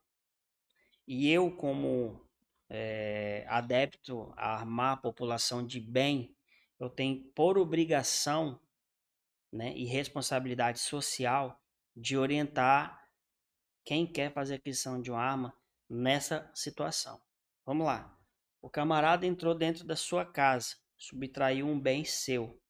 E 1.06 1.30
eu, 1.30 1.52
como 1.52 2.20
eh, 2.68 3.46
adepto 3.48 4.34
a 4.36 4.56
armar 4.56 4.94
a 4.94 5.00
população 5.00 5.64
de 5.64 5.78
bem, 5.78 6.34
eu 6.80 6.90
tenho 6.90 7.22
por 7.32 7.56
obrigação 7.58 8.60
né, 9.52 9.72
e 9.76 9.84
responsabilidade 9.84 10.80
social 10.80 11.62
de 11.94 12.16
orientar 12.16 13.08
quem 13.84 14.04
quer 14.04 14.32
fazer 14.32 14.56
aquisição 14.56 15.00
de 15.00 15.12
uma 15.12 15.22
arma 15.22 15.54
nessa 15.89 16.51
situação. 16.55 17.20
Vamos 17.65 17.86
lá. 17.86 18.16
O 18.60 18.69
camarada 18.69 19.27
entrou 19.27 19.55
dentro 19.55 19.85
da 19.85 19.97
sua 19.97 20.24
casa, 20.24 20.77
subtraiu 20.97 21.66
um 21.66 21.81
bem 21.81 22.05
seu. 22.05 22.60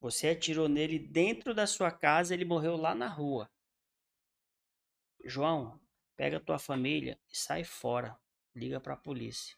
Você 0.00 0.28
atirou 0.28 0.68
nele 0.68 0.98
dentro 0.98 1.54
da 1.54 1.66
sua 1.66 1.90
casa, 1.90 2.34
ele 2.34 2.44
morreu 2.44 2.76
lá 2.76 2.94
na 2.94 3.08
rua. 3.08 3.50
João, 5.24 5.80
pega 6.16 6.38
tua 6.38 6.58
família 6.58 7.18
e 7.30 7.36
sai 7.36 7.64
fora. 7.64 8.18
Liga 8.54 8.78
para 8.78 8.94
a 8.94 8.98
polícia. 8.98 9.56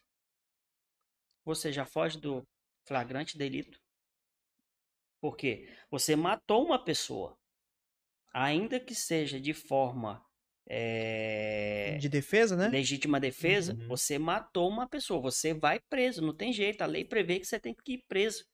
Você 1.43 1.71
já 1.71 1.85
foge 1.85 2.19
do 2.19 2.47
flagrante 2.85 3.37
delito? 3.37 3.79
Por 5.19 5.35
quê? 5.35 5.73
Você 5.91 6.15
matou 6.15 6.65
uma 6.65 6.83
pessoa. 6.83 7.37
Ainda 8.33 8.79
que 8.79 8.95
seja 8.95 9.39
de 9.39 9.53
forma 9.53 10.25
eh, 10.69 11.97
De 11.99 12.09
defesa, 12.09 12.55
né? 12.55 12.69
legítima 12.69 13.19
defesa, 13.19 13.73
Uhum. 13.73 13.87
você 13.87 14.17
matou 14.19 14.69
uma 14.69 14.87
pessoa, 14.87 15.21
você 15.21 15.53
vai 15.53 15.79
preso, 15.89 16.21
não 16.21 16.35
tem 16.35 16.51
jeito, 16.53 16.81
a 16.81 16.85
lei 16.85 17.03
prevê 17.05 17.39
que 17.39 17.45
você 17.45 17.59
tem 17.59 17.73
que 17.73 17.93
ir 17.93 18.03
preso, 18.07 18.45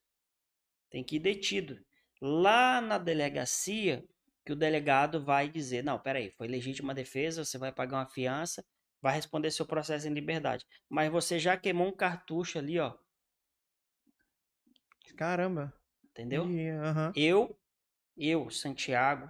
tem 0.90 1.04
que 1.04 1.16
ir 1.18 1.20
detido. 1.20 1.80
Lá 2.22 2.80
na 2.80 2.98
delegacia, 2.98 4.04
que 4.46 4.54
o 4.54 4.56
delegado 4.56 5.24
vai 5.24 5.50
dizer, 5.50 5.84
não, 5.84 6.00
peraí, 6.00 6.32
foi 6.32 6.48
legítima 6.48 6.94
defesa, 6.94 7.44
você 7.44 7.58
vai 7.58 7.72
pagar 7.72 7.98
uma 7.98 8.10
fiança, 8.10 8.64
vai 9.02 9.14
responder 9.16 9.52
seu 9.52 9.66
processo 9.66 10.08
em 10.08 10.14
liberdade. 10.14 10.66
Mas 10.90 11.12
você 11.12 11.40
já 11.40 11.58
queimou 11.58 11.88
um 11.88 11.96
cartucho 11.96 12.60
ali, 12.60 12.80
ó, 12.80 12.94
Caramba. 15.18 15.74
entendeu? 16.12 16.46
Ih, 16.46 16.70
aham. 16.70 17.14
Eu, 17.16 17.58
eu, 18.18 18.50
Santiago, 18.50 19.30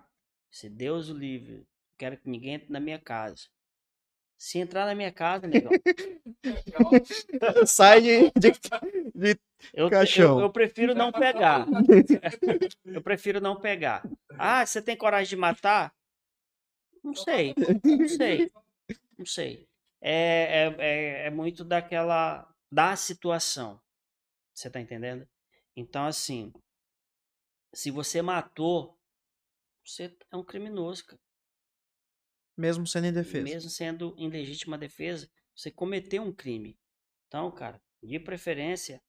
se 0.51 0.69
Deus 0.69 1.09
o 1.09 1.13
livre, 1.17 1.67
quero 1.97 2.17
que 2.17 2.29
ninguém 2.29 2.55
entre 2.55 2.71
na 2.71 2.79
minha 2.79 2.99
casa. 2.99 3.47
Se 4.37 4.57
entrar 4.59 4.85
na 4.85 4.93
minha 4.95 5.11
casa, 5.11 5.47
negão, 5.47 5.71
Sai 7.65 8.01
de, 8.01 8.31
de, 8.31 8.51
de- 9.15 9.39
Eu, 9.73 9.89
Caixão. 9.89 10.39
eu, 10.39 10.45
eu 10.45 10.51
prefiro 10.51 10.93
não 10.93 11.11
pegar. 11.11 11.65
eu 12.85 13.01
prefiro 13.01 13.39
não 13.39 13.59
pegar. 13.59 14.03
Ah, 14.37 14.65
você 14.65 14.81
tem 14.81 14.97
coragem 14.97 15.29
de 15.29 15.35
matar? 15.37 15.93
Não 17.03 17.15
sei. 17.15 17.53
Não 17.85 18.07
sei. 18.07 18.51
Não 19.17 19.25
sei. 19.25 19.67
É, 20.01 20.65
é, 20.67 20.75
é, 20.79 21.27
é 21.27 21.29
muito 21.29 21.63
daquela. 21.63 22.45
da 22.71 22.95
situação. 22.95 23.79
Você 24.53 24.69
tá 24.69 24.79
entendendo? 24.81 25.25
Então, 25.75 26.05
assim. 26.05 26.51
Se 27.73 27.89
você 27.89 28.21
matou, 28.21 28.95
você 29.85 30.15
é 30.31 30.35
um 30.37 30.43
criminoso, 30.43 31.05
cara. 31.05 31.19
Mesmo 32.57 32.85
sendo 32.85 33.07
em 33.07 33.13
defesa. 33.13 33.43
Mesmo 33.43 33.69
sendo 33.69 34.15
em 34.17 34.29
legítima 34.29 34.77
defesa, 34.77 35.29
você 35.55 35.71
cometeu 35.71 36.23
um 36.23 36.31
crime. 36.31 36.77
Então, 37.27 37.51
cara, 37.51 37.81
de 38.01 38.19
preferência, 38.19 39.01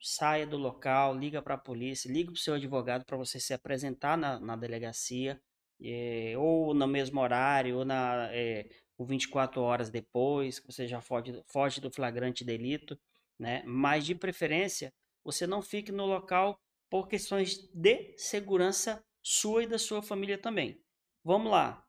saia 0.00 0.46
do 0.46 0.56
local, 0.56 1.16
liga 1.16 1.42
para 1.42 1.54
a 1.54 1.58
polícia, 1.58 2.10
liga 2.10 2.30
para 2.30 2.38
o 2.38 2.40
seu 2.40 2.54
advogado 2.54 3.04
para 3.04 3.16
você 3.16 3.38
se 3.38 3.52
apresentar 3.52 4.16
na, 4.16 4.38
na 4.40 4.56
delegacia, 4.56 5.40
eh, 5.80 6.34
ou 6.36 6.74
no 6.74 6.86
mesmo 6.86 7.20
horário, 7.20 7.78
ou 7.78 7.84
na, 7.84 8.28
eh, 8.32 8.68
ou 8.98 9.06
24 9.06 9.60
horas 9.62 9.90
depois, 9.90 10.58
que 10.58 10.66
você 10.66 10.86
já 10.86 11.00
foge, 11.00 11.42
foge 11.46 11.80
do 11.80 11.90
flagrante 11.90 12.44
delito, 12.44 12.98
né? 13.38 13.62
Mas 13.64 14.04
de 14.04 14.14
preferência, 14.14 14.92
você 15.24 15.46
não 15.46 15.62
fique 15.62 15.92
no 15.92 16.06
local 16.06 16.58
por 16.90 17.08
questões 17.08 17.56
de 17.72 18.14
segurança 18.18 19.02
sua 19.22 19.62
e 19.62 19.66
da 19.66 19.78
sua 19.78 20.02
família 20.02 20.36
também. 20.38 20.82
Vamos 21.24 21.50
lá. 21.50 21.82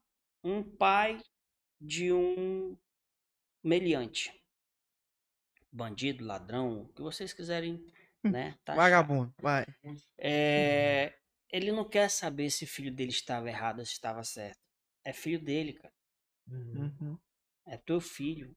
Um 0.44 0.64
pai 0.64 1.22
de 1.80 2.12
um 2.12 2.78
meliante. 3.64 4.34
Bandido, 5.72 6.26
ladrão, 6.26 6.84
o 6.84 6.94
que 6.94 7.02
vocês 7.02 7.34
quiserem, 7.34 7.86
né? 8.24 8.58
taxar. 8.66 8.84
Vagabundo, 8.84 9.34
vai. 9.40 9.66
É, 10.18 11.18
ele 11.50 11.72
não 11.72 11.88
quer 11.88 12.10
saber 12.10 12.50
se 12.50 12.66
o 12.66 12.68
filho 12.68 12.94
dele 12.94 13.12
estava 13.12 13.50
errado 13.50 13.80
ou 13.80 13.86
se 13.86 13.94
estava 13.94 14.24
certo. 14.24 14.60
É 15.04 15.14
filho 15.14 15.40
dele, 15.40 15.74
cara. 15.74 15.94
Uhum. 16.48 17.18
É 17.66 17.78
teu 17.78 18.02
filho. 18.02 18.56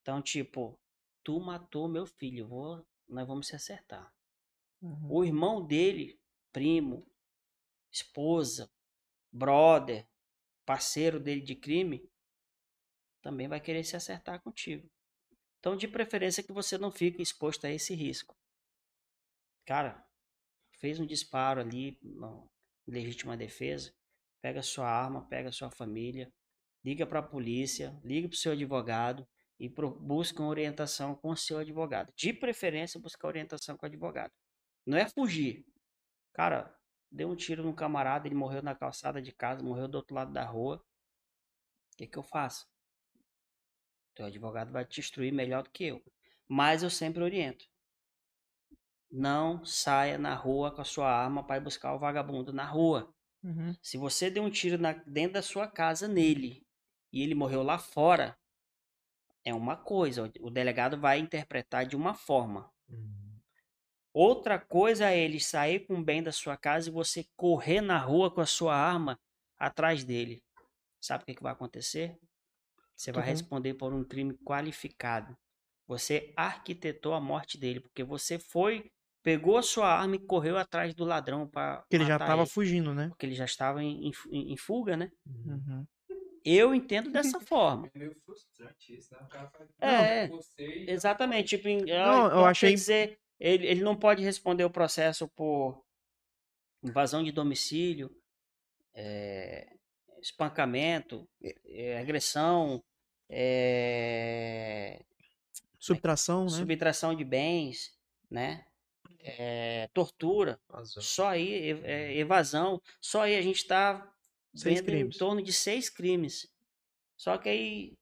Então, 0.00 0.22
tipo, 0.22 0.78
tu 1.22 1.38
matou 1.38 1.88
meu 1.88 2.06
filho, 2.06 2.48
vou, 2.48 2.86
nós 3.06 3.26
vamos 3.26 3.48
se 3.48 3.54
acertar. 3.54 4.12
Uhum. 4.80 5.10
O 5.10 5.24
irmão 5.24 5.66
dele, 5.66 6.18
primo, 6.52 7.06
esposa, 7.92 8.70
brother, 9.30 10.06
parceiro 10.68 11.18
dele 11.18 11.40
de 11.40 11.54
crime, 11.54 12.06
também 13.22 13.48
vai 13.48 13.58
querer 13.58 13.82
se 13.84 13.96
acertar 13.96 14.42
contigo. 14.42 14.86
Então, 15.58 15.74
de 15.74 15.88
preferência 15.88 16.42
que 16.42 16.52
você 16.52 16.76
não 16.76 16.92
fique 16.92 17.22
exposto 17.22 17.66
a 17.66 17.70
esse 17.70 17.94
risco. 17.94 18.36
Cara, 19.64 20.06
fez 20.78 21.00
um 21.00 21.06
disparo 21.06 21.62
ali, 21.62 21.98
legítima 22.86 23.34
defesa, 23.34 23.94
pega 24.42 24.60
sua 24.62 24.86
arma, 24.86 25.26
pega 25.26 25.50
sua 25.50 25.70
família, 25.70 26.30
liga 26.84 27.06
para 27.06 27.20
a 27.20 27.26
polícia, 27.26 27.98
liga 28.04 28.28
para 28.28 28.34
o 28.34 28.38
seu 28.38 28.52
advogado 28.52 29.26
e 29.58 29.70
busca 29.70 30.42
uma 30.42 30.50
orientação 30.50 31.14
com 31.14 31.30
o 31.30 31.36
seu 31.36 31.56
advogado. 31.56 32.12
De 32.14 32.30
preferência, 32.30 33.00
buscar 33.00 33.28
orientação 33.28 33.74
com 33.74 33.86
o 33.86 33.88
advogado. 33.88 34.32
Não 34.84 34.98
é 34.98 35.08
fugir. 35.08 35.64
Cara, 36.34 36.77
deu 37.10 37.28
um 37.30 37.36
tiro 37.36 37.62
no 37.62 37.74
camarada, 37.74 38.26
ele 38.28 38.34
morreu 38.34 38.62
na 38.62 38.74
calçada 38.74 39.20
de 39.20 39.32
casa, 39.32 39.62
morreu 39.62 39.88
do 39.88 39.96
outro 39.96 40.14
lado 40.14 40.32
da 40.32 40.44
rua. 40.44 40.76
O 41.92 41.96
que, 41.96 42.06
que 42.06 42.18
eu 42.18 42.22
faço? 42.22 42.66
Teu 44.14 44.26
advogado 44.26 44.72
vai 44.72 44.84
te 44.84 45.00
instruir 45.00 45.32
melhor 45.32 45.62
do 45.62 45.70
que 45.70 45.84
eu. 45.84 46.02
Mas 46.48 46.82
eu 46.82 46.90
sempre 46.90 47.22
oriento. 47.22 47.66
Não 49.10 49.64
saia 49.64 50.18
na 50.18 50.34
rua 50.34 50.70
com 50.70 50.80
a 50.80 50.84
sua 50.84 51.10
arma 51.10 51.44
para 51.44 51.56
ir 51.56 51.60
buscar 51.62 51.94
o 51.94 51.98
vagabundo 51.98 52.52
na 52.52 52.64
rua. 52.64 53.12
Uhum. 53.42 53.74
Se 53.80 53.96
você 53.96 54.30
deu 54.30 54.42
um 54.42 54.50
tiro 54.50 54.76
na- 54.76 54.92
dentro 54.92 55.34
da 55.34 55.42
sua 55.42 55.66
casa 55.66 56.06
nele 56.06 56.66
e 57.12 57.22
ele 57.22 57.34
morreu 57.34 57.62
lá 57.62 57.78
fora, 57.78 58.38
é 59.44 59.54
uma 59.54 59.76
coisa. 59.76 60.24
O- 60.24 60.46
O 60.48 60.50
delegado 60.50 60.98
vai 61.00 61.18
interpretar 61.18 61.86
de 61.86 61.96
uma 61.96 62.12
forma. 62.14 62.70
Outra 64.18 64.58
coisa 64.58 65.10
é 65.10 65.16
ele 65.20 65.38
sair 65.38 65.86
com 65.86 65.94
o 65.94 66.02
bem 66.02 66.20
da 66.22 66.32
sua 66.32 66.56
casa 66.56 66.88
e 66.88 66.92
você 66.92 67.24
correr 67.36 67.80
na 67.80 67.98
rua 67.98 68.30
com 68.32 68.40
a 68.40 68.46
sua 68.46 68.74
arma 68.74 69.16
atrás 69.56 70.02
dele. 70.02 70.42
Sabe 71.00 71.22
o 71.22 71.26
que, 71.26 71.36
que 71.36 71.42
vai 71.42 71.52
acontecer? 71.52 72.18
Você 72.96 73.12
vai 73.12 73.22
Uhum. 73.22 73.30
responder 73.30 73.74
por 73.74 73.92
um 73.94 74.02
crime 74.02 74.34
qualificado. 74.44 75.36
Você 75.86 76.32
arquitetou 76.36 77.14
a 77.14 77.20
morte 77.20 77.56
dele, 77.56 77.78
porque 77.78 78.02
você 78.02 78.40
foi, 78.40 78.90
pegou 79.22 79.56
a 79.56 79.62
sua 79.62 79.86
arma 79.86 80.16
e 80.16 80.26
correu 80.26 80.58
atrás 80.58 80.94
do 80.96 81.04
ladrão 81.04 81.46
para 81.46 81.82
Porque 81.82 81.94
ele 81.96 82.04
já 82.04 82.14
matar 82.14 82.26
tava 82.26 82.42
ele, 82.42 82.50
fugindo, 82.50 82.92
né? 82.92 83.08
porque 83.10 83.24
ele 83.24 83.36
já 83.36 83.44
estava 83.44 83.82
em, 83.84 84.10
em 84.32 84.52
em 84.52 84.56
fuga, 84.56 84.96
né? 84.96 85.12
Uhum. 85.26 85.86
Eu 86.44 86.74
entendo 86.74 87.10
dessa 87.12 87.38
forma. 87.40 87.88
É 87.94 87.98
meio 87.98 88.14
frustrante 88.24 88.96
isso, 88.96 89.14
né? 89.14 89.20
O 89.22 89.28
cara 89.28 89.48
faz. 89.50 89.70
É, 89.80 90.26
"Não, 90.26 90.36
você 90.36 90.66
e- 90.66 90.90
Exatamente. 90.90 91.56
Tipo, 91.56 91.68
Não, 91.86 92.24
eu 92.26 92.30
quer 92.42 92.44
achei- 92.50 92.74
dizer, 92.74 93.18
ele, 93.38 93.66
ele 93.66 93.82
não 93.82 93.96
pode 93.96 94.22
responder 94.22 94.64
o 94.64 94.70
processo 94.70 95.28
por 95.28 95.84
invasão 96.82 97.22
de 97.22 97.32
domicílio, 97.32 98.10
é, 98.94 99.72
espancamento, 100.20 101.28
é, 101.66 101.98
agressão, 101.98 102.82
é, 103.28 105.04
Subtração, 105.78 106.44
né? 106.44 106.50
subtração 106.50 107.14
de 107.14 107.24
bens, 107.24 107.96
né? 108.30 108.64
Tortura. 109.92 110.58
Razão. 110.70 111.02
Só 111.02 111.28
aí, 111.28 111.70
é, 111.84 112.16
evasão. 112.16 112.80
Só 113.00 113.22
aí 113.22 113.36
a 113.36 113.42
gente 113.42 113.58
está 113.58 114.10
vendo 114.52 114.90
em 114.90 115.10
torno 115.10 115.42
de 115.42 115.52
seis 115.52 115.88
crimes. 115.88 116.50
Só 117.16 117.36
que 117.36 117.48
aí, 117.48 117.92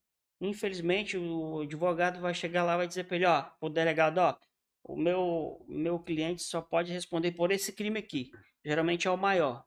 infelizmente, 0.41 1.19
o 1.19 1.61
advogado 1.61 2.21
vai 2.21 2.33
chegar 2.33 2.65
lá 2.65 2.75
e 2.75 2.79
vai 2.79 2.89
dizer 2.89 3.05
para 3.05 3.17
ele, 3.17 3.27
ó, 3.27 3.51
o 3.61 3.69
delegado, 3.69 4.19
ó, 4.19 4.37
o 4.89 4.97
meu, 4.97 5.65
meu 5.69 5.99
cliente 5.99 6.43
só 6.43 6.63
pode 6.63 6.93
responder 6.93 7.33
por 7.33 7.51
esse 7.51 7.73
crime 7.73 7.99
aqui. 7.99 8.31
Geralmente 8.65 9.09
é 9.09 9.11
o 9.11 9.17
maior. 9.17 9.65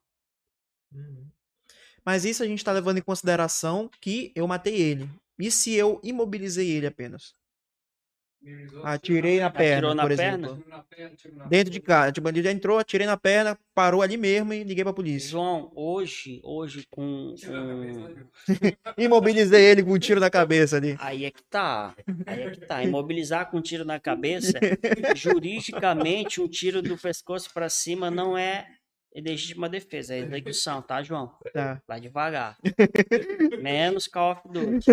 Mas 2.06 2.24
isso 2.24 2.42
a 2.42 2.48
gente 2.48 2.64
tá 2.64 2.72
levando 2.72 3.00
em 3.00 3.04
consideração 3.04 3.90
que 4.02 4.32
eu 4.34 4.48
matei 4.48 4.76
ele. 4.76 5.10
E 5.38 5.52
se 5.52 5.74
eu 5.74 6.00
imobilizei 6.04 6.70
ele 6.72 6.88
apenas? 6.88 7.36
Atirei 8.84 9.40
na 9.40 9.48
Atirou 9.48 9.68
perna, 9.70 9.96
na 9.96 10.04
por 10.04 10.16
perna? 10.16 10.48
exemplo. 10.48 10.64
tiro 10.64 10.70
na 10.70 10.84
perna, 10.84 11.16
na 11.34 11.46
Dentro 11.46 11.72
de 11.72 11.80
casa. 11.80 12.12
Tipo, 12.12 12.30
ele 12.30 12.42
já 12.42 12.52
entrou, 12.52 12.80
atirei 12.80 13.06
na 13.06 13.18
perna, 13.18 13.58
parou 13.76 14.02
ali 14.02 14.16
mesmo 14.16 14.54
e 14.54 14.64
liguei 14.64 14.84
pra 14.84 14.94
polícia. 14.94 15.30
João, 15.30 15.72
hoje, 15.76 16.40
hoje 16.44 16.86
com, 16.90 17.36
na 17.44 17.64
né? 17.76 18.16
Imobilizei 18.98 19.66
ele 19.66 19.84
com 19.84 19.92
um 19.94 20.00
tiro 20.00 20.20
na 20.20 20.30
cabeça 20.30 20.78
ali. 20.78 20.96
Aí 21.00 21.26
é 21.26 21.32
que 21.32 21.44
tá. 21.44 21.94
Aí 22.26 22.44
é 22.44 22.50
que 22.52 22.62
tá. 22.62 22.82
Imobilizar 22.84 23.50
com 23.52 23.58
um 23.58 23.62
tiro 23.62 23.84
na 23.84 24.00
cabeça, 24.00 24.54
juridicamente, 25.16 26.42
um 26.42 26.48
tiro 26.48 26.82
do 26.82 26.98
pescoço 26.98 27.54
para 27.54 27.68
cima 27.70 28.10
não 28.10 28.38
é 28.38 28.68
legítima 29.16 29.68
defesa, 29.68 30.14
é 30.14 30.20
execução, 30.20 30.82
tá, 30.82 31.02
João? 31.04 31.36
Tá. 31.54 31.82
Vai 31.88 32.00
devagar. 32.00 32.58
Menos 33.62 34.08
Call 34.08 34.32
of 34.32 34.42
Duty. 34.48 34.86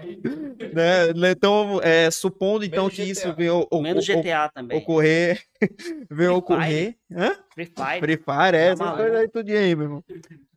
Né? 0.72 1.12
né, 1.14 1.30
Então, 1.32 1.80
é, 1.82 2.10
supondo 2.10 2.64
então 2.64 2.84
Menos 2.84 2.96
que 2.96 3.02
isso 3.02 3.22
GTA. 3.28 3.32
venha 3.34 3.54
o- 3.54 3.68
o- 3.70 3.82
Menos 3.82 4.04
o- 4.04 4.06
GTA 4.06 4.48
também. 4.48 4.78
ocorrer. 4.78 5.42
venha 6.10 6.32
ocorrer. 6.32 6.96
Hã? 7.10 7.36
Free 7.52 7.66
Fire. 7.66 8.00
Free 8.00 8.16
Fire, 8.16 8.56
é, 8.56 8.74
Tá 8.74 8.96
coisas 8.96 9.20
aí 9.20 9.28
tudo 9.28 9.50
aí, 9.50 9.74
meu 9.74 9.84
irmão. 9.84 10.04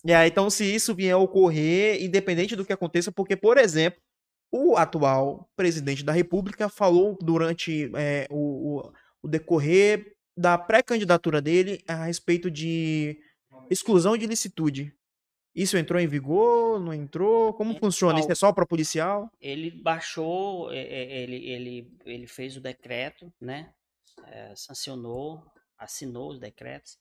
E 0.05 0.13
aí, 0.13 0.29
então, 0.29 0.49
se 0.49 0.63
isso 0.63 0.93
vier 0.95 1.13
a 1.13 1.17
ocorrer, 1.17 2.01
independente 2.03 2.55
do 2.55 2.63
que 2.63 2.71
aconteça, 2.71 3.11
porque, 3.11 3.35
por 3.35 3.57
exemplo, 3.57 3.99
o 4.51 4.77
atual 4.77 5.49
presidente 5.55 6.03
da 6.05 6.13
República 6.13 6.69
falou 6.69 7.17
durante 7.21 7.91
é, 7.95 8.27
o, 8.29 8.77
o, 8.79 8.91
o 9.23 9.27
decorrer 9.27 10.13
da 10.37 10.57
pré-candidatura 10.57 11.41
dele 11.41 11.81
a 11.87 12.05
respeito 12.05 12.49
de 12.51 13.17
exclusão 13.69 14.15
de 14.15 14.27
licitude. 14.27 14.93
Isso 15.55 15.77
entrou 15.77 16.01
em 16.01 16.07
vigor? 16.07 16.79
Não 16.79 16.93
entrou? 16.93 17.53
Como 17.53 17.73
funciona? 17.79 18.19
Isso 18.19 18.31
é 18.31 18.35
só 18.35 18.51
para 18.51 18.65
policial? 18.65 19.31
Ele 19.39 19.71
baixou, 19.71 20.71
é, 20.71 20.79
é, 20.79 21.21
ele, 21.21 21.35
ele, 21.49 21.97
ele 22.05 22.27
fez 22.27 22.57
o 22.57 22.61
decreto, 22.61 23.31
né? 23.39 23.73
É, 24.27 24.53
sancionou, 24.55 25.43
assinou 25.77 26.31
os 26.31 26.39
decretos. 26.39 26.97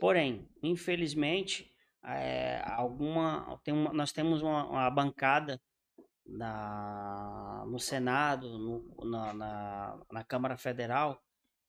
Porém, 0.00 0.48
infelizmente, 0.62 1.70
é, 2.04 2.60
alguma, 2.66 3.60
tem 3.62 3.72
uma, 3.72 3.92
nós 3.92 4.10
temos 4.10 4.42
uma, 4.42 4.64
uma 4.66 4.90
bancada 4.90 5.60
na, 6.26 7.64
no 7.68 7.78
Senado, 7.78 8.58
no- 8.58 9.04
na, 9.04 9.32
na, 9.34 10.00
na 10.10 10.24
Câmara 10.24 10.56
Federal, 10.56 11.22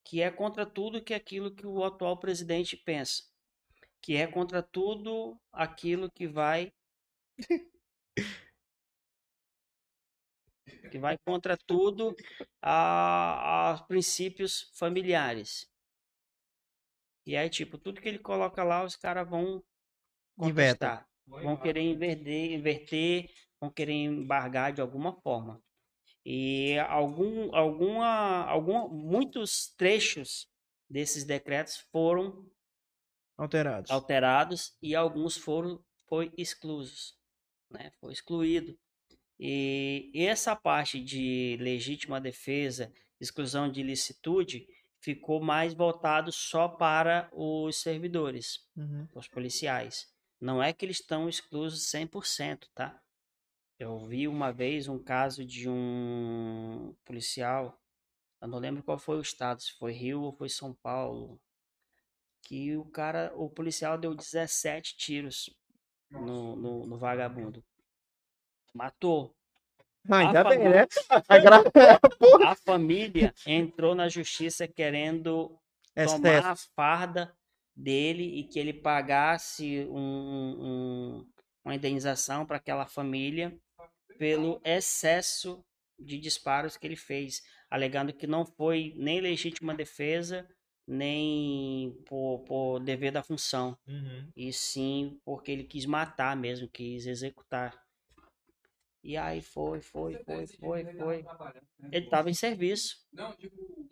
que 0.03 0.21
é 0.21 0.29
contra 0.31 0.65
tudo 0.65 1.01
que 1.03 1.13
aquilo 1.13 1.53
que 1.53 1.65
o 1.65 1.83
atual 1.83 2.17
presidente 2.17 2.75
pensa, 2.77 3.23
que 4.03 4.17
é 4.17 4.27
contra 4.27 4.61
tudo 4.61 5.39
aquilo 5.51 6.11
que 6.11 6.27
vai 6.27 6.73
que 10.91 10.99
vai 10.99 11.17
contra 11.25 11.57
tudo 11.57 12.13
a, 12.61 13.69
aos 13.71 13.81
princípios 13.83 14.69
familiares. 14.77 15.67
E 17.25 17.37
aí, 17.37 17.49
tipo, 17.49 17.77
tudo 17.77 18.01
que 18.01 18.09
ele 18.09 18.19
coloca 18.19 18.63
lá, 18.63 18.83
os 18.83 18.97
caras 18.97 19.27
vão 19.27 19.63
Inveta. 20.37 21.05
contestar, 21.05 21.09
vão 21.25 21.55
querer 21.57 21.81
inverter, 21.81 22.51
inverter, 22.51 23.29
vão 23.59 23.71
querer 23.71 23.93
embargar 23.93 24.73
de 24.73 24.81
alguma 24.81 25.13
forma. 25.21 25.61
E 26.25 26.77
algum, 26.89 27.55
alguma, 27.55 28.45
algum, 28.45 28.89
muitos 28.89 29.73
trechos 29.75 30.47
desses 30.89 31.23
decretos 31.23 31.77
foram 31.91 32.52
Alterados. 33.37 33.89
alterados 33.91 34.77
e 34.81 34.95
alguns 34.95 35.35
foram 35.37 35.83
foi 36.07 36.31
exclusos, 36.37 37.15
né? 37.69 37.91
Foi 37.99 38.13
excluído. 38.13 38.77
E 39.39 40.11
essa 40.13 40.55
parte 40.55 41.03
de 41.03 41.57
legítima 41.59 42.21
defesa, 42.21 42.93
exclusão 43.19 43.69
de 43.69 43.81
ilicitude, 43.81 44.67
ficou 45.01 45.41
mais 45.41 45.73
voltado 45.73 46.31
só 46.31 46.67
para 46.67 47.29
os 47.33 47.77
servidores, 47.77 48.59
Uhum. 48.77 49.07
os 49.15 49.27
policiais. 49.27 50.07
Não 50.39 50.61
é 50.61 50.71
que 50.71 50.85
eles 50.85 50.99
estão 50.99 51.27
exclusos 51.27 51.89
100%, 51.89 52.69
tá? 52.75 53.01
Eu 53.79 54.05
vi 54.05 54.27
uma 54.27 54.51
vez 54.51 54.87
um 54.87 54.99
caso 54.99 55.43
de 55.43 55.67
um 55.69 56.95
policial, 57.03 57.77
eu 58.41 58.47
não 58.47 58.59
lembro 58.59 58.83
qual 58.83 58.97
foi 58.99 59.17
o 59.17 59.21
estado, 59.21 59.61
se 59.61 59.73
foi 59.73 59.91
Rio 59.93 60.21
ou 60.21 60.31
foi 60.31 60.47
São 60.47 60.73
Paulo, 60.75 61.41
que 62.43 62.75
o 62.77 62.85
cara, 62.85 63.31
o 63.35 63.49
policial 63.49 63.97
deu 63.97 64.13
17 64.13 64.95
tiros 64.97 65.49
no, 66.11 66.55
no, 66.55 66.85
no 66.85 66.97
vagabundo. 66.97 67.63
Matou. 68.73 69.33
Ah, 70.09 70.17
ainda 70.17 70.41
A 70.41 70.43
bem, 70.43 70.57
favor- 70.59 70.71
né? 70.73 70.87
A 71.29 71.37
gra... 71.37 71.57
A 72.51 72.55
família 72.55 73.33
entrou 73.45 73.95
na 73.95 74.09
justiça 74.09 74.67
querendo 74.67 75.57
STF. 75.95 76.21
tomar 76.21 76.45
a 76.51 76.55
farda 76.55 77.33
dele 77.75 78.39
e 78.39 78.43
que 78.43 78.59
ele 78.59 78.73
pagasse 78.73 79.85
um- 79.89 80.57
um- 80.59 81.27
uma 81.63 81.75
indenização 81.75 82.45
para 82.45 82.57
aquela 82.57 82.85
família 82.85 83.57
pelo 84.17 84.59
excesso 84.63 85.63
de 85.97 86.17
disparos 86.19 86.75
que 86.75 86.85
ele 86.85 86.95
fez, 86.95 87.41
alegando 87.69 88.11
que 88.13 88.27
não 88.27 88.45
foi 88.45 88.93
nem 88.97 89.21
legítima 89.21 89.73
defesa, 89.73 90.47
nem 90.87 91.91
por, 92.05 92.39
por 92.45 92.79
dever 92.79 93.11
da 93.11 93.23
função, 93.23 93.77
Uhum. 93.87 94.29
e 94.35 94.51
sim 94.53 95.19
porque 95.25 95.51
ele 95.51 95.63
quis 95.63 95.85
matar 95.85 96.35
mesmo, 96.35 96.67
quis 96.67 97.05
executar. 97.07 97.81
E 99.03 99.17
aí 99.17 99.41
foi, 99.41 99.81
foi, 99.81 100.15
foi, 100.23 100.47
foi, 100.47 100.85
foi. 100.97 101.25
Ele 101.91 102.05
estava 102.05 102.29
em 102.29 102.33
serviço. 102.33 102.97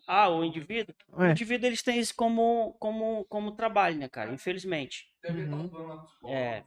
Ah, 0.08 0.30
o 0.30 0.44
indivíduo? 0.44 0.96
O 1.12 1.24
É. 1.24 1.32
indivíduo 1.32 1.68
eles 1.68 1.84
têm 1.84 2.00
isso 2.00 2.16
como, 2.16 2.74
como, 2.80 3.26
como 3.26 3.52
trabalho, 3.52 3.98
né, 3.98 4.10
cara? 4.10 4.32
Infelizmente. 4.34 5.08
Uhum. 5.30 5.70
É. 6.28 6.64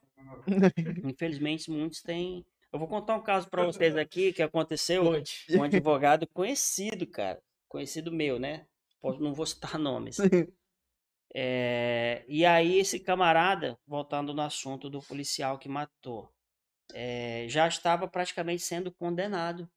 Infelizmente, 1.05 1.71
muitos 1.71 2.03
têm. 2.03 2.45
Eu 2.73 2.79
vou 2.79 2.89
contar 2.89 3.15
um 3.17 3.23
caso 3.23 3.49
pra 3.49 3.65
vocês 3.67 3.97
aqui 3.97 4.33
que 4.33 4.43
aconteceu. 4.43 5.05
Um 5.51 5.63
advogado 5.63 6.27
conhecido, 6.29 7.07
cara. 7.07 7.41
Conhecido 7.69 8.13
meu, 8.13 8.39
né? 8.39 8.67
Não 9.13 9.35
vou 9.35 9.47
citar 9.47 9.79
nomes. 9.79 10.29
É, 11.35 12.25
e 12.29 12.45
aí, 12.47 12.79
esse 12.79 13.01
camarada, 13.01 13.79
voltando 13.87 14.33
no 14.33 14.43
assunto 14.43 14.89
do 14.89 15.01
policial 15.03 15.59
que 15.59 15.69
matou, 15.69 16.33
é, 16.95 17.47
já 17.49 17.69
estava 17.69 18.09
praticamente 18.09 18.63
sendo 18.63 18.93
condenado 18.93 19.71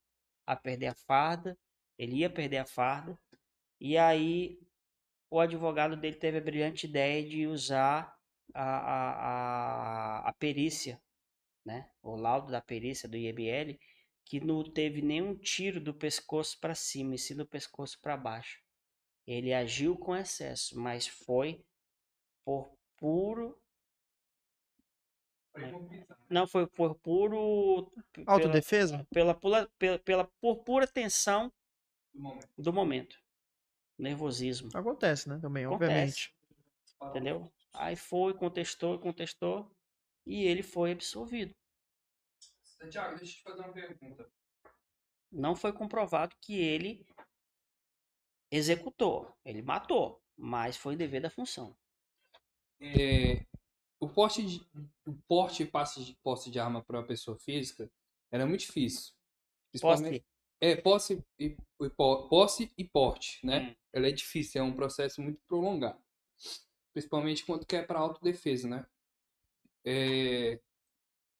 a 0.45 0.55
perder 0.55 0.87
a 0.87 0.95
farda. 0.95 1.57
Ele 1.97 2.17
ia 2.17 2.29
perder 2.29 2.57
a 2.59 2.65
farda. 2.65 3.17
E 3.79 3.97
aí, 3.97 4.59
o 5.29 5.39
advogado 5.39 5.97
dele 5.97 6.17
teve 6.17 6.37
a 6.39 6.41
brilhante 6.41 6.87
ideia 6.87 7.27
de 7.27 7.47
usar 7.47 8.15
a, 8.53 8.63
a, 8.63 10.21
a, 10.25 10.29
a 10.29 10.33
perícia, 10.33 11.01
né? 11.65 11.89
O 12.03 12.15
laudo 12.15 12.51
da 12.51 12.61
perícia 12.61 13.09
do 13.09 13.17
IML, 13.17 13.79
que 14.25 14.39
não 14.39 14.63
teve 14.63 15.01
nenhum 15.01 15.35
tiro 15.35 15.81
do 15.81 15.93
pescoço 15.93 16.59
para 16.59 16.75
cima, 16.75 17.15
e 17.15 17.19
sim 17.19 17.35
do 17.35 17.47
pescoço 17.47 17.99
para 18.01 18.17
baixo. 18.17 18.61
Ele 19.27 19.53
agiu 19.53 19.97
com 19.97 20.15
excesso, 20.15 20.79
mas 20.79 21.05
foi 21.05 21.61
por 22.45 22.71
puro. 22.97 23.59
Não, 26.29 26.47
foi 26.47 26.65
por 26.67 26.95
puro. 26.95 27.91
pela- 28.13 28.31
Autodefesa? 28.31 29.05
Pela, 29.11 29.33
pula- 29.35 29.69
pela, 29.77 29.99
pela, 29.99 30.31
por 30.39 30.63
pura 30.63 30.87
tensão 30.87 31.51
do 32.13 32.21
momento. 32.21 32.47
do 32.57 32.73
momento. 32.73 33.17
Nervosismo. 33.97 34.69
Acontece, 34.73 35.27
né? 35.27 35.39
Também, 35.41 35.65
Acontece. 35.65 35.89
obviamente. 35.89 36.35
Entendeu? 37.09 37.51
Aí 37.73 37.95
foi, 37.95 38.33
contestou, 38.33 38.97
contestou. 38.99 39.69
E 40.25 40.43
ele 40.43 40.63
foi 40.63 40.91
absolvido. 40.91 41.53
Tiago, 42.89 43.17
deixa 43.17 43.33
eu 43.33 43.37
te 43.37 43.43
fazer 43.43 43.61
uma 43.63 43.73
pergunta. 43.73 44.29
Não 45.31 45.55
foi 45.55 45.73
comprovado 45.73 46.35
que 46.41 46.59
ele 46.59 47.05
executou. 48.52 49.34
Ele 49.44 49.61
matou. 49.61 50.22
Mas 50.40 50.78
foi 50.78 50.95
dever 50.95 51.22
da 51.22 51.30
função. 51.30 51.76
É, 52.80 53.44
o 53.99 54.07
porte 54.07 54.45
de, 54.45 54.61
o 55.07 55.14
porte 55.28 55.64
e 55.64 55.65
passe 55.65 56.03
de 56.03 56.15
posse 56.24 56.52
de 56.52 56.60
arma 56.60 56.84
para 56.84 56.99
uma 56.99 57.07
pessoa 57.07 57.38
física 57.40 57.90
era 58.32 58.45
muito 58.45 58.61
difícil. 58.61 59.14
Principalmente, 59.72 60.19
Posse. 60.19 60.26
é, 60.61 60.76
posse 60.76 61.24
e, 61.40 61.57
po- 61.95 62.30
posse 62.30 62.72
e 62.78 62.84
porte, 62.84 63.45
né? 63.45 63.72
Hum. 63.72 63.76
Ela 63.94 64.07
é 64.07 64.11
difícil, 64.11 64.61
é 64.61 64.64
um 64.64 64.76
processo 64.76 65.22
muito 65.22 65.40
prolongado. 65.48 65.99
Principalmente 66.94 67.45
quando 67.45 67.65
quer 67.65 67.86
para 67.88 67.99
autodefesa, 67.99 68.68
né? 68.68 68.86
É, 69.86 70.60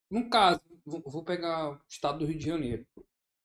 num 0.10 0.30
caso, 0.30 0.62
vou 0.86 1.24
pegar 1.24 1.72
o 1.72 1.82
estado 1.88 2.20
do 2.20 2.26
Rio 2.26 2.38
de 2.38 2.46
Janeiro, 2.46 2.88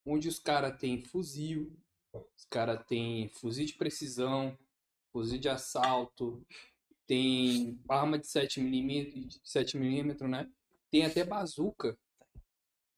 onde 0.07 0.29
os 0.29 0.39
caras 0.39 0.79
têm 0.79 1.03
fuzil, 1.05 1.77
os 2.13 2.45
caras 2.51 2.85
têm 2.87 3.29
fuzil 3.29 3.65
de 3.67 3.75
precisão, 3.75 4.57
fuzil 5.13 5.39
de 5.39 5.49
assalto, 5.49 6.45
tem 7.07 7.81
arma 7.89 8.19
de 8.19 8.27
7mm, 8.27 9.27
de 9.29 9.41
7mm, 9.41 10.29
né? 10.29 10.51
Tem 10.91 11.05
até 11.05 11.25
bazuca. 11.25 11.99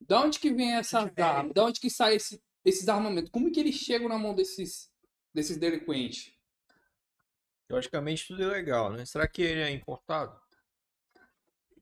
Da 0.01 0.21
onde 0.21 0.39
que 0.39 0.53
vem 0.53 0.75
essas 0.75 1.11
armas? 1.17 1.53
Da 1.53 1.65
onde 1.65 1.79
que 1.79 1.89
sai 1.89 2.15
esse- 2.15 2.41
esses 2.63 2.87
armamentos? 2.87 3.31
Como 3.31 3.51
que 3.51 3.59
eles 3.59 3.75
chegam 3.75 4.07
na 4.09 4.17
mão 4.17 4.35
desses, 4.35 4.91
desses 5.33 5.57
delinquentes? 5.57 6.33
Logicamente 7.69 8.27
tudo 8.27 8.43
é 8.43 8.47
legal, 8.47 8.91
né? 8.91 9.05
Será 9.05 9.27
que 9.27 9.41
ele 9.41 9.61
é 9.61 9.71
importado? 9.71 10.39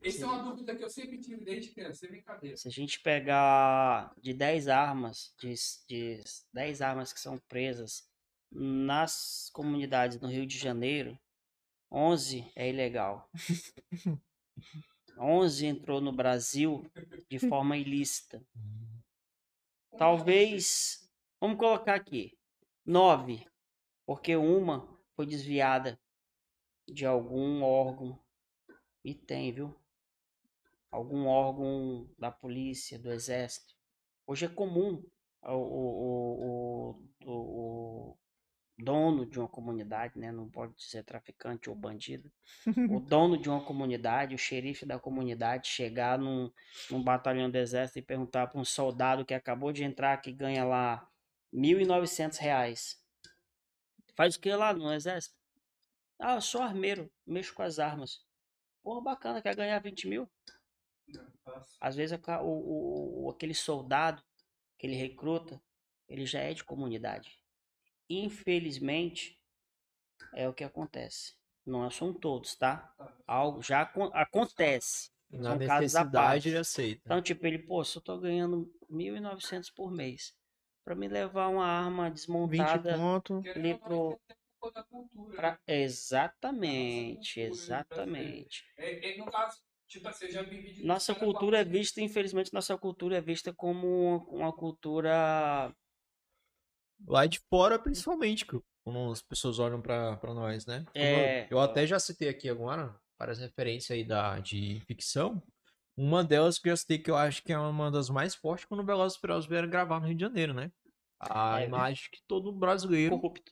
Essa 0.03 0.23
é 0.23 0.27
uma 0.27 0.43
dúvida 0.43 0.75
que 0.75 0.83
eu 0.83 0.89
sempre 0.89 1.17
tive 1.17 1.45
desde 1.45 1.71
criança, 1.71 2.01
sem 2.01 2.09
brincadeira. 2.09 2.57
Se 2.57 2.67
a 2.67 2.71
gente 2.71 2.99
pegar 2.99 4.13
de 4.21 4.33
10 4.33 4.67
armas, 4.67 5.33
de, 5.39 5.53
de 5.87 6.23
10 6.53 6.81
armas 6.81 7.13
que 7.13 7.19
são 7.19 7.37
presas 7.47 8.05
nas 8.51 9.49
comunidades 9.53 10.19
no 10.19 10.27
Rio 10.27 10.45
de 10.45 10.57
Janeiro, 10.57 11.17
11 11.89 12.51
é 12.55 12.69
ilegal. 12.69 13.29
11 15.17 15.65
entrou 15.67 16.01
no 16.01 16.11
Brasil 16.11 16.85
de 17.29 17.39
forma 17.39 17.77
ilícita. 17.77 18.45
Talvez, 19.97 21.09
vamos 21.39 21.57
colocar 21.57 21.95
aqui, 21.95 22.37
9, 22.85 23.47
porque 24.05 24.35
uma 24.35 24.85
foi 25.15 25.25
desviada 25.25 25.97
de 26.89 27.05
algum 27.05 27.63
órgão. 27.63 28.19
E 29.05 29.13
tem, 29.13 29.51
viu? 29.51 29.82
Algum 30.93 31.25
órgão 31.25 32.07
da 32.19 32.29
polícia, 32.29 32.99
do 32.99 33.11
exército. 33.11 33.73
Hoje 34.27 34.45
é 34.45 34.47
comum 34.47 35.03
o, 35.41 35.51
o, 35.51 37.01
o, 37.25 37.31
o, 37.31 38.17
dono 38.77 39.25
de 39.25 39.39
uma 39.39 39.47
comunidade, 39.47 40.19
né? 40.19 40.31
Não 40.31 40.47
pode 40.47 40.73
ser 40.83 41.03
traficante 41.03 41.67
ou 41.67 41.75
bandido. 41.75 42.31
O 42.91 42.99
dono 43.01 43.39
de 43.39 43.49
uma 43.49 43.65
comunidade, 43.65 44.35
o 44.35 44.37
xerife 44.37 44.85
da 44.85 44.99
comunidade, 44.99 45.67
chegar 45.67 46.19
num, 46.19 46.51
num 46.91 47.01
batalhão 47.01 47.49
do 47.49 47.57
exército 47.57 47.97
e 47.97 48.03
perguntar 48.03 48.45
para 48.45 48.61
um 48.61 48.65
soldado 48.65 49.25
que 49.25 49.33
acabou 49.33 49.71
de 49.71 49.83
entrar, 49.83 50.21
que 50.21 50.31
ganha 50.31 50.63
lá 50.63 51.09
1.900 51.51 52.37
reais. 52.37 53.03
Faz 54.15 54.35
o 54.35 54.39
que 54.39 54.53
lá 54.53 54.71
no 54.71 54.93
exército? 54.93 55.35
Ah, 56.19 56.35
eu 56.35 56.41
sou 56.41 56.61
armeiro, 56.61 57.11
mexo 57.25 57.51
com 57.55 57.63
as 57.63 57.79
armas. 57.79 58.23
Porra, 58.83 59.01
bacana, 59.01 59.41
quer 59.41 59.55
ganhar 59.55 59.79
20 59.79 60.07
mil? 60.07 60.29
Às 61.79 61.95
vezes 61.95 62.17
o 62.41 63.25
o, 63.25 63.29
aquele 63.29 63.53
soldado 63.53 64.21
que 64.77 64.87
ele 64.87 64.95
recruta, 64.95 65.61
ele 66.07 66.25
já 66.25 66.39
é 66.39 66.53
de 66.53 66.63
comunidade. 66.63 67.37
Infelizmente, 68.09 69.39
é 70.33 70.47
o 70.47 70.53
que 70.53 70.63
acontece. 70.63 71.35
Não 71.65 71.89
são 71.89 72.13
todos, 72.13 72.55
tá? 72.55 72.93
Algo 73.25 73.61
já 73.61 73.81
acon- 73.81 74.11
acontece. 74.13 75.11
Na 75.31 75.43
São 75.43 75.57
necessidade 75.57 76.49
ele 76.49 76.57
aceita. 76.57 77.01
Então, 77.05 77.21
tipo, 77.21 77.45
ele, 77.47 77.59
pô, 77.59 77.83
se 77.83 77.97
eu 77.97 78.01
tô 78.01 78.17
ganhando 78.19 78.71
1.900 78.89 79.69
por 79.69 79.91
mês, 79.91 80.35
pra 80.83 80.95
me 80.95 81.07
levar 81.07 81.47
uma 81.47 81.65
arma 81.65 82.09
20 82.09 82.13
desmontada 82.13 82.99
ali 83.55 83.75
pro... 83.75 84.19
Pra- 85.35 85.59
Exatamente, 85.67 87.35
cultura, 87.47 87.83
tá 87.83 87.85
exatamente. 87.85 88.65
É, 88.77 89.11
é, 89.11 89.17
no 89.17 89.25
caso, 89.25 89.61
tipo 89.93 90.07
assim, 90.07 90.83
Nossa 90.83 91.13
cada 91.13 91.25
cultura 91.25 91.59
é 91.59 91.63
vista, 91.63 92.01
infelizmente, 92.01 92.53
nossa 92.53 92.77
cultura 92.77 93.17
é 93.17 93.21
vista 93.21 93.53
como 93.53 94.17
uma, 94.27 94.51
cultura. 94.51 95.73
Lá 97.07 97.25
de 97.27 97.39
fora, 97.49 97.77
principalmente, 97.77 98.45
que 98.45 98.59
quando 98.83 99.11
as 99.11 99.21
pessoas 99.21 99.59
olham 99.59 99.81
pra, 99.81 100.17
pra 100.17 100.33
nós, 100.33 100.65
né? 100.65 100.83
É, 100.95 101.47
eu 101.49 101.59
até 101.59 101.85
já 101.85 101.99
citei 101.99 102.27
aqui 102.29 102.49
agora 102.49 102.95
várias 103.19 103.39
referências 103.39 103.91
aí 103.91 104.03
da, 104.03 104.39
de 104.39 104.81
ficção. 104.87 105.41
Uma 105.95 106.23
delas 106.23 106.57
que 106.57 106.69
eu 106.69 106.71
já 106.71 106.77
citei 106.77 106.97
que 106.97 107.11
eu 107.11 107.15
acho 107.15 107.43
que 107.43 107.53
é 107.53 107.57
uma 107.57 107.91
das 107.91 108.09
mais 108.09 108.33
fortes 108.33 108.65
quando 108.65 108.81
o 108.81 108.85
Velozes 108.85 109.17
Furiosos 109.17 109.47
vieram 109.47 109.69
gravar 109.69 109.99
no 109.99 110.07
Rio 110.07 110.15
de 110.15 110.21
Janeiro, 110.21 110.53
né? 110.53 110.71
A 111.19 111.61
É. 111.61 111.67
imagem 111.67 112.09
que 112.11 112.19
todo 112.27 112.51
brasileiro 112.51 113.15
corrupto. 113.15 113.51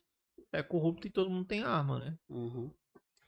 é 0.52 0.62
corrupto 0.62 1.06
e 1.06 1.10
todo 1.10 1.30
mundo 1.30 1.46
tem 1.46 1.62
arma, 1.62 2.00
né? 2.00 2.16
Uhum. 2.28 2.70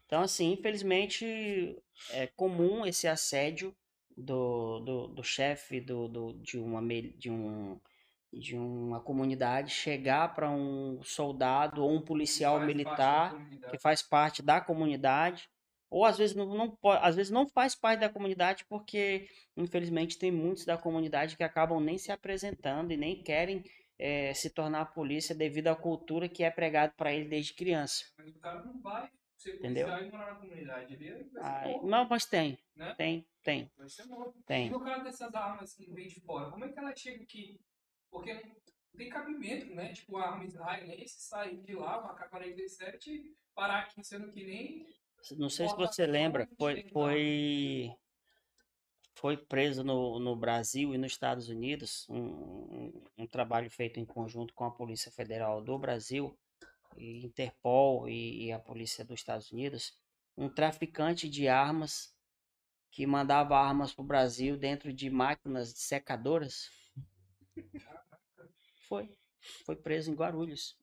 Então, 0.07 0.23
assim, 0.23 0.53
infelizmente, 0.53 1.77
é 2.11 2.27
comum 2.27 2.85
esse 2.85 3.09
assédio 3.09 3.75
do, 4.17 4.81
do, 4.81 5.09
do 5.09 5.25
chefe 5.25 5.81
do, 5.81 6.09
do, 6.09 6.33
de, 6.35 6.59
uma, 6.59 6.81
de, 7.17 7.31
um, 7.31 7.81
de 8.33 8.57
uma 8.57 9.01
comunidade 9.01 9.71
chegar 9.73 10.35
para 10.35 10.51
um 10.51 11.03
soldado 11.03 11.83
ou 11.83 11.93
um 11.93 12.03
policial 12.03 12.61
militar 12.61 13.35
que 13.71 13.79
faz 13.79 14.03
parte 14.03 14.43
da 14.43 14.61
comunidade, 14.61 15.49
ou 15.91 16.05
às 16.05 16.19
vezes 16.19 16.35
não, 16.35 16.47
não 16.47 16.79
às 17.01 17.17
vezes 17.17 17.31
não 17.31 17.49
faz 17.49 17.75
parte 17.75 18.01
da 18.01 18.09
comunidade 18.09 18.65
porque, 18.69 19.29
infelizmente, 19.57 20.19
tem 20.19 20.31
muitos 20.31 20.65
da 20.65 20.77
comunidade 20.77 21.37
que 21.37 21.45
acabam 21.45 21.81
nem 21.81 21.99
se 21.99 22.13
apresentando 22.13 22.93
e 22.93 22.97
nem 22.97 23.23
querem 23.23 23.63
eh, 23.99 24.35
se 24.35 24.51
tornar 24.51 24.87
polícia 24.87 25.35
devido 25.35 25.69
à 25.69 25.77
cultura 25.77 26.29
que 26.29 26.43
é 26.43 26.51
pregado 26.51 26.93
para 26.97 27.13
ele 27.13 27.29
desde 27.29 27.55
criança. 27.55 28.05
Mas 28.19 28.29
o 28.29 28.39
cara 28.41 28.63
não 28.65 28.81
vai 28.81 29.09
Ser 29.37 29.57
Entendeu? 29.57 29.89
e 29.89 30.11
morar 30.11 30.35
na 30.35 30.41
comunidade 30.41 30.95
ali, 30.95 31.11
vai 31.11 31.25
ser 31.25 31.39
Ai, 31.41 31.73
bom, 31.73 31.87
não, 31.87 32.09
mas 32.09 32.25
tem, 32.25 32.59
né? 32.77 32.95
tem, 32.95 33.27
tem, 33.43 33.71
Vai 33.77 33.89
ser. 33.89 34.05
E 34.05 34.43
tem. 34.45 34.71
no 34.71 34.81
caso 34.81 35.05
dessas 35.05 35.35
armas 35.35 35.75
que 35.75 35.91
vem 35.91 36.09
de 36.09 36.21
fora, 36.21 36.51
como 36.51 36.65
é 36.65 36.69
que 36.69 36.79
ela 36.79 36.95
chega 36.95 37.23
aqui? 37.23 37.61
Porque 38.11 38.33
não 38.33 38.55
tem 38.97 39.09
cabimento, 39.09 39.75
né? 39.75 39.93
Tipo, 39.93 40.17
a 40.17 40.31
arma 40.31 40.45
israelense 40.45 41.21
sair 41.21 41.61
de 41.63 41.75
lá, 41.75 42.01
uma 42.01 42.13
AK-47, 42.13 43.09
e 43.09 43.37
parar 43.55 43.81
aqui 43.81 44.05
sendo 44.05 44.31
que 44.31 44.45
nem. 44.45 44.87
Não 45.37 45.49
sei 45.49 45.69
se 45.69 45.75
você 45.75 46.07
lembra, 46.07 46.47
foi, 46.59 46.87
foi, 46.91 47.91
foi 49.15 49.37
preso 49.37 49.83
no, 49.83 50.19
no 50.21 50.37
Brasil 50.37 50.95
e 50.95 50.99
nos 50.99 51.13
Estados 51.13 51.49
Unidos 51.49 52.07
um, 52.11 52.19
um, 52.19 53.05
um 53.19 53.27
trabalho 53.27 53.71
feito 53.71 53.99
em 53.99 54.05
conjunto 54.05 54.53
com 54.53 54.65
a 54.65 54.71
Polícia 54.71 55.11
Federal 55.11 55.63
do 55.63 55.79
Brasil, 55.79 56.39
e 56.97 57.25
Interpol 57.25 58.09
e, 58.09 58.47
e 58.47 58.53
a 58.53 58.59
Polícia 58.59 59.05
dos 59.05 59.21
Estados 59.21 59.51
Unidos, 59.53 59.93
um 60.37 60.49
traficante 60.49 61.29
de 61.29 61.49
armas 61.49 62.15
que 62.91 63.07
mandava 63.07 63.59
armas 63.59 63.93
para 63.93 64.03
o 64.03 64.07
Brasil 64.07 64.57
dentro 64.57 64.93
de 64.93 65.11
máquinas 65.11 65.71
secadoras. 65.77 66.71
Foi, 68.89 69.11
foi 69.65 69.77
preso 69.77 70.11
em 70.11 70.15
Guarulhos. 70.15 70.79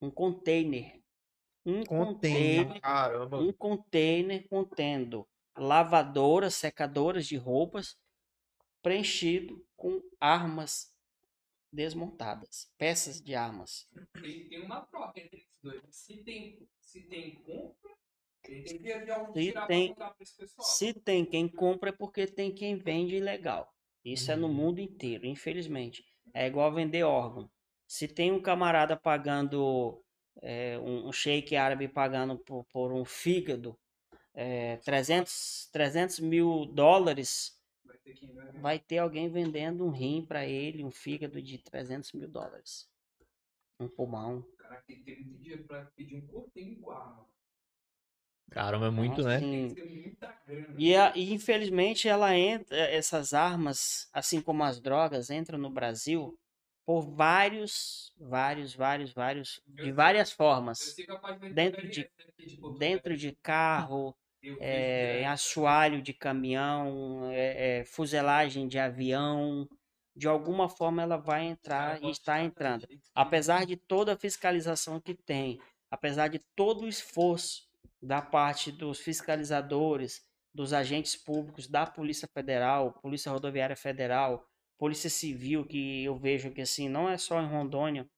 Um 0.00 0.10
container. 0.10 1.00
Um 1.64 1.84
Container. 1.84 2.64
container 2.64 2.80
Caramba. 2.80 3.38
um 3.38 3.52
container 3.52 4.48
contendo 4.48 5.28
lavadoras, 5.56 6.54
secadoras 6.54 7.26
de 7.26 7.36
roupas, 7.36 7.98
preenchido 8.82 9.62
com 9.76 10.02
armas 10.18 10.89
desmontadas, 11.72 12.70
peças 12.76 13.20
de 13.20 13.34
armas. 13.34 13.88
Tem, 14.20 14.48
tem 14.48 14.62
uma 14.62 14.80
troca 14.86 15.20
entre 15.20 15.36
esses 15.36 15.56
dois. 15.62 15.82
Se 15.90 16.16
tem, 16.24 16.68
se 16.80 17.02
tem 17.02 17.34
compra, 17.42 17.96
ele 18.48 18.62
tem 18.62 18.78
que 19.32 19.54
Se 19.54 19.66
tem-. 19.66 19.96
Se 20.60 20.94
tem 20.94 21.24
quem 21.24 21.48
compra 21.48 21.90
é 21.90 21.92
porque 21.92 22.26
tem 22.26 22.52
quem 22.52 22.76
vende 22.76 23.16
ilegal. 23.16 23.72
Isso 24.04 24.32
é 24.32 24.36
no 24.36 24.48
mundo 24.48 24.80
inteiro, 24.80 25.26
infelizmente. 25.26 26.04
É 26.32 26.46
igual 26.46 26.72
vender 26.72 27.02
órgão. 27.02 27.50
Se 27.86 28.08
tem 28.08 28.32
um 28.32 28.40
camarada 28.40 28.96
pagando, 28.96 30.02
é, 30.42 30.78
um, 30.78 31.08
um 31.08 31.12
sheik 31.12 31.54
árabe 31.54 31.86
pagando 31.88 32.38
por, 32.38 32.64
por 32.72 32.92
um 32.92 33.04
fígado 33.04 33.78
é, 34.34 34.76
300, 34.78 35.68
300 35.72 36.20
mil 36.20 36.66
dólares, 36.66 37.59
ter 38.00 38.12
quem 38.14 38.32
vai 38.54 38.78
ter 38.78 38.98
alguém 38.98 39.28
vendendo 39.28 39.84
um 39.86 39.90
rim 39.90 40.24
para 40.26 40.46
ele, 40.46 40.84
um 40.84 40.90
fígado 40.90 41.40
de 41.42 41.58
300 41.58 42.12
mil 42.12 42.28
dólares. 42.28 42.88
Um 43.80 43.88
pulmão. 43.88 44.38
O 44.40 44.56
cara 44.56 44.82
tem 44.82 44.96
que 44.96 45.04
ter 45.04 45.18
muito 45.22 45.38
dinheiro 45.40 45.64
pra 45.64 45.84
pedir 45.96 46.16
um 46.16 46.22
cortinho 46.22 46.90
arma. 46.90 47.26
Caramba, 48.50 48.86
é 48.86 48.90
muito, 48.90 49.22
Então, 49.22 49.24
né? 49.24 49.44
assim, 49.44 49.76
grana. 49.94 50.34
E, 50.76 50.94
a- 50.96 51.12
e, 51.16 51.32
infelizmente 51.32 52.08
ela 52.08 52.36
entra, 52.36 52.76
essas 52.76 53.34
armas, 53.34 54.08
assim 54.12 54.40
como 54.40 54.62
as 54.64 54.80
drogas, 54.80 55.30
entram 55.30 55.58
no 55.58 55.70
Brasil 55.70 56.38
por 56.86 57.02
vários, 57.02 58.12
vários, 58.18 58.74
vários, 58.74 59.12
vários, 59.12 59.60
de 59.66 59.92
várias 59.92 60.32
formas. 60.32 60.98
Dentro 61.50 61.88
de- 61.88 62.10
Dentro 62.66 63.16
de 63.16 63.32
carro, 63.42 64.08
Eu 64.08 64.10
vejo 64.10 64.29
é, 64.58 65.22
direto. 65.22 65.32
assoalho 65.32 66.02
de 66.02 66.12
caminhão, 66.12 67.30
é, 67.30 67.80
é, 67.80 67.84
fuselagem 67.84 68.66
de 68.68 68.78
avião, 68.78 69.68
de 70.16 70.26
alguma 70.28 70.68
forma 70.68 71.02
ela 71.02 71.16
vai 71.16 71.44
entrar 71.46 72.02
e 72.02 72.10
está 72.10 72.42
entrando. 72.42 72.86
que- 72.86 73.00
Apesar 73.14 73.64
de 73.66 73.76
toda 73.76 74.14
a 74.14 74.18
fiscalização 74.18 75.00
que 75.00 75.14
tem, 75.14 75.60
apesar 75.90 76.28
de 76.28 76.40
todo 76.56 76.84
o 76.84 76.88
esforço 76.88 77.62
da 78.02 78.20
parte 78.22 78.72
dos 78.72 78.98
fiscalizadores, 79.00 80.22
dos 80.52 80.72
agentes 80.72 81.14
públicos, 81.16 81.68
da 81.68 81.86
Polícia 81.86 82.28
Federal, 82.34 82.92
Polícia 83.00 83.30
Rodoviária 83.30 83.76
Federal, 83.76 84.44
Polícia 84.78 85.10
Civil, 85.10 85.64
que 85.66 86.04
eu 86.04 86.16
vejo 86.16 86.50
que 86.50 86.62
assim, 86.62 86.88
não 86.88 87.08
é 87.08 87.16
só 87.18 87.40
em 87.40 87.46
Rondônia, 87.46 88.08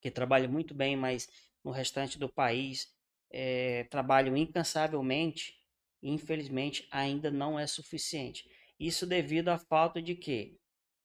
que 0.00 0.10
trabalha 0.10 0.48
muito 0.48 0.74
bem, 0.74 0.96
mas 0.96 1.28
no 1.64 1.70
restante 1.70 2.18
do 2.18 2.28
país, 2.28 2.93
eh, 3.34 3.84
trabalham 3.90 4.36
incansavelmente, 4.36 5.54
infelizmente 6.02 6.86
ainda 6.90 7.30
não 7.30 7.58
é 7.58 7.66
suficiente. 7.66 8.48
Isso 8.78 9.06
devido 9.06 9.48
à 9.48 9.58
falta 9.58 10.00
de 10.00 10.14
quê? 10.14 10.56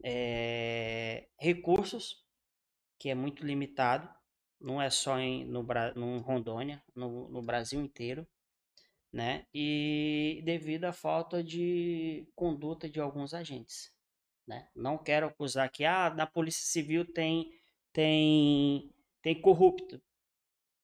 Eh, 0.03 1.27
recursos, 1.39 2.23
que 2.99 3.09
é 3.09 3.15
muito 3.15 3.45
limitado, 3.45 4.09
não 4.61 4.81
é 4.81 4.89
só 4.89 5.17
em, 5.19 5.45
no, 5.45 5.65
no 5.95 6.19
Rondônia, 6.19 6.83
no, 6.95 7.29
no 7.29 7.41
Brasil 7.41 7.81
inteiro, 7.81 8.27
né? 9.11 9.45
E 9.53 10.41
devido 10.45 10.85
à 10.85 10.93
falta 10.93 11.43
de 11.43 12.27
conduta 12.35 12.89
de 12.89 12.99
alguns 12.99 13.33
agentes, 13.33 13.91
né? 14.47 14.69
Não 14.75 14.97
quero 14.97 15.27
acusar 15.27 15.71
que 15.71 15.85
ah, 15.85 16.11
na 16.11 16.27
Polícia 16.27 16.65
Civil 16.65 17.05
tem 17.11 17.51
tem 17.93 18.93
tem 19.21 19.41
corrupto. 19.41 20.01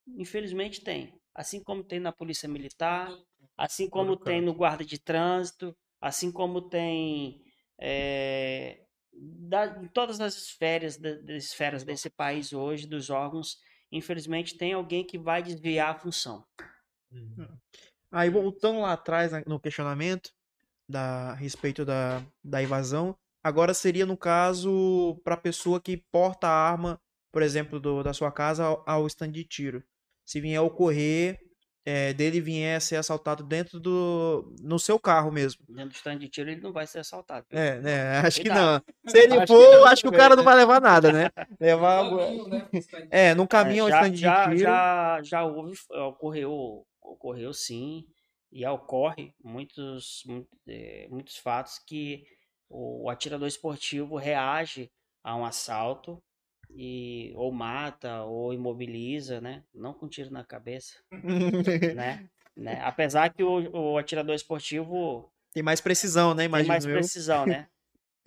Infelizmente 0.08 0.80
tem, 0.82 1.20
assim 1.36 1.62
como 1.62 1.84
tem 1.84 2.00
na 2.00 2.12
Polícia 2.12 2.48
Militar, 2.48 3.12
assim 3.56 3.88
como 3.88 4.16
tem 4.16 4.40
no 4.40 4.54
guarda 4.54 4.84
de 4.84 4.98
trânsito, 4.98 5.76
assim 6.00 6.32
como 6.32 6.68
tem 6.68 7.42
eh, 7.78 8.80
da- 9.12 9.66
em 9.82 9.88
todas 9.88 10.20
as 10.20 10.34
esferas, 10.34 10.96
da- 10.96 11.16
das 11.20 11.44
esferas 11.44 11.84
desse 11.84 12.08
país 12.10 12.52
hoje, 12.54 12.86
dos 12.86 13.10
órgãos, 13.10 13.58
infelizmente 13.92 14.56
tem 14.56 14.72
alguém 14.72 15.04
que 15.06 15.18
vai 15.18 15.42
desviar 15.42 15.90
a 15.94 15.98
função. 15.98 16.44
Aí 18.10 18.30
voltando 18.30 18.80
lá 18.80 18.92
atrás 18.92 19.32
né, 19.32 19.42
no 19.46 19.60
questionamento 19.60 20.30
da, 20.88 21.32
a 21.32 21.34
respeito 21.34 21.84
da, 21.84 22.24
da 22.44 22.62
invasão, 22.62 23.16
agora 23.44 23.74
seria 23.74 24.06
no 24.06 24.16
caso 24.16 25.20
para 25.24 25.34
a 25.34 25.40
pessoa 25.40 25.80
que 25.80 26.02
porta 26.12 26.48
a 26.48 26.52
arma, 26.70 27.00
por 27.32 27.42
exemplo, 27.42 27.80
do, 27.80 28.02
da 28.02 28.12
sua 28.12 28.32
casa 28.32 28.64
ao, 28.64 28.84
ao 28.86 29.06
stand 29.06 29.32
de 29.32 29.44
tiro. 29.44 29.84
Se 30.26 30.40
vier 30.40 30.60
ocorrer 30.60 31.38
é, 31.84 32.12
dele 32.12 32.40
vier 32.40 32.76
a 32.76 32.80
ser 32.80 32.96
assaltado 32.96 33.44
dentro 33.44 33.78
do. 33.78 34.52
no 34.60 34.78
seu 34.78 34.98
carro 34.98 35.30
mesmo. 35.30 35.62
Dentro 35.68 35.90
do 35.90 35.94
stand 35.94 36.18
de 36.18 36.28
tiro 36.28 36.50
ele 36.50 36.60
não 36.60 36.72
vai 36.72 36.86
ser 36.86 36.98
assaltado. 36.98 37.46
É, 37.50 37.80
né? 37.80 38.18
Acho 38.26 38.40
que 38.40 38.48
não. 38.48 38.82
Se 39.06 39.18
ele 39.18 39.36
Acho 39.38 39.46
que 39.46 39.46
for, 39.46 39.76
não 39.76 39.86
acho 39.86 40.02
que 40.02 40.08
o 40.08 40.12
cara 40.12 40.34
não 40.34 40.42
vai 40.42 40.56
levar 40.56 40.80
nada, 40.80 41.12
né? 41.12 41.30
Levar. 41.60 42.04
Caminho, 42.04 42.48
né, 42.50 42.68
stand. 42.80 43.06
É, 43.10 43.34
no 43.34 43.44
É, 43.44 43.46
caminho 43.46 43.84
ao 43.84 43.88
já, 43.88 44.02
stand 44.02 44.10
de 44.10 44.18
já, 44.18 44.50
tiro. 44.50 44.56
já, 44.58 45.22
já 45.22 45.44
houve, 45.44 45.78
ocorreu, 45.90 46.84
ocorreu 47.00 47.52
sim, 47.52 48.04
e 48.50 48.66
ocorre 48.66 49.32
muitos, 49.44 50.22
mu- 50.26 50.46
eh, 50.66 51.06
muitos 51.08 51.36
fatos 51.36 51.78
que 51.86 52.24
o 52.68 53.08
atirador 53.08 53.46
esportivo 53.46 54.16
reage 54.16 54.90
a 55.22 55.36
um 55.36 55.44
assalto 55.44 56.18
e 56.70 57.32
ou 57.36 57.52
mata 57.52 58.22
ou 58.24 58.52
imobiliza, 58.52 59.40
né? 59.40 59.64
Não 59.74 59.92
com 59.94 60.08
tiro 60.08 60.30
na 60.30 60.44
cabeça, 60.44 60.94
né? 61.94 62.28
né? 62.56 62.80
Apesar 62.82 63.32
que 63.32 63.42
o, 63.42 63.70
o 63.94 63.98
atirador 63.98 64.34
esportivo 64.34 65.30
Tem 65.52 65.62
mais 65.62 65.80
precisão, 65.80 66.30
né? 66.34 66.42
tem 66.42 66.46
Imagino 66.48 66.68
mais 66.68 66.84
eu. 66.86 66.92
precisão, 66.92 67.46
né? 67.46 67.68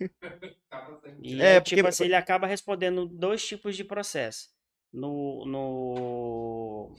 Sendo- 0.00 1.20
E 1.22 1.40
É, 1.42 1.54
aí, 1.54 1.60
porque- 1.60 1.76
tipo 1.76 1.88
assim, 1.88 2.04
ele 2.04 2.14
acaba 2.14 2.46
respondendo 2.46 3.06
dois 3.06 3.44
tipos 3.46 3.76
de 3.76 3.84
processo. 3.84 4.48
No, 4.92 5.44
no, 5.46 6.96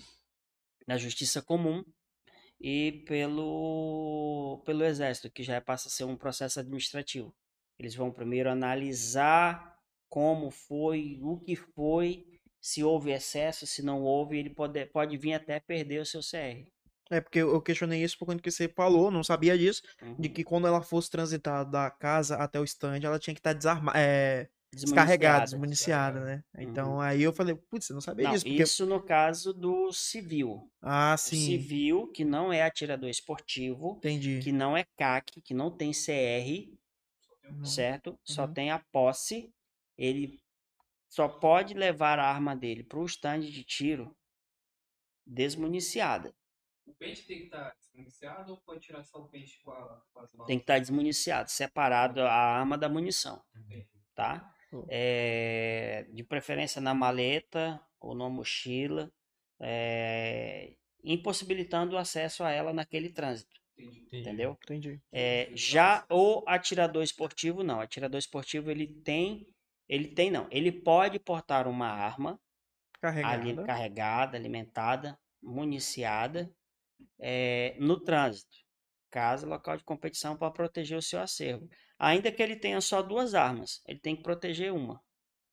na 0.88 0.98
justiça 0.98 1.42
comum 1.42 1.84
e 2.60 3.04
pelo, 3.08 4.62
pelo 4.66 4.84
exército, 4.86 5.30
que 5.30 5.44
já 5.44 5.60
passa 5.60 5.88
a 5.90 5.92
ser 5.92 6.06
um 6.06 6.16
processo 6.16 6.60
administrativo. 6.60 7.34
Eles 7.78 7.94
vão 7.96 8.12
primeiro 8.12 8.50
analisar 8.50 9.71
como 10.16 10.52
foi, 10.52 11.18
o 11.22 11.40
que 11.46 11.56
foi, 11.56 12.26
se 12.62 12.84
houve 12.84 13.12
excesso, 13.12 13.66
se 13.66 13.82
não 13.84 14.04
houve, 14.04 14.38
ele 14.38 14.52
pode, 14.60 14.86
pode 14.88 15.18
vir 15.18 15.34
até 15.34 15.60
perder 15.60 16.02
o 16.02 16.06
seu 16.06 16.22
CR. 16.22 16.72
É, 17.10 17.20
porque 17.20 17.40
eu 17.40 17.62
questionei 17.62 18.02
isso 18.04 18.18
por 18.18 18.26
conta 18.26 18.42
que 18.42 18.50
você 18.52 18.70
falou, 18.70 19.12
não 19.12 19.24
sabia 19.24 19.58
disso, 19.58 19.82
de 20.18 20.30
Uhum. 20.30 20.34
que 20.34 20.44
quando 20.44 20.68
ela 20.68 20.82
fosse 20.82 21.10
transitar 21.10 21.70
da 21.70 21.90
casa 21.92 22.38
até 22.38 22.60
o 22.60 22.64
stand, 22.64 23.00
ela 23.04 23.20
tinha 23.20 23.34
que 23.34 23.40
estar 23.42 23.54
desarmada, 23.54 24.00
é, 24.00 24.48
descarregada, 24.74 25.42
Desmuniciada. 25.42 25.46
desmuniciada, 25.46 26.20
né? 26.26 26.44
Então 26.58 27.02
aí 27.02 27.22
eu 27.24 27.34
falei, 27.34 27.56
putz, 27.70 27.90
eu 27.90 27.96
não 27.96 28.02
sabia 28.02 28.26
Não, 28.26 28.32
disso, 28.34 28.46
porque... 28.46 28.64
isso 28.64 28.86
no 28.86 29.02
caso 29.04 29.54
do 29.54 29.92
civil. 29.92 30.70
Ah, 30.82 31.16
O 31.16 31.18
sim, 31.18 31.36
civil, 31.36 32.08
que 32.08 32.24
não 32.24 32.54
é 32.54 32.62
atirador 32.64 33.10
esportivo, 33.10 33.98
entendi. 33.98 34.40
que 34.42 34.52
não 34.54 34.78
é 34.78 34.86
CAC, 34.98 35.42
que 35.42 35.54
não 35.54 35.70
tem 35.70 35.92
CR, 35.94 36.72
Uhum. 37.50 37.66
certo? 37.66 38.18
Só 38.24 38.46
Uhum. 38.46 38.54
tem 38.54 38.72
a 38.72 38.80
posse, 38.92 39.52
ele 40.06 40.40
só 41.10 41.28
pode 41.28 41.74
levar 41.74 42.20
a 42.20 42.26
arma 42.26 42.56
dele 42.56 42.84
para 42.84 43.00
o 43.00 43.06
stand 43.06 43.42
de 43.42 43.64
tiro 43.64 44.16
desmuniciada. 45.26 46.34
O 46.86 46.94
pente 46.94 47.24
tem 47.26 47.40
que 47.40 47.44
estar 47.46 47.76
desmuniciado 47.78 48.52
ou 48.52 48.58
pode 48.62 48.82
tirar 48.82 49.04
só 49.04 49.20
o 49.20 49.28
pente 49.30 49.60
com, 49.64 49.72
a, 49.72 50.02
com 50.14 50.20
as 50.20 50.32
balas? 50.32 50.48
Tem 50.48 50.58
que 50.58 50.64
estar 50.64 50.80
desmuniciado, 50.80 51.50
separado 51.50 52.22
a 52.22 52.32
arma 52.34 52.78
da 52.78 52.90
munição, 52.90 53.42
Entendi. 53.56 53.88
tá? 54.16 54.54
Oh. 54.74 54.86
É, 54.90 56.08
de 56.12 56.24
preferência 56.24 56.82
na 56.82 56.94
maleta 56.94 57.80
ou 58.00 58.16
na 58.16 58.30
mochila. 58.30 59.12
é, 59.60 60.76
impossibilitando 61.04 61.96
o 61.96 62.00
acesso 62.00 62.44
a 62.44 62.52
ela 62.52 62.74
naquele 62.74 63.10
trânsito. 63.10 63.60
Entendeu? 64.12 64.58
Entendi. 64.64 65.02
É, 65.12 65.50
já 65.56 66.06
o 66.10 66.44
atirador 66.48 67.04
esportivo 67.04 67.64
não. 67.64 67.78
O 67.78 67.82
atirador 67.82 68.20
esportivo 68.20 68.70
ele 68.70 68.88
tem, 68.88 69.48
ele 69.92 70.08
tem 70.08 70.32
não. 70.32 70.48
Ele 70.50 70.72
pode 70.72 71.20
portar 71.20 71.68
uma 71.68 71.88
arma 71.88 72.40
ali- 73.02 73.54
Carregada. 73.56 73.64
carregada, 73.66 74.38
alimentada, 74.38 75.20
municiada 75.42 76.50
é, 77.20 77.76
no 77.80 78.00
trânsito, 78.00 78.56
caso 79.10 79.46
local 79.48 79.76
de 79.76 79.84
competição 79.84 80.38
para 80.38 80.52
proteger 80.52 80.98
o 80.98 81.02
seu 81.02 81.20
acervo. 81.20 81.68
Ainda 82.00 82.32
que 82.32 82.42
ele 82.42 82.56
tenha 82.56 82.80
só 82.80 83.02
duas 83.02 83.36
armas, 83.36 83.82
ele 83.88 84.00
tem 84.00 84.16
que 84.16 84.24
proteger 84.24 84.72
uma, 84.72 85.02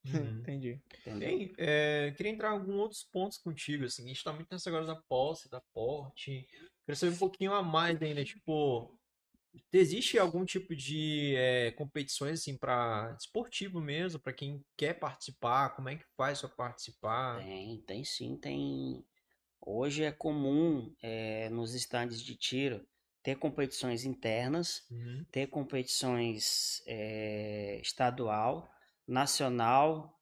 Uhum. 0.06 0.39
Entendi. 0.39 0.81
entendeu? 1.01 1.28
Bem, 1.28 1.52
é, 1.59 2.12
queria 2.16 2.32
entrar 2.32 2.51
em 2.51 2.59
alguns 2.59 2.77
outros 2.77 3.02
pontos 3.05 3.36
contigo, 3.36 3.85
assim, 3.85 4.05
a 4.05 4.09
gente 4.09 4.23
tá 4.24 4.32
muito 4.32 4.48
nessa 4.51 4.70
agora 4.70 4.86
da 4.86 4.97
posse, 4.97 5.51
da 5.51 5.60
porte, 5.74 6.47
queria 6.85 6.97
saber 6.97 7.12
um 7.15 7.19
pouquinho 7.19 7.52
a 7.52 7.62
mais 7.62 8.01
ainda, 8.01 8.24
tipo, 8.24 8.98
existe 9.73 10.19
algum 10.19 10.45
tipo 10.45 10.75
de 10.75 11.35
é, 11.37 11.73
competições, 11.73 12.41
assim, 12.41 12.57
para 12.57 13.15
esportivo 13.19 13.81
mesmo, 13.81 14.20
para 14.20 14.33
quem 14.33 14.65
quer 14.77 14.95
participar, 14.99 15.70
como 15.75 15.89
é 15.89 15.97
que 15.97 16.05
faz 16.16 16.41
pra 16.41 16.49
participar? 16.51 17.41
Tem, 17.41 17.81
tem 17.83 18.05
sim, 18.05 18.37
tem. 18.37 19.05
Hoje 19.61 20.05
é 20.05 20.12
comum 20.12 20.95
eh, 21.03 21.49
nos 21.51 21.75
estandes 21.75 22.23
de 22.23 22.37
tiro 22.37 22.87
ter 23.23 23.37
competições 23.37 24.05
internas, 24.05 24.83
Uhum. 24.91 25.27
ter 25.33 25.49
competições 25.49 26.83
eh, 26.87 27.81
estadual, 27.83 28.70
nacional, 29.07 30.20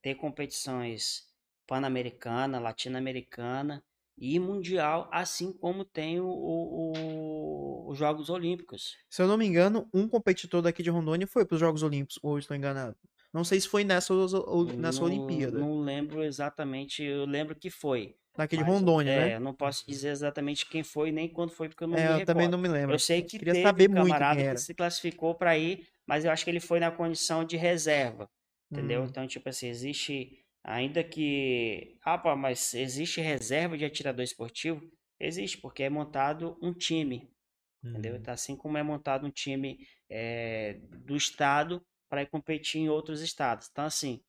ter 0.00 0.14
competições 0.16 1.24
pan-americana, 1.66 2.58
latino-americana 2.60 3.84
e 4.16 4.38
mundial, 4.38 5.08
assim 5.12 5.52
como 5.52 5.84
tem 5.84 6.20
o- 6.20 6.26
o- 6.26 7.90
os 7.90 7.98
Jogos 7.98 8.28
Olímpicos. 8.30 8.96
Se 9.08 9.22
eu 9.22 9.26
não 9.26 9.36
me 9.36 9.46
engano, 9.46 9.88
um 9.92 10.08
competidor 10.08 10.62
daqui 10.62 10.82
de 10.82 10.90
Rondônia 10.90 11.26
foi 11.26 11.44
para 11.44 11.54
os 11.54 11.60
Jogos 11.60 11.82
Olímpicos, 11.82 12.18
ou 12.22 12.38
estou 12.38 12.56
enganado. 12.56 12.96
Não 13.32 13.44
sei 13.44 13.60
se 13.60 13.68
foi 13.68 13.82
nessa, 13.84 14.12
ou- 14.12 14.64
nessa 14.76 15.00
Não- 15.00 15.06
Olimpíada. 15.06 15.58
Não 15.58 15.80
lembro 15.80 16.22
exatamente, 16.22 17.02
eu 17.02 17.24
lembro 17.24 17.54
que 17.56 17.70
foi. 17.70 18.14
Daqui 18.36 18.56
de 18.56 18.62
Rondônia, 18.62 19.10
é, 19.12 19.28
né? 19.30 19.38
não 19.38 19.52
posso 19.54 19.86
dizer 19.86 20.08
exatamente 20.08 20.66
quem 20.66 20.82
foi 20.82 21.12
nem 21.12 21.28
quando 21.28 21.50
foi, 21.50 21.68
porque 21.68 21.84
eu 21.84 21.88
não 21.88 21.96
É, 21.98 22.14
me 22.14 22.20
eu 22.20 22.26
também 22.26 22.46
recordo. 22.46 22.50
não 22.52 22.62
me 22.62 22.68
lembro. 22.68 22.94
Eu 22.94 22.98
sei 22.98 23.20
que 23.22 23.38
Queria 23.38 23.52
teve 23.52 23.66
saber 23.66 23.90
um 23.90 23.94
camarada 23.94 24.54
que 24.54 24.56
se 24.58 24.74
classificou 24.74 25.34
para 25.34 25.56
ir, 25.58 25.86
mas 26.06 26.24
eu 26.24 26.30
acho 26.30 26.42
que 26.44 26.50
ele 26.50 26.60
foi 26.60 26.80
na 26.80 26.90
condição 26.90 27.44
de 27.44 27.56
reserva, 27.58 28.26
entendeu? 28.70 29.02
Hum. 29.02 29.06
Então, 29.06 29.26
tipo 29.26 29.46
assim, 29.50 29.68
existe, 29.68 30.41
ainda 30.64 31.02
que, 31.04 31.96
ah, 32.04 32.18
pá, 32.18 32.36
mas 32.36 32.74
existe 32.74 33.20
reserva 33.20 33.76
de 33.76 33.84
atirador 33.84 34.24
esportivo? 34.24 34.80
Existe, 35.20 35.58
porque 35.58 35.82
é 35.84 35.90
montado 35.90 36.58
um 36.62 36.72
time, 36.72 37.30
entendeu? 37.84 38.14
Uhum. 38.14 38.18
Então, 38.20 38.34
assim 38.34 38.56
como 38.56 38.78
é 38.78 38.82
montado 38.82 39.26
um 39.26 39.30
time 39.30 39.78
eh, 40.10 40.80
do 41.04 41.16
estado 41.16 41.84
para 42.08 42.22
ir 42.22 42.26
competir 42.30 42.80
em 42.80 42.88
outros 42.88 43.20
estados. 43.20 43.68
Então, 43.70 43.84
assim, 43.84 44.22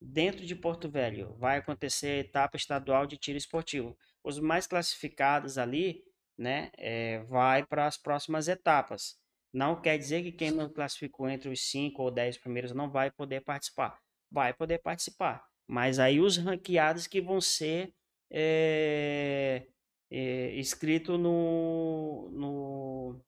dentro 0.00 0.44
de 0.46 0.54
Porto 0.56 0.90
Velho 0.90 1.34
vai 1.38 1.58
acontecer 1.58 2.08
a 2.08 2.18
etapa 2.20 2.56
estadual 2.56 3.06
de 3.06 3.16
tiro 3.16 3.38
esportivo. 3.38 3.96
Os 4.24 4.38
mais 4.38 4.66
classificados 4.66 5.58
ali, 5.58 6.02
né, 6.36 6.70
eh, 6.78 7.20
vai 7.24 7.66
para 7.66 7.86
as 7.86 7.96
próximas 7.96 8.48
etapas. 8.48 9.16
Não 9.52 9.80
quer 9.80 9.98
dizer 9.98 10.22
que 10.22 10.32
quem 10.32 10.50
não 10.50 10.72
classificou 10.72 11.28
entre 11.28 11.48
os 11.48 11.70
5 11.70 12.02
ou 12.02 12.10
10 12.10 12.38
primeiros 12.38 12.72
não 12.72 12.90
vai 12.90 13.10
poder 13.10 13.40
participar. 13.42 13.98
Vai 14.30 14.52
poder 14.52 14.78
participar. 14.78 15.47
Mas 15.68 15.98
aí 15.98 16.18
os 16.20 16.38
ranqueados 16.38 17.06
que 17.06 17.20
vão 17.20 17.40
ser 17.40 17.94
eh, 18.30 19.66
eh, 20.10 20.58
inscritos 20.58 21.20
no, 21.20 22.30
no, 22.32 23.20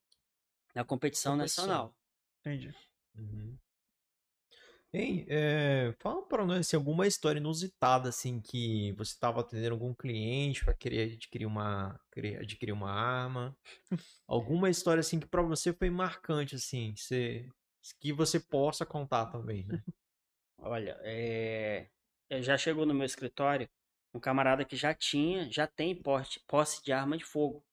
na 0.74 0.84
competição 0.84 1.32
Competição. 1.34 1.66
nacional. 1.66 1.96
Entendi. 2.40 2.74
Uhum. 3.14 3.58
Hein, 4.92 5.24
é, 5.28 5.94
fala 6.00 6.26
pra 6.26 6.44
nós 6.44 6.60
assim, 6.60 6.74
alguma 6.74 7.06
história 7.06 7.38
inusitada 7.38 8.08
assim 8.08 8.40
que 8.40 8.92
você 8.94 9.12
estava 9.12 9.40
atendendo 9.40 9.74
algum 9.74 9.94
cliente 9.94 10.64
para 10.64 10.74
querer 10.74 11.12
adquirir 11.12 11.46
uma 11.46 12.00
querer 12.10 12.40
adquirir 12.40 12.72
uma 12.72 12.90
arma. 12.90 13.56
Alguma 14.26 14.68
história 14.68 15.00
assim 15.00 15.20
que 15.20 15.28
pra 15.28 15.42
você 15.42 15.72
foi 15.72 15.90
marcante 15.90 16.56
assim, 16.56 16.92
que 16.94 17.00
você, 17.02 17.48
que 18.00 18.12
você 18.12 18.40
possa 18.40 18.84
contar 18.84 19.26
também, 19.26 19.64
né? 19.64 19.80
Olha, 20.58 20.98
é, 21.02 21.86
é, 21.86 21.90
já 22.38 22.56
chegou 22.56 22.86
no 22.86 22.94
meu 22.94 23.04
escritório 23.04 23.68
um 24.12 24.20
camarada 24.20 24.64
que 24.64 24.76
já 24.76 24.94
tinha, 24.94 25.50
já 25.50 25.66
tem 25.66 25.94
porte, 25.94 26.40
posse 26.46 26.82
de 26.84 26.92
arma 26.92 27.16
de 27.16 27.24
fogo. 27.24 27.64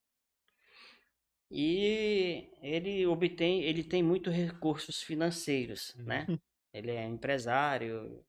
E 1.50 2.50
ele 2.62 3.06
obtém, 3.08 3.64
ele 3.64 3.84
tem 3.84 4.04
muitos 4.04 4.34
recursos 4.34 5.02
financeiros, 5.02 5.96
né? 5.96 6.28
Ele 6.74 6.92
é 6.92 7.06
empresário 7.06 8.24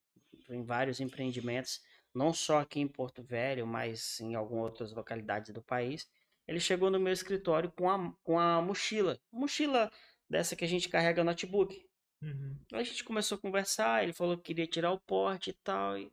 em 0.48 0.64
vários 0.64 1.00
empreendimentos, 1.00 1.82
não 2.14 2.32
só 2.32 2.60
aqui 2.60 2.80
em 2.80 2.88
Porto 2.88 3.22
Velho, 3.22 3.66
mas 3.66 4.20
em 4.20 4.34
algumas 4.34 4.64
outras 4.64 4.92
localidades 4.92 5.52
do 5.52 5.62
país. 5.62 6.08
Ele 6.46 6.60
chegou 6.60 6.90
no 6.90 6.98
meu 6.98 7.12
escritório 7.12 7.70
com 7.72 7.90
a, 7.90 8.14
com 8.22 8.38
a 8.38 8.62
mochila, 8.62 9.20
mochila 9.30 9.92
dessa 10.30 10.56
que 10.56 10.64
a 10.64 10.68
gente 10.68 10.88
carrega 10.88 11.22
notebook. 11.22 11.86
Uhum. 12.22 12.56
A 12.72 12.82
gente 12.82 13.04
começou 13.04 13.36
a 13.36 13.40
conversar, 13.40 14.02
ele 14.02 14.12
falou 14.12 14.36
que 14.36 14.44
queria 14.44 14.66
tirar 14.66 14.92
o 14.92 15.00
porte 15.00 15.50
e 15.50 15.52
tal. 15.52 15.98
E 15.98 16.10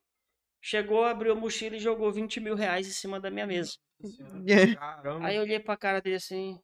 chegou, 0.66 1.04
abriu 1.04 1.34
a 1.34 1.36
mochila 1.36 1.76
e 1.76 1.80
jogou 1.80 2.12
20 2.12 2.40
mil 2.40 2.56
reais 2.56 2.88
em 2.88 2.92
cima 2.92 3.20
da 3.20 3.30
minha 3.30 3.46
mesa. 3.46 3.78
Caramba. 4.80 5.28
Aí 5.28 5.36
eu 5.36 5.44
olhei 5.44 5.60
pra 5.60 5.78
cara 5.78 6.02
dele 6.02 6.16
assim, 6.16 6.60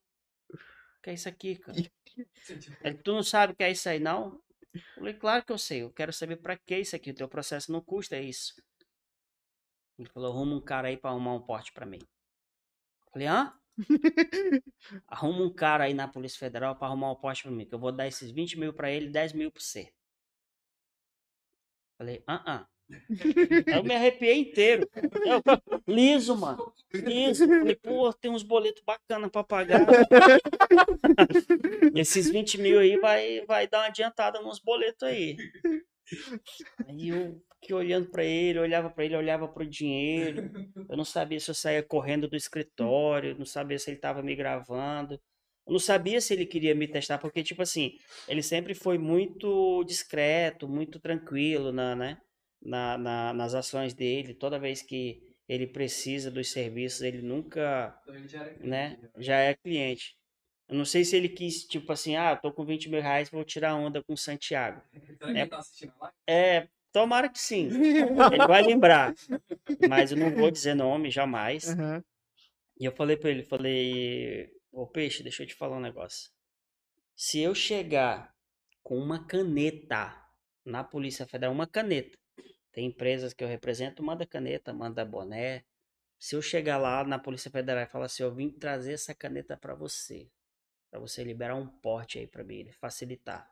que 1.03 1.11
é 1.11 1.13
isso 1.13 1.29
aqui, 1.29 1.55
cara? 1.55 1.77
Ele, 2.83 2.97
tu 2.97 3.13
não 3.13 3.21
sabe 3.21 3.53
o 3.53 3.55
que 3.55 3.63
é 3.63 3.71
isso 3.71 3.87
aí, 3.87 3.99
não? 3.99 4.41
Eu 4.73 4.81
falei, 4.95 5.13
claro 5.13 5.45
que 5.45 5.51
eu 5.51 5.57
sei, 5.57 5.83
eu 5.83 5.91
quero 5.91 6.11
saber 6.11 6.37
pra 6.37 6.57
que 6.57 6.79
isso 6.79 6.95
aqui, 6.95 7.11
o 7.11 7.15
teu 7.15 7.29
processo 7.29 7.71
não 7.71 7.79
custa 7.79 8.17
isso. 8.17 8.55
Ele 9.99 10.09
falou, 10.09 10.31
arruma 10.31 10.55
um 10.55 10.61
cara 10.61 10.87
aí 10.87 10.97
pra 10.97 11.11
arrumar 11.11 11.35
um 11.35 11.41
porte 11.41 11.71
pra 11.71 11.85
mim. 11.85 11.99
Eu 12.01 13.11
falei, 13.13 13.27
hã? 13.27 13.53
Arruma 15.07 15.43
um 15.43 15.53
cara 15.53 15.83
aí 15.85 15.93
na 15.93 16.07
Polícia 16.07 16.39
Federal 16.39 16.75
pra 16.75 16.87
arrumar 16.87 17.11
um 17.11 17.15
porte 17.15 17.43
pra 17.43 17.51
mim, 17.51 17.65
que 17.65 17.73
eu 17.73 17.79
vou 17.79 17.91
dar 17.91 18.07
esses 18.07 18.31
20 18.31 18.57
mil 18.57 18.73
pra 18.73 18.91
ele 18.91 19.07
e 19.07 19.11
10 19.11 19.33
mil 19.33 19.51
pra 19.51 19.61
você. 19.61 19.93
Falei, 21.97 22.23
ah, 22.27 22.43
ah. 22.45 22.67
Eu 23.67 23.83
me 23.83 23.95
arrepiei 23.95 24.39
inteiro. 24.39 24.87
Eu, 25.25 25.41
liso, 25.87 26.35
mano. 26.35 26.73
Liso. 26.93 27.47
Falei, 27.47 27.75
pô, 27.75 28.13
tem 28.13 28.31
uns 28.31 28.43
boletos 28.43 28.83
bacanas 28.85 29.29
pra 29.29 29.43
pagar. 29.43 29.85
Esses 31.95 32.29
20 32.29 32.59
mil 32.59 32.79
aí 32.79 32.97
vai, 32.97 33.45
vai 33.45 33.67
dar 33.67 33.79
uma 33.79 33.87
adiantada 33.87 34.41
nos 34.41 34.59
boletos 34.59 35.03
aí. 35.03 35.37
Aí 36.87 37.09
eu 37.09 37.41
fiquei 37.61 37.75
olhando 37.75 38.09
pra 38.09 38.23
ele, 38.23 38.59
olhava 38.59 38.89
pra 38.89 39.05
ele, 39.05 39.15
olhava 39.15 39.47
pro 39.47 39.65
dinheiro. 39.65 40.51
Eu 40.89 40.97
não 40.97 41.05
sabia 41.05 41.39
se 41.39 41.49
eu 41.49 41.55
saía 41.55 41.83
correndo 41.83 42.27
do 42.27 42.35
escritório, 42.35 43.37
não 43.37 43.45
sabia 43.45 43.79
se 43.79 43.89
ele 43.89 43.97
tava 43.99 44.21
me 44.21 44.35
gravando. 44.35 45.19
Eu 45.67 45.73
não 45.73 45.79
sabia 45.79 46.19
se 46.19 46.33
ele 46.33 46.45
queria 46.45 46.73
me 46.73 46.87
testar, 46.87 47.19
porque, 47.19 47.43
tipo 47.43 47.61
assim, 47.61 47.91
ele 48.27 48.41
sempre 48.41 48.73
foi 48.73 48.97
muito 48.97 49.83
discreto, 49.83 50.67
muito 50.67 50.99
tranquilo 50.99 51.71
na, 51.71 51.95
né, 51.95 52.17
na, 52.61 52.97
na- 52.97 53.33
nas 53.33 53.53
ações 53.55 53.93
dele. 53.93 54.33
Toda 54.33 54.59
vez 54.59 54.81
que 54.81 55.21
ele 55.47 55.67
precisa 55.67 56.31
dos 56.31 56.51
serviços, 56.51 57.01
ele 57.01 57.21
nunca 57.21 57.97
né? 58.59 58.97
Já 59.17 59.37
é 59.37 59.55
cliente. 59.55 60.15
Eu 60.69 60.75
não 60.77 60.85
sei 60.85 61.03
se 61.05 61.15
ele 61.17 61.29
quis, 61.29 61.65
tipo 61.65 61.91
assim, 61.91 62.15
ah, 62.15 62.35
tô 62.35 62.51
com 62.53 62.65
20 62.65 62.89
mil 62.89 63.01
reais, 63.01 63.29
vou 63.29 63.43
tirar 63.43 63.75
onda 63.75 64.03
com 64.03 64.13
o 64.13 64.17
Santiago. 64.17 64.81
É, 66.27 66.67
tomara 66.91 67.29
que 67.29 67.39
sim. 67.39 67.69
Ele 68.29 68.45
vai 68.45 68.61
lembrar. 68.61 69.13
Mas 69.79 70.11
eu 70.11 70.17
não 70.17 70.31
vou 70.31 70.51
dizer 70.51 70.75
nome, 70.75 71.11
jamais. 71.11 71.77
Aham. 71.79 72.03
E 72.79 72.85
eu 72.85 72.91
falei 72.91 73.17
pra 73.17 73.29
ele, 73.29 73.43
falei, 73.43 74.49
ô 74.71 74.87
Peixe, 74.87 75.23
deixa 75.23 75.43
eu 75.43 75.47
te 75.47 75.55
falar 75.55 75.77
um 75.77 75.81
negócio. 75.81 76.31
Se 77.15 77.39
eu 77.41 77.55
chegar 77.55 78.35
com 78.83 78.97
uma 78.97 79.25
caneta 79.27 80.15
na 80.65 80.83
Polícia 80.83 81.27
Federal, 81.27 81.53
uma 81.53 81.67
caneta. 81.67 82.17
Tem 82.71 82.85
empresas 82.85 83.33
que 83.33 83.43
eu 83.43 83.47
represento, 83.47 84.01
manda 84.01 84.25
caneta, 84.25 84.73
manda 84.73 85.03
boné. 85.03 85.63
Se 86.17 86.35
eu 86.35 86.41
chegar 86.41 86.77
lá 86.77 87.03
na 87.03 87.19
Polícia 87.19 87.51
Federal 87.51 87.83
e 87.83 87.87
falar 87.87 88.05
assim, 88.05 88.23
eu 88.23 88.33
vim 88.33 88.49
trazer 88.49 88.93
essa 88.93 89.13
caneta 89.13 89.57
pra 89.57 89.73
você, 89.73 90.29
Pra 90.91 90.99
você 90.99 91.23
liberar 91.23 91.55
um 91.55 91.65
porte 91.65 92.19
aí 92.19 92.27
pra 92.27 92.43
mim, 92.43 92.69
facilitar. 92.73 93.49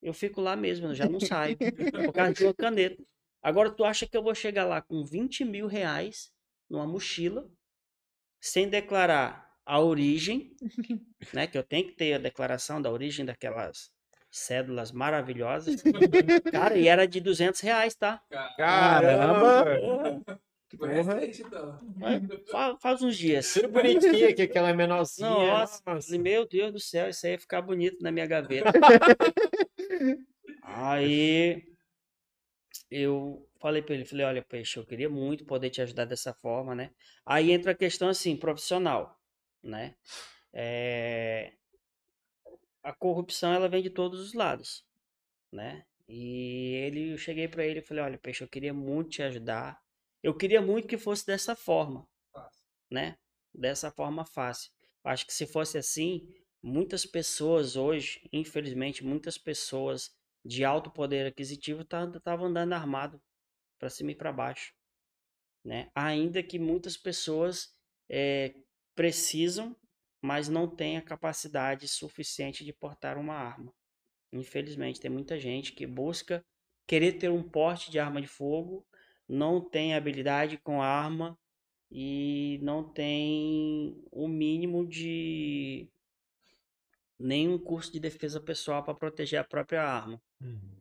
Eu 0.00 0.14
fico 0.14 0.40
lá 0.40 0.54
mesmo, 0.54 0.86
eu 0.86 0.94
já 0.94 1.08
não 1.08 1.18
saio, 1.18 1.58
por 1.58 2.12
causa 2.12 2.32
de 2.32 2.44
uma 2.44 2.54
caneta. 2.54 3.02
Agora 3.42 3.70
tu 3.70 3.84
acha 3.84 4.06
que 4.06 4.16
eu 4.16 4.22
vou 4.22 4.34
chegar 4.34 4.64
lá 4.64 4.80
com 4.80 5.04
20 5.04 5.44
mil 5.44 5.66
reais 5.66 6.32
numa 6.70 6.86
mochila, 6.86 7.50
sem 8.40 8.68
declarar 8.68 9.58
a 9.66 9.80
origem, 9.80 10.54
né? 11.32 11.46
Que 11.46 11.58
eu 11.58 11.64
tenho 11.64 11.88
que 11.88 11.96
ter 11.96 12.14
a 12.14 12.18
declaração 12.18 12.80
da 12.80 12.90
origem 12.90 13.24
daquelas 13.24 13.90
cédulas 14.38 14.90
maravilhosas. 14.92 15.82
Cara, 16.52 16.76
e 16.76 16.88
era 16.88 17.06
de 17.06 17.20
200 17.20 17.60
reais, 17.60 17.94
tá? 17.94 18.20
Caramba! 18.56 19.64
Porra. 20.76 21.20
então. 21.24 21.78
Fa- 22.50 22.76
Faz 22.82 23.00
uns 23.00 23.16
dias. 23.16 23.52
Tudo 23.54 23.68
bonitinho 23.68 24.28
aqui, 24.28 24.42
aquela 24.42 24.70
é 24.70 24.72
menorzinha. 24.72 25.28
Nossa, 25.28 25.80
falei, 25.84 26.18
meu 26.18 26.48
Deus 26.48 26.72
do 26.72 26.80
céu, 26.80 27.08
isso 27.08 27.24
aí 27.26 27.32
ia 27.32 27.38
ficar 27.38 27.62
bonito 27.62 28.02
na 28.02 28.10
minha 28.10 28.26
gaveta. 28.26 28.72
aí 30.62 31.62
eu 32.90 33.48
falei 33.60 33.82
pra 33.82 33.94
ele, 33.94 34.04
falei, 34.04 34.26
olha, 34.26 34.42
peixe, 34.42 34.78
eu 34.78 34.84
queria 34.84 35.08
muito 35.08 35.44
poder 35.44 35.70
te 35.70 35.80
ajudar 35.80 36.04
dessa 36.06 36.34
forma, 36.34 36.74
né? 36.74 36.90
Aí 37.24 37.52
entra 37.52 37.70
a 37.70 37.74
questão 37.76 38.08
assim, 38.08 38.36
profissional, 38.36 39.16
né? 39.62 39.94
É, 40.52 41.52
A 42.84 42.92
corrupção 42.92 43.52
ela 43.52 43.68
vem 43.68 43.82
de 43.82 43.90
todos 43.90 44.20
os 44.20 44.34
lados, 44.34 44.84
né? 45.50 45.84
E 46.06 46.74
ele, 46.84 47.12
eu 47.12 47.18
cheguei 47.18 47.48
pra 47.48 47.64
ele 47.64 47.80
e 47.80 47.82
falei, 47.82 48.04
olha, 48.04 48.18
peixe, 48.18 48.44
eu 48.44 48.48
queria 48.48 48.74
muito 48.74 49.10
te 49.10 49.22
ajudar. 49.22 49.82
Eu 50.22 50.36
queria 50.36 50.60
muito 50.60 50.86
que 50.86 50.98
fosse 50.98 51.26
dessa 51.26 51.56
forma, 51.56 52.06
né? 52.90 53.16
Dessa 53.52 53.90
forma 53.90 54.24
fácil. 54.24 54.70
Acho 55.02 55.26
que 55.26 55.32
se 55.32 55.46
fosse 55.46 55.78
assim, 55.78 56.28
muitas 56.62 57.06
pessoas 57.06 57.76
hoje, 57.76 58.28
infelizmente, 58.32 59.04
muitas 59.04 59.38
pessoas 59.38 60.14
de 60.44 60.64
alto 60.64 60.90
poder 60.90 61.26
aquisitivo 61.26 61.82
estavam 61.82 62.46
andando 62.46 62.74
armado 62.74 63.20
para 63.78 63.88
cima 63.88 64.12
e 64.12 64.14
para 64.14 64.32
baixo, 64.32 64.74
né? 65.64 65.90
Ainda 65.94 66.42
que 66.42 66.58
muitas 66.58 66.96
pessoas 66.96 67.74
eh, 68.10 68.54
precisam, 68.94 69.74
mas 70.24 70.48
não 70.48 70.66
têm 70.66 70.96
a 70.96 71.02
capacidade 71.02 71.86
suficiente 71.86 72.64
de 72.64 72.72
portar 72.72 73.18
uma 73.18 73.34
arma. 73.34 73.70
Infelizmente, 74.32 74.98
tem 74.98 75.10
muita 75.10 75.38
gente 75.38 75.74
que 75.74 75.86
busca 75.86 76.42
querer 76.86 77.18
ter 77.18 77.30
um 77.30 77.42
porte 77.42 77.90
de 77.90 77.98
arma 77.98 78.22
de 78.22 78.26
fogo, 78.26 78.86
não 79.28 79.60
tem 79.60 79.94
habilidade 79.94 80.56
com 80.56 80.80
arma 80.80 81.38
e 81.90 82.58
não 82.62 82.82
tem 82.82 84.02
o 84.10 84.26
mínimo 84.26 84.88
de 84.88 85.90
nenhum 87.18 87.58
curso 87.58 87.92
de 87.92 88.00
defesa 88.00 88.40
pessoal 88.40 88.82
para 88.82 88.94
proteger 88.94 89.38
a 89.38 89.44
própria 89.44 89.82
arma. 89.82 90.18
Uhum. 90.40 90.74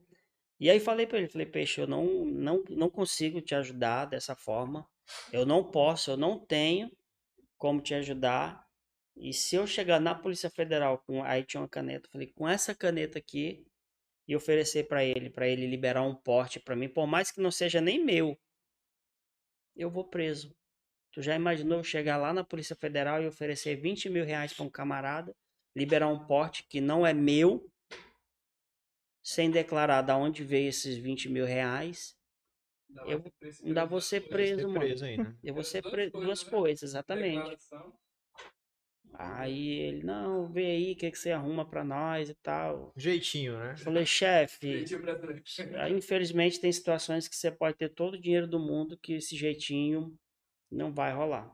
E 0.58 0.70
aí 0.70 0.80
falei 0.80 1.06
para 1.06 1.18
ele, 1.18 1.28
falei, 1.28 1.48
peixe, 1.48 1.82
eu 1.82 1.88
não, 1.88 2.24
não, 2.24 2.64
não 2.70 2.90
consigo 2.90 3.42
te 3.42 3.54
ajudar 3.54 4.06
dessa 4.06 4.38
forma. 4.38 4.88
Eu 5.34 5.46
não 5.46 5.70
posso, 5.70 6.12
eu 6.12 6.16
não 6.16 6.40
tenho 6.40 6.90
como 7.58 7.82
te 7.82 7.94
ajudar. 7.94 8.63
E 9.16 9.34
se 9.34 9.56
eu 9.56 9.68
chegar 9.68 10.00
na 10.00 10.16
Polícia 10.16 10.50
Federal 10.50 10.98
com 11.00 11.24
aí 11.24 11.44
tinha 11.44 11.62
uma 11.62 11.70
caneta, 11.70 12.10
falei, 12.12 12.28
com 12.28 12.48
essa 12.48 12.74
caneta 12.74 13.20
aqui 13.20 13.66
e 14.28 14.36
oferecer 14.36 14.88
para 14.88 15.04
ele, 15.04 15.30
para 15.30 15.48
ele 15.48 15.68
liberar 15.68 16.02
um 16.02 16.16
porte 16.16 16.60
para 16.60 16.76
mim, 16.76 16.90
por 16.90 17.06
mais 17.06 17.32
que 17.32 17.42
não 17.42 17.52
seja 17.52 17.80
nem 17.80 18.04
meu, 18.04 18.38
eu 19.76 19.90
vou 19.90 20.04
preso. 20.04 20.56
Tu 21.12 21.22
já 21.22 21.36
imaginou 21.36 21.78
eu 21.80 21.84
chegar 21.84 22.18
lá 22.18 22.34
na 22.34 22.44
Polícia 22.44 22.76
Federal 22.76 23.22
e 23.22 23.28
oferecer 23.28 23.76
20 23.76 24.10
mil 24.10 24.26
reais 24.26 24.52
para 24.52 24.66
um 24.66 24.70
camarada, 24.70 25.36
liberar 25.76 26.08
um 26.08 26.26
porte 26.26 26.64
que 26.68 26.82
não 26.82 27.06
é 27.06 27.14
meu, 27.14 27.70
sem 29.24 29.52
declarar 29.52 30.02
da 30.02 30.18
onde 30.18 30.44
veio 30.44 30.70
esses 30.70 30.98
20 30.98 31.30
mil 31.30 31.46
reais? 31.46 32.18
Eu 33.08 33.24
ainda 33.64 33.86
vou 33.86 34.02
ser 34.02 34.22
preso, 34.22 34.68
mano. 34.68 35.06
ainda. 35.06 35.38
Eu 35.44 35.54
vou 35.54 35.64
ser 35.64 35.82
duas 35.82 35.94
preso. 35.94 36.12
coisas, 36.12 36.28
Duas 36.28 36.44
né? 36.44 36.50
coisas, 36.52 36.90
exatamente. 36.90 37.36
Declaração. 37.36 37.94
Aí 39.16 39.80
ele, 39.80 40.04
não, 40.04 40.52
vê 40.52 40.66
aí 40.66 40.94
o 40.94 40.96
que, 40.96 41.12
que 41.12 41.18
você 41.18 41.32
arruma 41.32 41.64
pra 41.70 41.84
nós 41.84 42.30
e 42.30 42.34
tal. 42.36 42.92
Jeitinho, 42.98 43.58
né? 43.58 43.76
Falei, 43.78 44.06
chefe, 44.08 44.86
infelizmente 45.92 46.60
tem 46.60 46.72
situações 46.72 47.28
que 47.28 47.36
você 47.36 47.52
pode 47.52 47.78
ter 47.78 47.90
todo 47.90 48.16
o 48.16 48.22
dinheiro 48.22 48.48
do 48.48 48.60
mundo 48.60 48.98
que 48.98 49.14
esse 49.14 49.36
jeitinho 49.36 50.18
não 50.72 50.92
vai 50.92 51.14
rolar. 51.14 51.52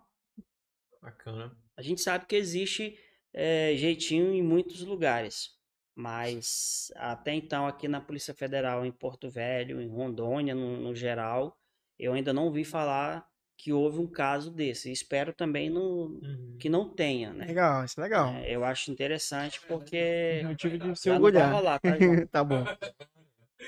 Bacana. 1.02 1.56
A 1.76 1.82
gente 1.82 2.02
sabe 2.02 2.26
que 2.26 2.36
existe 2.36 2.98
eh, 3.34 3.76
jeitinho 3.76 4.34
em 4.34 4.42
muitos 4.42 4.82
lugares, 4.82 5.58
mas 5.96 6.92
até 6.96 7.34
então 7.34 7.68
aqui 7.68 7.88
na 7.88 8.00
Polícia 8.00 8.34
Federal, 8.34 8.86
em 8.86 8.92
Porto 8.92 9.30
Velho, 9.30 9.82
em 9.82 9.88
Rondônia, 9.90 10.56
no, 10.56 10.78
no 10.78 10.96
geral, 10.96 11.58
eu 11.98 12.14
ainda 12.14 12.32
não 12.34 12.52
vi 12.52 12.64
falar 12.64 13.28
que 13.62 13.74
houve 13.74 14.00
um 14.00 14.08
caso 14.08 14.50
desse. 14.50 14.90
Espero 14.90 15.34
também 15.34 15.70
no, 15.70 16.18
Uhum. 16.24 16.56
que 16.58 16.70
não 16.70 16.88
tenha, 16.90 17.34
né? 17.34 17.46
Legal, 17.46 17.84
isso 17.84 18.00
é 18.00 18.04
legal. 18.04 18.30
É, 18.36 18.56
eu 18.56 18.64
acho 18.64 18.90
interessante 18.90 19.60
porque 19.68 20.42
Motivo 20.46 20.78
de 20.78 20.98
se 20.98 21.10
não 21.10 21.16
vai 21.20 21.26
orgulhar. 21.26 21.52
rolar, 21.54 21.80
tá, 21.80 21.90
tá 22.32 22.44
bom. 22.44 22.64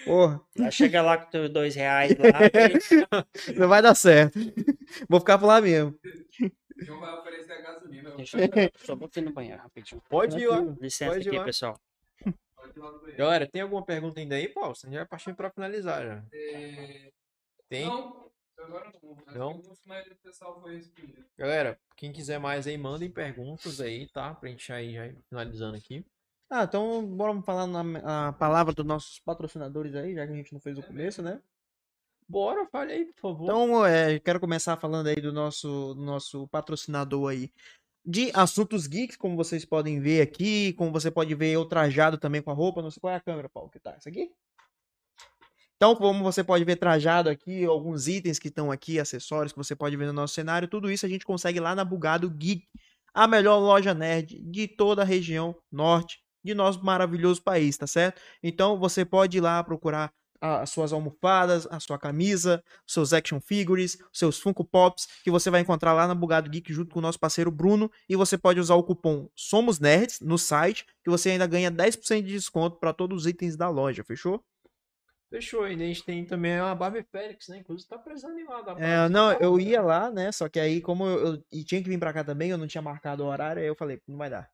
Porra, 0.05 0.41
Já 0.55 0.71
chega 0.71 1.01
lá 1.01 1.17
com 1.17 1.29
teus 1.29 1.49
dois 1.49 1.75
reais 1.75 2.17
lá. 2.17 2.31
que- 2.49 3.51
não 3.59 3.67
vai 3.67 3.81
dar 3.81 3.93
certo. 3.93 4.39
Vou 5.09 5.19
ficar 5.19 5.37
por 5.37 5.47
lá 5.47 5.59
mesmo. 5.59 5.93
João 6.77 7.01
vai 7.01 7.13
oferecer 7.19 7.51
a 7.51 7.61
gasolina. 7.61 8.11
Deixa 8.11 8.37
eu 8.39 8.49
só 8.85 8.95
vou 8.95 9.09
ir 9.13 9.21
no 9.21 9.33
banheiro 9.33 9.61
rapidinho. 9.61 10.01
Pode 10.09 10.39
ir 10.39 10.47
lá. 10.47 10.61
Licença 10.79 11.11
Pode 11.15 11.27
aqui, 11.27 11.37
lá. 11.37 11.43
pessoal. 11.43 11.79
Pode 12.55 12.77
ir 12.77 12.79
lá 12.79 12.91
no 12.93 12.99
banheiro. 12.99 13.17
Galera, 13.17 13.45
tem 13.45 13.61
alguma 13.61 13.83
pergunta 13.83 14.21
ainda 14.21 14.35
aí, 14.35 14.47
Paulo? 14.47 14.73
Você 14.73 14.87
já 14.89 14.99
vai 14.99 15.05
partindo 15.05 15.35
pra 15.35 15.51
finalizar 15.51 16.01
já. 16.05 16.23
É, 16.33 17.11
Tem? 17.67 17.85
Não, 17.87 18.30
agora 18.59 18.91
não. 19.33 19.61
Mas 19.85 20.07
o 20.07 20.15
pessoal 20.15 20.61
foi. 20.61 20.81
Galera, 21.37 21.79
quem 21.95 22.11
quiser 22.11 22.39
mais 22.39 22.67
aí, 22.67 22.77
mandem 22.77 23.09
perguntas 23.09 23.79
aí, 23.79 24.07
tá? 24.09 24.33
Pra 24.33 24.49
gente 24.49 24.71
aí 24.71 24.93
já 24.93 25.07
ir 25.07 25.17
finalizando 25.29 25.77
aqui. 25.77 26.05
Ah, 26.49 26.63
então 26.63 27.05
bora 27.05 27.41
falar 27.41 27.65
na 27.65 28.27
a 28.27 28.33
palavra 28.33 28.73
dos 28.73 28.85
nossos 28.85 29.19
patrocinadores 29.19 29.95
aí, 29.95 30.13
já 30.15 30.25
que 30.27 30.33
a 30.33 30.35
gente 30.35 30.53
não 30.53 30.59
fez 30.59 30.77
o 30.77 30.83
começo, 30.83 31.21
né? 31.21 31.41
Bora, 32.27 32.65
fale 32.67 32.93
aí, 32.93 33.05
por 33.05 33.19
favor. 33.19 33.43
Então, 33.43 33.85
é, 33.85 34.19
quero 34.19 34.39
começar 34.39 34.77
falando 34.77 35.07
aí 35.07 35.15
do 35.15 35.33
nosso, 35.33 35.93
do 35.93 36.01
nosso 36.01 36.47
patrocinador 36.47 37.31
aí 37.31 37.51
de 38.05 38.31
assuntos 38.33 38.87
geeks, 38.87 39.15
como 39.15 39.35
vocês 39.35 39.63
podem 39.63 39.99
ver 39.99 40.21
aqui, 40.21 40.73
como 40.73 40.91
você 40.91 41.11
pode 41.11 41.33
ver 41.35 41.51
eu 41.51 41.65
trajado 41.65 42.17
também 42.17 42.41
com 42.41 42.51
a 42.51 42.53
roupa, 42.53 42.81
não 42.81 42.89
sei 42.89 42.99
qual 42.99 43.13
é 43.13 43.17
a 43.17 43.21
câmera, 43.21 43.47
Paulo, 43.47 43.69
que 43.69 43.79
tá, 43.79 43.91
essa 43.91 44.09
aqui? 44.09 44.31
Então, 45.81 45.95
como 45.95 46.23
você 46.23 46.43
pode 46.43 46.63
ver 46.63 46.75
trajado 46.75 47.27
aqui, 47.27 47.65
alguns 47.65 48.07
itens 48.07 48.37
que 48.37 48.49
estão 48.49 48.71
aqui, 48.71 48.99
acessórios 48.99 49.51
que 49.51 49.57
você 49.57 49.75
pode 49.75 49.97
ver 49.97 50.05
no 50.05 50.13
nosso 50.13 50.35
cenário, 50.35 50.67
tudo 50.67 50.91
isso 50.91 51.07
a 51.07 51.09
gente 51.09 51.25
consegue 51.25 51.59
lá 51.59 51.73
na 51.73 51.83
Bugado 51.83 52.29
Geek, 52.29 52.67
a 53.11 53.27
melhor 53.27 53.57
loja 53.57 53.91
nerd 53.91 54.39
de 54.43 54.67
toda 54.67 55.01
a 55.01 55.05
região 55.05 55.55
norte 55.71 56.19
de 56.45 56.53
nosso 56.53 56.85
maravilhoso 56.85 57.41
país, 57.41 57.77
tá 57.77 57.87
certo? 57.87 58.21
Então, 58.43 58.77
você 58.77 59.03
pode 59.03 59.39
ir 59.39 59.41
lá 59.41 59.63
procurar 59.63 60.13
as 60.39 60.69
suas 60.69 60.93
almofadas, 60.93 61.65
a 61.71 61.79
sua 61.79 61.97
camisa, 61.97 62.63
seus 62.85 63.11
action 63.11 63.41
figures, 63.41 63.97
seus 64.13 64.37
Funko 64.37 64.63
Pops, 64.63 65.07
que 65.23 65.31
você 65.31 65.49
vai 65.49 65.61
encontrar 65.61 65.93
lá 65.93 66.05
na 66.05 66.13
Bugado 66.13 66.47
Geek 66.47 66.71
junto 66.71 66.93
com 66.93 66.99
o 66.99 67.01
nosso 67.01 67.19
parceiro 67.19 67.49
Bruno, 67.49 67.89
e 68.07 68.15
você 68.15 68.37
pode 68.37 68.59
usar 68.59 68.75
o 68.75 68.83
cupom 68.83 69.27
Somos 69.35 69.79
Nerds 69.79 70.19
no 70.21 70.37
site, 70.37 70.85
que 71.03 71.09
você 71.09 71.31
ainda 71.31 71.47
ganha 71.47 71.71
10% 71.71 72.21
de 72.27 72.33
desconto 72.33 72.77
para 72.77 72.93
todos 72.93 73.21
os 73.21 73.27
itens 73.27 73.57
da 73.57 73.67
loja, 73.67 74.03
fechou? 74.03 74.43
Fechou, 75.31 75.63
ainda 75.63 75.83
a 75.83 75.87
gente 75.87 76.03
tem 76.03 76.25
também 76.25 76.59
a 76.59 76.75
Barbie 76.75 77.05
Félix, 77.09 77.47
né? 77.47 77.59
Inclusive 77.59 77.87
tá 77.89 77.97
precisando 77.97 78.37
ir 78.37 78.43
lá 78.43 78.61
da 78.61 78.73
É, 78.77 79.07
não, 79.07 79.31
eu 79.39 79.57
ia 79.59 79.81
lá, 79.81 80.11
né, 80.11 80.29
só 80.31 80.49
que 80.49 80.59
aí 80.59 80.81
como 80.81 81.05
eu, 81.05 81.25
eu- 81.35 81.43
e 81.51 81.63
tinha 81.63 81.81
que 81.81 81.87
vir 81.89 81.97
pra 81.97 82.11
cá 82.11 82.21
também, 82.23 82.49
eu 82.51 82.57
não 82.57 82.67
tinha 82.67 82.81
marcado 82.81 83.23
o 83.23 83.27
horário, 83.27 83.61
aí 83.61 83.67
eu 83.67 83.75
falei, 83.75 84.01
não 84.05 84.17
vai 84.17 84.29
dar. 84.29 84.49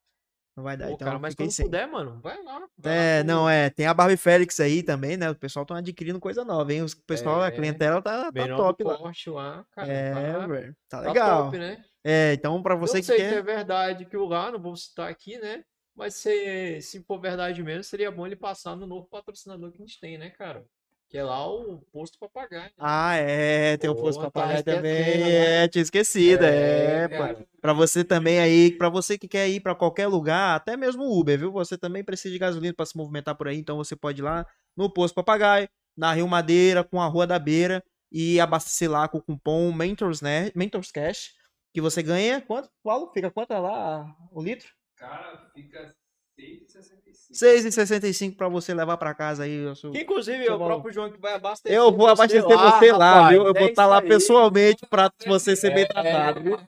Não 0.56 0.64
vai 0.64 0.78
dar, 0.78 0.88
Pô, 0.90 0.94
então 0.94 1.08
cara, 1.08 1.18
eu 1.18 1.22
mas 1.22 1.36
quando 1.36 1.52
sem. 1.52 1.66
puder, 1.66 1.88
mano, 1.88 2.20
vai 2.22 2.42
lá. 2.44 2.68
vai 2.78 2.96
lá 2.96 3.02
É, 3.02 3.18
pro- 3.20 3.28
não, 3.28 3.50
é, 3.50 3.70
tem 3.72 3.88
a 3.88 3.94
Barbie 3.94 4.18
Félix 4.18 4.60
aí 4.60 4.84
também, 4.84 5.18
né, 5.18 5.30
o 5.32 5.36
pessoal 5.36 5.66
tá 5.66 5.78
adquirindo 5.78 6.20
coisa 6.20 6.46
nova, 6.46 6.72
hein, 6.72 6.84
o 6.84 6.88
pessoal, 7.08 7.42
a 7.42 7.48
É, 7.48 7.52
clientela 7.52 8.02
tá, 8.02 8.32
tá 8.32 8.48
top 8.56 8.84
lá. 8.84 8.98
lá, 9.28 9.66
cara. 9.72 9.88
É, 9.88 10.34
tá, 10.34 10.48
velho, 10.48 10.76
tá 10.90 11.00
tá 11.00 11.10
legal. 11.10 11.44
top, 11.46 11.58
né? 11.58 11.84
É, 12.04 12.34
então 12.34 12.62
pra 12.62 12.76
você 12.76 12.96
não 12.96 13.02
que 13.02 13.08
sei 13.08 13.18
quer... 13.18 13.30
se 13.30 13.36
é 13.36 13.42
verdade 13.42 14.06
que 14.06 14.16
o 14.16 14.26
lá, 14.26 14.52
não 14.52 14.62
vou 14.62 14.76
citar 14.76 15.10
aqui, 15.10 15.38
né? 15.40 15.64
Mas 15.98 16.14
se, 16.14 16.80
se 16.80 17.04
for 17.04 17.20
verdade 17.20 17.64
mesmo, 17.64 17.84
seria 17.84 18.12
bom 18.12 18.28
ele 18.28 18.36
passar 18.36 18.76
no 18.76 18.86
novo 18.86 19.08
patrocinador 19.08 19.72
que 19.72 19.82
a 19.82 19.86
gente 19.86 20.00
tem, 20.00 20.16
né, 20.16 20.30
cara? 20.30 20.64
Que 21.10 21.18
é 21.18 21.24
lá 21.24 21.48
o 21.48 21.80
Posto 21.92 22.20
Papagaio. 22.20 22.72
Ah, 22.78 23.16
é, 23.16 23.78
tem 23.78 23.90
o 23.90 23.96
Pô, 23.96 24.04
posto 24.04 24.20
tá 24.20 24.30
papagaio 24.30 24.64
também. 24.64 24.92
né? 24.92 25.64
É, 25.64 25.68
tinha 25.68 25.82
esquecido, 25.82 26.44
é, 26.44 27.06
É, 27.06 27.08
cara. 27.08 27.48
Pra 27.60 27.74
você 27.74 28.04
também 28.04 28.40
aí, 28.40 28.78
pra 28.78 28.90
você 28.90 29.18
que 29.18 29.28
quer 29.28 29.50
ir 29.50 29.60
pra 29.60 29.74
qualquer 29.74 30.06
lugar, 30.06 30.56
até 30.56 30.78
mesmo 30.78 31.04
Uber, 31.04 31.40
viu? 31.40 31.52
Você 31.54 31.78
também 31.78 32.04
precisa 32.04 32.32
de 32.32 32.38
gasolina 32.38 32.74
pra 32.76 32.86
se 32.86 32.96
movimentar 32.96 33.36
por 33.36 33.48
aí, 33.48 33.58
então 33.58 33.78
você 33.78 33.96
pode 33.96 34.22
ir 34.22 34.24
lá 34.24 34.46
no 34.76 34.94
posto 34.94 35.16
papagaio, 35.16 35.68
na 35.98 36.14
Rio 36.14 36.28
Madeira, 36.28 36.84
com 36.84 37.02
a 37.02 37.08
Rua 37.08 37.26
da 37.26 37.40
Beira 37.40 37.84
e 38.12 38.40
abastecer 38.40 38.92
lá 38.92 39.08
com 39.08 39.18
o 39.18 39.22
cupom 39.22 39.72
Mentors, 39.74 40.22
né? 40.22 40.52
Mentors 40.54 40.92
Cash, 40.92 41.32
que 41.74 41.82
você 41.82 42.04
ganha 42.04 42.40
quanto? 42.42 42.70
Paulo, 42.84 43.12
fica 43.14 43.32
quanto 43.32 43.52
lá 43.54 44.06
o 44.32 44.44
litro? 44.44 44.77
Cara, 44.98 45.50
fica 45.54 45.94
6,65. 46.40 47.34
6,65 47.34 48.36
pra 48.38 48.48
você 48.48 48.74
levar 48.74 48.98
pra 48.98 49.14
casa 49.14 49.44
aí. 49.44 49.76
seu- 49.76 49.92
Que, 49.92 50.02
inclusive, 50.02 50.44
Seu 50.44 50.54
é 50.54 50.56
o 50.56 50.60
próprio 50.60 50.94
João 50.94 51.12
que 51.12 51.20
vai 51.20 51.34
abastecer. 51.34 51.76
Eu 51.78 51.92
vou 51.92 52.08
abastecer 52.08 52.44
você 52.44 52.92
lá, 52.92 53.14
rapaz. 53.16 53.30
viu? 53.30 53.44
Eu 53.46 53.56
É 53.56 53.60
vou 53.60 53.68
estar 53.70 53.84
isso 53.84 53.90
lá 53.92 54.00
aí. 54.02 54.08
pessoalmente 54.08 54.86
pra 54.90 55.12
você 55.26 55.56
ser 55.56 55.74
bem 55.74 55.84
É. 55.84 55.88
tratado, 55.88 56.42
viu? 56.44 56.60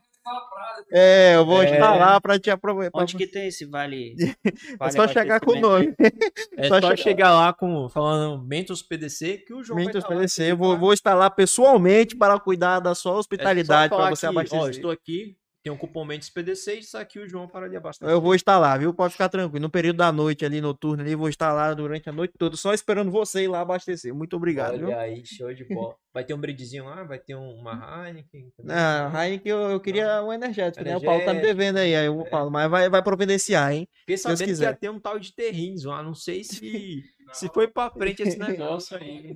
É, 0.92 1.36
eu 1.36 1.46
vou 1.46 1.62
É. 1.64 1.72
estar 1.72 1.96
lá 1.96 2.20
pra 2.22 2.40
te 2.40 2.50
aproveitar. 2.52 3.00
Onde 3.00 3.16
que 3.16 3.28
tem 3.28 3.48
esse 3.48 3.66
vale? 3.66 4.16
É 4.74 4.78
vale 4.78 4.92
só 4.92 5.08
chegar 5.08 5.40
com 5.40 5.52
o 5.52 5.60
nome. 5.60 5.94
É 6.58 6.68
Só 6.68 6.76
só, 6.76 6.82
chegar- 6.82 6.98
chegar 6.98 7.34
lá 7.36 7.54
com 7.54 7.88
falando 7.90 8.44
Mentos 8.46 8.82
PDC 8.82 9.38
que 9.46 9.54
o 9.54 9.64
João 9.64 9.78
vai 9.78 9.86
Mentos 9.86 10.04
tá 10.04 10.10
lá, 10.10 10.16
PDC, 10.16 10.46
que 10.46 10.52
eu 10.52 10.58
vou, 10.58 10.74
tá- 10.74 10.80
vou 10.80 10.94
estar 10.94 11.14
lá 11.16 11.30
pessoalmente 11.30 12.16
para 12.16 12.40
cuidar 12.40 12.80
da 12.80 12.94
sua 12.96 13.14
É 13.14 13.16
hospitalidade 13.16 13.96
para 13.96 14.10
você 14.10 14.22
que, 14.28 14.32
abastecer. 14.32 14.60
Ó, 14.64 14.70
estou 14.70 14.92
aqui, 14.92 15.36
tem 15.70 15.74
um 15.74 15.78
cupom 15.78 16.04
Mentos 16.04 16.30
PDC 16.30 16.76
e 16.76 16.80
está 16.80 17.00
aqui 17.00 17.20
o 17.20 17.30
João 17.30 17.48
para 17.48 17.68
lhe 17.68 17.78
abastecer. 17.78 18.12
Eu 18.12 18.20
vou 18.20 18.34
estar 18.34 18.58
lá, 18.58 18.76
viu? 18.76 18.92
Pode 18.94 19.14
ficar 19.14 19.30
tranquilo. 19.30 19.62
No 19.62 19.70
período 19.70 19.98
da 19.98 20.12
noite 20.12 20.44
ali, 20.44 20.60
noturno 20.60 21.04
ali, 21.04 21.14
vou 21.16 21.30
estar 21.30 21.54
lá 21.54 21.74
durante 21.74 22.10
a 22.10 22.12
noite 22.12 22.34
toda, 22.38 22.58
só 22.58 22.74
esperando 22.74 23.12
você 23.12 23.44
ir 23.44 23.48
lá 23.48 23.62
abastecer. 23.62 24.14
Muito 24.14 24.36
obrigado, 24.36 24.78
viu? 24.78 24.88
Olha 24.88 24.98
aí, 25.00 25.24
show 25.26 25.54
de 25.54 25.64
bola. 25.66 25.96
Vai 26.12 26.24
ter 26.24 26.34
um 26.34 26.40
brindezinho 26.40 26.86
lá, 26.86 27.04
vai 27.04 27.20
ter 27.20 27.36
um- 27.36 27.60
uma 27.60 28.08
Heineken. 28.08 28.52
também. 28.58 28.76
Ah, 28.76 29.12
Heineken 29.14 29.52
eu, 29.52 29.60
eu 29.70 29.80
queria 29.80 30.24
um 30.24 30.34
energético, 30.34 30.84
né? 30.84 30.98
O 30.98 31.02
Paulo 31.02 31.24
tá 31.24 31.34
me 31.34 31.42
devendo 31.42 31.78
aí, 31.78 31.96
aí 31.96 32.08
eu 32.08 32.26
falo, 32.26 32.50
mas 32.50 32.70
vai, 32.70 32.90
vai 32.90 33.04
providenciar, 33.04 33.72
hein? 33.72 33.88
Fiquei 34.00 34.18
sabendo 34.18 34.40
que 34.40 34.46
quiser. 34.46 34.66
ia 34.66 34.76
ter 34.76 34.90
um 34.90 35.00
tal 35.00 35.20
de 35.20 35.34
terrins 35.36 35.84
lá, 35.84 36.02
não 36.02 36.16
sei 36.16 36.44
se, 36.44 37.04
se 37.32 37.48
foi 37.54 37.68
pra 37.68 37.92
frente 37.92 38.24
esse 38.24 38.40
negócio 38.40 38.98
aí. 38.98 39.36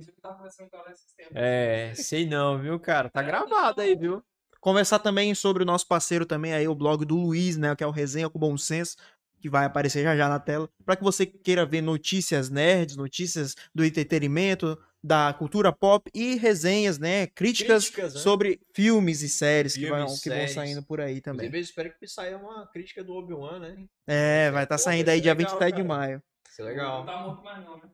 É, 1.32 1.92
sei 1.94 2.26
não, 2.26 2.58
viu, 2.58 2.78
cara? 2.80 3.08
Tá 3.08 3.22
gravado 3.22 3.80
aí, 3.80 3.94
viu? 3.94 4.20
Conversar 4.64 4.98
também 4.98 5.34
sobre 5.34 5.62
o 5.62 5.66
nosso 5.66 5.86
parceiro 5.86 6.24
também 6.24 6.54
aí, 6.54 6.66
o 6.66 6.74
blog 6.74 7.04
do 7.04 7.16
Luiz, 7.16 7.58
né? 7.58 7.76
Que 7.76 7.84
é 7.84 7.86
o 7.86 7.90
Resenha 7.90 8.30
com 8.30 8.38
Bom 8.38 8.56
Senso, 8.56 8.96
que 9.38 9.50
vai 9.50 9.66
aparecer 9.66 10.02
já 10.02 10.16
já 10.16 10.26
na 10.26 10.40
tela. 10.40 10.70
Para 10.86 10.96
que 10.96 11.04
você 11.04 11.26
queira 11.26 11.66
ver 11.66 11.82
notícias 11.82 12.48
nerds, 12.48 12.96
notícias 12.96 13.54
do 13.74 13.84
entretenimento, 13.84 14.82
da 15.02 15.34
cultura 15.34 15.70
pop 15.70 16.10
e 16.14 16.36
resenhas, 16.36 16.98
né? 16.98 17.26
Críticas, 17.26 17.90
Críticas, 17.90 18.14
né? 18.14 18.20
sobre 18.22 18.58
filmes 18.72 19.20
e 19.20 19.28
séries 19.28 19.74
que, 19.74 19.80
Filmes, 19.80 20.02
vão, 20.02 20.18
que 20.18 20.30
vão 20.30 20.48
saindo 20.48 20.82
por 20.82 20.98
aí 20.98 21.20
também. 21.20 21.46
Inclusive, 21.46 21.58
eu 21.58 21.62
espero 21.62 21.98
que 22.00 22.08
saia 22.08 22.38
uma 22.38 22.66
crítica 22.68 23.04
do 23.04 23.12
Obi-Wan, 23.12 23.58
né? 23.58 23.84
É, 24.06 24.50
vai 24.50 24.62
estar 24.62 24.76
Pô, 24.76 24.82
saindo 24.82 25.10
aí 25.10 25.20
dia 25.20 25.34
legal, 25.34 25.58
23 25.58 25.74
de 25.74 25.82
cara. 25.82 25.88
maio. 25.94 26.22
Isso 26.50 26.62
é 26.62 26.64
legal. 26.64 27.00
Não 27.00 27.06
tá 27.06 27.20
morto 27.20 27.44
mais 27.44 27.62
não, 27.66 27.76
né? 27.76 27.90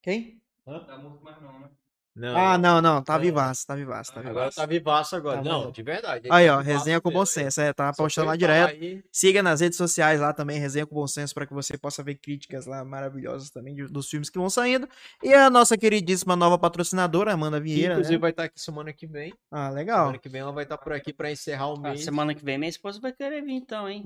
Quem? 0.00 0.40
Tá 0.64 0.98
morto 0.98 1.24
mais 1.24 1.42
não, 1.42 1.58
né? 1.58 1.70
Não, 2.14 2.36
Ah, 2.36 2.58
não, 2.58 2.82
não, 2.82 3.02
tá 3.02 3.14
É. 3.14 3.18
vivaço, 3.18 3.66
tá 3.66 3.74
vivaço, 3.74 4.12
tá 4.12 4.20
vivaço. 4.20 4.38
Agora 4.38 4.52
tá 4.52 4.66
vivaço 4.66 5.16
agora. 5.16 5.38
Tá 5.38 5.44
não, 5.48 5.70
de 5.72 5.82
verdade. 5.82 6.28
Aí, 6.30 6.46
tá 6.46 6.56
ó, 6.58 6.60
resenha 6.60 7.00
com 7.00 7.10
bom 7.10 7.22
é. 7.22 7.26
senso. 7.26 7.58
É, 7.62 7.72
tá 7.72 7.90
Só 7.94 8.02
postando 8.02 8.26
lá 8.26 8.32
foi 8.34 8.40
falar 8.40 8.66
direto. 8.66 8.82
aí, 8.82 9.02
Siga 9.10 9.42
nas 9.42 9.60
redes 9.62 9.78
sociais 9.78 10.20
lá 10.20 10.30
também, 10.34 10.58
Resenha 10.58 10.84
com 10.86 10.94
Bom 10.94 11.06
Senso, 11.06 11.32
para 11.32 11.46
que 11.46 11.54
você 11.54 11.78
possa 11.78 12.02
ver 12.02 12.16
críticas 12.16 12.66
lá 12.66 12.84
maravilhosas 12.84 13.48
também 13.50 13.74
de- 13.74 13.86
dos 13.88 14.10
filmes 14.10 14.28
que 14.28 14.38
vão 14.38 14.50
saindo. 14.50 14.86
E 15.22 15.32
a 15.32 15.48
nossa 15.48 15.78
queridíssima 15.78 16.36
nova 16.36 16.58
patrocinadora, 16.58 17.32
Amanda 17.32 17.56
que, 17.58 17.64
Vieira. 17.64 17.94
inclusive 17.94 18.16
né? 18.16 18.20
vai 18.20 18.30
estar 18.30 18.44
aqui 18.44 18.60
semana 18.60 18.92
que 18.92 19.06
vem. 19.06 19.32
Ah, 19.50 19.70
legal. 19.70 20.00
Semana 20.06 20.18
que 20.18 20.28
vem 20.28 20.40
ela 20.42 20.52
vai 20.52 20.64
estar 20.64 20.76
por 20.76 20.92
aqui 20.92 21.14
pra 21.14 21.30
encerrar 21.32 21.68
o 21.70 21.76
Ah, 21.78 21.80
mês. 21.80 22.04
semana 22.04 22.34
que 22.34 22.44
vem 22.44 22.58
minha 22.58 22.68
esposa 22.68 23.00
vai 23.00 23.12
querer 23.14 23.42
vir 23.42 23.54
então, 23.54 23.88
hein? 23.88 24.02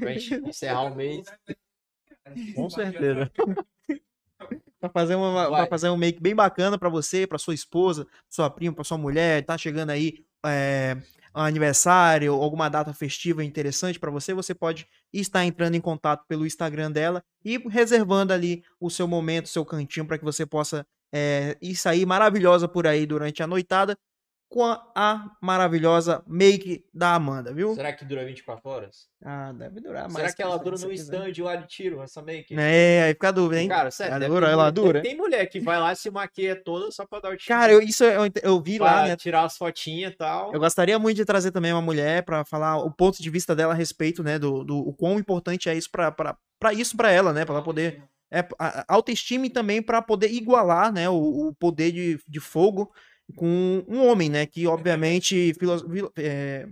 Pra 0.00 0.12
en- 0.14 0.48
encerrar 0.48 0.84
o 0.84 0.94
mês. 0.94 1.26
Com 2.56 2.70
certeza. 2.70 3.30
Pra 4.80 4.90
fazer, 4.90 5.14
uma, 5.14 5.48
pra 5.48 5.66
fazer 5.66 5.88
um 5.88 5.96
make 5.96 6.20
bem 6.20 6.34
bacana 6.34 6.78
pra 6.78 6.88
você, 6.90 7.26
pra 7.26 7.38
sua 7.38 7.54
esposa, 7.54 8.06
sua 8.28 8.50
prima, 8.50 8.74
pra 8.74 8.84
sua 8.84 8.98
mulher. 8.98 9.44
Tá 9.44 9.56
chegando 9.56 9.90
aí 9.90 10.24
é, 10.44 10.96
um 11.34 11.40
aniversário, 11.40 12.34
alguma 12.34 12.68
data 12.68 12.92
festiva 12.92 13.42
interessante 13.42 13.98
pra 13.98 14.10
você. 14.10 14.34
Você 14.34 14.54
pode 14.54 14.86
estar 15.12 15.44
entrando 15.44 15.74
em 15.74 15.80
contato 15.80 16.24
pelo 16.28 16.46
Instagram 16.46 16.90
dela 16.90 17.22
e 17.44 17.56
reservando 17.68 18.32
ali 18.32 18.62
o 18.78 18.90
seu 18.90 19.08
momento, 19.08 19.46
o 19.46 19.48
seu 19.48 19.64
cantinho, 19.64 20.06
pra 20.06 20.18
que 20.18 20.24
você 20.24 20.44
possa 20.44 20.86
é, 21.12 21.56
ir 21.62 21.76
sair 21.76 22.04
maravilhosa 22.04 22.68
por 22.68 22.86
aí 22.86 23.06
durante 23.06 23.42
a 23.42 23.46
noitada 23.46 23.96
com 24.54 24.64
a, 24.64 24.80
a 24.94 25.30
maravilhosa 25.42 26.22
make 26.28 26.84
da 26.94 27.12
Amanda, 27.16 27.52
viu? 27.52 27.74
Será 27.74 27.92
que 27.92 28.04
dura 28.04 28.24
24 28.24 28.70
horas? 28.70 29.08
Ah, 29.20 29.52
deve 29.52 29.80
durar 29.80 30.02
mais. 30.04 30.14
Será 30.14 30.32
que 30.32 30.40
ela 30.42 30.56
dura 30.56 30.76
no 30.78 30.92
stand 30.92 31.32
lá 31.42 31.56
de 31.56 31.66
tiro, 31.66 32.00
essa 32.00 32.22
make? 32.22 32.54
É, 32.56 33.02
aí 33.02 33.14
fica 33.14 33.30
a 33.30 33.32
dúvida, 33.32 33.60
hein? 33.60 33.68
Cara, 33.68 33.90
sério, 33.90 34.14
Ela 34.14 34.28
dura, 34.28 34.48
ela 34.48 34.70
dura? 34.70 35.02
Tem 35.02 35.16
mulher 35.16 35.44
que 35.46 35.58
vai 35.58 35.80
lá 35.80 35.92
e 35.92 35.96
se 35.96 36.08
maquia 36.08 36.54
toda 36.54 36.88
só 36.92 37.04
pra 37.04 37.18
dar 37.18 37.32
o 37.32 37.36
tiro. 37.36 37.48
Cara, 37.48 37.72
eu, 37.72 37.80
isso 37.82 38.04
eu, 38.04 38.30
eu 38.44 38.60
vi 38.62 38.78
pra 38.78 38.86
lá, 38.86 39.08
né? 39.08 39.16
tirar 39.16 39.42
as 39.42 39.56
fotinhas 39.56 40.12
e 40.12 40.16
tal. 40.16 40.54
Eu 40.54 40.60
gostaria 40.60 41.00
muito 41.00 41.16
de 41.16 41.24
trazer 41.24 41.50
também 41.50 41.72
uma 41.72 41.82
mulher 41.82 42.22
pra 42.24 42.44
falar 42.44 42.76
o 42.76 42.92
ponto 42.92 43.20
de 43.20 43.30
vista 43.30 43.56
dela 43.56 43.72
a 43.72 43.76
respeito, 43.76 44.22
né, 44.22 44.38
do, 44.38 44.62
do 44.62 44.78
o 44.78 44.92
quão 44.94 45.18
importante 45.18 45.68
é 45.68 45.74
isso 45.74 45.90
pra 45.90 46.12
pra- 46.12 46.36
pra 46.60 46.72
isso 46.72 46.96
pra 46.96 47.10
ela, 47.10 47.32
né, 47.32 47.44
pra 47.44 47.56
ela 47.56 47.64
poder 47.64 48.04
é, 48.32 48.46
autoestima 48.88 49.46
e 49.46 49.50
também 49.50 49.82
pra 49.82 50.00
poder 50.00 50.30
igualar, 50.32 50.92
né, 50.92 51.08
o, 51.08 51.48
o 51.48 51.54
poder 51.54 51.90
de, 51.92 52.18
de 52.28 52.38
fogo 52.40 52.92
com 53.36 53.84
um 53.88 54.06
homem, 54.06 54.28
né, 54.30 54.46
que 54.46 54.66
obviamente 54.66 55.52
é, 56.16 56.68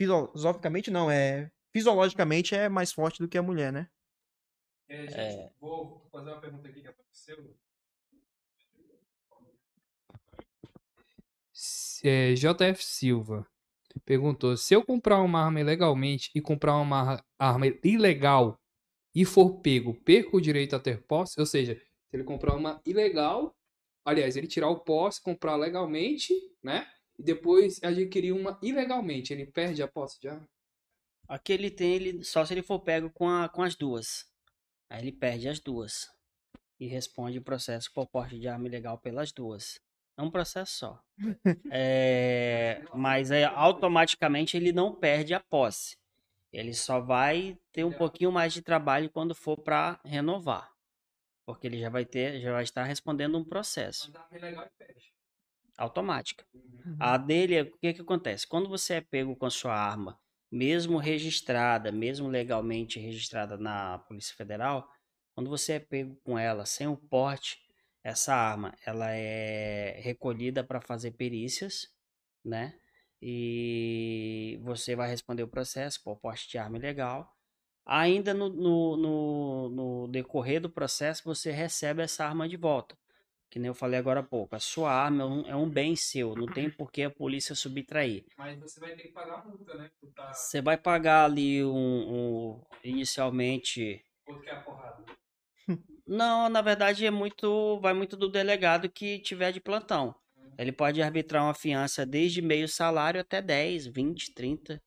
filosoficamente 0.00 0.90
não, 0.90 1.10
é 1.10 1.50
fisiologicamente 1.72 2.54
é 2.54 2.68
mais 2.68 2.92
forte 2.92 3.18
do 3.20 3.28
que 3.28 3.36
a 3.38 3.42
mulher, 3.42 3.72
né? 3.72 3.88
É, 4.88 5.02
gente, 5.02 5.14
É. 5.18 5.50
Vou 5.60 6.06
fazer 6.12 6.30
uma 6.30 6.40
pergunta 6.40 6.68
aqui 6.68 6.80
que 6.80 6.88
apareceu. 6.88 7.54
S- 11.54 12.00
é, 12.06 12.34
JF 12.34 12.84
Silva 12.84 13.46
perguntou: 14.04 14.56
se 14.56 14.74
eu 14.74 14.84
comprar 14.84 15.20
uma 15.22 15.42
arma 15.44 15.60
ilegalmente 15.60 16.30
e 16.34 16.40
comprar 16.40 16.76
uma 16.76 17.00
arma- 17.00 17.24
arma 17.38 17.66
ilegal 17.82 18.58
e 19.14 19.24
for 19.24 19.60
pego, 19.60 19.94
perco 19.94 20.36
o 20.38 20.42
direito 20.42 20.76
a 20.76 20.80
ter 20.80 21.02
posse? 21.04 21.40
Ou 21.40 21.46
seja, 21.46 21.76
se 21.76 22.16
ele 22.16 22.24
comprar 22.24 22.54
uma 22.56 22.82
ilegal, 22.86 23.55
aliás, 24.06 24.36
ele 24.36 24.46
tirar 24.46 24.70
o 24.70 24.78
posse, 24.78 25.20
comprar 25.20 25.56
legalmente, 25.56 26.32
né? 26.62 26.88
E 27.18 27.22
depois 27.22 27.82
adquirir 27.82 28.32
uma 28.32 28.58
ilegalmente, 28.62 29.32
ele 29.32 29.46
perde 29.46 29.82
a 29.82 29.88
posse 29.88 30.20
de 30.20 30.28
arma? 30.28 30.48
Aqui 31.28 31.52
ele 31.52 31.70
tem, 31.70 31.94
ele, 31.94 32.24
só 32.24 32.44
se 32.44 32.54
ele 32.54 32.62
for 32.62 32.78
pego 32.78 33.10
com, 33.10 33.28
a, 33.28 33.48
com 33.48 33.62
as 33.62 33.74
duas. 33.74 34.24
Aí 34.88 35.02
ele 35.02 35.12
perde 35.12 35.48
as 35.48 35.58
duas. 35.58 36.08
E 36.78 36.86
responde 36.86 37.38
o 37.38 37.42
processo 37.42 37.92
por 37.92 38.06
porte 38.06 38.38
de 38.38 38.46
arma 38.46 38.68
ilegal 38.68 38.96
pelas 38.98 39.32
duas. 39.32 39.80
É 40.16 40.22
um 40.22 40.30
processo 40.30 40.72
só. 40.72 41.02
É, 41.70 42.84
mas 42.94 43.30
é, 43.30 43.44
automaticamente 43.44 44.56
ele 44.56 44.72
não 44.72 44.94
perde 44.94 45.34
a 45.34 45.40
posse. 45.40 45.96
Ele 46.52 46.72
só 46.72 47.00
vai 47.00 47.58
ter 47.72 47.84
um 47.84 47.92
pouquinho 47.92 48.30
mais 48.30 48.52
de 48.52 48.62
trabalho 48.62 49.10
quando 49.10 49.34
for 49.34 49.58
para 49.58 49.98
renovar. 50.04 50.75
Porque 51.46 51.66
ele 51.66 51.78
já 51.78 51.88
vai 51.90 52.04
ter, 52.04 52.40
já 52.42 52.52
vai 52.52 52.64
estar 52.64 52.84
respondendo 52.84 53.38
um 53.38 53.44
processo 53.44 54.12
automática. 55.76 56.44
A 56.98 57.18
dele, 57.18 57.56
é- 57.56 57.62
o 57.62 57.78
que 57.78 57.94
que 57.94 58.02
acontece? 58.02 58.46
Quando 58.48 58.68
você 58.68 58.96
é 58.96 59.02
pego 59.02 59.36
com 59.36 59.46
a 59.46 59.50
sua 59.50 59.74
arma, 59.76 60.20
mesmo 60.52 60.98
registrada, 60.98 61.92
mesmo 61.92 62.28
legalmente 62.28 63.00
registrada 63.00 63.58
na 63.58 63.98
Polícia 64.00 64.36
Federal, 64.36 64.90
quando 65.34 65.50
você 65.50 65.74
é 65.74 65.80
pego 65.80 66.16
com 66.24 66.38
ela 66.38 66.66
sem 66.66 66.88
o 66.88 66.96
porte, 66.96 67.58
essa 68.04 68.34
arma, 68.34 68.74
ela 68.86 69.10
é 69.12 70.00
recolhida 70.02 70.64
para 70.64 70.80
fazer 70.80 71.12
perícias, 71.12 71.88
né? 72.44 72.78
E 73.22 74.58
você 74.62 74.96
vai 74.96 75.08
responder 75.10 75.44
o 75.44 75.48
processo 75.48 76.02
por 76.04 76.18
porte 76.18 76.48
de 76.50 76.58
arma 76.58 76.78
ilegal. 76.78 77.35
Ainda 77.86 78.34
no, 78.34 78.48
no, 78.48 78.96
no, 78.96 79.68
no 79.70 80.08
decorrer 80.08 80.60
do 80.60 80.68
processo, 80.70 81.22
você 81.24 81.50
recebe 81.52 82.02
essa 82.02 82.24
arma 82.26 82.48
de 82.48 82.56
volta. 82.56 82.96
Que 83.50 83.58
nem 83.60 83.68
eu 83.68 83.74
falei 83.74 83.98
agora 83.98 84.20
há 84.20 84.24
pouco, 84.24 84.56
a 84.56 84.60
sua 84.60 84.92
arma 84.92 85.22
é 85.22 85.26
um, 85.26 85.46
é 85.50 85.56
um 85.56 85.70
bem 85.70 85.96
seu, 85.96 86.34
não 86.36 86.46
tem 86.48 86.68
por 86.68 86.90
que 86.90 87.02
a 87.02 87.10
polícia 87.10 87.54
subtrair. 87.54 88.24
Mas 88.36 88.58
você 88.58 88.80
vai 88.80 88.94
ter 88.96 89.02
que 89.04 89.08
pagar 89.12 89.36
a 89.40 89.44
multa, 89.44 89.74
né? 89.76 89.90
Tá... 90.14 90.32
Você 90.34 90.60
vai 90.60 90.76
pagar 90.76 91.24
ali 91.26 91.64
um, 91.64 91.70
um- 92.54 92.62
inicialmente. 92.84 94.04
Quanto 94.24 94.42
que 94.42 94.50
é 94.50 94.54
a 94.54 94.60
porrada? 94.60 95.04
Não, 96.06 96.48
na 96.48 96.62
verdade 96.62 97.04
é 97.04 97.10
muito, 97.10 97.78
vai 97.80 97.92
muito 97.92 98.16
do 98.16 98.28
delegado 98.28 98.88
que 98.90 99.18
tiver 99.20 99.52
de 99.52 99.60
plantão. 99.60 100.14
Ele 100.58 100.72
pode 100.72 101.02
arbitrar 101.02 101.42
uma 101.44 101.54
fiança 101.54 102.06
desde 102.06 102.40
meio 102.40 102.68
salário 102.68 103.20
até 103.20 103.42
10, 103.42 103.86
20, 103.86 104.32
30, 104.32 104.80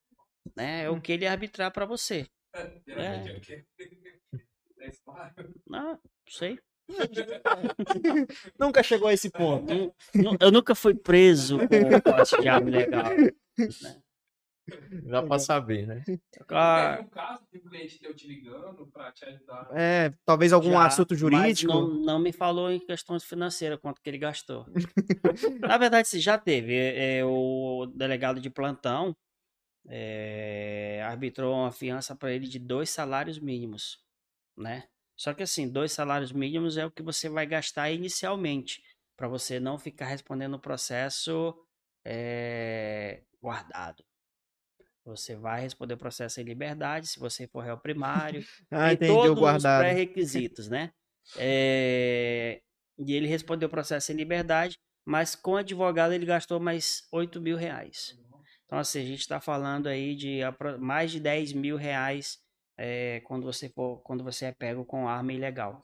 né? 0.56 0.84
É 0.86 0.90
o 0.90 1.00
que 1.02 1.12
ele 1.12 1.28
arbitrar 1.28 1.72
para 1.72 1.86
você. 1.86 2.28
Geralmente 2.86 3.30
é 3.30 3.38
o 3.38 3.42
quê? 3.42 3.66
10 4.78 5.00
pau. 5.02 5.16
Não, 5.68 5.92
não 5.92 6.00
sei. 6.28 6.58
Nunca 8.58 8.82
chegou 8.82 9.08
a 9.10 9.14
esse 9.14 9.30
ponto. 9.30 9.94
Eu 10.40 10.52
nunca 10.52 10.74
fui 10.74 10.96
preso 10.96 11.60
com 11.60 12.02
posse 12.12 12.42
de 12.42 12.48
arma 12.48 12.70
ilegal. 12.70 13.12
Dá 15.04 15.24
pra 15.24 15.40
saber, 15.40 15.88
né? 15.88 16.04
Ah, 16.50 16.96
Teve 16.98 17.08
um 17.08 17.10
caso 17.10 17.44
de 17.52 17.58
um 17.60 17.62
cliente 17.70 18.00
teu 18.00 18.16
te 18.16 18.28
ligando 18.28 18.88
pra 18.88 19.12
te 19.12 19.26
ajudar. 19.26 19.68
É, 19.74 20.14
talvez 20.26 20.54
algum 20.54 20.72
Já, 20.72 20.86
assunto 20.86 21.12
mas 21.12 21.20
jurídico. 21.20 21.74
Não, 21.74 21.88
não 21.88 22.20
me 22.20 22.32
falou 22.32 22.72
em 22.72 22.80
questões 22.80 23.24
financeiras 23.24 23.80
quanto 23.80 24.02
que 24.02 24.10
ele 24.10 24.18
gastou. 24.18 24.66
Na 25.62 25.78
verdade, 25.78 26.08
se 26.08 26.20
já 26.20 26.38
teve. 26.38 26.74
é, 26.76 27.18
é, 27.20 27.26
o 27.26 27.88
delegado 27.96 28.40
de 28.40 28.50
plantão 28.50 29.16
é, 29.90 31.02
arbitrou 31.04 31.56
uma 31.56 31.72
fiança 31.72 32.16
para 32.16 32.32
ele 32.32 32.48
de 32.48 32.60
dois 32.60 32.90
salários 32.90 33.40
mínimos, 33.40 34.00
né? 34.58 34.88
Só 35.18 35.34
que 35.34 35.44
assim, 35.44 35.70
dois 35.70 35.92
salários 35.92 36.32
mínimos 36.32 36.78
é 36.78 36.86
o 36.86 36.92
que 36.92 37.04
você 37.04 37.30
vai 37.30 37.46
gastar 37.46 37.92
inicialmente, 37.92 38.84
para 39.18 39.28
você 39.28 39.60
não 39.60 39.78
ficar 39.80 40.08
respondendo 40.08 40.56
o 40.56 40.60
processo 40.60 41.56
é, 42.06 43.24
guardado. 43.42 44.04
Você 45.06 45.36
vai 45.36 45.62
responder 45.62 45.96
o 45.96 45.98
processo 45.98 46.40
em 46.40 46.44
liberdade, 46.44 47.08
se 47.08 47.20
você 47.20 47.48
for 47.48 47.62
réu 47.64 47.78
primário, 47.78 48.44
Ah, 48.72 48.92
e 48.92 48.96
entendi 48.96 49.14
todos 49.14 49.42
os 49.56 49.64
pré-requisitos, 49.64 50.70
né? 50.70 50.92
É, 51.38 52.62
E 52.98 53.14
ele 53.14 53.28
respondeu 53.28 53.68
o 53.68 53.72
processo 53.72 54.12
em 54.12 54.16
liberdade, 54.16 54.78
mas 55.06 55.36
com 55.36 55.56
advogado 55.56 56.14
ele 56.14 56.26
gastou 56.26 56.60
mais 56.60 57.08
8 57.12 57.42
mil 57.42 57.58
reais. 57.58 58.18
Então, 58.70 58.78
assim, 58.78 59.00
a 59.02 59.06
gente 59.06 59.22
está 59.22 59.42
falando 59.42 59.88
aí 59.88 60.14
de 60.14 60.42
mais 60.80 61.10
de 61.10 61.20
10 61.20 61.54
mil 61.54 61.76
reais 61.76 62.38
é, 62.78 63.20
quando, 63.22 63.44
você 63.44 63.68
for, 63.68 63.98
quando 64.04 64.24
você 64.24 64.46
é 64.46 64.52
pego 64.52 64.86
com 64.86 65.08
arma 65.08 65.34
ilegal. 65.34 65.82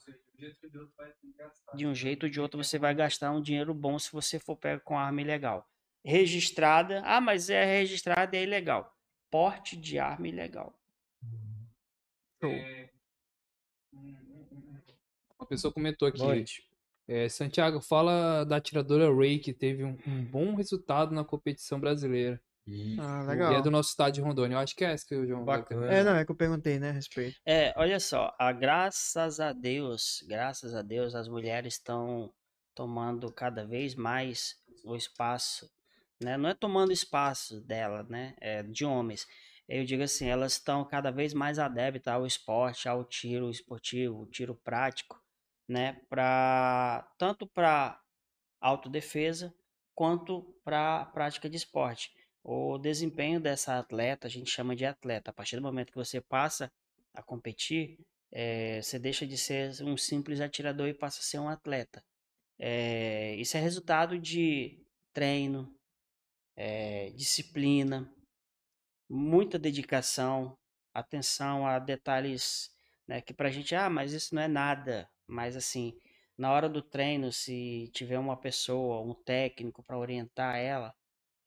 De 1.74 1.88
um 1.88 1.96
jeito 1.96 2.28
ou 2.28 2.30
de 2.30 2.40
outro, 2.40 2.64
você 2.64 2.78
vai 2.78 2.94
gastar 2.94 3.32
um 3.32 3.42
dinheiro 3.42 3.74
bom 3.74 3.98
se 3.98 4.12
você 4.12 4.38
for 4.38 4.56
pego 4.56 4.84
com 4.84 5.00
arma 5.00 5.20
ilegal. 5.20 5.68
Registrada, 6.06 7.02
ah, 7.06 7.20
mas 7.20 7.50
é 7.50 7.66
registrada 7.66 8.36
e 8.36 8.40
é 8.40 8.44
ilegal. 8.44 8.96
Porte 9.32 9.76
de 9.76 9.98
arma 9.98 10.28
ilegal. 10.28 10.80
Uma 15.40 15.48
pessoa 15.48 15.74
comentou 15.74 16.08
aqui. 16.08 16.20
Noite. 16.20 16.70
É, 17.08 17.28
Santiago, 17.30 17.82
fala 17.82 18.44
da 18.44 18.58
atiradora 18.58 19.12
Ray, 19.12 19.40
que 19.40 19.54
teve 19.54 19.84
um, 19.84 19.98
um 20.06 20.24
bom 20.24 20.54
resultado 20.54 21.16
na 21.16 21.26
competição 21.26 21.80
brasileira. 21.80 22.40
Ah, 23.00 23.24
E 23.24 23.28
legal. 23.28 23.54
é 23.54 23.62
do 23.62 23.70
nosso 23.70 23.90
estado 23.90 24.14
de 24.14 24.22
Rondônia. 24.22 24.56
Eu 24.56 24.60
acho 24.60 24.76
que 24.76 24.84
é 24.84 24.92
essa 24.92 25.06
que 25.06 25.16
o 25.16 25.26
João 25.26 25.46
vai 25.46 25.60
Bacana. 25.60 25.92
É, 25.94 26.04
não, 26.04 26.16
é 26.16 26.26
que 26.26 26.32
eu 26.32 26.36
perguntei, 26.36 26.80
né, 26.80 26.90
a 26.90 26.94
respeito. 26.94 27.40
É, 27.46 27.74
olha 27.78 28.00
só, 28.00 28.34
a, 28.40 28.52
graças 28.52 29.40
a 29.40 29.54
Deus, 29.54 30.24
graças 30.28 30.74
a 30.74 30.82
Deus, 30.82 31.14
as 31.14 31.28
mulheres 31.28 31.76
estão 31.76 32.34
tomando 32.74 33.32
cada 33.32 33.66
vez 33.66 33.96
mais 33.96 34.56
o 34.84 34.96
espaço, 34.96 35.70
né? 36.22 36.38
Não 36.38 36.50
é 36.50 36.54
tomando 36.54 36.92
espaço 36.92 37.62
dela, 37.62 38.04
né? 38.10 38.36
É 38.42 38.64
de 38.64 38.84
homens. 38.84 39.28
Eu 39.68 39.84
digo 39.84 40.04
assim, 40.04 40.28
elas 40.28 40.54
estão 40.54 40.86
cada 40.86 41.12
vez 41.12 41.34
mais 41.34 41.58
adeptas 41.60 42.14
ao 42.14 42.26
esporte, 42.26 42.88
ao 42.88 43.04
tiro 43.04 43.50
esportivo, 43.50 44.22
o 44.22 44.26
tiro 44.28 44.56
prático, 44.56 45.22
né? 45.68 46.02
Pra, 46.10 47.08
tanto 47.18 47.48
para 47.48 48.00
autodefesa 48.60 49.54
quanto 49.94 50.44
para 50.64 51.06
prática 51.06 51.50
de 51.50 51.58
esporte. 51.58 52.12
O 52.48 52.78
desempenho 52.78 53.40
dessa 53.40 53.80
atleta, 53.80 54.28
a 54.28 54.30
gente 54.30 54.52
chama 54.52 54.76
de 54.76 54.86
atleta. 54.86 55.32
A 55.32 55.34
partir 55.34 55.56
do 55.56 55.64
momento 55.64 55.92
que 55.92 55.98
você 55.98 56.22
passa 56.22 56.72
a 57.12 57.24
competir, 57.24 57.98
eh, 58.32 58.80
você 58.84 59.00
deixa 59.00 59.26
de 59.26 59.36
ser 59.36 59.72
um 59.82 59.98
simples 59.98 60.40
atirador 60.40 60.88
e 60.88 60.94
passa 60.94 61.22
a 61.22 61.24
ser 61.24 61.40
um 61.40 61.50
atleta. 61.50 62.04
Eh, 62.60 63.36
isso 63.40 63.58
é 63.58 63.60
resultado 63.60 64.20
de 64.20 64.80
treino, 65.12 65.76
eh, 66.56 67.10
disciplina, 67.16 68.14
muita 69.10 69.58
dedicação, 69.58 70.56
atenção 70.94 71.66
a 71.66 71.80
detalhes, 71.80 72.70
né, 73.08 73.22
que 73.22 73.34
pra 73.34 73.50
gente, 73.50 73.74
ah, 73.76 73.90
mas 73.90 74.14
isso 74.14 74.36
não 74.36 74.44
é 74.44 74.48
nada. 74.48 75.10
Mas 75.28 75.56
assim, 75.56 76.00
na 76.38 76.52
hora 76.52 76.70
do 76.70 76.84
treino, 76.84 77.32
se 77.32 77.90
tiver 77.92 78.20
uma 78.20 78.38
pessoa, 78.38 79.02
um 79.02 79.16
técnico 79.16 79.82
para 79.84 79.98
orientar 79.98 80.58
ela, 80.58 80.94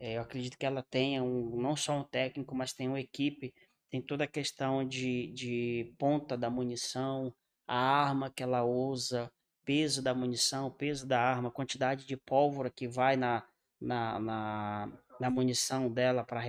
eu 0.00 0.22
acredito 0.22 0.56
que 0.56 0.66
ela 0.66 0.82
tenha 0.82 1.22
um, 1.22 1.60
não 1.60 1.76
só 1.76 1.98
um 1.98 2.04
técnico, 2.04 2.54
mas 2.54 2.72
tem 2.72 2.88
uma 2.88 3.00
equipe, 3.00 3.52
tem 3.90 4.00
toda 4.00 4.24
a 4.24 4.28
questão 4.28 4.86
de, 4.86 5.32
de 5.32 5.92
ponta 5.98 6.36
da 6.36 6.48
munição, 6.48 7.34
a 7.66 7.76
arma 7.76 8.30
que 8.30 8.42
ela 8.42 8.64
usa, 8.64 9.30
peso 9.64 10.02
da 10.02 10.14
munição, 10.14 10.70
peso 10.70 11.06
da 11.06 11.20
arma, 11.20 11.50
quantidade 11.50 12.06
de 12.06 12.16
pólvora 12.16 12.70
que 12.70 12.86
vai 12.86 13.16
na, 13.16 13.46
na, 13.80 14.18
na, 14.18 14.92
na 15.20 15.30
munição 15.30 15.92
dela 15.92 16.24
para 16.24 16.42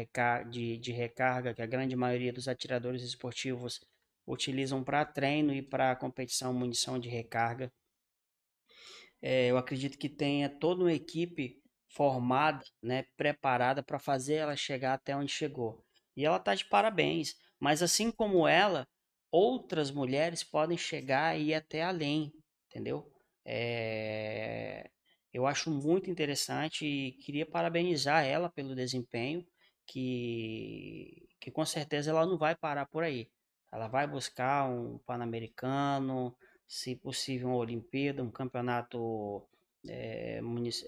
de, 0.43 0.77
de 0.77 0.91
recarga, 0.91 1.53
que 1.53 1.61
a 1.61 1.65
grande 1.65 1.95
maioria 1.95 2.31
dos 2.31 2.47
atiradores 2.47 3.01
esportivos 3.03 3.81
utilizam 4.27 4.83
para 4.83 5.03
treino 5.05 5.53
e 5.53 5.61
para 5.61 5.95
competição 5.95 6.53
munição 6.53 6.99
de 6.99 7.09
recarga. 7.09 7.71
É, 9.21 9.47
eu 9.47 9.57
acredito 9.57 9.97
que 9.97 10.07
tenha 10.07 10.47
toda 10.47 10.83
uma 10.83 10.93
equipe 10.93 11.61
formada, 11.89 12.63
né, 12.81 13.05
preparada 13.17 13.83
para 13.83 13.99
fazer 13.99 14.35
ela 14.35 14.55
chegar 14.55 14.93
até 14.93 15.15
onde 15.15 15.31
chegou. 15.31 15.83
E 16.15 16.25
ela 16.25 16.37
está 16.37 16.53
de 16.55 16.65
parabéns. 16.65 17.35
Mas 17.59 17.81
assim 17.83 18.11
como 18.11 18.47
ela, 18.47 18.87
outras 19.31 19.91
mulheres 19.91 20.43
podem 20.43 20.77
chegar 20.77 21.37
e 21.37 21.49
ir 21.49 21.53
até 21.53 21.83
além, 21.83 22.31
entendeu? 22.67 23.11
É, 23.45 24.89
eu 25.33 25.45
acho 25.47 25.71
muito 25.71 26.09
interessante 26.09 26.85
e 26.85 27.11
queria 27.23 27.45
parabenizar 27.45 28.25
ela 28.25 28.49
pelo 28.49 28.75
desempenho, 28.75 29.45
que, 29.85 31.27
que 31.39 31.51
com 31.51 31.65
certeza 31.65 32.11
ela 32.11 32.25
não 32.25 32.37
vai 32.37 32.55
parar 32.55 32.85
por 32.85 33.03
aí. 33.03 33.29
Ela 33.71 33.87
vai 33.87 34.07
buscar 34.07 34.69
um 34.69 34.97
Pan-Americano, 34.99 36.35
se 36.67 36.95
possível 36.95 37.49
uma 37.49 37.57
Olimpíada, 37.57 38.23
um 38.23 38.31
campeonato 38.31 39.47
é, 39.87 40.41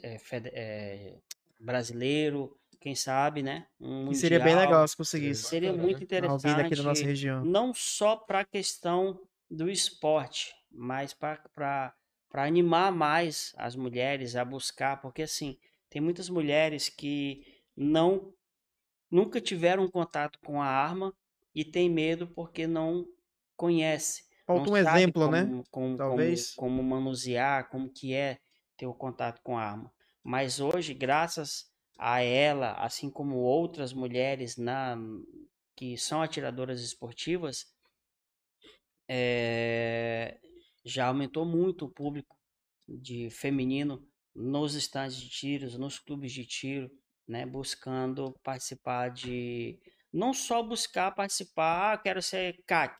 é, 0.04 0.18
fede- 0.20 0.52
é, 0.54 1.18
brasileiro, 1.60 2.58
quem 2.80 2.96
sabe, 2.96 3.44
né? 3.44 3.68
Um 3.80 4.12
E 4.12 4.16
seria 4.16 4.40
bem 4.40 4.48
mundial. 4.56 4.66
legal 4.70 4.88
se 4.88 4.98
conseguisse. 4.98 5.44
Seria 5.44 5.72
muito 5.72 6.04
interessante. 6.04 6.48
Alguém 6.48 6.64
daqui 6.64 6.76
da 6.76 6.84
nossa 6.84 7.06
região. 7.06 7.46
Não 7.46 7.74
só 7.74 8.16
para 8.16 8.40
a 8.40 8.46
questão 8.46 9.22
do 9.50 9.70
esporte, 9.70 10.54
mas 10.72 11.14
para 11.14 11.94
animar 12.34 12.92
mais 12.92 13.54
as 13.58 13.76
mulheres 13.76 14.36
a 14.36 14.44
buscar, 14.44 15.00
porque 15.02 15.22
assim, 15.22 15.58
tem 15.90 16.02
muitas 16.02 16.30
mulheres 16.30 16.90
que 16.90 17.46
não 17.76 18.34
nunca 19.10 19.42
tiveram 19.42 19.88
contato 19.90 20.40
com 20.40 20.62
a 20.62 20.66
arma 20.66 21.14
e 21.54 21.66
tem 21.66 21.90
medo 21.90 22.28
porque 22.28 22.66
não 22.66 23.06
conhece. 23.58 24.24
Falta 24.48 24.66
não 24.66 24.74
um 24.74 24.78
exemplo, 24.78 25.30
né? 25.30 25.44
como- 25.46 25.64
como- 25.70 25.98
Talvez. 25.98 26.54
Como, 26.56 26.78
como 26.78 26.90
manusear, 26.90 27.70
como 27.70 27.90
que 27.90 28.14
é 28.14 28.40
ter 28.82 28.88
o 28.88 28.96
contato 28.96 29.40
com 29.44 29.60
a 29.60 29.64
arma. 29.64 29.94
Mas 30.24 30.60
hoje, 30.60 30.92
graças 30.96 31.72
a 32.00 32.20
ela, 32.22 32.74
assim 32.74 33.12
como 33.12 33.36
outras 33.38 33.94
mulheres 33.94 34.58
na, 34.58 34.98
que 35.76 35.96
são 35.98 36.20
atiradoras 36.20 36.82
esportivas, 36.82 37.68
eh, 39.08 40.40
já 40.84 41.06
aumentou 41.08 41.46
muito 41.46 41.86
o 41.86 41.92
público 41.92 42.36
de 42.88 43.30
feminino 43.30 44.04
nos 44.34 44.74
estandes 44.74 45.18
de 45.18 45.30
tiros, 45.30 45.78
nos 45.78 46.00
clubes 46.00 46.32
de 46.32 46.44
tiro, 46.44 46.90
né, 47.28 47.46
buscando 47.46 48.34
participar 48.42 49.10
de 49.10 49.80
não 50.12 50.34
só 50.34 50.64
buscar 50.64 51.12
participar, 51.12 51.94
ah, 51.94 51.98
quero 52.00 52.22
ser 52.22 52.64
CAC, 52.66 52.98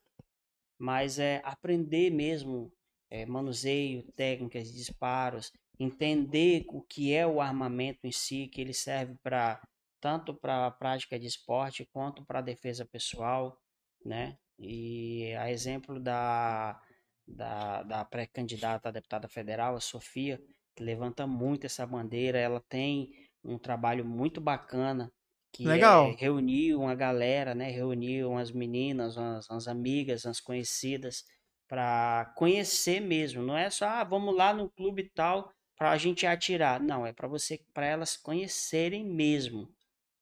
mas 0.78 1.18
é 1.18 1.42
aprender 1.44 2.12
mesmo 2.12 2.72
é, 3.10 3.26
manuseio, 3.26 4.04
técnicas 4.14 4.72
disparos, 4.72 5.52
entender 5.84 6.64
o 6.68 6.82
que 6.82 7.14
é 7.14 7.26
o 7.26 7.42
armamento 7.42 8.00
em 8.04 8.12
si, 8.12 8.48
que 8.48 8.62
ele 8.62 8.74
serve 8.74 9.16
para 9.24 9.62
tanto 10.00 10.34
para 10.34 10.66
a 10.66 10.72
prática 10.72 11.20
de 11.20 11.28
esporte 11.28 11.88
quanto 11.94 12.26
para 12.26 12.40
a 12.40 12.44
defesa 12.44 12.86
pessoal, 12.86 13.58
né? 14.04 14.38
E 14.58 15.34
a 15.36 15.52
exemplo 15.52 16.00
da, 16.00 16.80
da, 17.28 17.84
da 17.84 18.06
pré-candidata 18.06 18.90
a 18.90 18.92
deputada 18.92 19.28
federal, 19.28 19.76
a 19.76 19.80
Sofia, 19.80 20.40
que 20.76 20.84
levanta 20.84 21.28
muito 21.28 21.66
essa 21.66 21.86
bandeira, 21.86 22.40
ela 22.40 22.62
tem 22.68 23.12
um 23.44 23.58
trabalho 23.58 24.04
muito 24.04 24.42
bacana 24.42 25.12
que 25.54 25.66
Legal. 25.68 26.08
é 26.08 26.16
reunir 26.16 26.76
uma 26.76 26.96
galera, 26.96 27.54
né? 27.54 27.70
Reunir 27.70 28.24
umas 28.26 28.52
meninas, 28.52 29.18
umas, 29.18 29.50
umas 29.50 29.68
amigas, 29.68 30.26
umas 30.26 30.40
conhecidas 30.40 31.24
para 31.68 32.34
conhecer 32.36 33.00
mesmo. 33.00 33.44
Não 33.44 33.58
é 33.58 33.70
só, 33.70 33.86
ah, 33.86 34.04
vamos 34.04 34.36
lá 34.36 34.54
no 34.54 34.70
clube 34.70 35.10
tal 35.14 35.52
para 35.82 35.90
a 35.90 35.98
gente 35.98 36.28
atirar. 36.28 36.80
Não, 36.80 37.08
é 37.08 37.12
para 37.12 37.28
você, 37.28 37.60
para 37.74 37.88
elas 37.88 38.16
conhecerem 38.16 39.04
mesmo, 39.04 39.68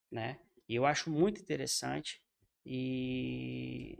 né? 0.09 0.39
E 0.69 0.75
eu 0.75 0.85
acho 0.85 1.09
muito 1.09 1.41
interessante 1.41 2.21
e 2.65 3.97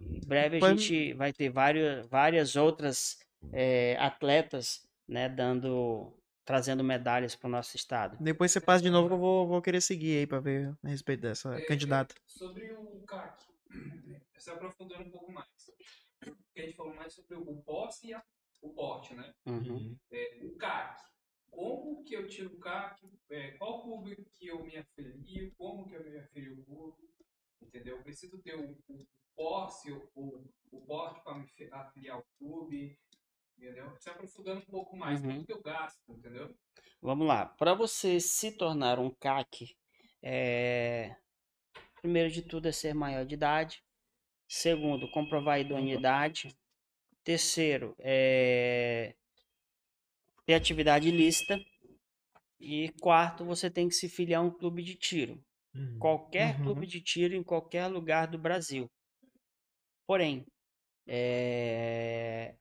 em 0.00 0.26
breve 0.26 0.56
a 0.56 0.60
Foi- 0.60 0.70
gente 0.70 1.12
vai 1.12 1.32
ter 1.32 1.50
várias, 1.50 2.04
várias 2.08 2.56
outras 2.56 3.16
eh, 3.52 3.96
atletas, 4.00 4.88
né, 5.06 5.28
dando, 5.28 6.12
trazendo 6.44 6.82
medalhas 6.82 7.36
para 7.36 7.46
o 7.46 7.50
nosso 7.50 7.76
estado. 7.76 8.18
Depois 8.20 8.50
você 8.50 8.60
passa 8.60 8.82
de 8.82 8.90
novo 8.90 9.06
que 9.06 9.14
eu 9.14 9.18
vou, 9.18 9.46
vou 9.46 9.62
querer 9.62 9.80
seguir 9.80 10.18
aí 10.18 10.26
pra 10.26 10.40
ver 10.40 10.74
a 10.82 10.88
respeito 10.88 11.20
dessa 11.20 11.54
É, 11.54 11.60
candidata. 11.60 12.12
Sobre 12.26 12.72
o 12.72 13.04
CAC, 13.06 13.46
se 14.36 14.50
aprofundando 14.50 15.04
um 15.04 15.10
pouco 15.12 15.30
mais. 15.30 15.46
Porque 16.18 16.60
a 16.60 16.62
gente 16.64 16.74
falou 16.76 16.96
mais 16.96 17.12
sobre 17.12 17.36
o 17.36 17.62
posse 17.62 18.08
e 18.08 18.14
a- 18.14 18.22
o 18.60 18.70
porte, 18.74 19.14
né? 19.14 19.32
Uhum. 19.46 19.96
É, 20.10 20.38
o 20.42 20.56
CAC. 20.56 21.02
Como 21.50 22.04
que 22.04 22.14
eu 22.14 22.28
tiro 22.28 22.54
o 22.54 22.58
CAC? 22.60 23.00
É, 23.30 23.52
qual 23.52 23.82
clube 23.82 24.16
que 24.34 24.46
eu 24.46 24.62
me 24.64 24.76
afilio? 24.76 25.52
Como 25.56 25.86
que 25.88 25.94
eu 25.94 26.04
me 26.04 26.18
afilio 26.18 26.58
ao 26.58 26.64
clube? 26.64 27.08
Entendeu? 27.62 27.96
Eu 27.96 28.02
preciso 28.02 28.38
ter 28.42 28.54
o, 28.56 28.78
o 28.88 29.06
posse, 29.36 29.90
o, 29.92 30.10
o, 30.14 30.44
o 30.72 30.80
porte 30.86 31.22
para 31.24 31.34
me 31.38 31.46
fi- 31.48 31.68
afiliar 31.72 32.16
ao 32.16 32.26
clube. 32.38 32.98
Entendeu? 33.56 33.96
Se 33.98 34.08
aprofundando 34.10 34.60
um 34.60 34.66
pouco 34.66 34.96
mais, 34.96 35.20
Uhum. 35.20 35.28
quanto 35.32 35.46
que 35.46 35.52
eu 35.52 35.62
gasto, 35.62 35.98
entendeu? 36.12 36.56
Vamos 37.02 37.26
lá. 37.26 37.46
Para 37.46 37.74
você 37.74 38.20
se 38.20 38.52
tornar 38.52 38.98
um 39.00 39.10
CAC, 39.10 39.76
é, 40.22 41.16
primeiro 42.00 42.30
de 42.30 42.42
tudo 42.42 42.68
é 42.68 42.72
ser 42.72 42.94
maior 42.94 43.24
de 43.26 43.34
idade. 43.34 43.82
Segundo, 44.46 45.10
comprovar 45.10 45.56
a 45.56 45.60
idoneidade. 45.60 46.56
Terceiro, 47.28 47.94
é 47.98 49.14
ter 50.46 50.54
atividade 50.54 51.08
ilícita. 51.10 51.58
E 52.58 52.88
quarto, 53.02 53.44
você 53.44 53.70
tem 53.70 53.86
que 53.86 53.94
se 53.94 54.08
filiar 54.08 54.40
a 54.40 54.44
um 54.46 54.50
clube 54.50 54.82
de 54.82 54.94
tiro. 54.94 55.38
Qualquer 56.00 56.56
Uhum. 56.56 56.64
clube 56.64 56.86
de 56.86 57.02
tiro 57.02 57.34
em 57.34 57.42
qualquer 57.42 57.86
lugar 57.86 58.28
do 58.28 58.38
Brasil. 58.38 58.88
Porém, 60.06 60.46
é, 61.06 62.54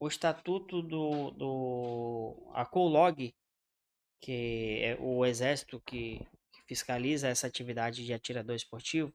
o 0.00 0.08
estatuto 0.08 0.80
do, 0.80 1.30
do 1.32 2.50
a 2.54 2.64
COLOG, 2.64 3.34
que 4.22 4.80
é 4.82 4.96
o 4.98 5.26
exército 5.26 5.82
que, 5.86 6.18
que 6.52 6.62
fiscaliza 6.66 7.28
essa 7.28 7.46
atividade 7.46 8.06
de 8.06 8.14
atirador 8.14 8.56
esportivo, 8.56 9.12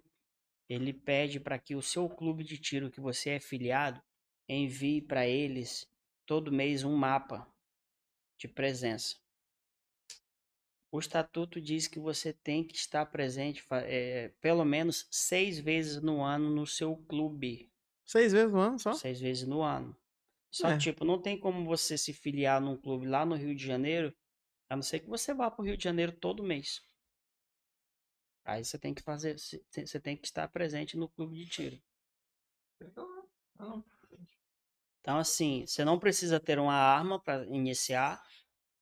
ele 0.69 0.93
pede 0.93 1.39
para 1.39 1.57
que 1.57 1.75
o 1.75 1.81
seu 1.81 2.09
clube 2.09 2.43
de 2.43 2.57
tiro 2.57 2.91
que 2.91 2.99
você 2.99 3.31
é 3.31 3.39
filiado 3.39 4.01
envie 4.47 5.01
para 5.01 5.27
eles 5.27 5.87
todo 6.25 6.51
mês 6.51 6.83
um 6.83 6.95
mapa 6.95 7.47
de 8.37 8.47
presença. 8.47 9.15
O 10.91 10.99
estatuto 10.99 11.59
diz 11.59 11.87
que 11.87 11.99
você 11.99 12.31
tem 12.31 12.63
que 12.63 12.75
estar 12.75 13.05
presente 13.07 13.63
eh, 13.71 14.31
pelo 14.39 14.63
menos 14.63 15.07
seis 15.11 15.59
vezes 15.59 16.01
no 16.01 16.23
ano 16.23 16.49
no 16.49 16.65
seu 16.65 16.95
clube. 16.95 17.69
Seis 18.05 18.31
vezes 18.31 18.51
no 18.51 18.59
ano 18.59 18.79
só? 18.79 18.93
Seis 18.93 19.19
vezes 19.19 19.47
no 19.47 19.61
ano. 19.61 19.95
Só 20.49 20.69
É. 20.69 20.77
tipo, 20.77 21.03
não 21.03 21.21
tem 21.21 21.37
como 21.37 21.65
você 21.65 21.97
se 21.97 22.13
filiar 22.13 22.61
num 22.61 22.77
clube 22.77 23.05
lá 23.05 23.25
no 23.25 23.35
Rio 23.35 23.53
de 23.53 23.65
Janeiro, 23.65 24.15
a 24.69 24.75
não 24.75 24.83
ser 24.83 25.01
que 25.01 25.09
você 25.09 25.33
vá 25.33 25.51
pro 25.51 25.65
Rio 25.65 25.77
de 25.77 25.83
Janeiro 25.83 26.13
todo 26.13 26.41
mês. 26.43 26.81
Aí 28.47 28.63
você 28.63 28.79
tem 28.79 28.93
que 28.93 29.01
fazer, 29.01 29.37
você 29.37 29.99
tem- 29.99 30.15
que 30.15 30.25
estar 30.25 30.47
presente 30.47 30.95
no 30.95 31.09
clube 31.09 31.35
de 31.35 31.45
tiro. 31.49 31.81
Então, 35.01 35.17
assim, 35.17 35.65
você 35.67 35.83
não 35.83 35.99
precisa 35.99 36.39
ter 36.39 36.57
uma 36.57 36.73
arma 36.73 37.21
para 37.21 37.45
iniciar 37.47 38.23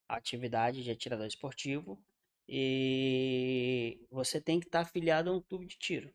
a 0.07 0.17
atividade 0.17 0.83
de 0.83 0.91
atirador 0.91 1.25
esportivo 1.25 1.99
e 2.47 4.05
você 4.11 4.39
tem 4.39 4.59
que 4.59 4.67
estar 4.67 4.81
afiliado 4.81 5.31
a 5.31 5.33
um 5.33 5.41
clube 5.41 5.65
de 5.65 5.77
tiro. 5.79 6.13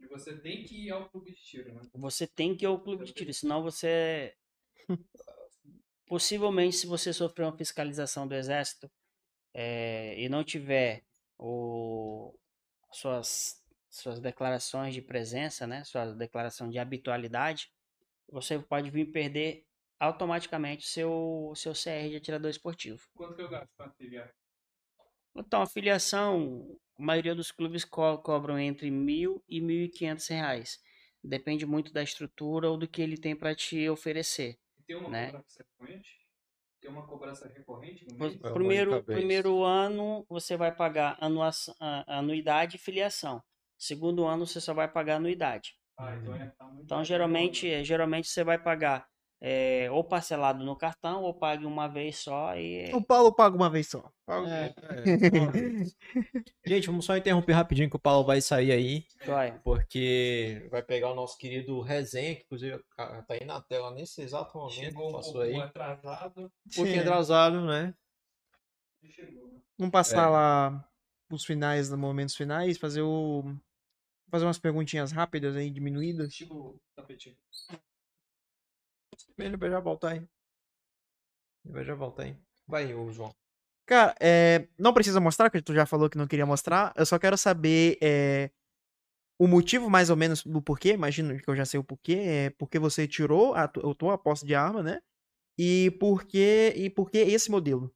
E 0.00 0.06
você 0.06 0.34
tem 0.34 0.64
que 0.64 0.86
ir 0.86 0.90
ao 0.90 1.10
clube 1.10 1.32
de 1.32 1.42
tiro, 1.42 1.74
né? 1.74 1.82
Você 1.92 2.26
tem 2.26 2.56
que 2.56 2.64
ir 2.64 2.66
ao 2.66 2.80
clube 2.80 3.04
de 3.04 3.12
tiro, 3.12 3.34
senão 3.34 3.62
você. 3.62 4.34
Possivelmente, 6.06 6.76
se 6.76 6.86
você 6.86 7.12
sofrer 7.12 7.44
uma 7.44 7.56
fiscalização 7.56 8.26
do 8.26 8.34
Exército 8.34 8.90
eh, 9.54 10.14
e 10.18 10.28
não 10.28 10.42
tiver 10.42 11.04
o, 11.42 12.38
suas, 12.92 13.62
suas 13.90 14.20
declarações 14.20 14.94
de 14.94 15.02
presença, 15.02 15.66
né, 15.66 15.84
sua 15.84 16.14
declaração 16.14 16.68
de 16.70 16.78
habitualidade, 16.78 17.70
você 18.30 18.58
pode 18.60 18.90
vir 18.90 19.12
perder 19.12 19.66
automaticamente 20.00 20.86
seu 20.88 21.52
seu 21.56 21.74
CR 21.74 22.10
de 22.10 22.16
atirador 22.16 22.50
esportivo. 22.50 23.08
Quanto 23.14 23.36
que 23.36 23.40
eu 23.42 23.48
gasto 23.48 23.72
pra 23.74 23.86
afiliar? 23.86 24.34
Então, 25.34 25.62
a 25.62 25.66
filiação, 25.66 26.78
a 26.98 27.02
maioria 27.02 27.34
dos 27.34 27.50
clubes 27.50 27.84
co- 27.84 28.18
cobram 28.18 28.58
entre 28.58 28.90
mil 28.90 29.42
e 29.48 29.60
mil 29.60 29.84
e 29.84 29.88
quinhentos 29.88 30.26
reais. 30.28 30.78
Depende 31.22 31.64
muito 31.66 31.92
da 31.92 32.02
estrutura 32.02 32.68
ou 32.70 32.76
do 32.76 32.88
que 32.88 33.00
ele 33.00 33.16
tem 33.16 33.34
para 33.36 33.54
te 33.54 33.88
oferecer. 33.88 34.58
Tem 34.86 34.94
uma 34.96 35.10
Né? 35.10 35.32
recorrente? 35.58 36.21
Tem 36.82 36.90
uma 36.90 37.06
cobrança 37.06 37.48
recorrente 37.48 38.04
no 38.06 38.14
mês? 38.16 38.34
É 38.44 38.50
Primeiro, 38.50 39.04
primeiro 39.04 39.62
ano 39.64 40.26
você 40.28 40.56
vai 40.56 40.74
pagar 40.74 41.16
anuação- 41.20 41.74
a- 41.80 42.18
anuidade 42.18 42.76
e 42.76 42.78
filiação. 42.78 43.42
Segundo 43.78 44.26
ano 44.26 44.46
você 44.46 44.60
só 44.60 44.74
vai 44.74 44.88
pagar 44.88 45.16
anuidade. 45.16 45.74
Ah, 45.96 46.14
então 46.20 46.34
é 46.34 46.46
tá 46.58 46.66
Então, 46.84 46.98
bom, 46.98 47.04
geralmente, 47.04 47.66
né? 47.68 47.84
geralmente 47.84 48.28
você 48.28 48.44
vai 48.44 48.58
pagar 48.58 49.06
é, 49.44 49.90
ou 49.90 50.04
parcelado 50.04 50.64
no 50.64 50.76
cartão 50.76 51.24
ou 51.24 51.34
pague 51.34 51.66
uma 51.66 51.88
vez 51.88 52.18
só 52.18 52.56
e 52.56 52.94
O 52.94 53.02
Paulo 53.02 53.34
paga 53.34 53.56
uma 53.56 53.68
vez 53.68 53.88
só. 53.88 54.08
É, 54.28 54.66
é. 54.66 55.84
Gente, 56.64 56.86
vamos 56.86 57.04
só 57.04 57.16
interromper 57.16 57.52
rapidinho 57.52 57.90
que 57.90 57.96
o 57.96 58.00
Paulo 58.00 58.24
vai 58.24 58.40
sair 58.40 58.70
aí, 58.70 59.04
vai. 59.26 59.58
porque 59.64 60.68
vai 60.70 60.80
pegar 60.80 61.10
o 61.10 61.14
nosso 61.16 61.36
querido 61.36 61.80
resenha, 61.80 62.36
que 62.36 62.42
inclusive 62.42 62.80
ah, 62.96 63.20
tá 63.26 63.34
aí 63.34 63.44
na 63.44 63.60
tela 63.60 63.90
nesse 63.90 64.22
exato 64.22 64.56
momento. 64.56 64.74
Chegou 64.74 65.08
um 65.08 65.12
passou 65.12 65.40
aí. 65.40 65.54
Um 65.54 65.60
atrasado. 65.60 66.52
pouquinho 66.76 67.00
atrasado, 67.00 67.60
né? 67.66 67.92
Chegou. 69.10 69.48
né? 69.48 69.60
Vamos 69.76 69.92
passar 69.92 70.28
É. 70.28 70.30
lá 70.30 70.88
os 71.28 71.44
finais, 71.44 71.90
nos 71.90 71.98
momentos 71.98 72.36
finais, 72.36 72.78
fazer 72.78 73.02
o. 73.02 73.42
Fazer 74.30 74.46
umas 74.46 74.58
perguntinhas 74.58 75.10
rápidas 75.10 75.56
aí, 75.56 75.68
diminuídas. 75.68 76.32
Chegou 76.32 76.76
o 76.76 76.80
tapetinho. 76.94 77.36
Ele 79.38 79.56
vai 79.56 79.70
já 79.70 79.80
voltar 79.80 80.12
aí. 80.12 80.18
Ele 81.64 81.74
vai 81.74 81.84
já 81.84 81.94
voltar 81.94 82.24
aí. 82.24 82.36
Vai, 82.66 82.94
ô 82.94 83.10
João. 83.10 83.34
Cara, 83.86 84.14
é, 84.20 84.68
não 84.78 84.94
precisa 84.94 85.20
mostrar, 85.20 85.50
que 85.50 85.60
tu 85.60 85.74
já 85.74 85.84
falou 85.84 86.08
que 86.08 86.16
não 86.18 86.26
queria 86.26 86.46
mostrar. 86.46 86.92
Eu 86.96 87.04
só 87.04 87.18
quero 87.18 87.36
saber 87.36 87.98
é, 88.00 88.50
o 89.38 89.46
motivo, 89.46 89.90
mais 89.90 90.08
ou 90.08 90.16
menos, 90.16 90.44
do 90.44 90.62
porquê. 90.62 90.90
Imagino 90.92 91.36
que 91.38 91.48
eu 91.48 91.56
já 91.56 91.64
sei 91.64 91.80
o 91.80 91.84
porquê. 91.84 92.14
É 92.14 92.50
porque 92.50 92.78
você 92.78 93.08
tirou 93.08 93.54
a, 93.54 93.64
a 93.64 93.68
tua 93.68 94.16
posse 94.16 94.46
de 94.46 94.54
arma, 94.54 94.82
né? 94.82 95.02
E 95.58 95.90
por 95.98 96.24
que, 96.24 96.72
e 96.76 96.88
por 96.88 97.10
que 97.10 97.18
esse 97.18 97.50
modelo? 97.50 97.94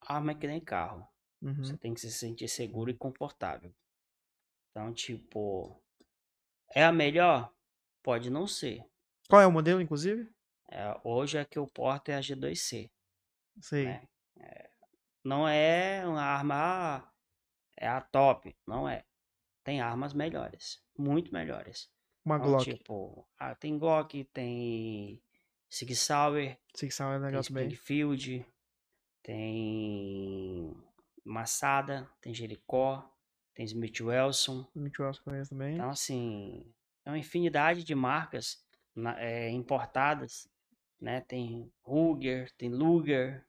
Arma 0.00 0.32
é 0.32 0.34
que 0.34 0.46
nem 0.46 0.60
carro. 0.60 1.06
Uhum. 1.40 1.56
Você 1.56 1.76
tem 1.76 1.94
que 1.94 2.00
se 2.00 2.10
sentir 2.10 2.48
seguro 2.48 2.90
e 2.90 2.94
confortável. 2.94 3.72
Então, 4.70 4.92
tipo, 4.92 5.80
é 6.74 6.84
a 6.84 6.90
melhor? 6.90 7.54
Pode 8.02 8.30
não 8.30 8.46
ser. 8.46 8.84
Qual 9.28 9.40
é 9.40 9.46
o 9.46 9.52
modelo, 9.52 9.80
inclusive? 9.80 10.28
É, 10.70 10.98
hoje 11.04 11.38
a 11.38 11.44
que 11.44 11.58
eu 11.58 11.66
porto 11.66 12.08
é 12.08 12.16
a 12.16 12.20
G2C. 12.20 12.90
Sei. 13.60 13.84
né? 13.84 14.08
É, 14.38 14.70
não 15.22 15.48
é 15.48 16.06
uma 16.06 16.22
arma, 16.22 17.12
é 17.76 17.88
a 17.88 18.00
top. 18.00 18.54
Não 18.66 18.88
é. 18.88 19.04
Tem 19.62 19.80
armas 19.80 20.12
melhores. 20.12 20.82
Muito 20.96 21.32
melhores. 21.32 21.90
Uma 22.24 22.36
Então, 22.36 22.48
Glock. 22.48 22.64
Tipo, 22.64 23.28
ah, 23.38 23.54
tem 23.54 23.78
Glock, 23.78 24.24
tem 24.32 25.22
Sig 25.68 25.94
Sauer, 25.94 26.58
Six 26.74 26.94
Sound 26.94 27.14
é 27.14 27.18
um 27.18 27.20
tem 27.20 27.30
negócio 27.30 27.52
bem. 27.52 27.68
Springfield, 27.68 28.46
tem 29.22 30.76
Massada, 31.24 32.08
tem 32.20 32.32
Jericó, 32.32 33.10
tem 33.54 33.64
Smith. 33.64 34.00
Muito 34.74 35.02
eu 35.02 35.12
conheço 35.24 35.50
também. 35.50 35.74
Então, 35.74 35.90
assim, 35.90 36.72
é 37.04 37.10
uma 37.10 37.18
infinidade 37.18 37.82
de 37.82 37.94
marcas 37.94 38.64
na- 38.94 39.20
eh, 39.22 39.50
importadas, 39.50 40.48
né? 41.00 41.20
Tem 41.22 41.70
Ruger, 41.82 42.52
tem 42.56 42.70
Luger. 42.70 43.44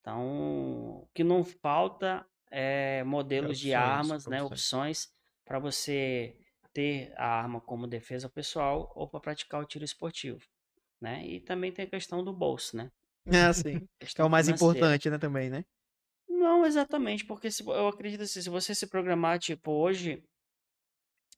Então, 0.00 1.02
o 1.02 1.08
que 1.14 1.24
não 1.24 1.44
falta 1.44 2.26
é 2.50 3.04
modelos 3.04 3.58
de 3.58 3.72
Opções, 3.72 3.74
armas, 3.74 4.26
né? 4.26 4.42
opções. 4.42 4.52
Opções 4.52 5.12
para 5.44 5.58
você 5.58 6.36
ter 6.72 7.12
a 7.16 7.26
arma 7.26 7.60
como 7.60 7.86
defesa 7.86 8.28
pessoal 8.28 8.92
ou 8.96 9.08
para 9.08 9.20
praticar 9.20 9.60
o 9.62 9.66
tiro 9.66 9.84
esportivo, 9.84 10.46
né? 11.00 11.26
E 11.26 11.40
também 11.40 11.72
tem 11.72 11.84
a 11.86 11.90
questão 11.90 12.24
do 12.24 12.32
bolso, 12.32 12.76
né? 12.76 12.90
É, 13.26 13.52
sim. 13.52 13.88
É 14.18 14.24
o 14.24 14.28
mais 14.30 14.48
importante, 14.48 15.08
né, 15.10 15.18
também, 15.18 15.48
né? 15.50 15.64
Não 16.28 16.66
exatamente, 16.66 17.24
porque 17.24 17.48
se, 17.50 17.62
eu 17.64 17.86
acredito 17.86 18.22
assim, 18.22 18.42
se 18.42 18.50
você 18.50 18.74
se 18.74 18.88
programar, 18.88 19.38
tipo, 19.38 19.70
hoje, 19.70 20.24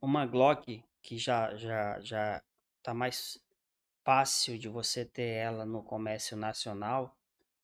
uma 0.01 0.25
Glock, 0.27 0.85
que 1.03 1.19
já, 1.19 1.55
já, 1.57 2.01
já 2.01 2.43
tá 2.85 2.95
mais 2.95 3.41
fácil 4.05 4.59
de 4.59 4.69
você 4.69 5.05
ter 5.05 5.31
ela 5.31 5.65
no 5.65 5.83
comércio 5.83 6.37
nacional, 6.37 7.17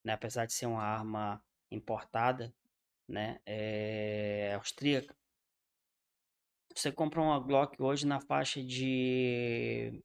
né? 0.03 0.15
Apesar 0.15 0.47
de 0.47 0.55
ser 0.55 0.67
uma 0.67 0.83
arma 0.83 1.45
importada, 1.71 2.53
né? 3.07 3.39
É 3.47 4.55
austríaca. 4.55 5.15
Você 6.75 6.91
compra 6.91 7.21
uma 7.21 7.39
Glock 7.39 7.81
hoje 7.83 8.07
na 8.07 8.21
faixa 8.21 8.63
de 8.63 10.03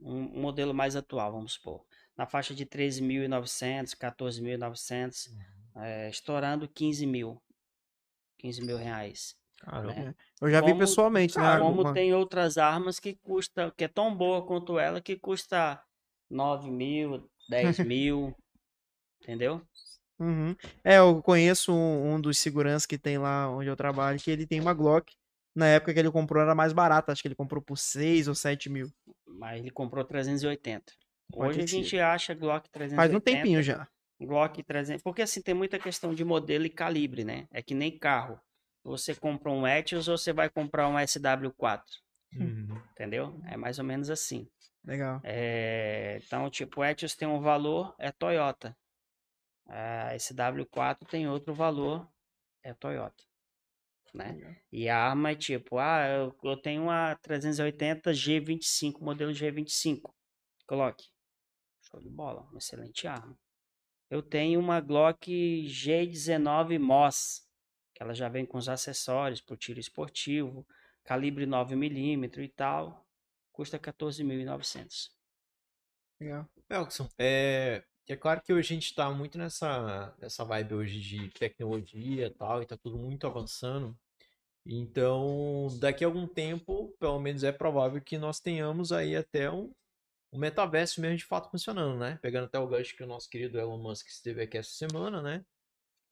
um 0.00 0.22
modelo 0.40 0.74
mais 0.74 0.96
atual, 0.96 1.32
vamos 1.32 1.52
supor, 1.52 1.86
na 2.16 2.26
faixa 2.26 2.54
de 2.54 2.66
13.900, 2.66 3.94
14.900 3.96 5.30
é, 5.76 6.10
estourando 6.10 6.68
15 6.68 7.06
mil. 7.06 7.40
15 8.38 8.62
mil 8.64 8.76
reais. 8.76 9.36
Caramba. 9.58 9.94
né? 9.94 10.14
Eu 10.40 10.50
já 10.50 10.60
vi 10.60 10.68
Como- 10.68 10.78
pessoalmente, 10.78 11.36
né? 11.38 11.52
Como 11.58 11.64
alguma- 11.68 11.94
tem 11.94 12.12
outras 12.14 12.58
armas 12.58 13.00
que 13.00 13.14
custa, 13.22 13.72
que 13.76 13.84
é 13.84 13.88
tão 13.88 14.14
boa 14.14 14.44
quanto 14.46 14.78
ela, 14.78 15.00
que 15.00 15.16
custa 15.16 15.82
9 16.30 16.70
mil, 16.70 17.28
10 17.48 17.78
mil. 17.90 18.34
Entendeu? 19.22 19.60
Uhum. 20.18 20.54
É, 20.84 20.98
eu 20.98 21.22
conheço 21.22 21.72
um, 21.72 22.14
um 22.14 22.20
dos 22.20 22.38
seguranças 22.38 22.86
que 22.86 22.96
tem 22.98 23.18
lá 23.18 23.50
onde 23.50 23.68
eu 23.68 23.76
trabalho, 23.76 24.18
que 24.18 24.30
ele 24.30 24.46
tem 24.46 24.60
uma 24.60 24.72
Glock. 24.74 25.12
Na 25.54 25.66
época 25.66 25.92
que 25.94 25.98
ele 25.98 26.10
comprou 26.10 26.42
era 26.42 26.54
mais 26.54 26.72
barata, 26.72 27.12
acho 27.12 27.22
que 27.22 27.28
ele 27.28 27.34
comprou 27.34 27.62
por 27.62 27.76
6 27.78 28.28
ou 28.28 28.34
7 28.34 28.68
mil. 28.68 28.88
Mas 29.26 29.58
ele 29.60 29.70
comprou 29.70 30.04
380. 30.04 30.92
Pode 31.32 31.50
Hoje 31.50 31.60
a 31.62 31.66
gente 31.66 31.98
acha 31.98 32.34
Glock 32.34 32.68
380. 32.70 32.96
Faz 32.96 33.14
um 33.14 33.20
tempinho 33.20 33.62
já. 33.62 33.88
Glock 34.20 34.62
300. 34.62 35.02
Porque 35.02 35.22
assim, 35.22 35.42
tem 35.42 35.54
muita 35.54 35.78
questão 35.78 36.14
de 36.14 36.24
modelo 36.24 36.64
e 36.66 36.70
calibre, 36.70 37.24
né? 37.24 37.46
É 37.50 37.60
que 37.62 37.74
nem 37.74 37.98
carro. 37.98 38.38
Você 38.90 39.14
compra 39.14 39.50
um 39.50 39.66
Etios 39.66 40.08
ou 40.08 40.16
você 40.16 40.32
vai 40.32 40.48
comprar 40.48 40.88
um 40.88 40.94
SW4, 40.94 41.82
Uhum. 42.34 42.80
entendeu? 42.92 43.40
É 43.46 43.56
mais 43.56 43.78
ou 43.78 43.84
menos 43.84 44.10
assim. 44.10 44.48
Legal. 44.84 45.20
É, 45.24 46.20
então, 46.24 46.48
tipo, 46.50 46.80
o 46.80 46.84
Etios 46.84 47.14
tem 47.16 47.26
um 47.26 47.40
valor, 47.40 47.94
é 47.98 48.12
Toyota. 48.12 48.76
A 49.68 50.14
SW4 50.14 51.06
tem 51.08 51.28
outro 51.28 51.52
valor, 51.52 52.08
é 52.62 52.72
Toyota. 52.74 53.24
Né? 54.14 54.56
E 54.72 54.88
a 54.88 54.96
arma 54.96 55.32
é 55.32 55.34
tipo, 55.34 55.78
ah, 55.78 56.06
eu, 56.08 56.34
eu 56.42 56.56
tenho 56.56 56.84
uma 56.84 57.14
380 57.16 58.12
G25, 58.12 59.00
modelo 59.00 59.32
G25. 59.32 60.00
Coloque. 60.66 61.04
Show 61.82 62.00
de 62.00 62.08
bola, 62.08 62.42
uma 62.42 62.58
excelente 62.58 63.06
arma. 63.06 63.36
Eu 64.08 64.22
tenho 64.22 64.58
uma 64.60 64.80
Glock 64.80 65.26
G19 65.66 66.78
Moss, 66.78 67.45
que 67.96 68.02
ela 68.02 68.12
já 68.12 68.28
vem 68.28 68.44
com 68.44 68.58
os 68.58 68.68
acessórios 68.68 69.40
para 69.40 69.54
o 69.54 69.56
tiro 69.56 69.80
esportivo, 69.80 70.66
calibre 71.02 71.46
9mm 71.46 72.44
e 72.44 72.48
tal. 72.48 73.08
Custa 73.50 73.78
14.900. 73.78 75.08
Legal. 76.20 76.46
Elkson, 76.68 77.08
é, 77.18 77.82
é 78.06 78.14
claro 78.14 78.42
que 78.42 78.52
hoje 78.52 78.74
a 78.74 78.74
gente 78.74 78.94
tá 78.94 79.10
muito 79.10 79.38
nessa, 79.38 80.14
nessa 80.20 80.44
vibe 80.44 80.74
hoje 80.74 81.00
de 81.00 81.30
tecnologia 81.30 82.26
e 82.26 82.30
tal, 82.30 82.62
e 82.62 82.66
tá 82.66 82.76
tudo 82.76 82.98
muito 82.98 83.26
avançando. 83.26 83.98
Então, 84.66 85.68
daqui 85.80 86.04
a 86.04 86.06
algum 86.06 86.26
tempo, 86.26 86.94
pelo 86.98 87.18
menos 87.18 87.44
é 87.44 87.52
provável 87.52 87.98
que 88.02 88.18
nós 88.18 88.40
tenhamos 88.40 88.92
aí 88.92 89.16
até 89.16 89.50
um, 89.50 89.72
um 90.30 90.38
metaverso 90.38 91.00
mesmo 91.00 91.16
de 91.16 91.24
fato 91.24 91.50
funcionando, 91.50 91.98
né? 91.98 92.18
Pegando 92.20 92.44
até 92.44 92.58
o 92.58 92.66
gancho 92.66 92.94
que 92.94 93.04
o 93.04 93.06
nosso 93.06 93.30
querido 93.30 93.58
Elon 93.58 93.78
Musk 93.78 94.06
esteve 94.08 94.42
aqui 94.42 94.58
essa 94.58 94.72
semana, 94.72 95.22
né? 95.22 95.42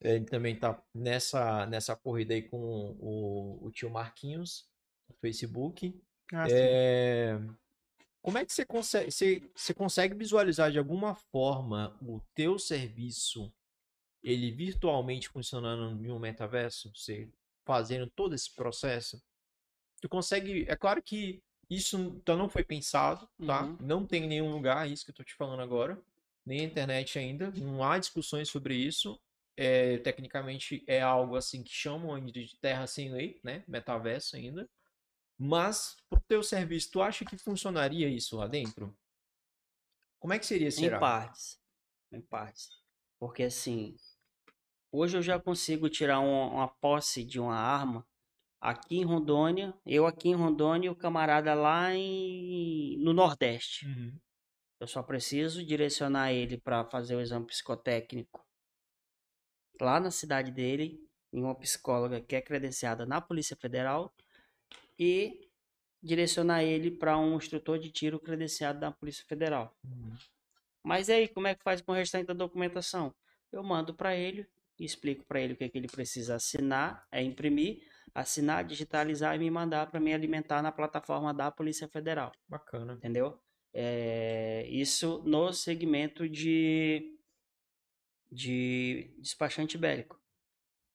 Ele 0.01 0.25
também 0.25 0.55
tá 0.55 0.81
nessa, 0.93 1.65
nessa 1.65 1.95
corrida 1.95 2.33
aí 2.33 2.41
com 2.41 2.57
o, 2.57 3.65
o 3.65 3.71
tio 3.71 3.89
Marquinhos, 3.89 4.69
do 5.07 5.15
Facebook. 5.15 5.99
Ah. 6.33 6.45
É, 6.49 7.39
Como 8.21 8.37
é 8.37 8.45
que 8.45 8.53
você 8.53 8.65
consegue, 8.65 9.11
você, 9.11 9.49
você 9.55 9.73
consegue 9.73 10.15
visualizar 10.15 10.71
de 10.71 10.79
alguma 10.79 11.15
forma 11.15 11.97
o 12.01 12.19
teu 12.33 12.57
serviço 12.59 13.53
ele 14.23 14.51
virtualmente 14.51 15.29
funcionando 15.29 16.03
em 16.03 16.11
um 16.11 16.17
metaverso, 16.17 16.91
você 16.95 17.29
fazendo 17.63 18.07
todo 18.07 18.33
esse 18.33 18.53
processo? 18.53 19.21
Tu 20.01 20.09
consegue, 20.09 20.65
é 20.67 20.75
claro 20.75 21.01
que 21.01 21.43
isso 21.69 21.97
então 21.97 22.37
não 22.37 22.49
foi 22.49 22.63
pensado, 22.63 23.29
tá? 23.45 23.63
Uhum. 23.63 23.77
Não 23.79 24.05
tem 24.05 24.23
em 24.23 24.27
nenhum 24.27 24.51
lugar 24.51 24.89
isso 24.89 25.05
que 25.05 25.11
eu 25.11 25.15
tô 25.15 25.23
te 25.23 25.35
falando 25.35 25.61
agora, 25.61 25.99
nem 26.45 26.59
na 26.59 26.65
internet 26.65 27.17
ainda, 27.17 27.51
não 27.51 27.83
há 27.83 27.97
discussões 27.97 28.49
sobre 28.49 28.75
isso. 28.75 29.19
É, 29.57 29.99
tecnicamente 29.99 30.83
é 30.85 31.01
algo 31.01 31.35
assim 31.35 31.63
que 31.63 31.71
chamam 31.71 32.13
ainda 32.13 32.31
de 32.31 32.57
terra 32.59 32.85
sem 32.87 33.11
lei, 33.11 33.39
né? 33.43 33.63
Metaverso 33.67 34.35
ainda. 34.35 34.69
Mas 35.37 35.97
pro 36.09 36.19
teu 36.27 36.43
serviço, 36.43 36.91
tu 36.91 37.01
acha 37.01 37.25
que 37.25 37.37
funcionaria 37.37 38.07
isso 38.07 38.37
lá 38.37 38.47
dentro? 38.47 38.95
Como 40.19 40.33
é 40.33 40.39
que 40.39 40.45
seria, 40.45 40.71
será? 40.71 40.97
Em 40.97 40.99
partes. 40.99 41.59
Em 42.11 42.21
partes. 42.21 42.69
Porque 43.19 43.43
assim, 43.43 43.95
hoje 44.91 45.17
eu 45.17 45.21
já 45.21 45.39
consigo 45.39 45.89
tirar 45.89 46.19
um- 46.19 46.53
uma 46.53 46.67
posse 46.67 47.23
de 47.23 47.39
uma 47.39 47.55
arma 47.55 48.05
aqui 48.59 48.97
em 48.97 49.05
Rondônia, 49.05 49.73
eu 49.85 50.07
aqui 50.07 50.29
em 50.29 50.35
Rondônia 50.35 50.87
e 50.87 50.89
o 50.89 50.95
camarada 50.95 51.53
lá 51.53 51.93
em, 51.93 52.97
no 52.99 53.13
Nordeste. 53.13 53.85
Uhum. 53.85 54.17
Eu 54.79 54.87
só 54.87 55.01
preciso 55.03 55.65
direcionar 55.65 56.33
ele 56.33 56.57
para 56.57 56.83
fazer 56.85 57.15
o 57.15 57.21
exame 57.21 57.45
psicotécnico 57.45 58.45
lá 59.79 59.99
na 59.99 60.11
cidade 60.11 60.51
dele, 60.51 60.99
em 61.31 61.41
uma 61.41 61.55
psicóloga 61.55 62.21
que 62.21 62.35
é 62.35 62.41
credenciada 62.41 63.05
na 63.05 63.19
Polícia 63.19 63.55
Federal, 63.55 64.13
e 64.97 65.49
direcionar 66.01 66.63
ele 66.63 66.91
para 66.91 67.17
um 67.17 67.35
instrutor 67.35 67.79
de 67.79 67.89
tiro 67.89 68.19
credenciado 68.19 68.79
da 68.79 68.91
Polícia 68.91 69.25
Federal. 69.27 69.75
Mas 70.83 71.09
e 71.09 71.13
aí, 71.13 71.27
como 71.27 71.47
é 71.47 71.55
que 71.55 71.63
faz 71.63 71.81
com 71.81 71.91
o 71.91 71.95
restante 71.95 72.27
da 72.27 72.33
documentação? 72.33 73.13
Eu 73.51 73.63
mando 73.63 73.93
para 73.93 74.15
ele, 74.15 74.47
explico 74.79 75.25
para 75.25 75.41
ele 75.41 75.53
o 75.53 75.55
que, 75.55 75.63
é 75.63 75.69
que 75.69 75.77
ele 75.77 75.87
precisa 75.87 76.35
assinar, 76.35 77.07
é 77.11 77.23
imprimir, 77.23 77.81
assinar, 78.13 78.63
digitalizar 78.63 79.35
e 79.35 79.39
me 79.39 79.49
mandar 79.49 79.89
para 79.89 79.99
me 79.99 80.13
alimentar 80.13 80.61
na 80.61 80.71
plataforma 80.71 81.33
da 81.33 81.51
Polícia 81.51 81.87
Federal 81.87 82.31
Bacana. 82.47 82.93
entendeu? 82.93 83.39
É, 83.73 84.65
isso 84.69 85.21
no 85.25 85.51
segmento 85.51 86.29
de, 86.29 87.14
de 88.31 89.13
despachante 89.19 89.77
bélico. 89.77 90.19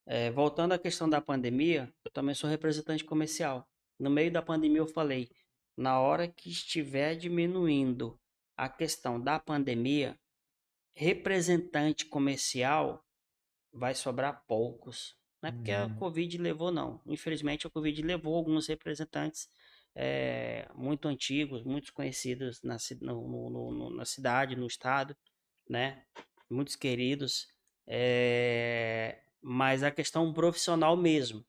É, 0.07 0.31
voltando 0.31 0.73
à 0.73 0.78
questão 0.78 1.09
da 1.09 1.20
pandemia, 1.20 1.93
eu 2.05 2.11
também 2.11 2.35
sou 2.35 2.48
representante 2.51 3.05
comercial. 3.05 3.69
No 3.98 4.11
meio 4.11 4.32
da 4.32 4.43
pandemia 4.43 4.78
eu 4.78 4.86
falei, 4.86 5.31
na 5.77 6.01
hora 6.01 6.27
que 6.27 6.51
estiver 6.51 7.15
diminuindo 7.16 8.19
a 8.57 8.69
questão 8.69 9.20
da 9.20 9.39
pandemia, 9.39 10.19
representante 10.94 12.05
comercial 12.07 13.05
vai 13.73 13.94
sobrar 13.94 14.44
poucos. 14.47 15.16
Não 15.43 15.48
é 15.48 15.52
porque 15.52 15.73
a 15.73 15.85
Uhum. 15.86 15.94
Covid 15.97 16.36
levou, 16.39 16.70
não. 16.70 17.01
Infelizmente, 17.07 17.66
a 17.66 17.70
Covid 17.70 18.02
levou 18.02 18.35
alguns 18.36 18.66
representantes 18.66 19.48
eh, 19.97 20.69
muito 20.74 21.09
antigos, 21.09 21.65
muito 21.65 21.93
conhecidos 21.93 22.62
na, 22.62 22.77
no- 23.01 23.51
no- 23.51 23.70
no- 23.73 23.90
na 23.90 24.05
cidade, 24.05 24.55
no 24.55 24.66
estado, 24.66 25.16
né? 25.69 26.05
Muitos 26.51 26.77
queridos. 26.77 27.49
eh, 27.87 29.19
mas 29.43 29.83
a 29.83 29.91
questão 29.91 30.33
profissional 30.33 30.97
mesmo. 30.97 31.45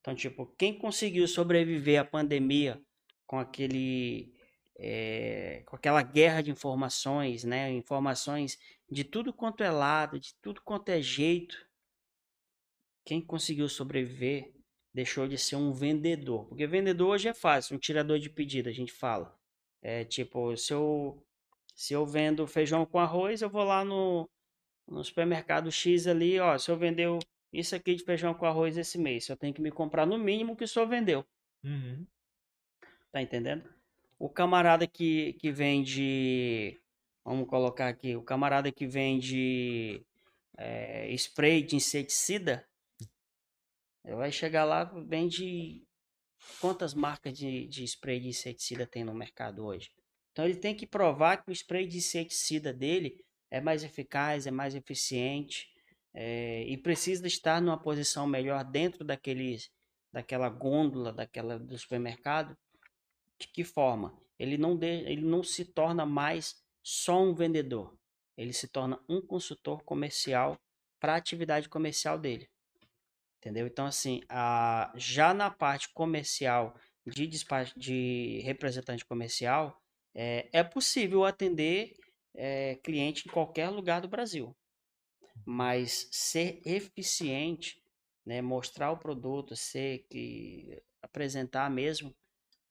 Então, 0.00 0.14
tipo, 0.14 0.46
quem 0.58 0.78
conseguiu 0.78 1.26
sobreviver 1.28 2.00
à 2.00 2.04
pandemia 2.04 2.80
com 3.26 3.38
aquele, 3.38 4.34
eh, 4.76 5.62
com 5.66 5.76
aquela 5.76 6.02
guerra 6.02 6.42
de 6.42 6.50
informações, 6.50 7.44
né? 7.44 7.70
Informações 7.72 8.58
de 8.90 9.04
tudo 9.04 9.32
quanto 9.32 9.62
é 9.62 9.70
lado, 9.70 10.18
de 10.18 10.34
tudo 10.42 10.62
quanto 10.62 10.88
é 10.90 11.00
jeito. 11.00 11.56
Quem 13.04 13.20
conseguiu 13.20 13.68
sobreviver 13.68 14.52
deixou 14.94 15.26
de 15.28 15.38
ser 15.38 15.56
um 15.56 15.72
vendedor. 15.72 16.46
Porque 16.46 16.66
vendedor 16.66 17.10
hoje 17.10 17.28
é 17.28 17.34
fácil, 17.34 17.76
um 17.76 17.78
tirador 17.78 18.18
de 18.18 18.30
pedido, 18.30 18.68
a 18.68 18.72
gente 18.72 18.92
fala. 18.92 19.36
É 19.82 20.04
tipo, 20.04 20.56
se 20.56 20.72
eu, 20.72 21.22
se 21.74 21.94
eu 21.94 22.06
vendo 22.06 22.46
feijão 22.46 22.84
com 22.86 22.98
arroz, 22.98 23.42
eu 23.42 23.50
vou 23.50 23.64
lá 23.64 23.84
no, 23.84 24.28
no 24.88 25.04
supermercado 25.04 25.70
X 25.70 26.06
ali, 26.06 26.38
ó, 26.40 26.56
se 26.58 26.70
eu 26.70 26.76
vender 26.76 27.08
o- 27.08 27.18
isso 27.52 27.74
aqui 27.74 27.94
de 27.94 28.04
feijão 28.04 28.34
com 28.34 28.46
arroz 28.46 28.76
esse 28.76 28.98
mês, 28.98 29.28
eu 29.28 29.36
tenho 29.36 29.54
que 29.54 29.60
me 29.60 29.70
comprar 29.70 30.06
no 30.06 30.18
mínimo 30.18 30.56
que 30.56 30.64
o 30.64 30.68
senhor 30.68 30.86
vendeu. 30.86 31.24
Uhum. 31.62 32.06
Tá 33.10 33.22
entendendo? 33.22 33.68
O 34.18 34.28
camarada 34.28 34.86
que, 34.86 35.34
que 35.34 35.50
vende. 35.50 36.78
Vamos 37.24 37.48
colocar 37.48 37.88
aqui. 37.88 38.16
O 38.16 38.22
camarada 38.22 38.70
que 38.72 38.86
vende 38.86 40.04
eh, 40.56 41.12
spray 41.14 41.62
de 41.62 41.76
inseticida. 41.76 42.66
Ele 44.04 44.16
vai 44.16 44.32
chegar 44.32 44.64
lá, 44.64 44.84
vende. 44.84 45.82
Quantas 46.60 46.94
marcas 46.94 47.36
de, 47.36 47.66
de 47.66 47.84
spray 47.84 48.20
de 48.20 48.28
inseticida 48.28 48.86
tem 48.86 49.04
no 49.04 49.14
mercado 49.14 49.64
hoje? 49.64 49.90
Então 50.32 50.44
ele 50.44 50.56
tem 50.56 50.74
que 50.74 50.86
provar 50.86 51.38
que 51.38 51.50
o 51.50 51.54
spray 51.54 51.86
de 51.86 51.98
inseticida 51.98 52.72
dele 52.72 53.24
é 53.50 53.60
mais 53.60 53.84
eficaz, 53.84 54.46
é 54.46 54.50
mais 54.50 54.74
eficiente. 54.74 55.68
eh, 56.14 56.64
e 56.66 56.76
precisa 56.78 57.26
estar 57.26 57.60
numa 57.60 57.78
posição 57.80 58.26
melhor 58.26 58.64
dentro 58.64 59.04
daqueles, 59.04 59.70
daquela 60.12 60.48
gôndola 60.48 61.12
daquela, 61.12 61.58
do 61.58 61.78
supermercado 61.78 62.56
de 63.38 63.48
que 63.48 63.64
forma? 63.64 64.18
Ele 64.38 64.58
não, 64.58 64.76
de, 64.76 64.86
ele 64.86 65.22
não 65.22 65.42
se 65.42 65.64
torna 65.64 66.04
mais 66.04 66.56
só 66.82 67.22
um 67.22 67.34
vendedor. 67.34 67.96
Ele 68.36 68.52
se 68.52 68.68
torna 68.68 69.00
um 69.08 69.20
consultor 69.20 69.82
comercial 69.84 70.58
para 71.00 71.14
a 71.14 71.16
atividade 71.16 71.68
comercial 71.68 72.18
dele. 72.18 72.48
Entendeu? 73.38 73.66
Então, 73.66 73.86
assim, 73.86 74.20
a, 74.28 74.92
já 74.96 75.32
na 75.32 75.50
parte 75.50 75.88
comercial 75.92 76.74
de, 77.06 77.26
despacho, 77.26 77.78
de 77.78 78.40
representante 78.44 79.04
comercial, 79.04 79.80
é, 80.14 80.48
é 80.52 80.64
possível 80.64 81.24
atender 81.24 81.94
é, 82.34 82.76
cliente 82.76 83.28
em 83.28 83.32
qualquer 83.32 83.68
lugar 83.68 84.00
do 84.00 84.08
Brasil. 84.08 84.56
Mas 85.44 86.08
ser 86.10 86.60
eficiente, 86.66 87.82
né, 88.26 88.42
mostrar 88.42 88.90
o 88.90 88.98
produto, 88.98 89.56
ser 89.56 90.04
que 90.10 90.82
apresentar 91.02 91.70
mesmo, 91.70 92.14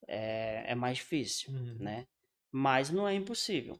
é, 0.07 0.71
é 0.71 0.75
mais 0.75 0.97
difícil, 0.97 1.51
Uhum. 1.51 1.77
né? 1.79 2.07
Mas 2.51 2.89
não 2.89 3.07
é 3.07 3.13
impossível. 3.15 3.79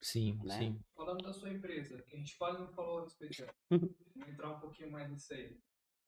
Sim, 0.00 0.38
Né? 0.44 0.58
sim. 0.58 0.80
Falando 0.94 1.22
da 1.22 1.32
sua 1.32 1.50
empresa, 1.50 2.02
que 2.02 2.16
a 2.16 2.18
gente 2.18 2.36
quase 2.36 2.58
não 2.60 2.72
falou 2.72 3.00
a 3.00 3.02
respeito 3.04 3.38
dela. 3.38 3.54
Entrar 4.28 4.50
um 4.56 4.60
pouquinho 4.60 4.90
mais 4.90 5.08
nisso 5.10 5.32
aí. 5.32 5.58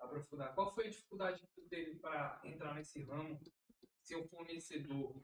Aprofundar. 0.01 0.55
Qual 0.55 0.75
foi 0.75 0.87
a 0.87 0.91
dificuldade 0.91 1.41
que 1.41 1.47
tu 1.55 1.63
teve 1.69 1.97
para 1.97 2.41
entrar 2.45 2.75
nesse 2.75 3.03
ramo? 3.05 3.41
Ser 4.03 4.17
um 4.17 4.27
fornecedor 4.29 5.23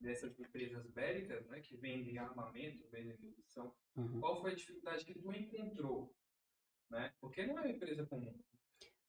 dessas 0.00 0.38
empresas 0.38 0.86
bélicas, 0.90 1.46
né, 1.46 1.60
que 1.60 1.76
vendem 1.76 2.18
armamento, 2.18 2.88
vendem 2.88 3.16
munição. 3.18 3.74
Uhum. 3.96 4.20
Qual 4.20 4.40
foi 4.40 4.52
a 4.52 4.54
dificuldade 4.54 5.04
que 5.04 5.14
tu 5.14 5.32
encontrou? 5.32 6.14
Né? 6.88 7.12
Porque 7.20 7.46
não 7.46 7.58
é 7.58 7.62
uma 7.62 7.70
empresa 7.70 8.06
comum. 8.06 8.34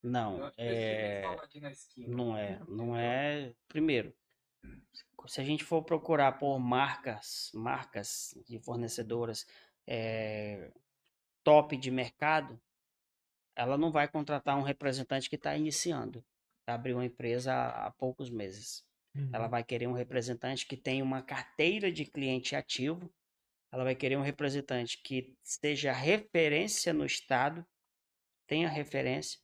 Não, 0.03 0.39
Eu 0.39 0.45
acho 0.45 0.55
que 0.55 0.61
esse 0.63 0.84
é, 0.84 1.22
falar 1.22 1.43
aqui 1.43 1.59
na 1.59 1.72
esquina. 1.72 2.15
não 2.15 2.38
é, 2.38 2.59
não 2.68 2.95
é. 2.95 3.53
Primeiro, 3.68 4.13
se 5.27 5.39
a 5.39 5.43
gente 5.43 5.63
for 5.63 5.84
procurar 5.84 6.39
por 6.39 6.59
marcas, 6.59 7.51
marcas 7.53 8.35
de 8.45 8.59
fornecedoras 8.59 9.45
é, 9.88 10.72
top 11.43 11.77
de 11.77 11.91
mercado, 11.91 12.59
ela 13.55 13.77
não 13.77 13.91
vai 13.91 14.07
contratar 14.07 14.57
um 14.57 14.63
representante 14.63 15.30
que 15.30 15.35
está 15.35 15.55
iniciando, 15.55 16.23
abriu 16.65 16.97
uma 16.97 17.05
empresa 17.05 17.53
há 17.53 17.88
há 17.88 17.91
poucos 17.91 18.30
meses. 18.30 18.84
Ela 19.32 19.48
vai 19.48 19.64
querer 19.64 19.88
um 19.88 19.94
representante 19.94 20.66
que 20.68 20.78
tenha 20.78 21.04
uma 21.04 21.22
carteira 21.22 21.92
de 21.92 22.06
cliente 22.06 22.56
ativo. 22.56 23.12
Ela 23.72 23.84
vai 23.86 23.96
querer 23.96 24.18
um 24.18 24.22
representante 24.24 25.02
que 25.04 25.36
seja 25.44 25.92
referência 25.94 26.94
no 26.94 27.06
estado, 27.06 27.66
tenha 28.48 28.70
referência. 28.70 29.40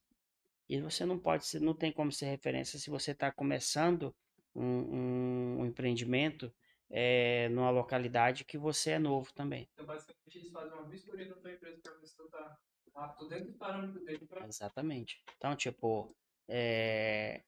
E 0.69 0.79
você 0.81 1.05
não 1.05 1.19
pode 1.19 1.45
ser, 1.45 1.61
não 1.61 1.73
tem 1.73 1.91
como 1.91 2.11
ser 2.11 2.27
referência 2.27 2.79
se 2.79 2.89
você 2.89 3.11
está 3.11 3.31
começando 3.31 4.15
um, 4.55 4.63
um- 4.63 5.61
um 5.61 5.65
empreendimento 5.65 6.53
eh, 6.89 7.49
numa 7.49 7.69
localidade 7.69 8.45
que 8.45 8.57
você 8.57 8.91
é 8.91 8.99
novo 8.99 9.31
também. 9.33 9.69
Então, 9.73 9.85
basicamente, 9.85 10.37
eles 10.37 10.49
fazem 10.51 10.73
uma 10.73 10.87
vistoria 10.87 11.27
da 11.27 11.35
tua 11.35 11.51
empresa 11.51 11.79
pra 11.83 11.93
ver 11.99 12.07
se 12.07 12.17
tu 12.17 12.29
tá 12.29 12.57
apto 12.95 13.27
dentro 13.27 13.47
do 13.51 13.57
parâmetro 13.57 14.03
dele 14.03 14.25
pra... 14.25 14.45
Exatamente. 14.47 15.21
Então, 15.37 15.55
tipo, 15.55 16.15
eh, 16.49 17.43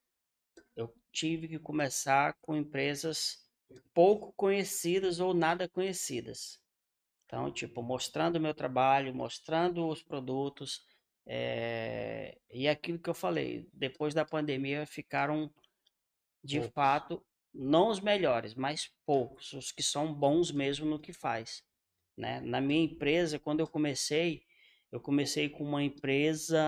eu 0.81 0.93
tive 1.11 1.47
que 1.47 1.59
começar 1.59 2.35
com 2.41 2.55
empresas 2.55 3.37
pouco 3.93 4.33
conhecidas 4.33 5.19
ou 5.19 5.33
nada 5.33 5.67
conhecidas. 5.69 6.59
Então, 7.25 7.51
tipo, 7.51 7.83
mostrando 7.83 8.37
o 8.37 8.41
meu 8.41 8.53
trabalho, 8.53 9.13
mostrando 9.15 9.87
os 9.87 10.03
produtos, 10.03 10.81
eh, 11.27 12.37
e 12.51 12.67
aquilo 12.67 12.99
que 12.99 13.09
eu 13.09 13.13
falei, 13.13 13.67
depois 13.73 14.13
da 14.13 14.25
pandemia 14.25 14.85
ficaram, 14.85 15.51
de 16.43 16.61
Poucos. 16.61 16.73
fato, 16.73 17.25
não 17.53 17.89
os 17.89 17.99
melhores, 17.99 18.53
mas 18.55 18.89
poucos, 19.05 19.53
os 19.53 19.71
que 19.71 19.83
são 19.83 20.13
bons 20.13 20.51
mesmo 20.51 20.85
no 20.85 20.99
que 20.99 21.13
faz, 21.13 21.63
né? 22.17 22.39
Na 22.41 22.61
minha 22.61 22.83
empresa, 22.85 23.39
quando 23.39 23.59
eu 23.61 23.67
comecei, 23.67 24.43
eu 24.91 24.99
comecei 25.01 25.49
com 25.49 25.63
uma 25.63 25.83
empresa 25.83 26.59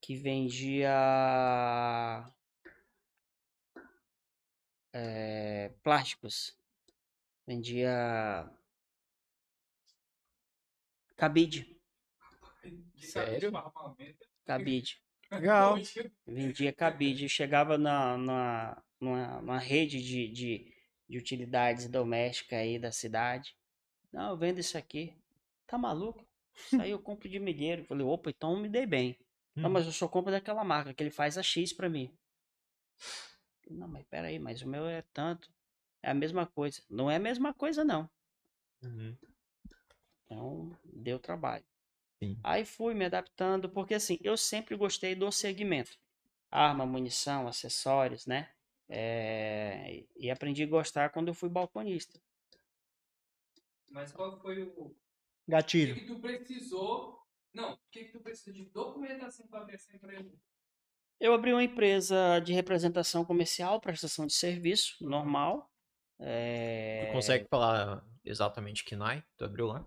que 0.00 0.16
vendia 0.16 0.94
eh, 4.92 5.72
plásticos, 5.82 6.56
vendia 7.46 8.50
cabide, 11.16 11.78
de 12.94 13.06
Sério? 13.06 13.52
cabide. 14.44 15.00
Legal. 15.30 15.76
vendia 16.26 16.72
cabide, 16.72 17.28
chegava 17.28 17.76
na, 17.76 18.16
na, 18.16 18.82
numa, 18.98 19.40
numa 19.42 19.58
rede 19.58 20.02
de, 20.02 20.26
de, 20.28 20.74
de 21.06 21.18
utilidades 21.18 21.86
domésticas 21.86 22.58
aí 22.58 22.78
da 22.78 22.90
cidade. 22.90 23.54
Não, 24.10 24.30
eu 24.30 24.38
vendo 24.38 24.58
isso 24.58 24.78
aqui. 24.78 25.14
Tá 25.66 25.76
maluco? 25.76 26.26
Isso 26.54 26.80
aí 26.80 26.90
eu 26.90 26.98
compro 26.98 27.28
de 27.28 27.38
milheiro. 27.38 27.84
Falei, 27.84 28.06
opa, 28.06 28.30
então 28.30 28.58
me 28.58 28.70
dei 28.70 28.86
bem. 28.86 29.18
Não, 29.62 29.70
mas 29.70 29.86
eu 29.86 29.92
só 29.92 30.08
compro 30.08 30.30
daquela 30.30 30.64
marca, 30.64 30.94
que 30.94 31.02
ele 31.02 31.10
faz 31.10 31.36
a 31.38 31.42
X 31.42 31.72
pra 31.72 31.88
mim. 31.88 32.12
Não, 33.70 33.88
mas 33.88 34.04
peraí, 34.06 34.38
mas 34.38 34.62
o 34.62 34.68
meu 34.68 34.86
é 34.86 35.02
tanto. 35.12 35.50
É 36.02 36.10
a 36.10 36.14
mesma 36.14 36.46
coisa. 36.46 36.82
Não 36.88 37.10
é 37.10 37.16
a 37.16 37.20
mesma 37.20 37.52
coisa, 37.52 37.84
não. 37.84 38.08
Uhum. 38.82 39.16
Então, 40.24 40.78
deu 40.84 41.18
trabalho. 41.18 41.64
Sim. 42.22 42.38
Aí 42.42 42.64
fui 42.64 42.94
me 42.94 43.04
adaptando, 43.04 43.68
porque 43.68 43.94
assim, 43.94 44.18
eu 44.22 44.36
sempre 44.36 44.76
gostei 44.76 45.14
do 45.14 45.30
segmento. 45.30 45.98
Arma, 46.50 46.86
munição, 46.86 47.46
acessórios, 47.46 48.26
né? 48.26 48.50
É, 48.88 50.04
E 50.16 50.30
aprendi 50.30 50.62
a 50.62 50.66
gostar 50.66 51.10
quando 51.10 51.28
eu 51.28 51.34
fui 51.34 51.48
balconista. 51.48 52.18
Mas 53.90 54.12
qual 54.12 54.38
foi 54.40 54.62
o... 54.62 54.94
Gatilho. 55.46 55.94
que 55.94 56.06
tu 56.06 56.18
precisou... 56.20 57.17
Não, 57.54 57.74
o 57.74 57.78
que, 57.90 58.04
que 58.04 58.12
tu 58.12 58.20
precisou 58.20 58.52
de 58.52 58.64
documentação 58.66 59.46
pra 59.48 59.60
abrir 59.60 59.74
essa 59.74 59.94
empresa? 59.94 60.32
Eu 61.20 61.32
abri 61.34 61.52
uma 61.52 61.64
empresa 61.64 62.38
de 62.40 62.52
representação 62.52 63.24
comercial, 63.24 63.80
prestação 63.80 64.26
de 64.26 64.34
serviço, 64.34 64.96
normal. 65.00 65.68
É, 66.20 67.06
Tu 67.06 67.12
consegue 67.12 67.46
falar 67.48 68.04
exatamente 68.24 68.84
que 68.84 68.94
NAI 68.96 69.24
tu 69.36 69.44
abriu 69.44 69.66
lá? 69.66 69.86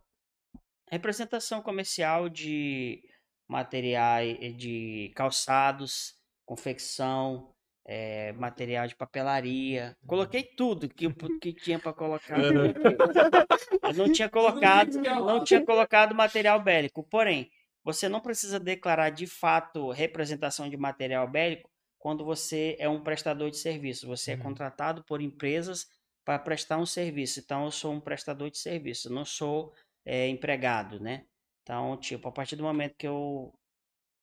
Representação 0.89 1.61
comercial 1.61 2.27
de 2.27 3.01
materiais, 3.47 4.57
de 4.57 5.11
calçados, 5.15 6.17
confecção, 6.45 7.53
eh, 7.85 8.33
material 8.33 8.87
de 8.87 8.95
papelaria. 8.95 9.95
Coloquei 10.07 10.43
tudo 10.43 10.87
que, 10.89 11.09
que 11.39 11.53
tinha 11.53 11.79
para 11.79 11.93
colocar. 11.93 12.39
Eu 12.39 13.93
não 13.95 14.11
tinha 14.11 14.29
colocado, 14.29 14.97
não 14.97 15.43
tinha 15.43 15.63
colocado 15.65 16.15
material 16.15 16.61
bélico. 16.61 17.03
Porém, 17.09 17.49
você 17.83 18.07
não 18.07 18.19
precisa 18.21 18.59
declarar 18.59 19.09
de 19.09 19.27
fato 19.27 19.89
representação 19.91 20.69
de 20.69 20.77
material 20.77 21.27
bélico 21.29 21.69
quando 21.97 22.23
você 22.25 22.75
é 22.79 22.89
um 22.89 23.03
prestador 23.03 23.49
de 23.49 23.57
serviço. 23.57 24.07
Você 24.07 24.31
é 24.31 24.35
Uhum. 24.35 24.41
contratado 24.43 25.03
por 25.03 25.21
empresas 25.21 25.87
para 26.25 26.39
prestar 26.39 26.77
um 26.77 26.85
serviço. 26.85 27.39
Então, 27.39 27.65
eu 27.65 27.71
sou 27.71 27.93
um 27.93 27.99
prestador 27.99 28.49
de 28.49 28.57
serviço, 28.57 29.11
não 29.11 29.25
sou 29.25 29.73
é, 30.05 30.27
empregado, 30.27 30.99
né? 30.99 31.25
Então, 31.63 31.97
tipo, 31.97 32.27
a 32.27 32.31
partir 32.31 32.55
do 32.55 32.63
momento 32.63 32.95
que 32.97 33.07
eu, 33.07 33.53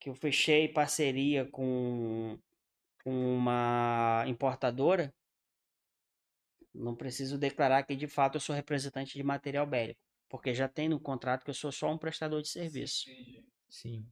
que 0.00 0.08
eu 0.08 0.14
fechei 0.14 0.68
parceria 0.68 1.44
com, 1.46 2.38
com 3.08 3.36
uma 3.38 4.22
importadora, 4.26 5.14
não 6.74 6.94
preciso 6.94 7.38
declarar 7.38 7.82
que 7.84 7.96
de 7.96 8.06
fato 8.06 8.34
eu 8.34 8.40
sou 8.40 8.54
representante 8.54 9.14
de 9.14 9.22
material 9.22 9.66
bélico, 9.66 9.98
porque 10.28 10.52
já 10.54 10.68
tem 10.68 10.90
no 10.90 11.00
contrato 11.00 11.42
que 11.42 11.48
eu 11.48 11.54
sou 11.54 11.72
só 11.72 11.90
um 11.90 11.96
prestador 11.96 12.42
de 12.42 12.48
serviço. 12.48 13.06
Sim. 13.66 14.06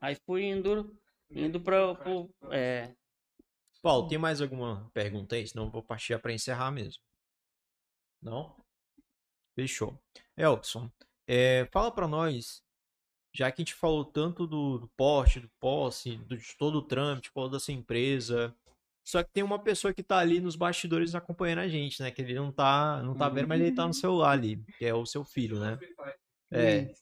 Aí 0.00 0.16
fui 0.26 0.42
indo, 0.42 0.92
indo 1.30 1.60
para 1.60 1.76
é, 2.50 2.92
Paulo, 3.80 4.08
tem 4.08 4.18
mais 4.18 4.40
alguma 4.40 4.90
pergunta 4.92 5.36
aí? 5.36 5.46
Senão 5.46 5.70
vou 5.70 5.82
partir 5.82 6.20
para 6.20 6.32
encerrar 6.32 6.72
mesmo. 6.72 7.00
Não? 8.20 8.56
Fechou. 9.54 9.96
Elson, 10.36 10.90
é, 11.28 11.68
fala 11.72 11.92
para 11.92 12.08
nós, 12.08 12.60
já 13.32 13.50
que 13.50 13.62
a 13.62 13.64
gente 13.64 13.74
falou 13.74 14.04
tanto 14.04 14.46
do, 14.46 14.78
do 14.78 14.88
porte, 14.96 15.40
do 15.40 15.48
posse, 15.60 16.16
do, 16.16 16.36
de 16.36 16.56
todo 16.58 16.76
o 16.76 16.82
trâmite, 16.82 17.30
falou 17.30 17.48
da 17.50 17.58
sua 17.58 17.74
empresa, 17.74 18.54
só 19.04 19.22
que 19.22 19.30
tem 19.32 19.42
uma 19.42 19.58
pessoa 19.58 19.92
que 19.92 20.02
tá 20.02 20.18
ali 20.18 20.38
nos 20.40 20.54
bastidores 20.54 21.14
acompanhando 21.14 21.58
a 21.60 21.68
gente, 21.68 22.00
né? 22.02 22.10
Que 22.10 22.22
ele 22.22 22.34
não 22.34 22.52
tá, 22.52 23.02
não 23.02 23.14
tá 23.14 23.28
vendo, 23.28 23.48
mas 23.48 23.60
ele 23.60 23.72
tá 23.72 23.86
no 23.86 23.94
celular 23.94 24.30
ali, 24.32 24.62
que 24.78 24.84
é 24.84 24.94
o 24.94 25.04
seu 25.06 25.24
filho, 25.24 25.58
né? 25.58 25.78
É. 26.52 26.92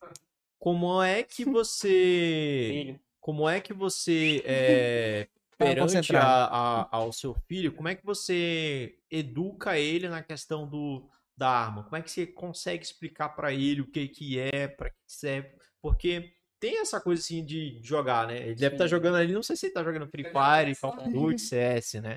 Como 0.58 1.02
é 1.02 1.22
que 1.22 1.44
você 1.44 2.98
como 3.20 3.48
é 3.48 3.60
que 3.60 3.72
você, 3.74 4.42
é, 4.46 5.28
Fala 5.58 5.70
perante 5.74 6.16
a- 6.16 6.44
a- 6.46 6.88
ao 6.90 7.12
seu 7.12 7.34
filho, 7.34 7.72
como 7.72 7.88
é 7.88 7.94
que 7.94 8.04
você 8.04 8.98
educa 9.10 9.78
ele 9.78 10.08
na 10.08 10.22
questão 10.22 10.66
do, 10.66 11.06
da 11.36 11.50
arma? 11.50 11.84
Como 11.84 11.96
é 11.96 12.02
que 12.02 12.10
você 12.10 12.26
consegue 12.26 12.82
explicar 12.82 13.30
pra 13.30 13.52
ele 13.52 13.82
o 13.82 13.86
que 13.90 14.08
que 14.08 14.38
é, 14.38 14.68
pra 14.68 14.88
que 14.88 14.96
serve? 15.06 15.50
Porque 15.82 16.34
tem 16.60 16.78
essa 16.78 17.00
coisa 17.00 17.22
assim 17.22 17.44
de 17.44 17.80
jogar, 17.82 18.26
né? 18.26 18.36
Ele 18.36 18.54
deve 18.54 18.74
estar 18.74 18.84
Sim. 18.84 18.90
jogando 18.90 19.16
ali, 19.16 19.32
não 19.32 19.42
sei 19.42 19.56
se 19.56 19.66
ele 19.66 19.72
tá 19.72 19.82
jogando 19.82 20.08
Free 20.08 20.24
Fire, 20.24 20.76
Call 20.78 20.90
of 20.90 21.10
Duty, 21.10 21.40
CS, 21.40 21.94
né? 21.94 22.16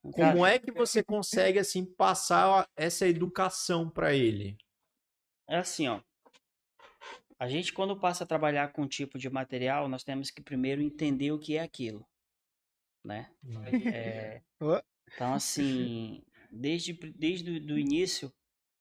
Como 0.00 0.46
é 0.46 0.58
que 0.58 0.72
você 0.72 1.02
consegue 1.02 1.58
assim 1.58 1.84
passar 1.84 2.66
essa 2.74 3.06
educação 3.06 3.90
pra 3.90 4.14
ele? 4.14 4.56
É 5.48 5.58
assim, 5.58 5.86
ó. 5.88 6.00
A 7.38 7.48
gente, 7.48 7.70
quando 7.70 8.00
passa 8.00 8.24
a 8.24 8.26
trabalhar 8.26 8.72
com 8.72 8.82
um 8.82 8.88
tipo 8.88 9.18
de 9.18 9.28
material, 9.28 9.88
nós 9.88 10.02
temos 10.02 10.30
que 10.30 10.40
primeiro 10.40 10.80
entender 10.80 11.32
o 11.32 11.38
que 11.38 11.58
é 11.58 11.60
aquilo, 11.60 12.06
né? 13.04 13.30
É, 13.92 14.40
então, 15.14 15.34
assim, 15.34 16.24
desde, 16.50 16.94
desde 16.94 17.50
o 17.50 17.60
do 17.60 17.78
início, 17.78 18.32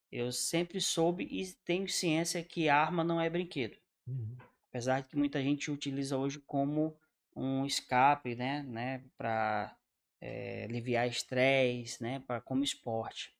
eu 0.10 0.32
sempre 0.32 0.80
soube 0.80 1.28
e 1.30 1.52
tenho 1.66 1.90
ciência 1.90 2.42
que 2.42 2.70
arma 2.70 3.04
não 3.04 3.20
é 3.20 3.30
brinquedo. 3.30 3.78
Apesar 4.70 5.02
de 5.02 5.08
que 5.08 5.16
muita 5.16 5.42
gente 5.42 5.72
utiliza 5.72 6.18
hoje 6.18 6.40
como 6.40 6.98
um 7.36 7.66
escape, 7.66 8.36
né, 8.36 8.64
né, 8.64 9.04
para 9.18 9.76
aliviar 10.64 11.08
estresse, 11.08 12.02
né, 12.02 12.20
para 12.20 12.42
como 12.42 12.64
esporte. 12.64 13.34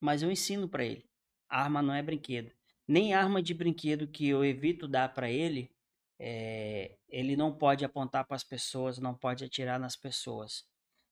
Mas 0.00 0.22
eu 0.22 0.30
ensino 0.30 0.68
para 0.68 0.84
ele, 0.84 1.08
arma 1.48 1.82
não 1.82 1.94
é 1.94 2.02
brinquedo. 2.02 2.52
Nem 2.86 3.14
arma 3.14 3.42
de 3.42 3.54
brinquedo 3.54 4.06
que 4.06 4.28
eu 4.28 4.44
evito 4.44 4.86
dar 4.86 5.12
para 5.12 5.30
ele, 5.30 5.70
eh, 6.18 6.96
ele 7.08 7.36
não 7.36 7.56
pode 7.56 7.84
apontar 7.84 8.26
para 8.26 8.36
as 8.36 8.44
pessoas, 8.44 8.98
não 8.98 9.14
pode 9.14 9.44
atirar 9.44 9.78
nas 9.78 9.96
pessoas. 9.96 10.64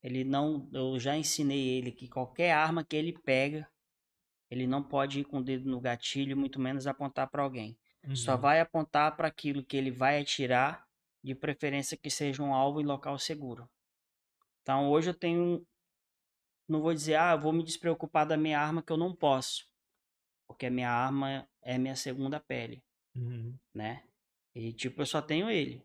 Ele 0.02 0.22
não, 0.22 0.68
eu 0.72 0.98
já 1.00 1.16
ensinei 1.16 1.78
ele 1.78 1.90
que 1.90 2.08
qualquer 2.08 2.52
arma 2.52 2.84
que 2.84 2.94
ele 2.94 3.12
pega, 3.12 3.68
ele 4.50 4.66
não 4.66 4.82
pode 4.82 5.20
ir 5.20 5.24
com 5.24 5.38
o 5.38 5.44
dedo 5.44 5.68
no 5.68 5.80
gatilho, 5.80 6.36
muito 6.36 6.60
menos 6.60 6.86
apontar 6.86 7.28
para 7.30 7.42
alguém. 7.42 7.76
Só 8.12 8.34
Uhum. 8.34 8.40
vai 8.40 8.60
apontar 8.60 9.16
para 9.16 9.28
aquilo 9.28 9.64
que 9.64 9.76
ele 9.76 9.90
vai 9.90 10.20
atirar 10.20 10.84
de 11.22 11.34
preferência 11.34 11.96
que 11.96 12.10
seja 12.10 12.42
um 12.42 12.52
alvo 12.54 12.80
em 12.80 12.84
local 12.84 13.18
seguro. 13.18 13.68
Então 14.62 14.90
hoje 14.90 15.10
eu 15.10 15.14
tenho, 15.14 15.64
não 16.68 16.80
vou 16.80 16.94
dizer, 16.94 17.16
ah, 17.16 17.32
eu 17.32 17.40
vou 17.40 17.52
me 17.52 17.62
despreocupar 17.62 18.26
da 18.26 18.36
minha 18.36 18.58
arma 18.58 18.82
que 18.82 18.92
eu 18.92 18.96
não 18.96 19.14
posso, 19.14 19.64
porque 20.46 20.66
a 20.66 20.70
minha 20.70 20.90
arma 20.90 21.48
é 21.62 21.78
minha 21.78 21.96
segunda 21.96 22.40
pele, 22.40 22.82
Uhum. 23.16 23.56
né? 23.74 24.04
E 24.54 24.72
tipo, 24.72 25.02
eu 25.02 25.06
só 25.06 25.22
tenho 25.22 25.50
ele. 25.50 25.82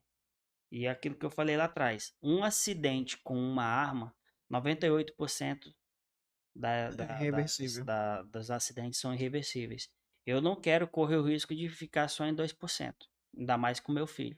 E 0.71 0.85
é 0.85 0.89
aquilo 0.89 1.15
que 1.15 1.25
eu 1.25 1.31
falei 1.31 1.57
lá 1.57 1.65
atrás, 1.65 2.15
um 2.21 2.43
acidente 2.43 3.17
com 3.23 3.35
uma 3.37 3.63
arma, 3.65 4.15
98% 4.49 5.73
da, 6.55 6.89
da, 6.91 7.05
das, 7.05 7.19
reversível. 7.19 7.85
da- 7.85 8.21
dos 8.23 8.51
acidentes 8.51 8.99
são 8.99 9.13
irreversíveis. 9.13 9.89
Eu 10.29 10.41
não 10.41 10.55
quero 10.55 10.87
correr 10.87 11.15
o 11.15 11.23
risco 11.23 11.55
de 11.55 11.67
ficar 11.67 12.07
só 12.07 12.23
em 12.23 12.35
2%, 12.35 13.09
ainda 13.35 13.57
mais 13.57 13.79
com 13.79 13.91
meu 13.91 14.05
filho. 14.05 14.37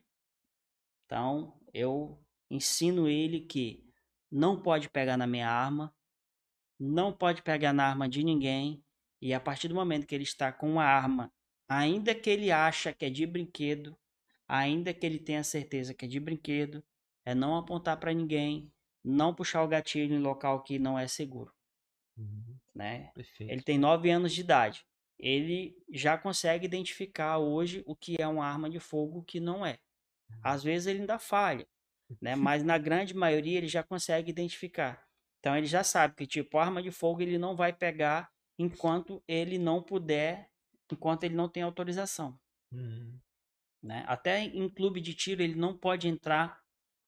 Então, 1.05 1.59
eu 1.73 2.17
ensino 2.49 3.09
ele 3.09 3.41
que 3.41 3.85
não 4.31 4.61
pode 4.61 4.89
pegar 4.89 5.17
na 5.17 5.27
minha 5.27 5.49
arma, 5.49 5.93
não 6.79 7.11
pode 7.11 7.41
pegar 7.41 7.73
na 7.73 7.85
arma 7.85 8.07
de 8.07 8.23
ninguém, 8.23 8.81
e 9.21 9.33
a 9.33 9.39
partir 9.41 9.67
do 9.67 9.75
momento 9.75 10.07
que 10.07 10.15
ele 10.15 10.23
está 10.23 10.49
com 10.49 10.71
uma 10.71 10.85
arma, 10.85 11.29
ainda 11.67 12.15
que 12.15 12.29
ele 12.29 12.51
acha 12.53 12.93
que 12.93 13.03
é 13.03 13.09
de 13.09 13.25
brinquedo, 13.25 13.97
ainda 14.47 14.93
que 14.93 15.05
ele 15.05 15.19
tenha 15.19 15.43
certeza 15.43 15.93
que 15.93 16.05
é 16.05 16.07
de 16.07 16.21
brinquedo, 16.21 16.81
é 17.25 17.35
não 17.35 17.57
apontar 17.57 17.99
para 17.99 18.13
ninguém, 18.13 18.71
não 19.03 19.35
puxar 19.35 19.61
o 19.61 19.67
gatilho 19.67 20.15
em 20.15 20.19
local 20.19 20.63
que 20.63 20.79
não 20.79 20.97
é 20.97 21.05
seguro, 21.05 21.53
Uhum. 22.15 22.57
né? 22.73 23.11
Perfeito. 23.13 23.51
Ele 23.51 23.61
tem 23.61 23.77
9 23.77 24.09
anos 24.09 24.31
de 24.31 24.39
idade. 24.39 24.85
Ele 25.21 25.77
já 25.93 26.17
consegue 26.17 26.65
identificar 26.65 27.37
hoje 27.37 27.83
o 27.85 27.95
que 27.95 28.15
é 28.19 28.27
uma 28.27 28.45
arma 28.45 28.69
de 28.69 28.79
fogo 28.79 29.19
o 29.19 29.23
que 29.23 29.39
não 29.39 29.65
é. 29.65 29.79
Às 30.43 30.63
vezes 30.63 30.87
ele 30.87 31.01
ainda 31.01 31.19
falha, 31.19 31.67
né? 32.21 32.35
Mas 32.35 32.63
na 32.63 32.77
grande 32.77 33.13
maioria 33.13 33.57
ele 33.59 33.67
já 33.67 33.83
consegue 33.83 34.31
identificar. 34.31 35.05
Então 35.39 35.55
ele 35.55 35.67
já 35.67 35.83
sabe 35.83 36.15
que 36.15 36.27
tipo 36.27 36.57
arma 36.57 36.81
de 36.81 36.91
fogo 36.91 37.21
ele 37.21 37.37
não 37.37 37.55
vai 37.55 37.71
pegar 37.71 38.31
enquanto 38.57 39.23
ele 39.27 39.57
não 39.57 39.81
puder, 39.81 40.49
enquanto 40.91 41.23
ele 41.23 41.35
não 41.35 41.47
tem 41.49 41.63
autorização, 41.63 42.37
Uhum. 42.71 43.19
né? 43.83 44.03
Até 44.07 44.39
em 44.41 44.69
clube 44.69 45.01
de 45.01 45.13
tiro 45.13 45.41
ele 45.41 45.55
não 45.55 45.77
pode 45.77 46.07
entrar, 46.07 46.61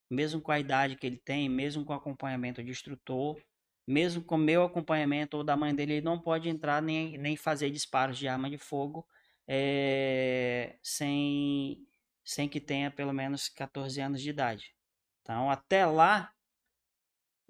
mesmo 0.09 0.41
com 0.41 0.51
a 0.51 0.59
idade 0.59 0.95
que 0.95 1.05
ele 1.07 1.17
tem, 1.17 1.49
mesmo 1.49 1.85
com 1.85 1.93
acompanhamento 1.93 2.63
de 2.63 2.71
instrutor, 2.71 3.39
mesmo 3.85 4.23
com 4.23 4.37
meu 4.37 4.63
acompanhamento 4.63 5.37
ou 5.37 5.43
da 5.43 5.57
mãe 5.57 5.73
dele, 5.75 5.93
ele 5.93 6.05
não 6.05 6.19
pode 6.19 6.49
entrar 6.49 6.81
nem, 6.81 7.17
nem 7.17 7.35
fazer 7.35 7.69
disparos 7.69 8.17
de 8.17 8.27
arma 8.27 8.49
de 8.49 8.57
fogo 8.57 9.07
eh, 9.47 10.77
sem, 10.81 11.85
sem 12.23 12.47
que 12.47 12.61
tenha 12.61 12.89
pelo 12.89 13.13
menos 13.13 13.49
14 13.49 13.99
anos 14.01 14.21
de 14.21 14.29
idade. 14.29 14.75
Então, 15.21 15.49
até 15.49 15.85
lá, 15.85 16.33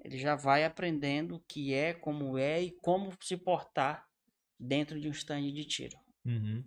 ele 0.03 0.17
já 0.17 0.35
vai 0.35 0.63
aprendendo 0.63 1.35
o 1.35 1.43
que 1.47 1.73
é, 1.73 1.93
como 1.93 2.37
é 2.37 2.61
e 2.61 2.71
como 2.81 3.11
se 3.21 3.37
portar 3.37 4.07
dentro 4.59 4.99
de 4.99 5.07
um 5.07 5.11
stand 5.11 5.51
de 5.51 5.65
tiro. 5.65 5.97
Uhum. 6.25 6.63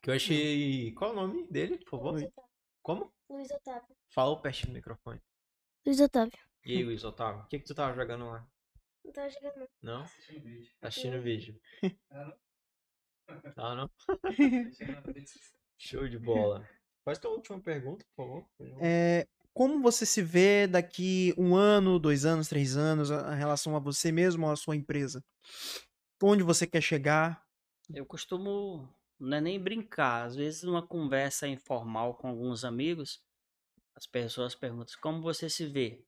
Que 0.00 0.10
eu 0.10 0.14
achei. 0.14 0.92
Qual 0.92 1.10
é 1.10 1.12
o 1.12 1.16
nome 1.16 1.46
dele, 1.48 1.78
por 1.78 1.90
favor? 1.90 2.12
Luiz 2.12 2.24
Otávio. 2.24 2.50
Como? 2.82 3.14
Luiz 3.28 3.50
Otávio. 3.50 3.96
Fala 4.10 4.42
perto 4.42 4.66
do 4.66 4.72
microfone. 4.72 5.20
Luiz 5.86 6.00
Otávio. 6.00 6.38
E 6.64 6.76
aí, 6.76 6.84
Luiz 6.84 7.04
Otávio? 7.04 7.42
O 7.42 7.46
que, 7.46 7.58
que 7.58 7.64
tu 7.64 7.74
tava 7.74 7.94
jogando 7.94 8.26
lá? 8.26 8.46
Não 9.04 9.12
tava 9.12 9.28
jogando. 9.30 9.68
não. 9.82 9.98
Não? 9.98 10.04
Tá 10.80 10.88
assistindo 10.88 11.18
o 11.18 11.22
vídeo. 11.22 11.60
Ah, 13.56 13.74
não? 13.74 13.90
Show 15.78 16.08
de 16.08 16.18
bola. 16.18 16.68
Faz 17.04 17.18
tua 17.18 17.32
última 17.32 17.60
pergunta, 17.60 18.04
por 18.14 18.24
favor. 18.24 18.46
É, 18.80 19.26
como 19.52 19.82
você 19.82 20.06
se 20.06 20.22
vê 20.22 20.66
daqui 20.66 21.34
um 21.36 21.54
ano, 21.54 21.98
dois 21.98 22.24
anos, 22.24 22.48
três 22.48 22.76
anos, 22.76 23.10
a, 23.10 23.32
a 23.32 23.34
relação 23.34 23.76
a 23.76 23.80
você 23.80 24.12
mesmo 24.12 24.46
ou 24.46 24.52
a 24.52 24.56
sua 24.56 24.76
empresa? 24.76 25.22
Onde 26.22 26.42
você 26.42 26.66
quer 26.66 26.80
chegar? 26.80 27.44
Eu 27.92 28.06
costumo, 28.06 28.88
não 29.18 29.36
é 29.36 29.40
nem 29.40 29.60
brincar, 29.60 30.24
às 30.24 30.36
vezes 30.36 30.62
numa 30.62 30.86
conversa 30.86 31.48
informal 31.48 32.14
com 32.14 32.28
alguns 32.28 32.64
amigos, 32.64 33.20
as 33.94 34.06
pessoas 34.06 34.54
perguntam 34.54 34.94
como 35.00 35.20
você 35.20 35.50
se 35.50 35.66
vê? 35.66 36.04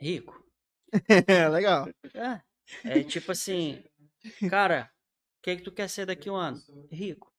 Rico. 0.00 0.49
Legal. 1.50 1.88
É, 2.14 3.00
é 3.00 3.04
tipo 3.04 3.32
assim, 3.32 3.82
cara, 4.46 4.90
o 5.40 5.42
que 5.42 5.56
que 5.56 5.62
tu 5.62 5.72
quer 5.72 5.88
ser 5.88 6.06
daqui 6.06 6.30
um 6.30 6.36
ano? 6.36 6.62
Rico. 6.90 7.32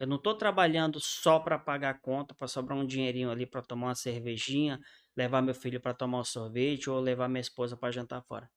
Eu 0.00 0.06
não 0.08 0.18
tô 0.20 0.34
trabalhando 0.36 1.00
só 1.00 1.40
para 1.40 1.58
pagar 1.58 1.90
a 1.90 1.98
conta, 1.98 2.34
para 2.34 2.48
sobrar 2.48 2.78
um 2.78 2.86
dinheirinho 2.86 3.30
ali 3.30 3.46
para 3.46 3.62
tomar 3.62 3.88
uma 3.88 3.94
cervejinha, 3.96 4.80
levar 5.16 5.42
meu 5.42 5.54
filho 5.54 5.80
para 5.80 5.94
tomar 5.94 6.20
um 6.20 6.24
sorvete 6.24 6.90
ou 6.90 7.00
levar 7.00 7.28
minha 7.28 7.40
esposa 7.40 7.76
para 7.76 7.92
jantar 7.92 8.22
fora. 8.24 8.50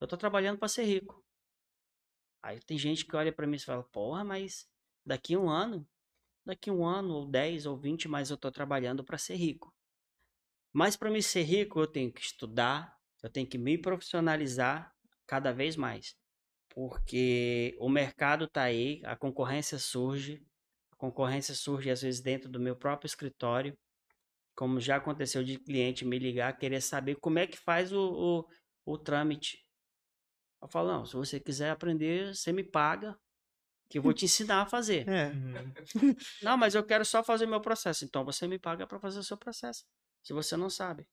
Eu 0.00 0.08
tô 0.08 0.16
trabalhando 0.16 0.58
para 0.58 0.68
ser 0.68 0.84
rico. 0.84 1.24
Aí 2.42 2.58
tem 2.60 2.76
gente 2.78 3.04
que 3.06 3.14
olha 3.16 3.32
para 3.32 3.46
mim 3.46 3.56
e 3.56 3.60
fala: 3.60 3.84
"Porra, 3.84 4.24
mas 4.24 4.68
daqui 5.06 5.36
um 5.36 5.48
ano, 5.48 5.86
daqui 6.46 6.70
um 6.70 6.86
ano 6.86 7.14
ou 7.14 7.26
10 7.26 7.66
ou 7.66 7.76
20, 7.78 8.08
mas 8.08 8.30
eu 8.30 8.36
tô 8.38 8.50
trabalhando 8.52 9.04
para 9.04 9.18
ser 9.18 9.36
rico". 9.36 9.74
Mas 10.72 10.96
para 10.96 11.10
me 11.10 11.22
ser 11.22 11.42
rico, 11.42 11.80
eu 11.80 11.86
tenho 11.86 12.12
que 12.12 12.20
estudar, 12.22 12.97
eu 13.22 13.30
tenho 13.30 13.46
que 13.46 13.58
me 13.58 13.76
profissionalizar 13.78 14.92
cada 15.26 15.52
vez 15.52 15.76
mais. 15.76 16.14
Porque 16.70 17.76
o 17.80 17.88
mercado 17.88 18.44
está 18.44 18.62
aí, 18.62 19.00
a 19.04 19.16
concorrência 19.16 19.78
surge, 19.78 20.42
a 20.92 20.96
concorrência 20.96 21.54
surge 21.54 21.90
às 21.90 22.02
vezes 22.02 22.20
dentro 22.20 22.48
do 22.48 22.60
meu 22.60 22.76
próprio 22.76 23.06
escritório, 23.06 23.76
como 24.54 24.80
já 24.80 24.96
aconteceu 24.96 25.42
de 25.42 25.58
cliente 25.58 26.04
me 26.04 26.18
ligar, 26.18 26.56
querer 26.56 26.80
saber 26.80 27.16
como 27.16 27.38
é 27.38 27.46
que 27.46 27.56
faz 27.56 27.92
o, 27.92 28.44
o, 28.84 28.92
o 28.92 28.98
trâmite. 28.98 29.64
Eu 30.60 30.68
falo, 30.68 30.88
não, 30.88 31.06
se 31.06 31.14
você 31.14 31.38
quiser 31.38 31.70
aprender, 31.70 32.34
você 32.34 32.52
me 32.52 32.64
paga, 32.64 33.16
que 33.88 33.98
eu 33.98 34.02
vou 34.02 34.12
te 34.12 34.24
ensinar 34.24 34.62
a 34.62 34.66
fazer. 34.66 35.08
É. 35.08 35.28
Uhum. 35.28 36.14
Não, 36.42 36.56
mas 36.56 36.74
eu 36.74 36.84
quero 36.84 37.04
só 37.04 37.22
fazer 37.22 37.46
meu 37.46 37.60
processo. 37.60 38.04
Então 38.04 38.24
você 38.24 38.46
me 38.46 38.58
paga 38.58 38.86
para 38.86 38.98
fazer 38.98 39.18
o 39.18 39.24
seu 39.24 39.36
processo. 39.36 39.84
Se 40.22 40.32
você 40.32 40.56
não 40.56 40.68
sabe. 40.68 41.08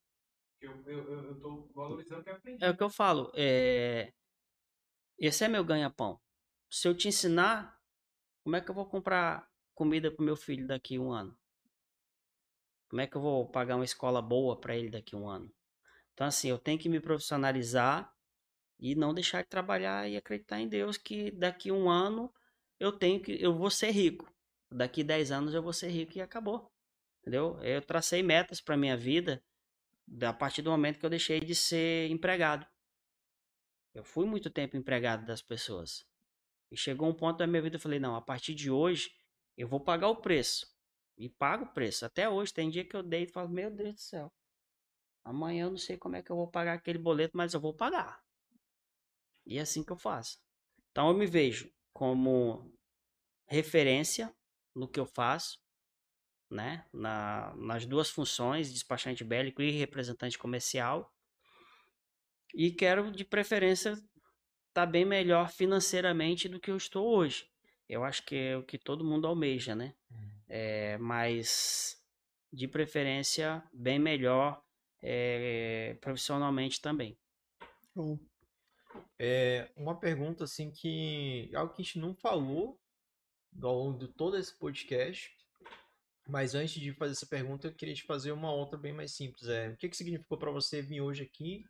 Eu, 0.66 1.68
valorizando 1.74 2.22
o 2.22 2.24
que 2.24 2.30
eu 2.30 2.36
aprendi. 2.36 2.64
É 2.64 2.70
o 2.70 2.78
que 2.78 2.84
eu 2.84 2.90
falo. 2.90 3.32
É... 3.36 4.14
Esse 5.18 5.46
é 5.46 5.48
meu 5.48 5.64
ganha-pão. 5.64 6.20
Se 6.70 6.88
eu 6.88 6.96
te 6.96 7.08
ensinar, 7.08 7.80
como 8.44 8.56
é 8.56 8.62
que 8.62 8.70
eu 8.70 8.76
vou 8.76 8.86
comprar 8.86 9.50
comida 9.74 10.12
pro 10.12 10.26
meu 10.26 10.36
filho 10.36 10.68
daqui 10.68 10.98
a 10.98 11.02
um 11.02 11.12
ano? 11.12 11.38
Como 12.90 13.02
é 13.02 13.08
que 13.08 13.16
eu 13.16 13.22
vou 13.22 13.48
pagar 13.50 13.76
uma 13.76 13.86
escola 13.86 14.22
boa 14.22 14.60
para 14.60 14.76
ele 14.76 14.90
daqui 14.90 15.16
a 15.16 15.18
um 15.18 15.28
ano? 15.28 15.52
Então, 16.14 16.28
assim, 16.28 16.50
eu 16.50 16.58
tenho 16.58 16.80
que 16.80 16.88
me 16.88 17.00
profissionalizar 17.00 18.14
e 18.80 18.96
não 18.96 19.14
deixar 19.14 19.42
de 19.42 19.50
trabalhar 19.50 20.10
e 20.10 20.18
acreditar 20.18 20.60
em 20.60 20.68
Deus 20.68 20.98
que 20.98 21.32
daqui 21.32 21.70
a 21.70 21.74
um 21.74 21.90
ano 21.90 22.34
eu 22.80 22.92
tenho 22.92 23.22
que 23.22 23.42
eu 23.42 23.54
vou 23.54 23.70
ser 23.70 23.92
rico. 23.92 24.32
Daqui 24.72 25.04
10 25.04 25.32
anos 25.32 25.54
eu 25.54 25.62
vou 25.62 25.74
ser 25.74 25.90
rico 25.90 26.18
e 26.18 26.22
acabou. 26.22 26.72
Entendeu? 27.22 27.60
Eu 27.62 27.82
tracei 27.82 28.22
metas 28.22 28.62
para 28.62 28.78
minha 28.78 28.96
vida 28.96 29.44
a 30.22 30.34
partir 30.34 30.62
do 30.62 30.72
momento 30.72 31.00
que 31.00 31.06
eu 31.06 31.10
deixei 31.10 31.40
de 31.40 31.56
ser 31.56 32.10
empregado. 32.10 32.66
Eu 33.94 34.04
fui 34.04 34.26
muito 34.26 34.50
tempo 34.50 34.78
empregado 34.78 35.26
das 35.26 35.42
pessoas. 35.42 36.06
E 36.72 36.78
chegou 36.78 37.08
um 37.08 37.14
ponto 37.14 37.38
da 37.38 37.48
minha 37.48 37.62
vida 37.62 37.78
eu 37.78 37.80
falei, 37.80 38.00
não, 38.00 38.16
a 38.16 38.22
partir 38.22 38.54
de 38.54 38.70
hoje 38.70 39.10
eu 39.58 39.68
vou 39.68 39.80
pagar 39.80 40.10
o 40.10 40.18
preço. 40.18 40.68
E 41.18 41.30
pago 41.30 41.66
o 41.66 41.74
preço. 41.74 42.06
Até 42.06 42.30
hoje, 42.30 42.54
tem 42.54 42.70
dia 42.70 42.84
que 42.84 42.96
eu 42.96 43.02
deito 43.02 43.30
e 43.30 43.34
falo, 43.34 43.50
meu 43.50 43.72
Deus 43.72 43.94
do 43.94 44.00
céu. 44.00 44.34
Amanhã 45.24 45.64
eu 45.64 45.72
não 45.72 45.78
sei 45.78 45.98
como 45.98 46.16
é 46.16 46.22
que 46.22 46.30
eu 46.30 46.36
vou 46.36 46.50
pagar 46.50 46.74
aquele 46.74 47.00
boleto, 47.00 47.36
mas 47.38 47.54
eu 47.54 47.60
vou 47.60 47.74
pagar. 47.74 48.22
E 49.46 49.58
é 49.58 49.62
assim 49.62 49.84
que 49.84 49.92
eu 49.92 49.98
faço. 49.98 50.40
Então 50.92 51.08
eu 51.08 51.14
me 51.14 51.26
vejo 51.26 51.72
como 51.94 52.72
referência 53.48 54.36
no 54.76 54.88
que 54.88 55.00
eu 55.00 55.06
faço, 55.06 55.58
né? 56.50 56.86
Na, 56.94 57.54
nas 57.56 57.86
duas 57.86 58.10
funções, 58.10 58.72
despachante 58.72 59.24
bélico 59.24 59.62
e 59.62 59.72
representante 59.72 60.38
comercial. 60.38 61.14
E 62.54 62.72
quero, 62.72 63.12
de 63.12 63.26
preferência, 63.26 63.92
estar 63.92 64.06
tá 64.74 64.86
bem 64.86 65.06
melhor 65.06 65.50
financeiramente 65.50 66.48
do 66.48 66.60
que 66.60 66.72
eu 66.72 66.78
estou 66.78 67.08
hoje. 67.08 67.50
Eu 67.88 68.04
acho 68.04 68.24
que 68.26 68.36
é 68.36 68.58
o 68.58 68.64
que 68.64 68.78
todo 68.78 69.04
mundo 69.04 69.28
almeja, 69.28 69.76
né? 69.76 69.94
É, 70.48 70.98
mas, 70.98 72.02
de 72.52 72.68
preferência, 72.68 73.64
bem 73.74 74.00
melhor 74.00 74.62
é, 75.02 75.98
profissionalmente 76.02 76.82
também. 76.82 77.18
Show. 77.94 78.20
É 79.20 79.70
uma 79.76 80.00
pergunta 80.00 80.44
assim 80.44 80.72
que 80.72 81.50
algo 81.54 81.74
que 81.74 81.82
a 81.82 81.86
gente 81.86 82.00
não 82.00 82.16
falou 82.16 82.80
ao 83.62 83.78
longo 83.78 84.00
de 84.00 84.08
todo 84.08 84.38
esse 84.38 84.58
podcast. 84.58 85.36
Mas 86.28 86.56
antes 86.56 86.76
de 86.82 86.94
fazer 86.94 87.14
essa 87.14 87.26
pergunta, 87.26 87.68
eu 87.68 87.74
queria 87.74 87.94
te 87.96 88.04
fazer 88.04 88.32
uma 88.32 88.52
outra 88.52 88.78
bem 88.78 88.94
mais 88.94 89.12
simples. 89.14 89.48
É, 89.48 89.70
o 89.70 89.78
que, 89.78 89.90
que 89.90 89.98
significou 89.98 90.38
para 90.38 90.52
você 90.52 90.82
vir 90.82 91.02
hoje 91.02 91.24
aqui, 91.24 91.66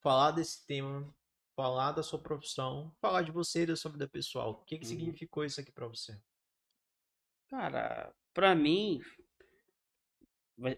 falar 0.00 0.32
desse 0.32 0.66
tema, 0.66 1.14
falar 1.56 1.92
da 1.92 2.02
sua 2.02 2.18
profissão, 2.18 2.94
falar 3.00 3.22
de 3.22 3.32
você 3.32 3.62
e 3.62 3.66
da 3.66 3.76
sua 3.76 3.90
vida 3.92 4.08
pessoal? 4.08 4.52
O 4.52 4.64
que, 4.64 4.78
que 4.78 4.86
Uhum. 4.86 4.88
significou 4.88 5.44
isso 5.44 5.60
aqui 5.60 5.72
para 5.72 5.86
você? 5.88 6.18
Cara, 7.48 8.14
pra 8.32 8.54
mim, 8.54 9.00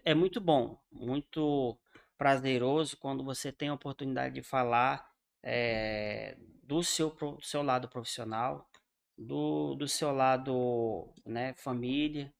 é 0.05 0.13
muito 0.13 0.39
bom, 0.39 0.79
muito 0.91 1.77
prazeroso 2.17 2.97
quando 2.97 3.23
você 3.23 3.51
tem 3.51 3.69
a 3.69 3.73
oportunidade 3.73 4.35
de 4.35 4.43
falar 4.43 5.11
eh, 5.43 6.37
do 6.63 6.83
seu, 6.83 7.09
do 7.11 7.41
seu 7.41 7.61
lado 7.61 7.89
profissional, 7.89 8.69
do, 9.17 9.75
do 9.75 9.87
seu 9.87 10.11
lado, 10.13 11.13
né, 11.25 11.53
família, 11.55 12.33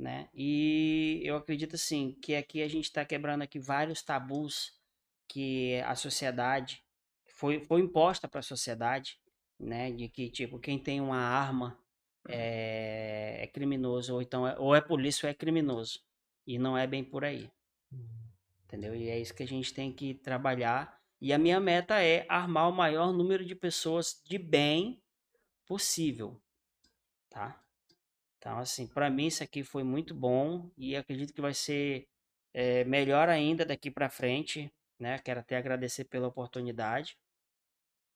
né? 0.00 0.30
E 0.32 1.20
eu 1.22 1.36
acredito 1.36 1.74
assim 1.76 2.16
que 2.22 2.34
aqui 2.34 2.62
a 2.62 2.68
gente 2.68 2.84
está 2.84 3.04
quebrando 3.04 3.42
aqui 3.42 3.58
vários 3.58 4.02
tabus 4.02 4.72
que 5.28 5.78
a 5.82 5.94
sociedade 5.94 6.82
foi, 7.26 7.60
foi 7.60 7.82
imposta 7.82 8.26
para 8.26 8.40
a 8.40 8.42
sociedade, 8.42 9.20
né? 9.58 9.90
De 9.92 10.08
que 10.08 10.30
tipo 10.30 10.58
quem 10.58 10.78
tem 10.78 11.02
uma 11.02 11.18
arma 11.18 11.78
é, 12.26 13.40
é 13.42 13.46
criminoso 13.46 14.14
ou 14.14 14.22
então 14.22 14.48
é, 14.48 14.58
ou 14.58 14.74
é 14.74 14.80
polícia 14.80 15.26
ou 15.26 15.30
é 15.30 15.34
criminoso 15.34 16.00
e 16.46 16.58
não 16.58 16.78
é 16.78 16.86
bem 16.86 17.04
por 17.04 17.22
aí, 17.22 17.50
entendeu? 18.64 18.94
E 18.96 19.10
é 19.10 19.20
isso 19.20 19.34
que 19.34 19.42
a 19.42 19.48
gente 19.48 19.74
tem 19.74 19.92
que 19.92 20.14
trabalhar. 20.14 20.98
E 21.20 21.30
a 21.30 21.38
minha 21.38 21.60
meta 21.60 22.02
é 22.02 22.24
armar 22.26 22.70
o 22.70 22.72
maior 22.72 23.12
número 23.12 23.44
de 23.44 23.54
pessoas 23.54 24.22
de 24.24 24.38
bem 24.38 25.02
possível, 25.66 26.40
tá? 27.28 27.62
Então, 28.40 28.58
assim, 28.58 28.86
para 28.86 29.10
mim 29.10 29.26
isso 29.26 29.42
aqui 29.42 29.62
foi 29.62 29.84
muito 29.84 30.14
bom 30.14 30.70
e 30.76 30.96
acredito 30.96 31.34
que 31.34 31.42
vai 31.42 31.52
ser 31.52 32.08
eh, 32.54 32.84
melhor 32.84 33.28
ainda 33.28 33.66
daqui 33.66 33.90
para 33.90 34.08
frente, 34.08 34.72
né? 34.98 35.18
Quero 35.18 35.40
até 35.40 35.58
agradecer 35.58 36.04
pela 36.04 36.28
oportunidade 36.28 37.18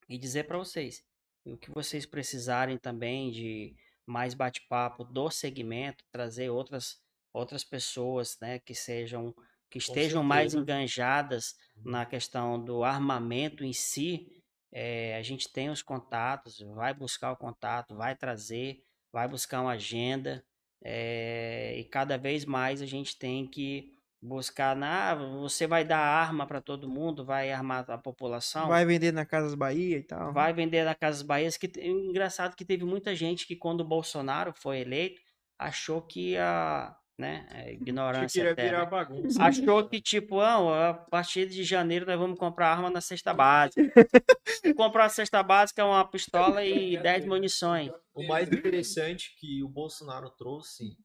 e 0.09 0.16
dizer 0.16 0.44
para 0.44 0.56
vocês 0.56 1.05
o 1.44 1.59
que 1.59 1.70
vocês 1.70 2.06
precisarem 2.06 2.78
também 2.78 3.30
de 3.30 3.76
mais 4.06 4.32
bate-papo 4.32 5.05
do 5.05 5.30
segmento, 5.30 6.02
trazer 6.10 6.48
outras 6.48 7.02
outras 7.30 7.64
pessoas, 7.64 8.38
né, 8.40 8.60
que 8.60 8.74
sejam 8.74 9.34
que 9.68 9.78
estejam 9.78 10.22
mais 10.22 10.55
enganjadas 10.55 11.56
na 11.84 12.06
questão 12.06 12.62
do 12.62 12.84
armamento 12.84 13.64
em 13.64 13.72
si, 13.72 14.28
eh, 14.70 15.16
a 15.16 15.22
gente 15.22 15.52
tem 15.52 15.68
os 15.68 15.82
contatos, 15.82 16.60
vai 16.60 16.94
buscar 16.94 17.32
o 17.32 17.36
contato, 17.36 17.96
vai 17.96 18.14
trazer, 18.14 18.84
vai 19.15 19.28
buscar 19.28 19.61
uma 19.62 19.70
agenda, 19.74 20.45
eh, 20.82 21.77
e 21.78 21.85
cada 21.85 22.19
vez 22.19 22.45
mais 22.45 22.82
a 22.82 22.86
gente 22.86 23.16
tem 23.16 23.47
que 23.47 23.93
buscar, 24.20 24.74
na, 24.74 25.12
ah, 25.12 25.15
você 25.15 25.69
vai 25.69 25.85
dar 25.85 25.99
arma 25.99 26.47
para 26.49 26.61
todo 26.61 26.89
mundo, 26.89 27.24
vai 27.24 27.53
armar 27.53 27.89
a 27.89 27.97
população, 27.97 28.66
Vai 28.66 28.85
vender 28.85 29.12
na 29.12 29.24
Casas 29.24 29.55
Bahia 29.55 29.99
e 29.99 30.03
tal. 30.03 30.32
vai 30.32 30.53
vender 30.53 30.85
na 30.85 30.97
Casas 30.97 31.23
Bahias, 31.23 31.57
que 31.57 31.70
engraçado 31.81 32.57
que 32.57 32.65
teve 32.65 32.85
muita 32.85 33.15
gente 33.15 33.47
que 33.47 33.55
quando 33.55 33.82
o 33.82 33.85
Bolsonaro 33.85 34.53
foi 34.53 34.81
eleito, 34.81 35.23
achou 35.57 36.03
que 36.03 36.32
ia, 36.32 36.93
né, 37.19 37.47
é, 37.51 37.65
Que 37.77 37.82
ignorância 37.82 38.28
queria 38.41 38.53
eterna. 38.53 38.70
virar 38.70 38.86
bagunça. 38.86 39.43
Achou 39.43 39.89
que, 39.89 40.01
tipo, 40.01 40.41
ah, 40.41 40.91
a 40.91 40.95
partir 40.95 41.49
de 41.49 41.62
janeiro 41.65 42.07
nós 42.07 42.19
vamos 42.19 42.39
comprar 42.39 42.73
arma 42.73 42.91
na 42.91 43.01
cesta 43.01 43.32
básica. 43.32 43.82
comprar 44.77 45.05
uma 45.05 45.09
cesta 45.09 45.43
básica 45.43 45.82
é 45.82 45.85
uma 45.85 46.05
pistola 46.05 46.65
e 46.65 46.97
10 46.97 47.27
munições. 47.27 47.91
O 48.12 48.27
mais 48.27 48.51
interessante 48.51 49.35
que 49.39 49.62
o 49.62 49.69
Bolsonaro 49.69 50.31
trouxe, 50.31 50.97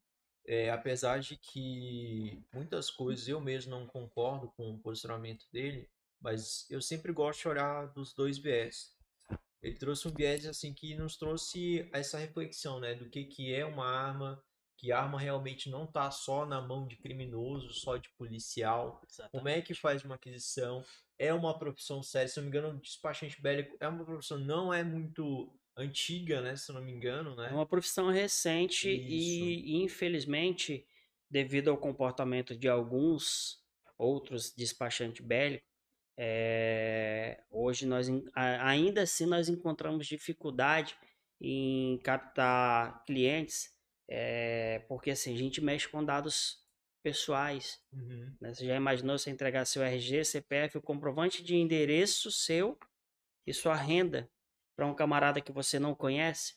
é, 0.46 0.70
apesar 0.70 1.20
de 1.20 1.36
que 1.36 2.42
muitas 2.52 2.90
coisas 2.90 3.28
eu 3.28 3.40
mesmo 3.40 3.70
não 3.70 3.86
concordo 3.86 4.50
com 4.56 4.70
o 4.70 4.78
posicionamento 4.78 5.44
dele, 5.52 5.88
mas 6.20 6.66
eu 6.70 6.80
sempre 6.82 7.12
gosto 7.12 7.42
de 7.42 7.48
olhar 7.48 7.86
dos 7.92 8.14
dois 8.14 8.38
viés. 8.38 8.90
Ele 9.62 9.76
trouxe 9.76 10.08
um 10.08 10.12
viés 10.12 10.46
assim 10.46 10.72
que 10.72 10.94
nos 10.94 11.16
trouxe 11.16 11.88
essa 11.92 12.18
reflexão, 12.18 12.80
né, 12.80 12.94
do 12.94 13.08
que 13.08 13.24
que 13.24 13.54
é 13.54 13.64
uma 13.64 13.86
arma, 13.86 14.42
que 14.80 14.92
arma 14.92 15.20
realmente 15.20 15.68
não 15.68 15.84
está 15.84 16.10
só 16.10 16.46
na 16.46 16.58
mão 16.58 16.86
de 16.86 16.96
criminoso, 16.96 17.70
só 17.70 17.98
de 17.98 18.08
policial. 18.16 19.02
Como 19.30 19.46
é 19.46 19.60
que 19.60 19.74
faz 19.74 20.02
uma 20.02 20.14
aquisição? 20.14 20.82
É 21.18 21.34
uma 21.34 21.58
profissão 21.58 22.02
séria, 22.02 22.28
se 22.28 22.38
não 22.38 22.44
me 22.44 22.48
engano, 22.48 22.80
despachante 22.80 23.40
bélico 23.42 23.76
é 23.78 23.86
uma 23.86 24.02
profissão 24.06 24.38
não 24.38 24.72
é 24.72 24.82
muito 24.82 25.54
antiga, 25.76 26.40
né, 26.40 26.56
se 26.56 26.72
não 26.72 26.80
me 26.82 26.92
engano, 26.92 27.36
né? 27.36 27.50
É 27.50 27.54
uma 27.54 27.66
profissão 27.66 28.10
recente 28.10 28.88
e, 28.88 29.76
e, 29.76 29.82
infelizmente, 29.82 30.86
devido 31.28 31.68
ao 31.68 31.76
comportamento 31.76 32.56
de 32.56 32.66
alguns 32.66 33.62
outros 33.98 34.50
despachantes 34.50 35.24
bélicos, 35.24 35.68
é, 36.16 37.42
hoje 37.50 37.86
nós 37.86 38.08
ainda 38.34 39.02
assim 39.02 39.26
nós 39.26 39.48
encontramos 39.48 40.06
dificuldade 40.06 40.96
em 41.38 41.98
captar 41.98 43.04
clientes, 43.04 43.70
é, 44.10 44.80
porque 44.88 45.12
assim, 45.12 45.32
a 45.32 45.38
gente 45.38 45.60
mexe 45.60 45.88
com 45.88 46.04
dados 46.04 46.60
pessoais. 47.02 47.80
Uhum. 47.92 48.34
né? 48.40 48.52
Você 48.52 48.66
já 48.66 48.76
imaginou 48.76 49.16
você 49.16 49.30
entregar 49.30 49.64
seu 49.64 49.82
RG, 49.82 50.24
CPF, 50.24 50.78
o 50.78 50.82
comprovante 50.82 51.42
de 51.42 51.56
endereço 51.56 52.30
seu 52.30 52.76
e 53.46 53.54
sua 53.54 53.74
renda 53.74 54.28
para 54.76 54.86
um 54.86 54.94
camarada 54.94 55.40
que 55.40 55.52
você 55.52 55.78
não 55.78 55.94
conhece, 55.94 56.56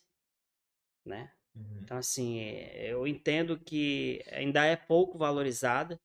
né? 1.05 1.31
Uhum. 1.55 1.79
Então, 1.81 1.97
assim, 1.97 2.39
eu 2.39 3.05
entendo 3.07 3.59
que 3.59 4.23
ainda 4.31 4.65
é 4.65 4.75
pouco 4.75 5.17
valorizada 5.17 5.99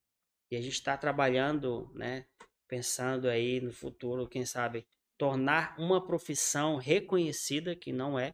e 0.50 0.56
a 0.56 0.60
gente 0.60 0.74
está 0.74 0.96
trabalhando, 0.96 1.90
né? 1.94 2.26
Pensando 2.68 3.28
aí 3.28 3.60
no 3.60 3.72
futuro, 3.72 4.28
quem 4.28 4.44
sabe, 4.44 4.86
tornar 5.16 5.74
uma 5.78 6.04
profissão 6.06 6.76
reconhecida, 6.76 7.74
que 7.74 7.92
não 7.92 8.18
é, 8.18 8.32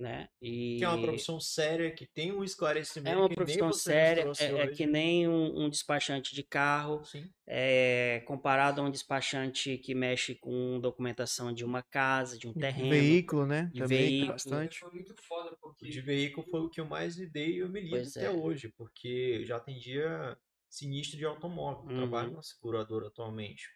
né? 0.00 0.28
E 0.40 0.78
Que 0.78 0.84
é 0.84 0.88
uma 0.88 1.00
profissão 1.00 1.38
séria, 1.38 1.90
que 1.90 2.06
tem 2.06 2.32
um 2.32 2.42
esclarecimento. 2.42 3.14
é 3.14 3.18
uma 3.18 3.28
profissão 3.28 3.72
séria, 3.72 4.30
é, 4.40 4.44
é 4.62 4.68
que 4.68 4.86
nem 4.86 5.28
um, 5.28 5.64
um 5.64 5.68
despachante 5.68 6.34
de 6.34 6.42
carro, 6.42 7.04
Sim. 7.04 7.30
é, 7.46 8.22
comparado 8.26 8.80
a 8.80 8.84
um 8.84 8.90
despachante 8.90 9.76
que 9.78 9.94
mexe 9.94 10.34
com 10.34 10.80
documentação 10.80 11.52
de 11.52 11.64
uma 11.64 11.82
casa, 11.82 12.38
de 12.38 12.48
um 12.48 12.52
terreno. 12.54 12.90
Veículo, 12.90 13.46
né? 13.46 13.70
de 13.72 13.80
Também 13.80 13.98
veículo. 13.98 14.32
bastante. 14.32 14.78
Foi 14.78 14.90
muito 14.90 15.14
foda, 15.22 15.52
O 15.52 15.56
porque 15.60 15.88
de 15.88 16.00
veículo 16.00 16.46
foi 16.50 16.60
o 16.60 16.70
que 16.70 16.80
eu 16.80 16.86
mais 16.86 17.16
lidei 17.16 17.56
e 17.56 17.58
eu 17.58 17.68
me 17.68 17.80
lido 17.80 17.90
Pois 17.96 18.16
até 18.16 18.26
é. 18.26 18.30
hoje, 18.30 18.68
porque 18.76 19.08
eu 19.40 19.44
já 19.44 19.56
atendia 19.56 20.36
sinistro 20.68 21.18
de 21.18 21.24
automóvel. 21.24 21.90
eu 21.90 21.96
Trabalho 21.96 22.30
Uhum. 22.30 22.36
na 22.36 22.42
seguradora 22.42 23.08
atualmente. 23.08 23.68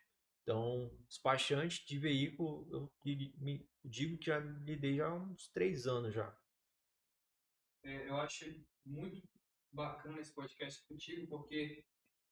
Então, 0.43 0.91
despachante 1.09 1.85
de 1.87 1.99
veículo, 1.99 2.67
eu 2.71 2.91
me- 3.39 3.67
digo 3.85 4.19
que 4.19 4.27
já 4.27 4.39
lidei 4.39 4.97
já 4.97 5.07
há 5.09 5.15
uns 5.15 5.49
três 5.49 5.87
anos 5.87 6.15
já. 6.15 6.37
é, 7.83 8.09
eu 8.09 8.17
achei 8.17 8.67
muito 8.85 9.23
bacana 9.73 10.21
esse 10.21 10.33
podcast 10.33 10.83
contigo, 10.87 11.27
porque 11.27 11.85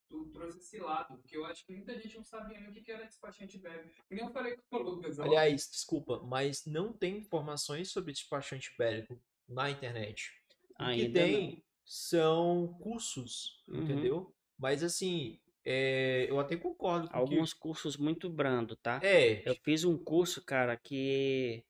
tu 0.09 0.29
trouxe 0.31 0.59
esse 0.59 0.79
lado, 0.79 1.21
que 1.23 1.35
eu 1.37 1.45
acho 1.45 1.65
que 1.65 1.73
muita 1.73 1.97
gente 1.99 2.15
não 2.17 2.23
sabia 2.23 2.59
nem 2.59 2.69
o 2.69 2.73
que 2.73 2.81
que 2.81 2.91
era 2.91 3.05
despachante 3.05 3.57
bélico. 3.57 3.93
Que 4.07 4.15
nem 4.15 4.23
eu 4.25 4.31
falei 4.31 4.57
com 4.69 4.77
o 4.77 4.81
Lucas. 4.81 5.19
Aliás, 5.19 5.69
desculpa, 5.69 6.21
mas 6.23 6.65
não 6.65 6.91
tem 6.93 7.17
informações 7.17 7.91
sobre 7.91 8.13
despachante 8.13 8.73
bélico 8.77 9.21
na 9.47 9.69
internet. 9.69 10.31
O 10.71 10.75
que 10.75 10.83
Ainda 10.83 11.19
tem 11.19 11.63
são 11.85 12.73
cursos, 12.81 13.63
Uhum. 13.67 13.83
entendeu? 13.83 14.35
Mas 14.57 14.83
assim, 14.83 15.39
é, 15.65 16.25
eu 16.29 16.39
até 16.39 16.55
concordo 16.57 17.07
com 17.07 17.13
que- 17.13 17.17
Alguns 17.17 17.53
cursos 17.53 17.97
muito 17.97 18.29
brando, 18.29 18.75
tá? 18.75 18.99
É, 19.03 19.47
Eu 19.47 19.55
fiz 19.63 19.83
um 19.83 19.97
curso, 19.97 20.43
cara, 20.43 20.75
que 20.77 21.63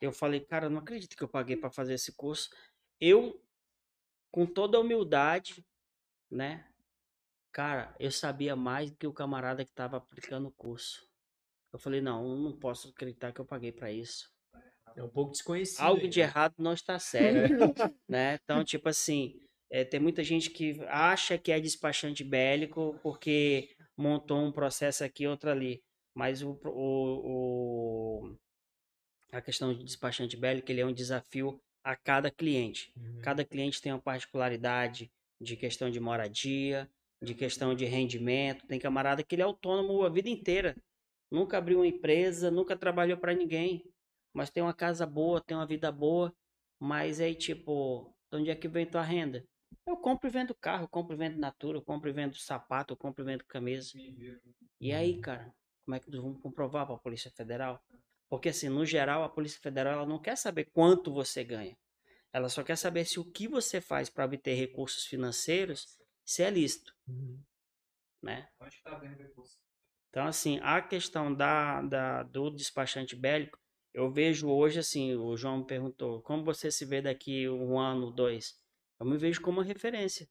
eu 0.00 0.12
falei, 0.12 0.40
cara, 0.40 0.68
não 0.68 0.78
acredito 0.80 1.16
que 1.16 1.22
eu 1.22 1.28
paguei 1.28 1.56
para 1.56 1.70
fazer 1.70 1.94
esse 1.94 2.12
curso. 2.14 2.50
Eu, 3.00 3.40
com 4.30 4.46
toda 4.46 4.76
a 4.76 4.80
humildade, 4.80 5.64
né? 6.30 6.68
Cara, 7.52 7.94
eu 8.00 8.10
sabia 8.10 8.56
mais 8.56 8.90
do 8.90 8.96
que 8.96 9.06
o 9.06 9.12
camarada 9.12 9.64
que 9.64 9.72
tava 9.72 9.96
aplicando 9.96 10.48
o 10.48 10.52
curso. 10.52 11.08
Eu 11.72 11.78
falei, 11.78 12.00
não, 12.00 12.28
eu 12.28 12.36
não 12.36 12.58
posso 12.58 12.88
acreditar 12.88 13.32
que 13.32 13.40
eu 13.40 13.44
paguei 13.44 13.72
para 13.72 13.90
isso. 13.92 14.32
é 14.96 15.02
um 15.02 15.08
pouco 15.08 15.32
desconhecido. 15.32 15.80
Algo 15.84 16.08
de 16.08 16.20
ainda. 16.20 16.32
errado 16.32 16.54
não 16.58 16.72
está 16.72 16.98
certo, 16.98 17.72
né? 18.08 18.38
Então, 18.42 18.64
tipo 18.64 18.88
assim, 18.88 19.40
é, 19.70 19.84
tem 19.84 20.00
muita 20.00 20.22
gente 20.22 20.50
que 20.50 20.80
acha 20.88 21.38
que 21.38 21.52
é 21.52 21.60
despachante 21.60 22.22
bélico 22.24 22.98
porque 23.02 23.70
montou 23.96 24.38
um 24.38 24.52
processo 24.52 25.04
aqui, 25.04 25.26
outro 25.26 25.50
ali. 25.50 25.82
Mas 26.14 26.42
o, 26.42 26.58
o, 26.64 28.22
o- 28.30 28.36
a 29.32 29.40
questão 29.40 29.74
de 29.74 29.84
despachante 29.84 30.36
bélico, 30.36 30.70
ele 30.70 30.80
é 30.80 30.86
um 30.86 30.92
desafio 30.92 31.60
a 31.82 31.96
cada 31.96 32.30
cliente. 32.30 32.92
Uhum. 32.96 33.20
Cada 33.20 33.44
cliente 33.44 33.80
tem 33.80 33.92
uma 33.92 34.00
particularidade 34.00 35.10
de 35.40 35.56
questão 35.56 35.90
de 35.90 36.00
moradia, 36.00 36.88
de 37.20 37.34
questão 37.34 37.74
de 37.74 37.84
rendimento. 37.84 38.66
Tem 38.66 38.78
camarada 38.78 39.22
que 39.22 39.34
ele 39.34 39.42
é 39.42 39.44
autônomo 39.44 40.04
a 40.04 40.08
vida 40.08 40.28
inteira. 40.28 40.76
Nunca 41.30 41.58
abriu 41.58 41.78
uma 41.80 41.86
empresa, 41.86 42.50
nunca 42.50 42.76
trabalhou 42.76 43.18
para 43.18 43.34
ninguém. 43.34 43.84
Mas 44.32 44.50
tem 44.50 44.62
uma 44.62 44.74
casa 44.74 45.06
boa, 45.06 45.40
tem 45.40 45.56
uma 45.56 45.66
vida 45.66 45.90
boa. 45.90 46.32
Mas 46.78 47.20
aí, 47.20 47.34
tipo, 47.34 48.14
de 48.30 48.38
onde 48.38 48.50
é 48.50 48.54
que 48.54 48.68
vem 48.68 48.86
tua 48.86 49.02
renda? 49.02 49.44
Eu 49.86 49.96
compro 49.96 50.28
e 50.28 50.30
vendo 50.30 50.54
carro, 50.54 50.84
eu 50.84 50.88
compro 50.88 51.14
e 51.14 51.18
vendo 51.18 51.38
natura, 51.38 51.78
eu 51.78 51.82
compro 51.82 52.08
e 52.08 52.12
vendo 52.12 52.36
sapato, 52.36 52.92
eu 52.92 52.96
compro 52.96 53.22
e 53.22 53.26
vendo 53.26 53.44
camisa. 53.44 53.92
E 54.80 54.92
aí, 54.92 55.20
cara, 55.20 55.54
como 55.84 55.94
é 55.94 56.00
que 56.00 56.10
nós 56.10 56.22
vamos 56.22 56.40
comprovar 56.40 56.86
para 56.86 56.94
a 56.94 56.98
Polícia 56.98 57.30
Federal? 57.30 57.82
Porque, 58.28 58.48
assim, 58.48 58.68
no 58.68 58.84
geral, 58.84 59.22
a 59.22 59.28
Polícia 59.28 59.60
Federal 59.60 59.94
ela 59.94 60.06
não 60.06 60.18
quer 60.20 60.36
saber 60.36 60.64
quanto 60.66 61.12
você 61.12 61.44
ganha. 61.44 61.76
Ela 62.32 62.48
só 62.48 62.62
quer 62.64 62.76
saber 62.76 63.04
se 63.04 63.20
o 63.20 63.24
que 63.24 63.46
você 63.46 63.80
faz 63.80 64.10
para 64.10 64.24
obter 64.24 64.54
recursos 64.54 65.06
financeiros 65.06 65.98
isso 66.26 66.42
é 66.42 66.50
lícito, 66.50 66.92
Uhum. 67.06 67.38
né? 68.22 68.48
Onde 68.58 68.82
tá 68.82 68.96
vendo 68.98 69.18
recurso? 69.18 69.58
Então, 70.08 70.26
assim, 70.26 70.58
a 70.62 70.80
questão 70.80 71.34
da, 71.34 71.82
da, 71.82 72.22
do 72.22 72.50
despachante 72.50 73.14
bélico, 73.14 73.58
eu 73.92 74.10
vejo 74.10 74.48
hoje, 74.48 74.78
assim, 74.78 75.14
o 75.14 75.36
João 75.36 75.58
me 75.58 75.66
perguntou, 75.66 76.22
como 76.22 76.44
você 76.44 76.70
se 76.70 76.84
vê 76.84 77.02
daqui 77.02 77.48
um 77.48 77.78
ano, 77.78 78.10
dois? 78.10 78.58
Eu 78.98 79.06
me 79.06 79.16
vejo 79.16 79.40
como 79.40 79.58
uma 79.60 79.64
referência, 79.64 80.28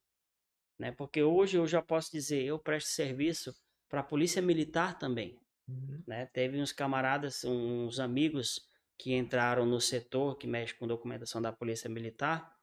né? 0.80 0.91
Porque 0.91 1.22
hoje 1.22 1.57
eu 1.57 1.68
já 1.68 1.81
posso 1.81 2.11
dizer, 2.11 2.44
eu 2.44 2.60
presto 2.60 2.90
serviço 2.90 3.53
para 3.90 3.99
a 4.02 4.03
polícia 4.03 4.41
militar 4.41 4.98
também, 4.98 5.40
Uhum. 5.68 6.03
né? 6.07 6.26
Teve 6.27 6.60
uns 6.60 6.72
camaradas, 6.72 7.44
uns 7.44 7.99
amigos 7.99 8.68
que 8.98 9.14
entraram 9.14 9.65
no 9.65 9.80
setor 9.80 10.38
que 10.38 10.48
mexe 10.48 10.73
com 10.73 10.88
documentação 10.88 11.41
da 11.41 11.52
polícia 11.53 11.90
militar, 11.90 12.53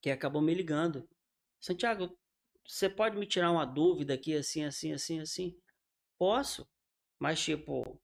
que 0.00 0.10
acabou 0.10 0.40
me 0.42 0.54
ligando. 0.54 1.08
Santiago, 1.60 2.16
você 2.66 2.88
pode 2.88 3.16
me 3.16 3.26
tirar 3.26 3.50
uma 3.50 3.64
dúvida 3.64 4.14
aqui, 4.14 4.34
assim, 4.34 4.64
assim, 4.64 4.92
assim, 4.92 5.20
assim? 5.20 5.58
Posso, 6.18 6.68
mas 7.18 7.40
tipo, 7.42 8.00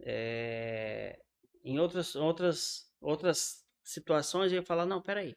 é, 0.00 1.20
em 1.64 1.78
outras, 1.78 2.14
outras, 2.14 2.92
outras 3.00 3.64
situações 3.82 4.52
eu 4.52 4.56
ia 4.56 4.66
falar, 4.66 4.86
não, 4.86 5.02
peraí, 5.02 5.34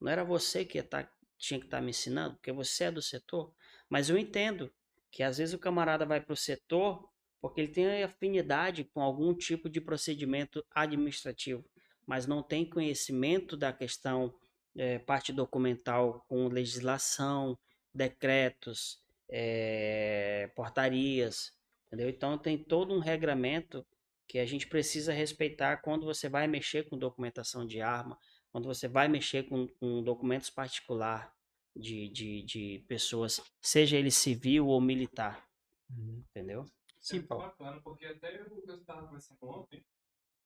não 0.00 0.10
era 0.10 0.24
você 0.24 0.64
que 0.64 0.82
tá, 0.82 1.08
tinha 1.38 1.60
que 1.60 1.66
estar 1.66 1.80
me 1.80 1.90
ensinando, 1.90 2.36
porque 2.36 2.52
você 2.52 2.84
é 2.84 2.90
do 2.90 3.02
setor, 3.02 3.52
mas 3.88 4.08
eu 4.08 4.18
entendo 4.18 4.72
que 5.10 5.22
às 5.22 5.38
vezes 5.38 5.54
o 5.54 5.58
camarada 5.58 6.04
vai 6.04 6.20
para 6.20 6.32
o 6.32 6.36
setor 6.36 7.08
porque 7.40 7.60
ele 7.60 7.72
tem 7.72 8.02
afinidade 8.02 8.84
com 8.84 9.00
algum 9.00 9.34
tipo 9.34 9.68
de 9.68 9.80
procedimento 9.80 10.64
administrativo, 10.74 11.64
mas 12.06 12.26
não 12.26 12.42
tem 12.42 12.68
conhecimento 12.68 13.56
da 13.56 13.72
questão 13.72 14.34
eh, 14.76 14.98
parte 15.00 15.32
documental 15.32 16.24
com 16.28 16.48
legislação, 16.48 17.58
decretos, 17.94 19.00
eh, 19.28 20.50
portarias, 20.54 21.52
entendeu? 21.86 22.08
Então 22.08 22.36
tem 22.36 22.58
todo 22.58 22.94
um 22.94 22.98
regramento 22.98 23.86
que 24.28 24.38
a 24.38 24.46
gente 24.46 24.66
precisa 24.66 25.12
respeitar 25.12 25.78
quando 25.78 26.04
você 26.04 26.28
vai 26.28 26.46
mexer 26.48 26.88
com 26.88 26.98
documentação 26.98 27.66
de 27.66 27.80
arma, 27.80 28.18
quando 28.56 28.68
você 28.68 28.88
vai 28.88 29.06
mexer 29.06 29.42
com, 29.42 29.68
com 29.68 30.02
documentos 30.02 30.48
particular 30.48 31.30
de, 31.76 32.08
de, 32.08 32.42
de 32.42 32.84
pessoas, 32.88 33.38
seja 33.60 33.98
ele 33.98 34.10
civil 34.10 34.66
ou 34.68 34.80
militar, 34.80 35.46
Uhum. 35.90 36.24
entendeu? 36.30 36.64
Sim, 36.98 37.18
é 37.18 37.22
Paulo. 37.22 37.44
bacana, 37.44 37.80
porque 37.82 38.06
até 38.06 38.40
eu 38.40 38.76
estava 38.78 39.06
conversando 39.06 39.38
ontem 39.42 39.84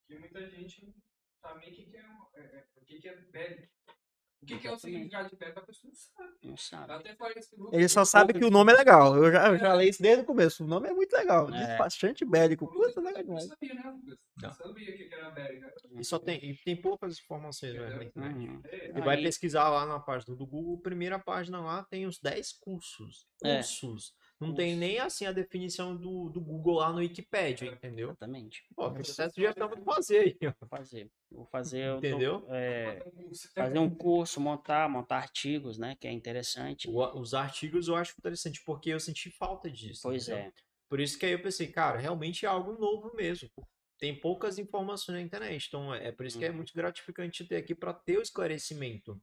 que 0.09 0.19
muita 0.19 0.45
gente 0.51 0.85
não 0.85 0.93
sabe 1.41 1.61
nem 1.61 1.71
o 1.73 1.77
que, 1.77 1.85
que 1.87 1.97
é, 1.97 2.01
é, 2.35 2.41
é, 2.41 2.67
o 2.77 2.85
que, 2.85 2.99
que 2.99 3.09
é 3.09 3.17
bélico. 3.17 3.73
O 4.43 4.47
que, 4.47 4.59
que 4.59 4.67
é 4.69 4.73
o 4.73 4.79
significado 4.79 5.29
de 5.29 5.37
bélico, 5.37 5.59
a 5.59 5.63
pessoa 5.63 5.91
não 5.93 5.95
sabe. 5.95 6.33
Não 6.43 6.57
sabe. 6.57 6.93
Eu 6.93 6.97
até 6.99 7.15
grupo, 7.15 7.77
Ele 7.77 7.89
só 7.89 8.01
eu- 8.01 8.07
sabe 8.07 8.33
que 8.33 8.45
o 8.45 8.51
nome 8.51 8.73
é 8.73 8.77
legal. 8.77 9.15
Eu 9.17 9.31
já, 9.31 9.49
eu 9.49 9.59
já 9.59 9.75
leio 9.75 9.91
isso 9.91 10.01
desde 10.03 10.23
o 10.23 10.27
começo. 10.27 10.65
O 10.65 10.67
nome 10.67 10.89
é 10.89 10.93
muito 10.95 11.13
legal. 11.15 11.53
É. 11.55 11.67
Despachante 11.67 12.25
bélico. 12.25 12.67
Puta, 12.67 13.01
legal 13.01 13.19
não 13.19 13.23
demais. 13.37 13.45
sabia, 13.47 13.75
né, 13.75 13.83
Lucas? 13.85 14.19
Não. 14.43 14.53
Sabia 14.55 14.95
o 14.95 14.97
que 14.97 15.15
era 15.15 15.31
bélico. 15.31 15.67
E 16.01 16.05
só 16.05 16.19
tem, 16.19 16.43
e 16.43 16.57
tem 16.65 16.75
poucas 16.75 17.19
informações 17.19 17.75
né, 17.75 17.81
na 17.97 18.05
internet. 18.05 18.49
Uhum. 18.49 18.61
É, 18.65 18.93
Você 18.95 19.01
vai 19.03 19.23
pesquisar 19.23 19.69
lá 19.69 19.85
na 19.85 20.01
página 20.01 20.35
do 20.35 20.47
Google, 20.47 20.79
primeira 20.81 21.19
página 21.19 21.61
lá 21.61 21.85
tem 21.91 22.07
os 22.07 22.19
10 22.19 22.53
cursos. 22.55 23.27
É. 23.45 23.57
Cursos. 23.57 24.15
Não 24.41 24.55
tem 24.55 24.75
nem 24.75 24.99
assim 24.99 25.27
a 25.27 25.33
definição 25.33 25.95
do, 25.95 26.31
do 26.31 26.41
Google 26.41 26.77
lá 26.77 26.91
no 26.91 26.99
Wikipedia, 27.01 27.71
entendeu? 27.73 28.09
Exatamente. 28.09 28.65
Pô, 28.75 28.87
o 28.87 28.93
processo 28.95 29.39
já 29.39 29.51
estamos 29.51 29.85
fazer 29.85 30.19
aí, 30.21 30.37
ó. 30.49 30.53
Vou 30.59 30.69
fazer. 30.69 31.11
Vou 31.31 31.45
fazer. 31.47 31.81
eu 31.85 32.01
tô- 32.01 32.07
Entendeu? 32.07 32.47
é, 32.49 32.85
fazer 33.05 33.11
um 33.11 33.23
curso. 33.29 33.49
fazer 33.55 33.79
um 33.79 33.95
curso, 33.95 34.41
montar, 34.41 34.89
montar 34.89 35.17
artigos, 35.19 35.77
né? 35.77 35.95
Que 36.01 36.09
é 36.09 36.13
interessante. 36.13 36.89
O- 36.89 37.21
Os 37.21 37.35
artigos 37.35 37.87
eu 37.89 37.97
acho 37.97 38.15
interessante, 38.19 38.63
porque 38.65 38.89
eu 38.91 38.99
senti 38.99 39.31
falta 39.31 39.71
disso. 39.71 40.01
Pois 40.05 40.27
entendeu? 40.29 40.47
é. 40.47 40.53
Por 40.89 41.01
isso 41.01 41.19
que 41.19 41.27
aí 41.27 41.33
eu 41.33 41.43
pensei, 41.43 41.69
cara, 41.69 41.99
realmente 41.99 42.47
é 42.47 42.49
algo 42.49 42.73
novo 42.73 43.15
mesmo. 43.15 43.49
Tem 43.99 44.19
poucas 44.19 44.59
informações 44.59 45.17
na 45.17 45.23
internet, 45.23 45.67
então 45.69 45.95
é 45.95 46.09
é 46.09 46.13
por 46.13 46.25
isso 46.25 46.39
que 46.39 46.45
é 46.47 46.49
Uhum. 46.49 46.57
muito 46.57 46.73
gratificante 46.75 47.45
ter 47.45 47.57
aqui 47.57 47.75
para 47.75 47.93
ter 47.93 48.17
o 48.19 48.23
esclarecimento. 48.23 49.21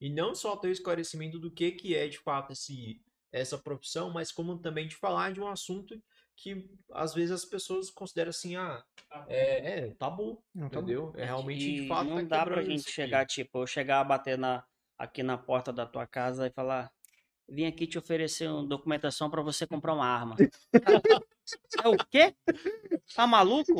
E 0.00 0.08
não 0.08 0.34
só 0.34 0.56
ter 0.56 0.68
o 0.68 0.72
esclarecimento 0.72 1.38
do 1.40 1.50
que, 1.50 1.72
que 1.72 1.94
é 1.96 2.06
de 2.08 2.18
fato 2.18 2.52
esse, 2.52 3.02
essa 3.32 3.56
profissão, 3.58 4.10
mas 4.10 4.32
como 4.32 4.58
também 4.58 4.86
de 4.88 4.96
falar 4.96 5.32
de 5.32 5.40
um 5.40 5.48
assunto 5.48 6.00
que 6.36 6.70
às 6.92 7.12
vezes 7.14 7.30
as 7.32 7.44
pessoas 7.44 7.90
consideram 7.90 8.30
assim, 8.30 8.56
ah, 8.56 8.82
é, 9.28 9.80
é 9.88 9.94
tabu, 9.94 10.42
Não, 10.54 10.68
tá 10.70 10.76
bom. 10.80 10.86
entendeu? 10.86 11.12
É 11.16 11.24
realmente 11.26 11.60
E 11.70 11.80
de 11.82 11.88
fato 11.88 12.08
não 12.08 12.26
tá 12.26 12.38
dá 12.38 12.44
pra 12.46 12.62
gente 12.62 12.80
aqui. 12.82 12.90
chegar, 12.90 13.26
tipo, 13.26 13.58
eu 13.62 13.66
chegar 13.66 14.00
a 14.00 14.04
bater 14.04 14.38
na, 14.38 14.64
aqui 14.98 15.22
na 15.22 15.36
porta 15.36 15.70
da 15.72 15.84
tua 15.84 16.06
casa 16.06 16.46
e 16.46 16.50
falar: 16.50 16.90
vim 17.46 17.66
aqui 17.66 17.86
te 17.86 17.98
oferecer 17.98 18.48
uma 18.48 18.66
documentação 18.66 19.28
pra 19.30 19.42
você 19.42 19.66
comprar 19.66 19.92
uma 19.92 20.06
arma. 20.06 20.34
é 21.84 21.88
o 21.88 21.96
quê? 22.10 22.34
Tá 23.14 23.26
maluco? 23.26 23.74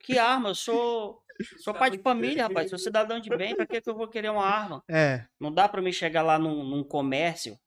Que 0.00 0.18
arma? 0.18 0.50
Eu 0.50 0.54
sou. 0.54 1.22
Sou 1.58 1.72
pai 1.74 1.90
de 1.90 1.98
família, 1.98 2.44
rapaz. 2.46 2.68
Sou 2.70 2.78
cidadão 2.78 3.18
de 3.18 3.28
bem, 3.30 3.56
pra 3.56 3.66
que, 3.66 3.80
que 3.80 3.88
eu 3.90 3.94
vou 3.96 4.06
querer 4.06 4.28
uma 4.30 4.44
arma? 4.44 4.84
É. 4.88 5.24
Não 5.40 5.52
dá 5.52 5.68
pra 5.68 5.82
me 5.82 5.92
chegar 5.92 6.22
lá 6.22 6.38
num, 6.38 6.62
num 6.62 6.84
comércio. 6.84 7.58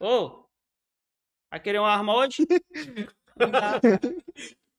Ô, 0.00 0.44
vai 1.50 1.60
querer 1.60 1.78
uma 1.78 1.90
arma 1.92 2.14
hoje? 2.14 2.46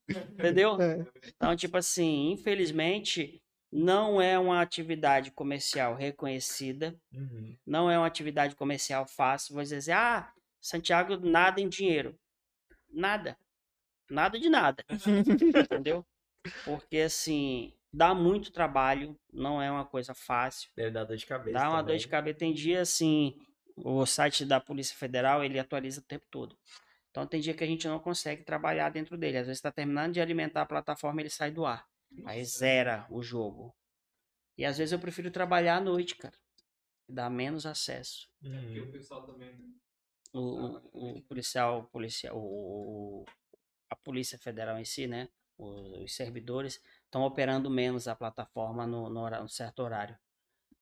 Entendeu? 0.09 0.81
É. 0.81 1.05
Então, 1.35 1.55
tipo 1.55 1.77
assim, 1.77 2.31
infelizmente, 2.31 3.41
não 3.71 4.21
é 4.21 4.37
uma 4.37 4.61
atividade 4.61 5.31
comercial 5.31 5.95
reconhecida, 5.95 6.95
Uhum. 7.13 7.55
não 7.65 7.89
é 7.89 7.97
uma 7.97 8.07
atividade 8.07 8.55
comercial 8.55 9.05
fácil. 9.07 9.55
Você 9.55 9.75
dizer, 9.77 9.93
ah, 9.93 10.31
Santiago, 10.59 11.17
nada 11.17 11.61
em 11.61 11.69
dinheiro. 11.69 12.17
Nada. 12.89 13.37
Nada 14.09 14.37
de 14.37 14.49
nada. 14.49 14.83
Entendeu? 15.63 16.05
Porque, 16.65 16.97
assim, 16.97 17.73
dá 17.93 18.13
muito 18.13 18.51
trabalho, 18.51 19.17
não 19.31 19.61
é 19.61 19.71
uma 19.71 19.85
coisa 19.85 20.13
fácil. 20.13 20.69
Deve 20.75 20.91
dar 20.91 21.05
dor 21.05 21.15
de 21.15 21.25
cabeça. 21.25 21.57
Dá 21.57 21.69
uma 21.69 21.77
dor 21.77 21.85
também. 21.85 21.97
de 21.99 22.07
cabeça. 22.09 22.37
Tem 22.39 22.53
dia 22.53 22.81
assim, 22.81 23.39
o 23.83 24.05
site 24.05 24.45
da 24.45 24.59
Polícia 24.59 24.95
Federal, 24.95 25.43
ele 25.43 25.59
atualiza 25.59 26.01
o 26.01 26.03
tempo 26.03 26.25
todo. 26.29 26.57
Então 27.09 27.27
tem 27.27 27.41
dia 27.41 27.53
que 27.53 27.63
a 27.63 27.67
gente 27.67 27.87
não 27.87 27.99
consegue 27.99 28.43
trabalhar 28.43 28.89
dentro 28.89 29.17
dele. 29.17 29.37
Às 29.37 29.47
vezes 29.47 29.57
está 29.59 29.71
terminando 29.71 30.13
de 30.13 30.21
alimentar 30.21 30.61
a 30.61 30.65
plataforma, 30.65 31.21
ele 31.21 31.29
sai 31.29 31.51
do 31.51 31.65
ar. 31.65 31.85
Aí 32.25 32.43
zera 32.45 33.05
o 33.09 33.21
jogo. 33.21 33.75
E 34.57 34.65
às 34.65 34.77
vezes 34.77 34.91
eu 34.93 34.99
prefiro 34.99 35.31
trabalhar 35.31 35.77
à 35.77 35.81
noite, 35.81 36.15
cara. 36.15 36.35
Dá 37.07 37.29
menos 37.29 37.65
acesso. 37.65 38.29
Porque 38.41 38.79
Uhum. 38.79 38.89
o 38.89 38.91
pessoal 38.91 39.23
também. 39.25 39.75
O, 40.33 40.39
o, 40.39 41.17
o 41.17 41.21
policial, 41.23 41.83
policial 41.91 42.37
o, 42.37 43.21
o- 43.23 43.25
a 43.89 43.95
Polícia 43.97 44.37
Federal 44.37 44.79
em 44.79 44.85
si, 44.85 45.07
né? 45.07 45.27
Os, 45.57 46.03
os 46.03 46.15
servidores 46.15 46.81
estão 47.03 47.23
operando 47.23 47.69
menos 47.69 48.07
a 48.07 48.15
plataforma 48.15 48.87
no, 48.87 49.09
no, 49.09 49.29
no 49.29 49.49
certo 49.49 49.79
horário. 49.83 50.17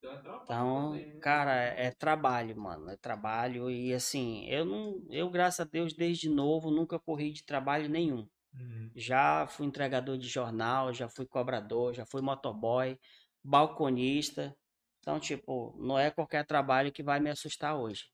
Então, 0.02 0.14
é 0.14 0.40
Então, 0.44 0.94
né? 0.94 1.06
cara, 1.20 1.56
é 1.56 1.88
é 1.88 1.92
trabalho, 1.92 2.58
mano. 2.58 2.90
É 2.90 2.98
trabalho. 2.98 3.70
E 3.70 3.94
assim, 3.94 4.46
eu 4.48 4.66
não. 4.66 5.04
Eu, 5.10 5.30
graças 5.30 5.60
a 5.62 5.70
Deus, 5.70 5.94
desde 5.94 6.30
novo, 6.30 6.72
nunca 6.72 7.00
corri 7.00 7.32
de 7.32 7.44
trabalho 7.44 7.90
nenhum. 7.90 8.28
Uhum. 8.54 8.92
Já 8.96 9.48
fui 9.48 9.66
entregador 9.68 10.18
de 10.18 10.28
jornal, 10.28 10.94
já 10.94 11.08
fui 11.10 11.26
cobrador, 11.28 11.94
já 11.94 12.06
fui 12.06 12.22
motoboy, 12.22 13.00
balconista. 13.44 14.56
Então, 15.00 15.20
tipo, 15.20 15.76
não 15.80 15.98
é 16.00 16.12
qualquer 16.12 16.46
trabalho 16.46 16.92
que 16.92 17.04
vai 17.04 17.20
me 17.20 17.30
assustar 17.30 17.78
hoje. 17.78 18.06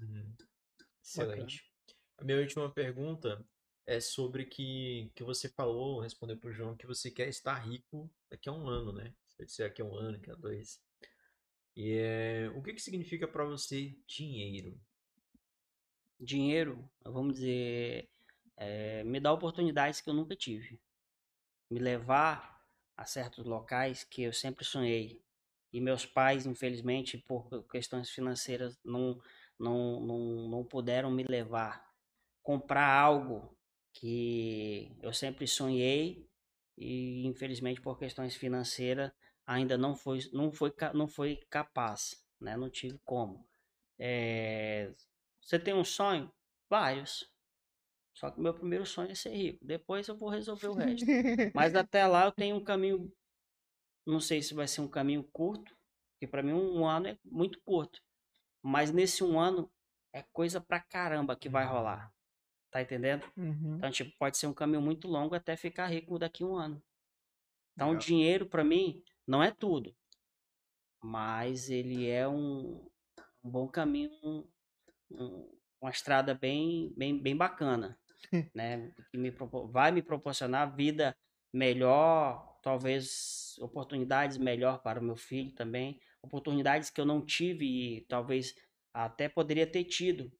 Uhum. 0.00 0.34
Excelente. 1.04 1.64
A 2.18 2.24
minha 2.24 2.38
última 2.40 2.70
pergunta 2.72 3.44
é 3.86 4.00
sobre 4.00 4.44
que, 4.46 5.10
que 5.14 5.24
você 5.24 5.48
falou, 5.48 6.00
respondeu 6.00 6.38
pro 6.38 6.52
João, 6.52 6.76
que 6.76 6.86
você 6.86 7.10
quer 7.10 7.28
estar 7.28 7.54
rico 7.56 8.10
daqui 8.30 8.48
a 8.48 8.52
um 8.52 8.68
ano, 8.68 8.92
né? 8.92 9.14
Vai 9.38 9.46
dizer 9.46 9.64
daqui 9.64 9.82
a 9.82 9.84
um 9.84 9.96
ano, 9.96 10.12
daqui 10.12 10.30
a 10.30 10.34
dois. 10.34 10.80
E 11.78 11.96
é, 11.96 12.50
o 12.56 12.60
que 12.60 12.72
que 12.72 12.82
significa 12.82 13.28
para 13.28 13.44
você 13.44 13.96
dinheiro? 14.04 14.76
Dinheiro, 16.18 16.90
vamos 17.04 17.34
dizer, 17.34 18.08
eh, 18.56 19.04
me 19.04 19.20
dá 19.20 19.32
oportunidades 19.32 20.00
que 20.00 20.10
eu 20.10 20.14
nunca 20.14 20.34
tive. 20.34 20.80
Me 21.70 21.78
levar 21.78 22.66
a 22.96 23.04
certos 23.04 23.44
locais 23.46 24.02
que 24.02 24.22
eu 24.22 24.32
sempre 24.32 24.64
sonhei. 24.64 25.22
E 25.72 25.80
meus 25.80 26.04
pais, 26.04 26.46
infelizmente, 26.46 27.16
por 27.16 27.48
questões 27.68 28.10
financeiras, 28.10 28.76
não, 28.84 29.16
não, 29.56 30.00
não, 30.00 30.48
não 30.48 30.64
puderam 30.64 31.12
me 31.12 31.22
levar. 31.22 31.88
Comprar 32.42 32.92
algo 32.92 33.56
que 33.92 34.96
eu 35.00 35.12
sempre 35.12 35.46
sonhei 35.46 36.28
e, 36.76 37.24
infelizmente, 37.24 37.80
por 37.80 37.96
questões 37.96 38.34
financeiras, 38.34 39.12
ainda 39.48 39.78
não 39.78 39.96
foi, 39.96 40.20
não 40.30 40.52
foi, 40.52 40.72
não 40.92 41.08
foi 41.08 41.36
capaz, 41.48 42.22
né? 42.38 42.54
Não 42.54 42.68
tive 42.68 42.98
como. 43.02 43.48
Eh, 43.98 44.92
você 45.40 45.58
tem 45.58 45.72
um 45.72 45.84
sonho? 45.84 46.30
Vários. 46.68 47.32
Só 48.12 48.30
que 48.30 48.38
o 48.38 48.42
meu 48.42 48.52
primeiro 48.52 48.84
sonho 48.84 49.10
é 49.10 49.14
ser 49.14 49.34
rico. 49.34 49.64
Depois 49.64 50.06
eu 50.06 50.16
vou 50.16 50.28
resolver 50.28 50.68
o 50.68 50.74
resto. 50.74 51.06
Mas 51.54 51.74
até 51.74 52.06
lá 52.06 52.26
eu 52.26 52.32
tenho 52.32 52.56
um 52.56 52.62
caminho. 52.62 53.10
Não 54.06 54.20
sei 54.20 54.42
se 54.42 54.52
vai 54.52 54.68
ser 54.68 54.82
um 54.82 54.88
caminho 54.88 55.24
curto, 55.32 55.74
porque 56.12 56.26
para 56.26 56.42
mim 56.42 56.52
um, 56.52 56.86
ano 56.86 57.08
é 57.08 57.18
muito 57.24 57.58
curto. 57.62 58.02
Mas 58.62 58.92
nesse 58.92 59.24
um 59.24 59.40
ano 59.40 59.70
é 60.12 60.22
coisa 60.30 60.60
pra 60.60 60.78
caramba 60.78 61.34
que 61.34 61.48
vai 61.48 61.64
rolar. 61.64 62.12
Tá 62.70 62.82
entendendo? 62.82 63.24
Uhum. 63.34 63.76
Então, 63.76 63.90
tipo, 63.90 64.14
pode 64.18 64.36
ser 64.36 64.46
um 64.46 64.52
caminho 64.52 64.82
muito 64.82 65.08
longo 65.08 65.34
até 65.34 65.56
ficar 65.56 65.86
rico 65.86 66.18
daqui 66.18 66.42
a 66.42 66.46
um 66.46 66.56
ano. 66.56 66.82
Então, 67.74 67.88
Legal. 67.88 68.02
dinheiro, 68.02 68.46
pra 68.46 68.62
mim, 68.62 69.02
não 69.28 69.42
é 69.42 69.50
tudo. 69.52 69.94
Mas 71.02 71.70
ele 71.70 72.08
é 72.08 72.28
um, 72.28 72.88
um 73.44 73.50
bom 73.50 73.68
caminho, 73.68 74.10
um- 74.22 74.48
um- 75.10 75.58
uma 75.80 75.90
estrada 75.90 76.34
bem, 76.34 76.92
bem, 76.96 77.20
bem 77.20 77.36
bacana. 77.36 77.98
né? 78.54 78.92
Que 79.10 79.18
me 79.18 79.30
vai 79.70 79.92
me 79.92 80.02
proporcionar 80.02 80.74
vida 80.74 81.16
melhor, 81.52 82.58
talvez 82.62 83.56
oportunidades 83.60 84.36
melhor 84.38 84.82
para 84.82 85.00
o 85.00 85.04
meu 85.04 85.16
filho 85.16 85.54
também. 85.54 86.00
Oportunidades 86.22 86.90
que 86.90 87.00
eu 87.00 87.06
não 87.06 87.24
tive 87.24 87.64
e 87.64 88.00
talvez 88.06 88.54
até 88.92 89.28
poderia 89.28 89.66
ter 89.70 89.84
tido. 89.84 90.32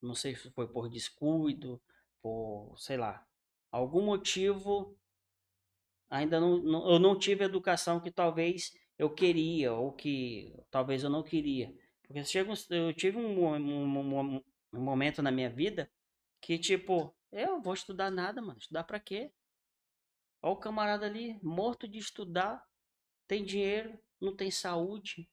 Não 0.00 0.14
sei 0.14 0.34
se 0.34 0.50
foi 0.52 0.68
por 0.68 0.88
descuido, 0.88 1.80
por, 2.22 2.74
sei 2.78 2.96
lá, 2.96 3.26
algum 3.70 4.02
motivo 4.04 4.96
ainda 6.10 6.40
não, 6.40 6.58
não- 6.58 6.90
eu 6.90 6.98
não 6.98 7.18
tive 7.18 7.42
a 7.44 7.46
educação 7.46 8.00
que 8.00 8.10
talvez 8.10 8.72
eu 8.98 9.10
queria 9.14 9.72
ou 9.72 9.92
que 9.92 10.54
talvez 10.70 11.02
eu 11.04 11.10
não 11.10 11.22
queria. 11.22 11.72
Porque 12.02 12.24
chega, 12.24 12.52
eu 12.70 12.92
tive 12.94 13.18
um, 13.18 13.44
um- 13.56 14.36
um- 14.36 14.44
um 14.72 14.80
momento 14.80 15.22
na 15.22 15.30
minha 15.30 15.50
vida 15.50 15.90
que 16.40 16.58
tipo, 16.58 17.14
eu 17.32 17.60
vou 17.60 17.74
estudar 17.74 18.10
nada, 18.10 18.40
mano. 18.40 18.58
Estudar 18.58 18.84
pra 18.84 19.00
quê? 19.00 19.32
Olha 20.42 20.52
o 20.52 20.56
camarada 20.56 21.04
ali, 21.06 21.38
morto 21.42 21.86
de 21.88 21.98
estudar, 21.98 22.64
tem 23.26 23.44
dinheiro, 23.44 23.98
não 24.20 24.34
tem 24.34 24.50
saúde. 24.50 25.28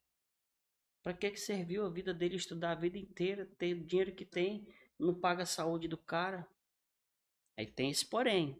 Pra 1.03 1.13
que 1.13 1.31
que 1.31 1.39
serviu 1.39 1.85
a 1.85 1.89
vida 1.89 2.13
dele 2.13 2.35
estudar 2.35 2.71
a 2.71 2.75
vida 2.75 2.97
inteira, 2.97 3.45
ter 3.57 3.75
o 3.75 3.85
dinheiro 3.85 4.15
que 4.15 4.25
tem, 4.25 4.65
não 4.97 5.13
paga 5.13 5.43
a 5.43 5.45
saúde 5.45 5.87
do 5.87 5.97
cara? 5.97 6.47
Aí 7.57 7.67
tem 7.67 7.91
esse 7.91 8.05
porém. 8.05 8.59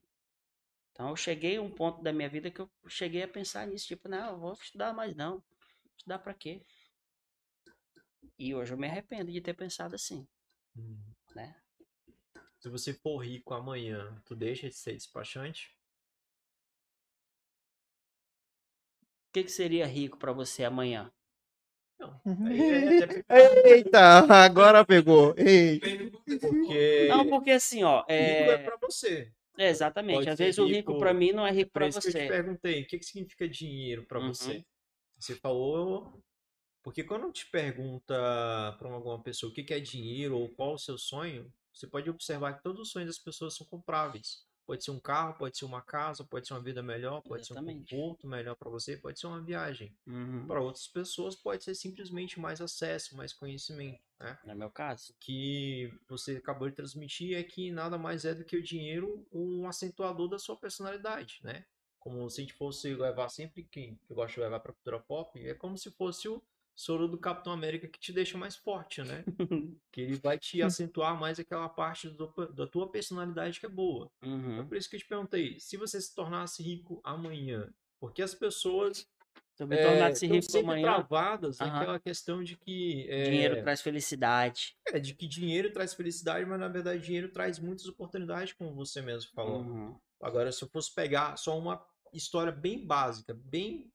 Então 0.93 1.09
eu 1.09 1.15
cheguei 1.15 1.57
a 1.57 1.61
um 1.61 1.71
ponto 1.71 2.03
da 2.03 2.13
minha 2.13 2.29
vida 2.29 2.51
que 2.51 2.61
eu 2.61 2.69
cheguei 2.87 3.23
a 3.23 3.27
pensar 3.27 3.65
nisso, 3.65 3.87
tipo, 3.87 4.07
não, 4.07 4.33
eu 4.33 4.39
vou 4.39 4.53
estudar 4.53 4.93
mais 4.93 5.15
não. 5.15 5.43
Estudar 5.97 6.19
pra 6.19 6.33
quê? 6.35 6.61
E 8.37 8.53
hoje 8.53 8.73
eu 8.73 8.77
me 8.77 8.87
arrependo 8.87 9.31
de 9.31 9.41
ter 9.41 9.55
pensado 9.55 9.95
assim, 9.95 10.27
né? 11.35 11.55
Se 12.59 12.69
você 12.69 12.93
for 12.93 13.17
rico 13.17 13.53
amanhã, 13.53 14.21
tu 14.25 14.35
deixa 14.35 14.69
de 14.69 14.75
ser 14.75 14.93
despachante? 14.93 15.75
O 19.29 19.33
que, 19.33 19.43
que 19.43 19.51
seria 19.51 19.87
rico 19.87 20.17
pra 20.17 20.31
você 20.31 20.63
amanhã? 20.63 21.11
Não. 21.99 22.21
Aí 22.45 22.61
é 22.61 23.03
até 23.03 23.67
Eita, 23.67 24.19
agora 24.45 24.85
pegou. 24.85 25.33
Ei. 25.37 25.79
porque 26.39 27.07
Não, 27.09 27.27
porque 27.27 27.51
assim, 27.51 27.83
ó, 27.83 28.01
rico 28.01 28.11
é 28.11 28.53
é, 28.53 28.63
pra 28.63 28.77
você. 28.77 29.33
É, 29.57 29.69
exatamente. 29.69 30.17
pode 30.17 30.29
Às 30.29 30.39
vezes 30.39 30.57
o 30.57 30.65
rico 30.65 30.91
rico- 30.93 30.99
pra 30.99 31.13
mim 31.13 31.31
não 31.31 31.45
é 31.45 31.51
rico 31.51 31.71
Por 31.71 31.79
pra 31.79 31.87
isso 31.87 31.99
que 32.01 32.07
eu 32.07 32.11
te 32.11 32.17
você. 32.17 32.27
perguntei, 32.27 32.81
o 32.83 32.87
que, 32.87 32.99
que 32.99 33.05
significa 33.05 33.47
dinheiro 33.47 34.03
pra 34.05 34.19
Uhum. 34.19 34.27
você? 34.33 34.65
Você 35.19 35.35
falou. 35.35 36.21
Porque 36.83 37.01
quando 37.03 37.31
te 37.31 37.45
pergunta 37.45 38.13
pra 38.77 38.89
alguma 38.91 39.21
pessoa 39.23 39.49
o 39.49 39.53
que, 39.55 39.63
que 39.63 39.73
é 39.73 39.79
dinheiro 39.79 40.37
ou 40.37 40.49
qual 40.49 40.73
o 40.73 40.77
seu 40.77 40.97
sonho, 40.97 41.49
você 41.73 41.87
pode 41.87 42.09
observar 42.09 42.53
que 42.57 42.63
todos 42.63 42.81
os 42.81 42.91
sonhos 42.91 43.07
das 43.07 43.17
pessoas 43.19 43.55
são 43.55 43.65
compráveis. 43.65 44.45
Pode 44.65 44.83
ser 44.83 44.91
um 44.91 44.99
carro, 44.99 45.37
pode 45.37 45.57
ser 45.57 45.65
uma 45.65 45.81
casa, 45.81 46.23
pode 46.23 46.47
ser 46.47 46.53
uma 46.53 46.61
vida 46.61 46.81
melhor, 46.81 47.21
pode 47.21 47.43
Exatamente. 47.43 47.89
ser 47.89 47.95
um 47.95 47.99
conforto 47.99 48.27
melhor 48.27 48.55
pra 48.55 48.69
você, 48.69 48.95
pode 48.95 49.19
ser 49.19 49.27
uma 49.27 49.41
viagem. 49.41 49.95
Uhum. 50.07 50.47
Para 50.47 50.61
outras 50.61 50.87
pessoas 50.87 51.35
pode 51.35 51.63
ser 51.63 51.75
simplesmente 51.75 52.39
mais 52.39 52.61
acesso, 52.61 53.15
mais 53.17 53.33
conhecimento, 53.33 54.01
né? 54.19 54.39
No 54.45 54.55
meu 54.55 54.69
caso. 54.69 55.11
O 55.11 55.15
que 55.19 55.93
você 56.07 56.37
acabou 56.37 56.69
de 56.69 56.75
transmitir 56.75 57.37
é 57.37 57.43
que 57.43 57.71
nada 57.71 57.97
mais 57.97 58.23
é 58.23 58.33
do 58.33 58.45
que 58.45 58.55
o 58.55 58.63
dinheiro 58.63 59.27
um 59.31 59.67
acentuador 59.67 60.29
da 60.29 60.39
sua 60.39 60.55
personalidade, 60.55 61.39
né? 61.43 61.65
Como 61.99 62.29
se 62.29 62.41
a 62.41 62.43
gente 62.43 62.53
fosse 62.53 62.93
levar 62.93 63.29
sempre 63.29 63.63
quem 63.63 63.99
eu 64.09 64.15
gosto 64.15 64.35
de 64.35 64.41
levar 64.41 64.59
para 64.59 64.73
cultura 64.73 64.99
pop, 64.99 65.39
é 65.45 65.53
como 65.53 65.77
se 65.77 65.91
fosse 65.91 66.27
o 66.27 66.41
soro 66.75 67.07
do 67.07 67.17
Capitão 67.19 67.53
América 67.53 67.87
que 67.87 67.99
te 67.99 68.11
deixa 68.11 68.37
mais 68.37 68.55
forte, 68.55 69.01
né? 69.03 69.23
que 69.91 70.01
ele 70.01 70.15
vai 70.15 70.37
te 70.39 70.61
acentuar 70.61 71.19
mais 71.19 71.39
aquela 71.39 71.69
parte 71.69 72.09
do- 72.09 72.33
da 72.53 72.67
tua 72.67 72.91
personalidade 72.91 73.59
que 73.59 73.65
é 73.65 73.69
boa. 73.69 74.11
É 74.21 74.27
Uhum. 74.27 74.67
por 74.67 74.77
isso 74.77 74.89
que 74.89 74.95
eu 74.95 74.99
te 74.99 75.07
perguntei, 75.07 75.59
se 75.59 75.77
você 75.77 75.99
se 76.01 76.13
tornasse 76.15 76.63
rico 76.63 76.99
amanhã, 77.03 77.71
porque 77.99 78.21
as 78.21 78.33
pessoas 78.33 79.07
Se 79.55 79.63
eu 79.63 79.67
me 79.67 79.75
é, 79.75 79.81
tornasse 79.83 80.25
rico 80.25 80.41
sempre 80.51 80.59
amanhã, 80.71 80.93
travadas 80.93 81.59
Aham. 81.61 81.73
naquela 81.73 81.99
questão 81.99 82.43
de 82.43 82.57
que 82.57 83.07
é, 83.09 83.23
dinheiro 83.23 83.61
traz 83.61 83.81
felicidade. 83.81 84.75
é, 84.87 84.99
de 84.99 85.13
que 85.13 85.27
dinheiro 85.27 85.71
traz 85.71 85.93
felicidade, 85.93 86.45
mas 86.45 86.59
na 86.59 86.67
verdade 86.67 87.03
dinheiro 87.03 87.31
traz 87.31 87.59
muitas 87.59 87.87
oportunidades, 87.87 88.53
como 88.53 88.73
você 88.73 89.01
mesmo 89.01 89.31
falou. 89.33 89.61
Uhum. 89.61 89.95
Agora, 90.21 90.51
se 90.51 90.63
eu 90.63 90.69
fosse 90.69 90.93
pegar 90.93 91.37
só 91.37 91.57
uma 91.57 91.85
história 92.13 92.51
bem 92.51 92.85
básica, 92.85 93.33
bem 93.33 93.91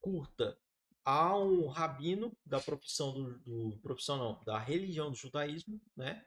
curta, 0.00 0.58
há 1.04 1.36
um 1.36 1.66
rabino 1.66 2.36
da 2.44 2.60
profissão 2.60 3.12
do, 3.12 3.38
do 3.40 3.78
profissão 3.78 4.16
não, 4.18 4.44
da 4.44 4.58
religião 4.58 5.10
do 5.10 5.16
judaísmo, 5.16 5.80
né? 5.96 6.24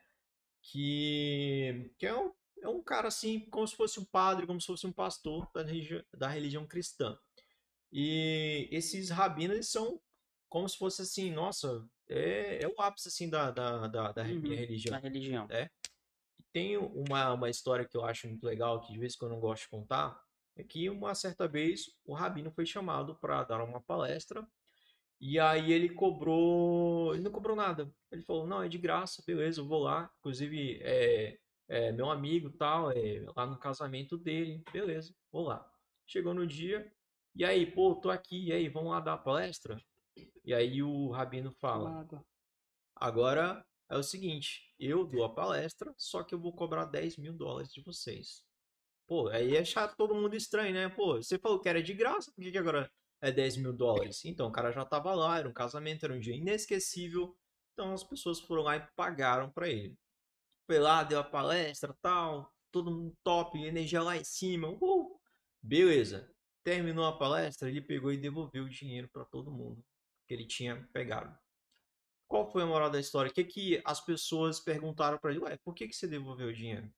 Que, 0.62 1.92
que 1.98 2.06
é, 2.06 2.14
um, 2.18 2.32
é 2.62 2.68
um 2.68 2.82
cara 2.82 3.08
assim, 3.08 3.40
como 3.50 3.66
se 3.66 3.76
fosse 3.76 4.00
um 4.00 4.04
padre, 4.04 4.46
como 4.46 4.60
se 4.60 4.66
fosse 4.66 4.86
um 4.86 4.92
pastor 4.92 5.48
da, 5.54 5.62
religi 5.62 6.04
da 6.12 6.28
religião 6.28 6.66
cristã. 6.66 7.18
E 7.92 8.68
esses 8.72 9.10
rabinos 9.10 9.70
são 9.70 10.00
como 10.48 10.68
se 10.68 10.76
fosse 10.78 11.02
assim, 11.02 11.30
nossa, 11.30 11.86
é, 12.08 12.62
é 12.62 12.68
o 12.68 12.80
ápice 12.80 13.08
assim 13.08 13.28
da, 13.28 13.50
da, 13.50 13.86
da, 13.88 14.12
da 14.12 14.22
Uhum. 14.22 14.40
religião. 14.40 14.92
Na 14.92 14.98
religião. 14.98 15.46
Tem 16.52 16.76
uma, 16.76 17.32
uma 17.32 17.50
história 17.50 17.84
que 17.84 17.96
eu 17.96 18.04
acho 18.04 18.28
muito 18.28 18.44
legal, 18.44 18.80
que 18.80 18.92
de 18.92 18.98
vez 18.98 19.14
em 19.14 19.18
quando 19.18 19.32
eu 19.32 19.34
não 19.36 19.40
gosto 19.40 19.64
de 19.64 19.68
contar, 19.70 20.22
é 20.56 20.62
que 20.62 20.88
uma 20.88 21.14
certa 21.14 21.48
vez 21.48 21.90
o 22.04 22.14
Rabino 22.14 22.50
foi 22.52 22.64
chamado 22.64 23.16
para 23.16 23.42
dar 23.42 23.62
uma 23.62 23.80
palestra 23.80 24.46
e 25.26 25.40
aí 25.40 25.72
ele 25.72 25.88
cobrou, 25.88 27.14
ele 27.14 27.22
não 27.22 27.32
cobrou 27.32 27.56
nada. 27.56 27.90
Ele 28.12 28.20
falou, 28.20 28.46
não, 28.46 28.62
é 28.62 28.68
de 28.68 28.76
graça, 28.76 29.22
beleza, 29.26 29.58
eu 29.58 29.66
vou 29.66 29.80
lá. 29.80 30.12
Inclusive, 30.18 30.78
é, 30.82 31.38
é 31.66 31.92
meu 31.92 32.10
amigo 32.10 32.50
tal, 32.50 32.90
é 32.90 33.24
lá 33.34 33.46
no 33.46 33.58
casamento 33.58 34.18
dele, 34.18 34.62
beleza, 34.70 35.14
vou 35.32 35.44
lá. 35.44 35.66
Chegou 36.06 36.34
no 36.34 36.46
dia, 36.46 36.92
e 37.34 37.42
aí, 37.42 37.64
pô, 37.64 37.94
tô 37.94 38.10
aqui, 38.10 38.48
e 38.48 38.52
aí, 38.52 38.68
vamos 38.68 38.90
lá 38.90 39.00
dar 39.00 39.14
a 39.14 39.18
palestra? 39.18 39.80
E 40.44 40.52
aí 40.52 40.82
o 40.82 41.08
Rabino 41.08 41.50
fala. 41.52 42.06
Agora 42.94 43.64
é 43.88 43.96
o 43.96 44.02
seguinte, 44.02 44.74
eu 44.78 45.06
dou 45.06 45.24
a 45.24 45.34
palestra, 45.34 45.90
só 45.96 46.22
que 46.22 46.34
eu 46.34 46.38
vou 46.38 46.54
cobrar 46.54 46.84
10 46.84 47.16
mil 47.16 47.32
dólares 47.32 47.72
de 47.72 47.82
vocês. 47.82 48.44
Pô, 49.06 49.28
aí 49.28 49.56
é 49.56 49.64
chato 49.64 49.96
todo 49.96 50.14
mundo 50.14 50.36
estranho, 50.36 50.74
né? 50.74 50.90
Pô, 50.90 51.16
você 51.16 51.38
falou 51.38 51.60
que 51.60 51.68
era 51.70 51.82
de 51.82 51.94
graça, 51.94 52.30
por 52.30 52.42
que, 52.44 52.52
que 52.52 52.58
agora 52.58 52.92
é 53.24 53.32
10 53.32 53.56
mil 53.56 53.72
dólares? 53.72 54.24
Então, 54.24 54.48
o 54.48 54.52
cara 54.52 54.70
já 54.70 54.84
tava 54.84 55.14
lá, 55.14 55.38
era 55.38 55.48
um 55.48 55.52
casamento, 55.52 56.04
era 56.04 56.14
um 56.14 56.20
dia 56.20 56.34
inesquecível. 56.36 57.36
Então 57.72 57.92
as 57.92 58.04
pessoas 58.04 58.40
foram 58.40 58.62
lá 58.62 58.76
e 58.76 58.86
pagaram 58.94 59.50
pra 59.50 59.68
ele. 59.68 59.98
Foi 60.66 60.78
lá, 60.78 61.02
deu 61.02 61.18
a 61.18 61.24
palestra 61.24 61.94
tal, 62.00 62.52
todo 62.70 62.90
mundo 62.90 63.16
top, 63.22 63.58
energia 63.58 64.02
lá 64.02 64.16
em 64.16 64.24
cima. 64.24 64.68
Uh! 64.68 65.20
Beleza. 65.62 66.30
Terminou 66.64 67.04
a 67.04 67.18
palestra, 67.18 67.68
ele 67.68 67.80
pegou 67.80 68.12
e 68.12 68.16
devolveu 68.16 68.64
o 68.64 68.68
dinheiro 68.68 69.08
pra 69.12 69.24
todo 69.24 69.50
mundo 69.50 69.84
que 70.26 70.34
ele 70.34 70.46
tinha 70.46 70.88
pegado. 70.92 71.36
Qual 72.28 72.50
foi 72.50 72.62
a 72.62 72.66
moral 72.66 72.90
da 72.90 73.00
história? 73.00 73.30
O 73.30 73.34
que, 73.34 73.44
que 73.44 73.82
as 73.84 74.00
pessoas 74.00 74.60
perguntaram 74.60 75.18
para 75.18 75.30
ele? 75.30 75.40
Ué, 75.40 75.58
por 75.58 75.74
que, 75.74 75.86
que 75.88 75.94
você 75.94 76.06
devolveu 76.06 76.48
o 76.48 76.52
dinheiro? 76.54 76.90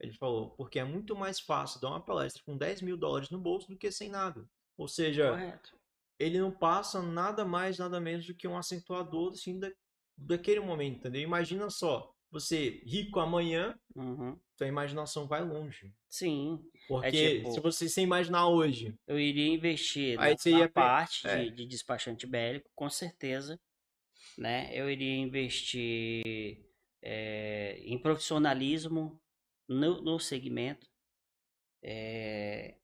Ele 0.00 0.12
falou, 0.12 0.50
porque 0.50 0.78
é 0.78 0.84
muito 0.84 1.14
mais 1.14 1.40
fácil 1.40 1.80
dar 1.80 1.88
uma 1.88 2.04
palestra 2.04 2.42
com 2.44 2.56
10 2.56 2.82
mil 2.82 2.96
dólares 2.96 3.30
no 3.30 3.38
bolso 3.38 3.68
do 3.68 3.78
que 3.78 3.90
sem 3.92 4.08
nada. 4.08 4.46
Ou 4.76 4.86
seja, 4.88 5.30
Correto. 5.30 5.78
ele 6.18 6.38
não 6.38 6.50
passa 6.50 7.02
nada 7.02 7.44
mais, 7.44 7.78
nada 7.78 8.00
menos 8.00 8.26
do 8.26 8.34
que 8.34 8.46
um 8.48 8.56
acentuador 8.58 9.32
assim, 9.32 9.58
da, 9.58 9.70
daquele 10.16 10.60
momento, 10.60 10.98
entendeu? 10.98 11.22
Imagina 11.22 11.70
só, 11.70 12.12
você 12.30 12.82
rico 12.84 13.18
amanhã, 13.20 13.78
Uhum. 13.94 14.38
sua 14.58 14.66
imaginação 14.66 15.26
vai 15.26 15.42
longe. 15.44 15.94
Sim. 16.08 16.62
Porque 16.88 17.38
tipo- 17.38 17.52
se 17.52 17.60
você 17.60 17.88
se 17.88 18.00
imaginar 18.02 18.48
hoje, 18.48 18.94
Eu 19.06 19.18
iria 19.18 19.48
investir 19.48 20.18
Aí 20.20 20.32
na, 20.32 20.38
você 20.38 20.50
na 20.50 20.58
ia 20.60 20.68
parte 20.68 21.26
é. 21.26 21.44
de, 21.44 21.50
de 21.50 21.66
despachante 21.66 22.26
bélico, 22.26 22.70
com 22.74 22.88
certeza. 22.90 23.58
Né? 24.36 24.70
Eu 24.74 24.90
iria 24.90 25.16
investir 25.16 26.62
é, 27.02 27.78
em 27.84 27.98
profissionalismo 27.98 29.18
no, 29.68 30.02
no 30.02 30.18
segmento. 30.18 30.86
É, 31.82 32.76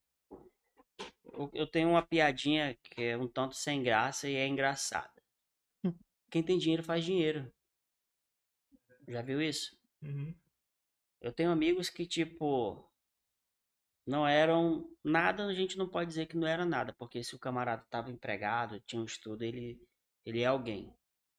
eu, 1.52 1.66
tenho 1.66 1.90
uma 1.90 2.02
piadinha 2.02 2.76
que 2.82 3.02
é 3.02 3.16
um 3.16 3.28
tanto 3.28 3.54
sem 3.54 3.82
graça 3.82 4.28
e 4.28 4.34
é 4.36 4.46
engraçada. 4.46 5.10
Quem 6.30 6.42
tem 6.42 6.58
dinheiro 6.58 6.82
faz 6.82 7.04
dinheiro. 7.04 7.52
Já 9.08 9.22
viu 9.22 9.40
isso? 9.42 9.76
Eu 11.20 11.32
tenho 11.32 11.50
amigos 11.50 11.88
que, 11.88 12.06
tipo, 12.06 12.90
não 14.06 14.26
eram 14.26 14.88
nada, 15.04 15.46
a 15.46 15.54
gente 15.54 15.76
não 15.78 15.88
pode 15.88 16.08
dizer 16.08 16.26
que 16.26 16.36
não 16.36 16.46
era 16.46 16.64
nada, 16.64 16.92
porque 16.98 17.22
se 17.22 17.34
o 17.34 17.38
camarada 17.38 17.82
estava 17.82 18.10
empregado, 18.10 18.80
tinha 18.80 19.00
um 19.00 19.04
estudo, 19.04 19.42
ele, 19.42 19.80
ele 20.24 20.40
é 20.40 20.46
alguém. 20.46 20.92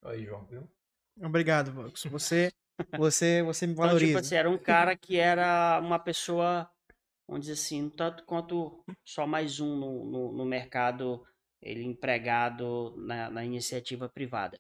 aí, 0.03 0.25
João, 0.25 0.45
viu? 0.45 0.69
Obrigado, 1.21 1.71
Vox. 1.71 2.03
Você, 2.05 2.51
você, 2.97 3.43
você 3.43 3.67
me 3.67 3.73
Então, 3.73 3.85
valoriza. 3.85 4.07
tipo 4.07 4.19
assim, 4.19 4.35
era 4.35 4.49
um 4.49 4.57
cara 4.57 4.95
que 4.97 5.17
era 5.17 5.79
uma 5.79 5.99
pessoa, 5.99 6.69
vamos 7.33 7.47
dizer 7.47 7.53
assim, 7.53 7.89
tanto 7.89 8.23
quanto 8.25 8.85
só 9.03 9.25
mais 9.25 9.59
um 9.59 9.75
no, 9.75 10.05
no, 10.05 10.31
no 10.33 10.45
mercado, 10.45 11.25
ele 11.59 11.83
empregado 11.83 12.95
na, 12.95 13.27
na 13.31 13.43
iniciativa 13.43 14.07
privada. 14.07 14.59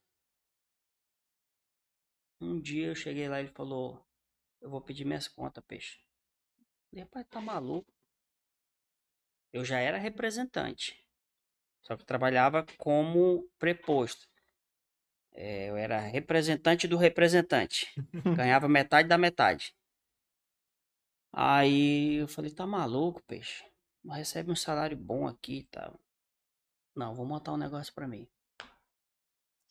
Um 2.41 2.59
dia 2.59 2.87
eu 2.87 2.95
cheguei 2.95 3.29
lá 3.29 3.39
e 3.39 3.43
ele 3.43 3.53
falou, 3.53 4.03
eu 4.59 4.71
vou 4.71 4.81
pedir 4.81 5.05
minhas 5.05 5.27
contas, 5.27 5.63
peixe. 5.67 5.99
Rapaz, 6.97 7.27
tá 7.29 7.39
maluco? 7.39 7.93
Eu 9.51 9.63
já 9.63 9.79
era 9.79 9.99
representante. 9.99 10.99
Só 11.83 11.95
que 11.95 12.03
trabalhava 12.03 12.65
como 12.79 13.47
preposto. 13.59 14.27
É, 15.31 15.69
eu 15.69 15.77
era 15.77 15.99
representante 15.99 16.87
do 16.87 16.97
representante. 16.97 17.93
Ganhava 18.35 18.67
metade 18.67 19.07
da 19.07 19.17
metade. 19.17 19.75
Aí 21.35 22.15
eu 22.21 22.27
falei, 22.27 22.51
tá 22.51 22.67
maluco, 22.67 23.23
peixe? 23.23 23.65
Mas 24.03 24.19
recebe 24.19 24.51
um 24.51 24.55
salário 24.55 24.95
bom 24.95 25.27
aqui 25.27 25.59
e 25.59 25.63
tal. 25.63 25.99
Não, 26.95 27.15
vou 27.15 27.25
montar 27.25 27.51
um 27.53 27.57
negócio 27.57 27.91
pra 27.91 28.07
mim. 28.07 28.29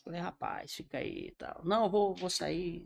Falei, 0.02 0.20
rapaz, 0.20 0.74
fica 0.74 0.98
aí 0.98 1.28
e 1.28 1.32
tal. 1.32 1.64
Não, 1.64 1.88
vou, 1.88 2.16
vou 2.16 2.28
sair. 2.28 2.84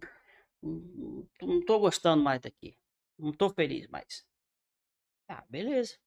Não 0.63 1.65
tô 1.65 1.79
gostando 1.79 2.23
mais 2.23 2.43
daqui. 2.43 2.79
Não 3.19 3.33
tô 3.33 3.49
feliz 3.49 3.89
mais. 3.89 4.27
Ah, 5.27 5.43
beleza. 5.49 5.99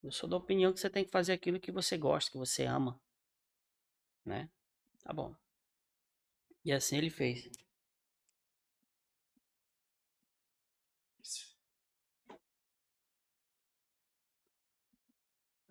Eu 0.00 0.12
sou 0.12 0.28
da 0.28 0.36
opinião 0.36 0.72
que 0.72 0.78
você 0.78 0.88
tem 0.88 1.04
que 1.04 1.10
fazer 1.10 1.32
aquilo 1.32 1.58
que 1.58 1.72
você 1.72 1.98
gosta, 1.98 2.30
que 2.30 2.38
você 2.38 2.64
ama. 2.64 3.00
Né? 4.24 4.48
Tá 5.02 5.12
bom. 5.12 5.34
E 6.64 6.72
assim 6.72 6.98
ele 6.98 7.10
fez. 7.10 7.50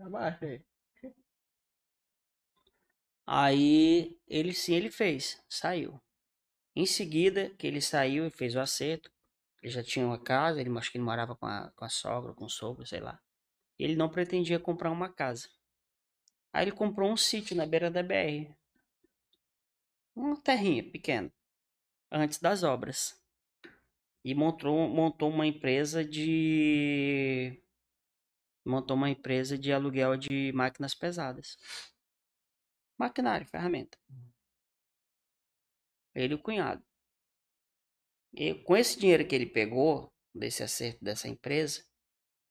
Trabalho. 0.01 0.65
Aí 3.25 4.19
ele 4.27 4.51
sim, 4.51 4.73
ele 4.73 4.89
fez, 4.89 5.39
saiu. 5.47 6.01
Em 6.75 6.87
seguida, 6.87 7.51
que 7.51 7.67
ele 7.67 7.79
saiu 7.79 8.25
e 8.25 8.31
fez 8.31 8.55
o 8.55 8.59
acerto, 8.59 9.11
ele 9.61 9.71
já 9.71 9.83
tinha 9.83 10.05
uma 10.05 10.19
casa, 10.19 10.59
ele 10.59 10.75
acho 10.75 10.91
que 10.91 10.97
ele 10.97 11.05
morava 11.05 11.35
com 11.35 11.45
a, 11.45 11.71
com 11.75 11.85
a 11.85 11.89
sogra, 11.89 12.33
com 12.33 12.45
o 12.45 12.49
sogro, 12.49 12.85
sei 12.85 12.99
lá. 12.99 13.21
Ele 13.77 13.95
não 13.95 14.09
pretendia 14.09 14.59
comprar 14.59 14.89
uma 14.89 15.07
casa. 15.07 15.47
Aí 16.51 16.63
ele 16.63 16.71
comprou 16.71 17.11
um 17.11 17.17
sítio 17.17 17.55
na 17.55 17.65
beira 17.65 17.91
da 17.91 18.01
BR. 18.01 18.55
Uma 20.15 20.41
terrinha 20.41 20.83
pequena, 20.83 21.31
antes 22.11 22.39
das 22.39 22.63
obras. 22.63 23.15
E 24.25 24.33
montou, 24.33 24.89
montou 24.89 25.29
uma 25.29 25.45
empresa 25.45 26.03
de. 26.03 27.60
Montou 28.65 28.95
uma 28.95 29.09
empresa 29.09 29.57
de 29.57 29.71
aluguel 29.73 30.17
de 30.17 30.51
máquinas 30.53 30.93
pesadas. 30.93 31.57
Maquinário, 32.97 33.47
ferramenta. 33.47 33.97
Ele 36.13 36.33
e 36.33 36.35
o 36.35 36.41
cunhado. 36.41 36.83
E 38.33 38.53
com 38.53 38.77
esse 38.77 38.99
dinheiro 38.99 39.27
que 39.27 39.35
ele 39.35 39.45
pegou, 39.45 40.11
desse 40.33 40.63
acerto 40.63 41.03
dessa 41.03 41.27
empresa, 41.27 41.83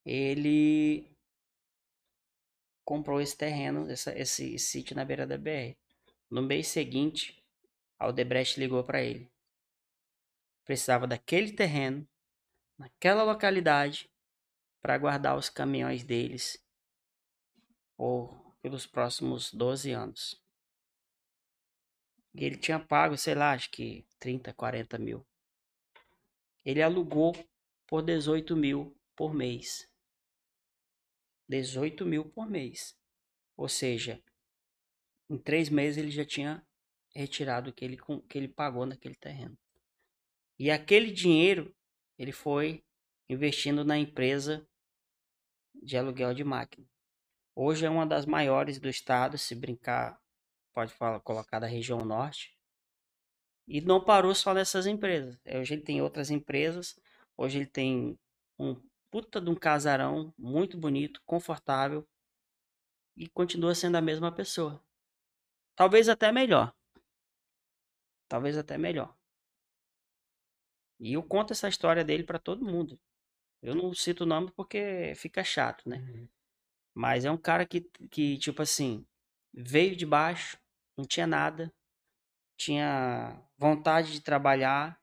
ele 0.04 1.16
comprou 2.84 3.20
esse 3.20 3.36
terreno, 3.36 3.90
essa, 3.90 4.16
esse 4.18 4.58
sítio 4.58 4.96
na 4.96 5.04
beira 5.04 5.26
da 5.26 5.38
BR. 5.38 5.76
No 6.30 6.42
mês 6.42 6.68
seguinte, 6.68 7.42
a 7.98 8.06
Aldebrecht 8.06 8.58
ligou 8.58 8.84
para 8.84 9.02
ele. 9.02 9.30
Precisava 10.64 11.06
daquele 11.06 11.52
terreno, 11.52 12.06
naquela 12.78 13.22
localidade, 13.22 14.10
para 14.80 14.98
guardar 14.98 15.36
os 15.36 15.48
caminhões 15.48 16.02
deles 16.02 16.62
por, 17.96 18.56
pelos 18.62 18.86
próximos 18.86 19.52
12 19.52 19.92
anos. 19.92 20.42
E 22.34 22.44
ele 22.44 22.56
tinha 22.56 22.78
pago, 22.78 23.16
sei 23.16 23.34
lá, 23.34 23.52
acho 23.52 23.70
que 23.70 24.06
30, 24.18 24.52
40 24.54 24.98
mil. 24.98 25.26
Ele 26.64 26.82
alugou 26.82 27.32
por 27.86 28.02
18 28.02 28.56
mil 28.56 28.96
por 29.16 29.34
mês. 29.34 29.88
18 31.48 32.06
mil 32.06 32.24
por 32.30 32.48
mês. 32.48 32.96
Ou 33.56 33.68
seja, 33.68 34.22
em 35.28 35.36
três 35.36 35.68
meses 35.68 35.98
ele 35.98 36.10
já 36.10 36.24
tinha 36.24 36.64
retirado 37.14 37.70
o 37.70 37.72
que 37.72 37.84
ele, 37.84 37.98
que 38.28 38.38
ele 38.38 38.48
pagou 38.48 38.86
naquele 38.86 39.16
terreno. 39.16 39.58
E 40.58 40.70
aquele 40.70 41.10
dinheiro 41.10 41.74
ele 42.16 42.32
foi 42.32 42.84
investindo 43.28 43.84
na 43.84 43.98
empresa 43.98 44.66
de 45.82 45.96
aluguel 45.96 46.34
de 46.34 46.44
máquina. 46.44 46.86
Hoje 47.54 47.84
é 47.84 47.90
uma 47.90 48.06
das 48.06 48.26
maiores 48.26 48.78
do 48.78 48.88
estado, 48.88 49.36
se 49.36 49.54
brincar, 49.54 50.20
pode 50.72 50.92
falar, 50.92 51.20
colocar 51.20 51.58
da 51.58 51.66
região 51.66 51.98
norte. 51.98 52.56
E 53.66 53.80
não 53.80 54.02
parou 54.02 54.34
só 54.34 54.52
nessas 54.54 54.86
empresas. 54.86 55.38
Eh, 55.44 55.58
Hoje 55.58 55.74
ele 55.74 55.82
tem 55.82 56.02
outras 56.02 56.30
empresas. 56.30 56.98
Hoje 57.36 57.58
ele 57.58 57.66
tem 57.66 58.18
um 58.58 58.74
puta 59.10 59.40
de 59.40 59.50
um 59.50 59.54
casarão 59.54 60.32
muito 60.38 60.76
bonito, 60.76 61.20
confortável. 61.24 62.06
E 63.16 63.28
continua 63.28 63.74
sendo 63.74 63.96
a 63.96 64.00
mesma 64.00 64.34
pessoa. 64.34 64.82
Talvez 65.76 66.08
até 66.08 66.32
melhor. 66.32 66.74
Talvez 68.28 68.56
até 68.56 68.78
melhor. 68.78 69.16
E 70.98 71.14
eu 71.14 71.22
conto 71.22 71.52
essa 71.52 71.68
história 71.68 72.04
dele 72.04 72.24
para 72.24 72.38
todo 72.38 72.64
mundo. 72.64 73.00
Eu 73.62 73.74
não 73.74 73.92
cito 73.94 74.24
o 74.24 74.26
nome 74.26 74.50
porque 74.52 75.12
fica 75.16 75.44
chato, 75.44 75.88
né? 75.88 76.28
Mas 76.94 77.24
é 77.24 77.30
um 77.30 77.36
cara 77.36 77.66
que, 77.66 77.82
que, 78.10 78.38
tipo 78.38 78.62
assim, 78.62 79.06
veio 79.52 79.94
de 79.94 80.06
baixo, 80.06 80.58
não 80.96 81.04
tinha 81.04 81.26
nada, 81.26 81.72
tinha 82.56 83.42
vontade 83.56 84.12
de 84.12 84.20
trabalhar, 84.20 85.00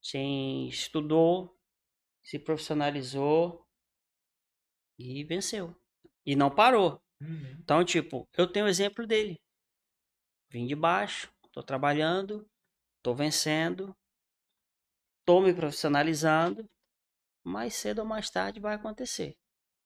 tinha, 0.00 0.68
estudou, 0.68 1.58
se 2.22 2.38
profissionalizou 2.38 3.66
e 4.98 5.24
venceu. 5.24 5.74
E 6.24 6.36
não 6.36 6.54
parou. 6.54 7.02
Então, 7.58 7.84
tipo, 7.84 8.28
eu 8.36 8.50
tenho 8.50 8.66
o 8.66 8.68
exemplo 8.68 9.06
dele. 9.06 9.40
Vim 10.50 10.66
de 10.66 10.74
baixo, 10.74 11.32
tô 11.52 11.62
trabalhando, 11.62 12.48
tô 13.02 13.14
vencendo, 13.14 13.96
tô 15.24 15.40
me 15.40 15.52
profissionalizando, 15.54 16.68
mais 17.44 17.74
cedo 17.74 18.00
ou 18.00 18.04
mais 18.04 18.30
tarde 18.30 18.58
vai 18.58 18.74
acontecer. 18.74 19.36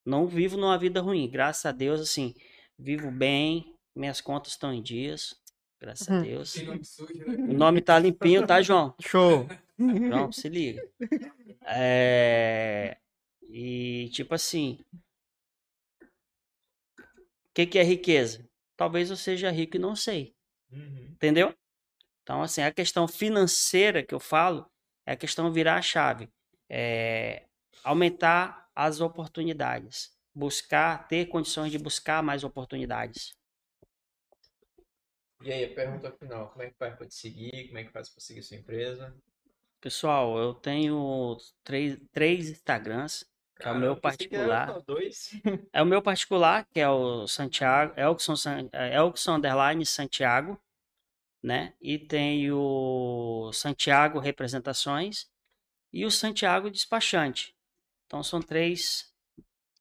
Não 0.07 0.27
vivo 0.27 0.57
numa 0.57 0.79
vida 0.79 1.01
ruim, 1.01 1.29
graças 1.29 1.67
a 1.67 1.73
Deus, 1.73 2.01
assim, 2.01 2.35
vivo 2.79 3.11
bem, 3.11 3.75
minhas 3.95 4.21
contas 4.21 4.53
estão 4.53 4.73
em 4.73 4.83
dias, 4.83 5.35
graças 5.81 6.09
a 6.09 6.15
Uhum. 6.15 6.23
Deus. 6.23 6.53
Tem 6.53 6.65
nome 6.65 6.85
sujo, 6.85 7.25
O 7.25 7.31
né? 7.31 7.37
nome 7.55 7.81
tá 7.83 7.99
limpinho, 7.99 8.47
tá, 8.47 8.63
João? 8.63 8.95
Show. 9.01 9.47
João, 9.79 10.33
se 10.33 10.49
liga. 10.49 10.83
É... 11.67 12.97
E, 13.51 14.09
tipo 14.13 14.35
assim, 14.35 14.79
o 16.03 17.55
que, 17.55 17.67
que 17.67 17.79
é 17.79 17.83
riqueza? 17.83 18.49
Talvez 18.77 19.11
eu 19.11 19.17
seja 19.17 19.51
rico 19.51 19.77
e 19.77 19.81
não 19.81 19.97
sei. 19.97 20.35
Entendeu? 20.71 21.53
Então, 22.23 22.43
assim, 22.43 22.63
a 22.63 22.73
questão 22.73 23.09
financeira 23.09 24.03
que 24.03 24.15
eu 24.15 24.21
falo 24.21 24.67
é 25.07 25.13
a 25.13 25.17
questão 25.17 25.51
virar 25.53 25.77
a 25.77 25.83
chave. 25.83 26.29
É 26.69 27.48
aumentar 27.85 28.69
as 28.75 29.01
oportunidades. 29.01 30.17
Buscar, 30.35 31.09
ter 31.09 31.27
condições 31.27 31.73
de 31.73 31.79
buscar 31.79 32.23
mais 32.23 32.45
oportunidades. 32.45 33.37
E 35.43 35.53
aí, 35.53 35.65
a 35.65 35.75
pergunta 35.75 36.11
final, 36.13 36.51
como 36.51 36.63
é 36.63 36.71
que 36.71 36.77
faz 36.77 36.97
pra 36.97 37.07
te 37.07 37.15
seguir? 37.15 37.67
Como 37.69 37.79
é 37.79 37.85
que 37.85 37.93
faz 37.93 38.09
pra 38.09 38.21
seguir 38.21 38.43
sua 38.43 38.57
empresa? 38.57 39.15
Pessoal, 39.81 40.37
eu 40.39 40.55
tenho 40.55 41.37
três, 41.63 41.99
três 42.13 42.51
Instagrams, 42.51 43.25
que 43.57 43.67
é 43.67 43.71
o 43.71 43.79
meu 43.79 43.97
particular. 43.97 44.83
Dois. 44.83 45.31
É 45.73 45.83
o 45.83 45.87
meu 45.87 46.03
particular, 46.03 46.67
que 46.73 46.81
é 46.81 46.89
o 46.89 47.27
Santiago, 47.29 47.93
Elkson, 47.97 48.35
San- 48.35 48.69
é, 48.73 48.97
Elkson 48.97 49.37
Underline 49.37 49.85
Santiago, 49.87 50.61
né? 51.43 51.75
E 51.81 51.99
tem 51.99 52.51
o 52.53 53.51
Santiago 53.53 54.19
Representações 54.19 55.27
e 55.93 56.05
o 56.07 56.11
Santiago 56.11 56.71
Despachante. 56.71 57.55
Então 58.09 58.25
são 58.25 58.43
três, 58.43 59.15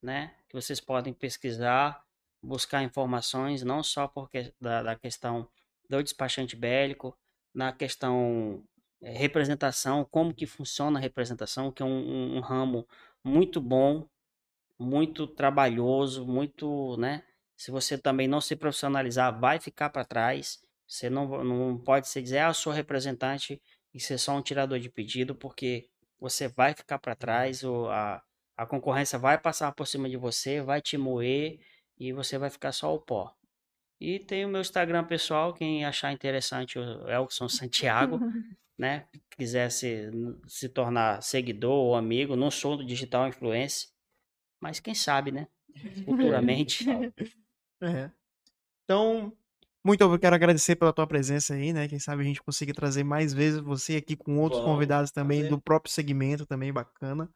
né? 0.02 0.36
Que 0.50 0.56
vocês 0.56 0.80
podem 0.82 1.14
pesquisar, 1.14 2.04
buscar 2.44 2.84
informações, 2.84 3.64
não 3.64 3.84
só 3.84 4.08
porque 4.08 4.54
da, 4.62 4.84
da 4.84 4.96
questão 4.96 5.50
do 5.90 6.04
despachante 6.04 6.56
bélico, 6.56 7.18
na 7.54 7.74
questão 7.74 8.64
eh, 9.02 9.12
representação, 9.18 10.06
como 10.06 10.34
que 10.34 10.46
funciona 10.48 11.00
a 11.00 11.02
representação, 11.02 11.72
que 11.72 11.82
é 11.84 11.86
um, 11.86 11.90
um- 11.90 12.38
um 12.38 12.42
ramo 12.42 12.88
muito 13.24 13.62
bom, 13.62 14.08
muito 14.80 15.28
trabalhoso, 15.28 16.26
muito, 16.26 16.96
né? 16.98 17.24
Se 17.56 17.72
você 17.72 17.98
também 17.98 18.28
não 18.28 18.40
se 18.42 18.56
profissionalizar, 18.56 19.38
vai 19.40 19.60
ficar 19.60 19.90
para 19.90 20.06
trás. 20.06 20.62
Você 20.88 21.10
não, 21.10 21.44
não 21.44 21.78
pode 21.78 22.08
dizer, 22.12 22.40
ah, 22.40 22.50
eu 22.50 22.54
sou 22.54 22.72
representante 22.72 23.62
e 23.94 24.00
ser 24.00 24.18
só 24.18 24.34
um 24.38 24.42
tirador 24.42 24.80
de 24.80 24.90
pedido, 24.90 25.34
porque 25.36 25.90
você 26.20 26.48
vai 26.48 26.74
ficar 26.74 27.00
para 27.00 27.16
trás, 27.16 27.64
ou 27.64 27.90
a, 27.90 28.22
a 28.56 28.66
concorrência 28.66 29.20
vai 29.20 29.38
passar 29.38 29.72
por 29.72 29.86
cima 29.86 30.10
de 30.10 30.18
você, 30.18 30.62
vai 30.62 30.82
te 30.82 30.98
moer 30.98 31.60
e 31.98 32.12
você 32.12 32.38
vai 32.38 32.50
ficar 32.50 32.72
só 32.72 32.94
o 32.94 33.00
pó. 33.00 33.34
E 34.00 34.20
tem 34.20 34.46
o 34.46 34.50
meu 34.50 34.62
Instagram 34.62 35.04
pessoal, 35.06 35.54
quem 35.54 35.84
achar 35.84 36.12
interessante, 36.12 36.78
o 36.78 37.10
Elson 37.10 37.50
Santiago, 37.50 38.20
né? 38.78 39.08
Quiser 39.32 39.72
se, 39.72 40.12
se 40.48 40.70
tornar 40.70 41.22
seguidor 41.24 41.74
ou 41.74 41.96
amigo, 41.96 42.36
não 42.36 42.52
sou 42.52 42.78
do 42.78 42.86
digital 42.86 43.28
influencer, 43.28 43.90
mas 44.60 44.80
quem 44.80 44.94
sabe, 44.94 45.32
né? 45.32 45.48
Futuramente. 46.06 46.86
É. 47.82 48.12
Então, 48.84 49.36
muito 49.88 50.02
eu 50.02 50.20
quero 50.20 50.36
agradecer 50.36 50.76
pela 50.76 50.92
tua 50.92 51.08
presença 51.08 51.54
aí, 51.54 51.72
né? 51.72 51.88
Quem 51.88 51.98
sabe 51.98 52.22
a 52.22 52.26
gente 52.26 52.44
consiga 52.44 52.74
trazer 52.74 53.04
mais 53.04 53.34
vezes 53.34 53.62
você 53.62 53.96
aqui 53.96 54.16
com 54.16 54.38
outros 54.38 54.62
Vamos, 54.62 54.76
convidados 54.76 55.12
também 55.12 55.40
prazer. 55.40 55.56
do 55.56 55.62
próprio 55.62 55.92
segmento 55.92 56.46
também 56.46 56.72
bacana. 56.74 57.30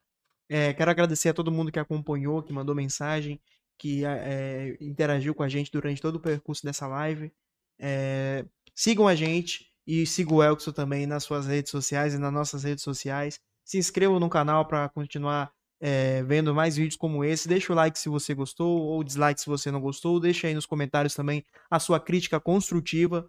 É, 0.49 0.73
quero 0.73 0.91
agradecer 0.91 1.30
a 1.30 1.33
todo 1.33 1.51
mundo 1.51 1.71
que 1.71 1.80
acompanhou, 1.80 2.43
que 2.43 2.51
mandou 2.51 2.75
mensagem, 2.75 3.39
que 3.80 4.03
é, 4.05 4.77
interagiu 4.81 5.33
com 5.33 5.43
a 5.43 5.49
gente 5.49 5.71
durante 5.71 6.01
todo 6.01 6.17
o 6.17 6.19
percurso 6.19 6.63
dessa 6.63 6.85
live. 6.88 7.31
É, 7.80 8.45
sigam 8.75 9.07
a 9.07 9.15
gente 9.15 9.71
e 9.88 10.05
sigam 10.05 10.35
o 10.35 10.43
Elkson 10.43 10.73
também 10.73 11.07
nas 11.07 11.23
suas 11.23 11.47
redes 11.47 11.71
sociais 11.71 12.13
e 12.13 12.17
nas 12.17 12.33
nossas 12.33 12.63
redes 12.63 12.83
sociais. 12.83 13.39
Se 13.63 13.77
inscrevam 13.77 14.19
no 14.19 14.30
canal 14.30 14.65
para 14.65 14.89
continuar 14.89 15.53
é, 15.82 16.22
vendo 16.24 16.53
mais 16.53 16.77
vídeos 16.77 16.95
como 16.95 17.24
esse. 17.26 17.48
Deixa 17.48 17.74
o 17.74 17.76
like 17.76 17.98
se 17.98 18.08
você 18.08 18.35
gostou 18.35 18.82
ou 18.84 19.03
dislike 19.03 19.42
se 19.42 19.48
você 19.48 19.72
não 19.72 19.82
gostou. 19.82 20.19
Deixa 20.19 20.48
aí 20.48 20.53
nos 20.53 20.68
comentários 20.68 21.16
também 21.16 21.43
a 21.69 21.80
sua 21.80 22.00
crítica 22.00 22.40
construtiva. 22.40 23.27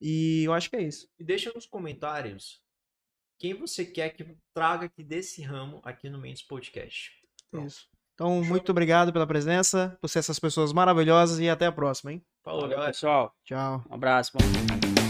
E 0.00 0.44
eu 0.44 0.54
acho 0.54 0.70
que 0.70 0.76
é 0.76 0.82
isso. 0.82 1.06
E 1.18 1.24
deixa 1.24 1.52
nos 1.54 1.66
comentários 1.66 2.62
quem 3.38 3.52
você 3.54 3.84
quer 3.84 4.10
que 4.10 4.26
traga 4.54 4.86
aqui 4.86 5.04
desse 5.04 5.42
ramo 5.42 5.80
aqui 5.84 6.08
no 6.08 6.18
Mendes 6.18 6.42
Podcast. 6.42 7.10
Pronto. 7.50 7.66
Isso. 7.66 7.86
Então, 8.14 8.42
muito 8.44 8.70
obrigado 8.70 9.12
pela 9.14 9.26
presença, 9.26 9.96
por 9.98 10.08
ser 10.08 10.18
essas 10.18 10.38
pessoas 10.38 10.74
maravilhosas 10.74 11.38
e 11.38 11.48
até 11.48 11.64
a 11.64 11.72
próxima, 11.72 12.12
hein? 12.12 12.22
Falou, 12.44 12.62
Valeu, 12.62 12.76
galera. 12.76 12.92
pessoal. 12.92 13.34
Tchau. 13.44 13.82
Um 13.88 13.94
abraço. 13.94 14.32
Bom. 14.34 15.09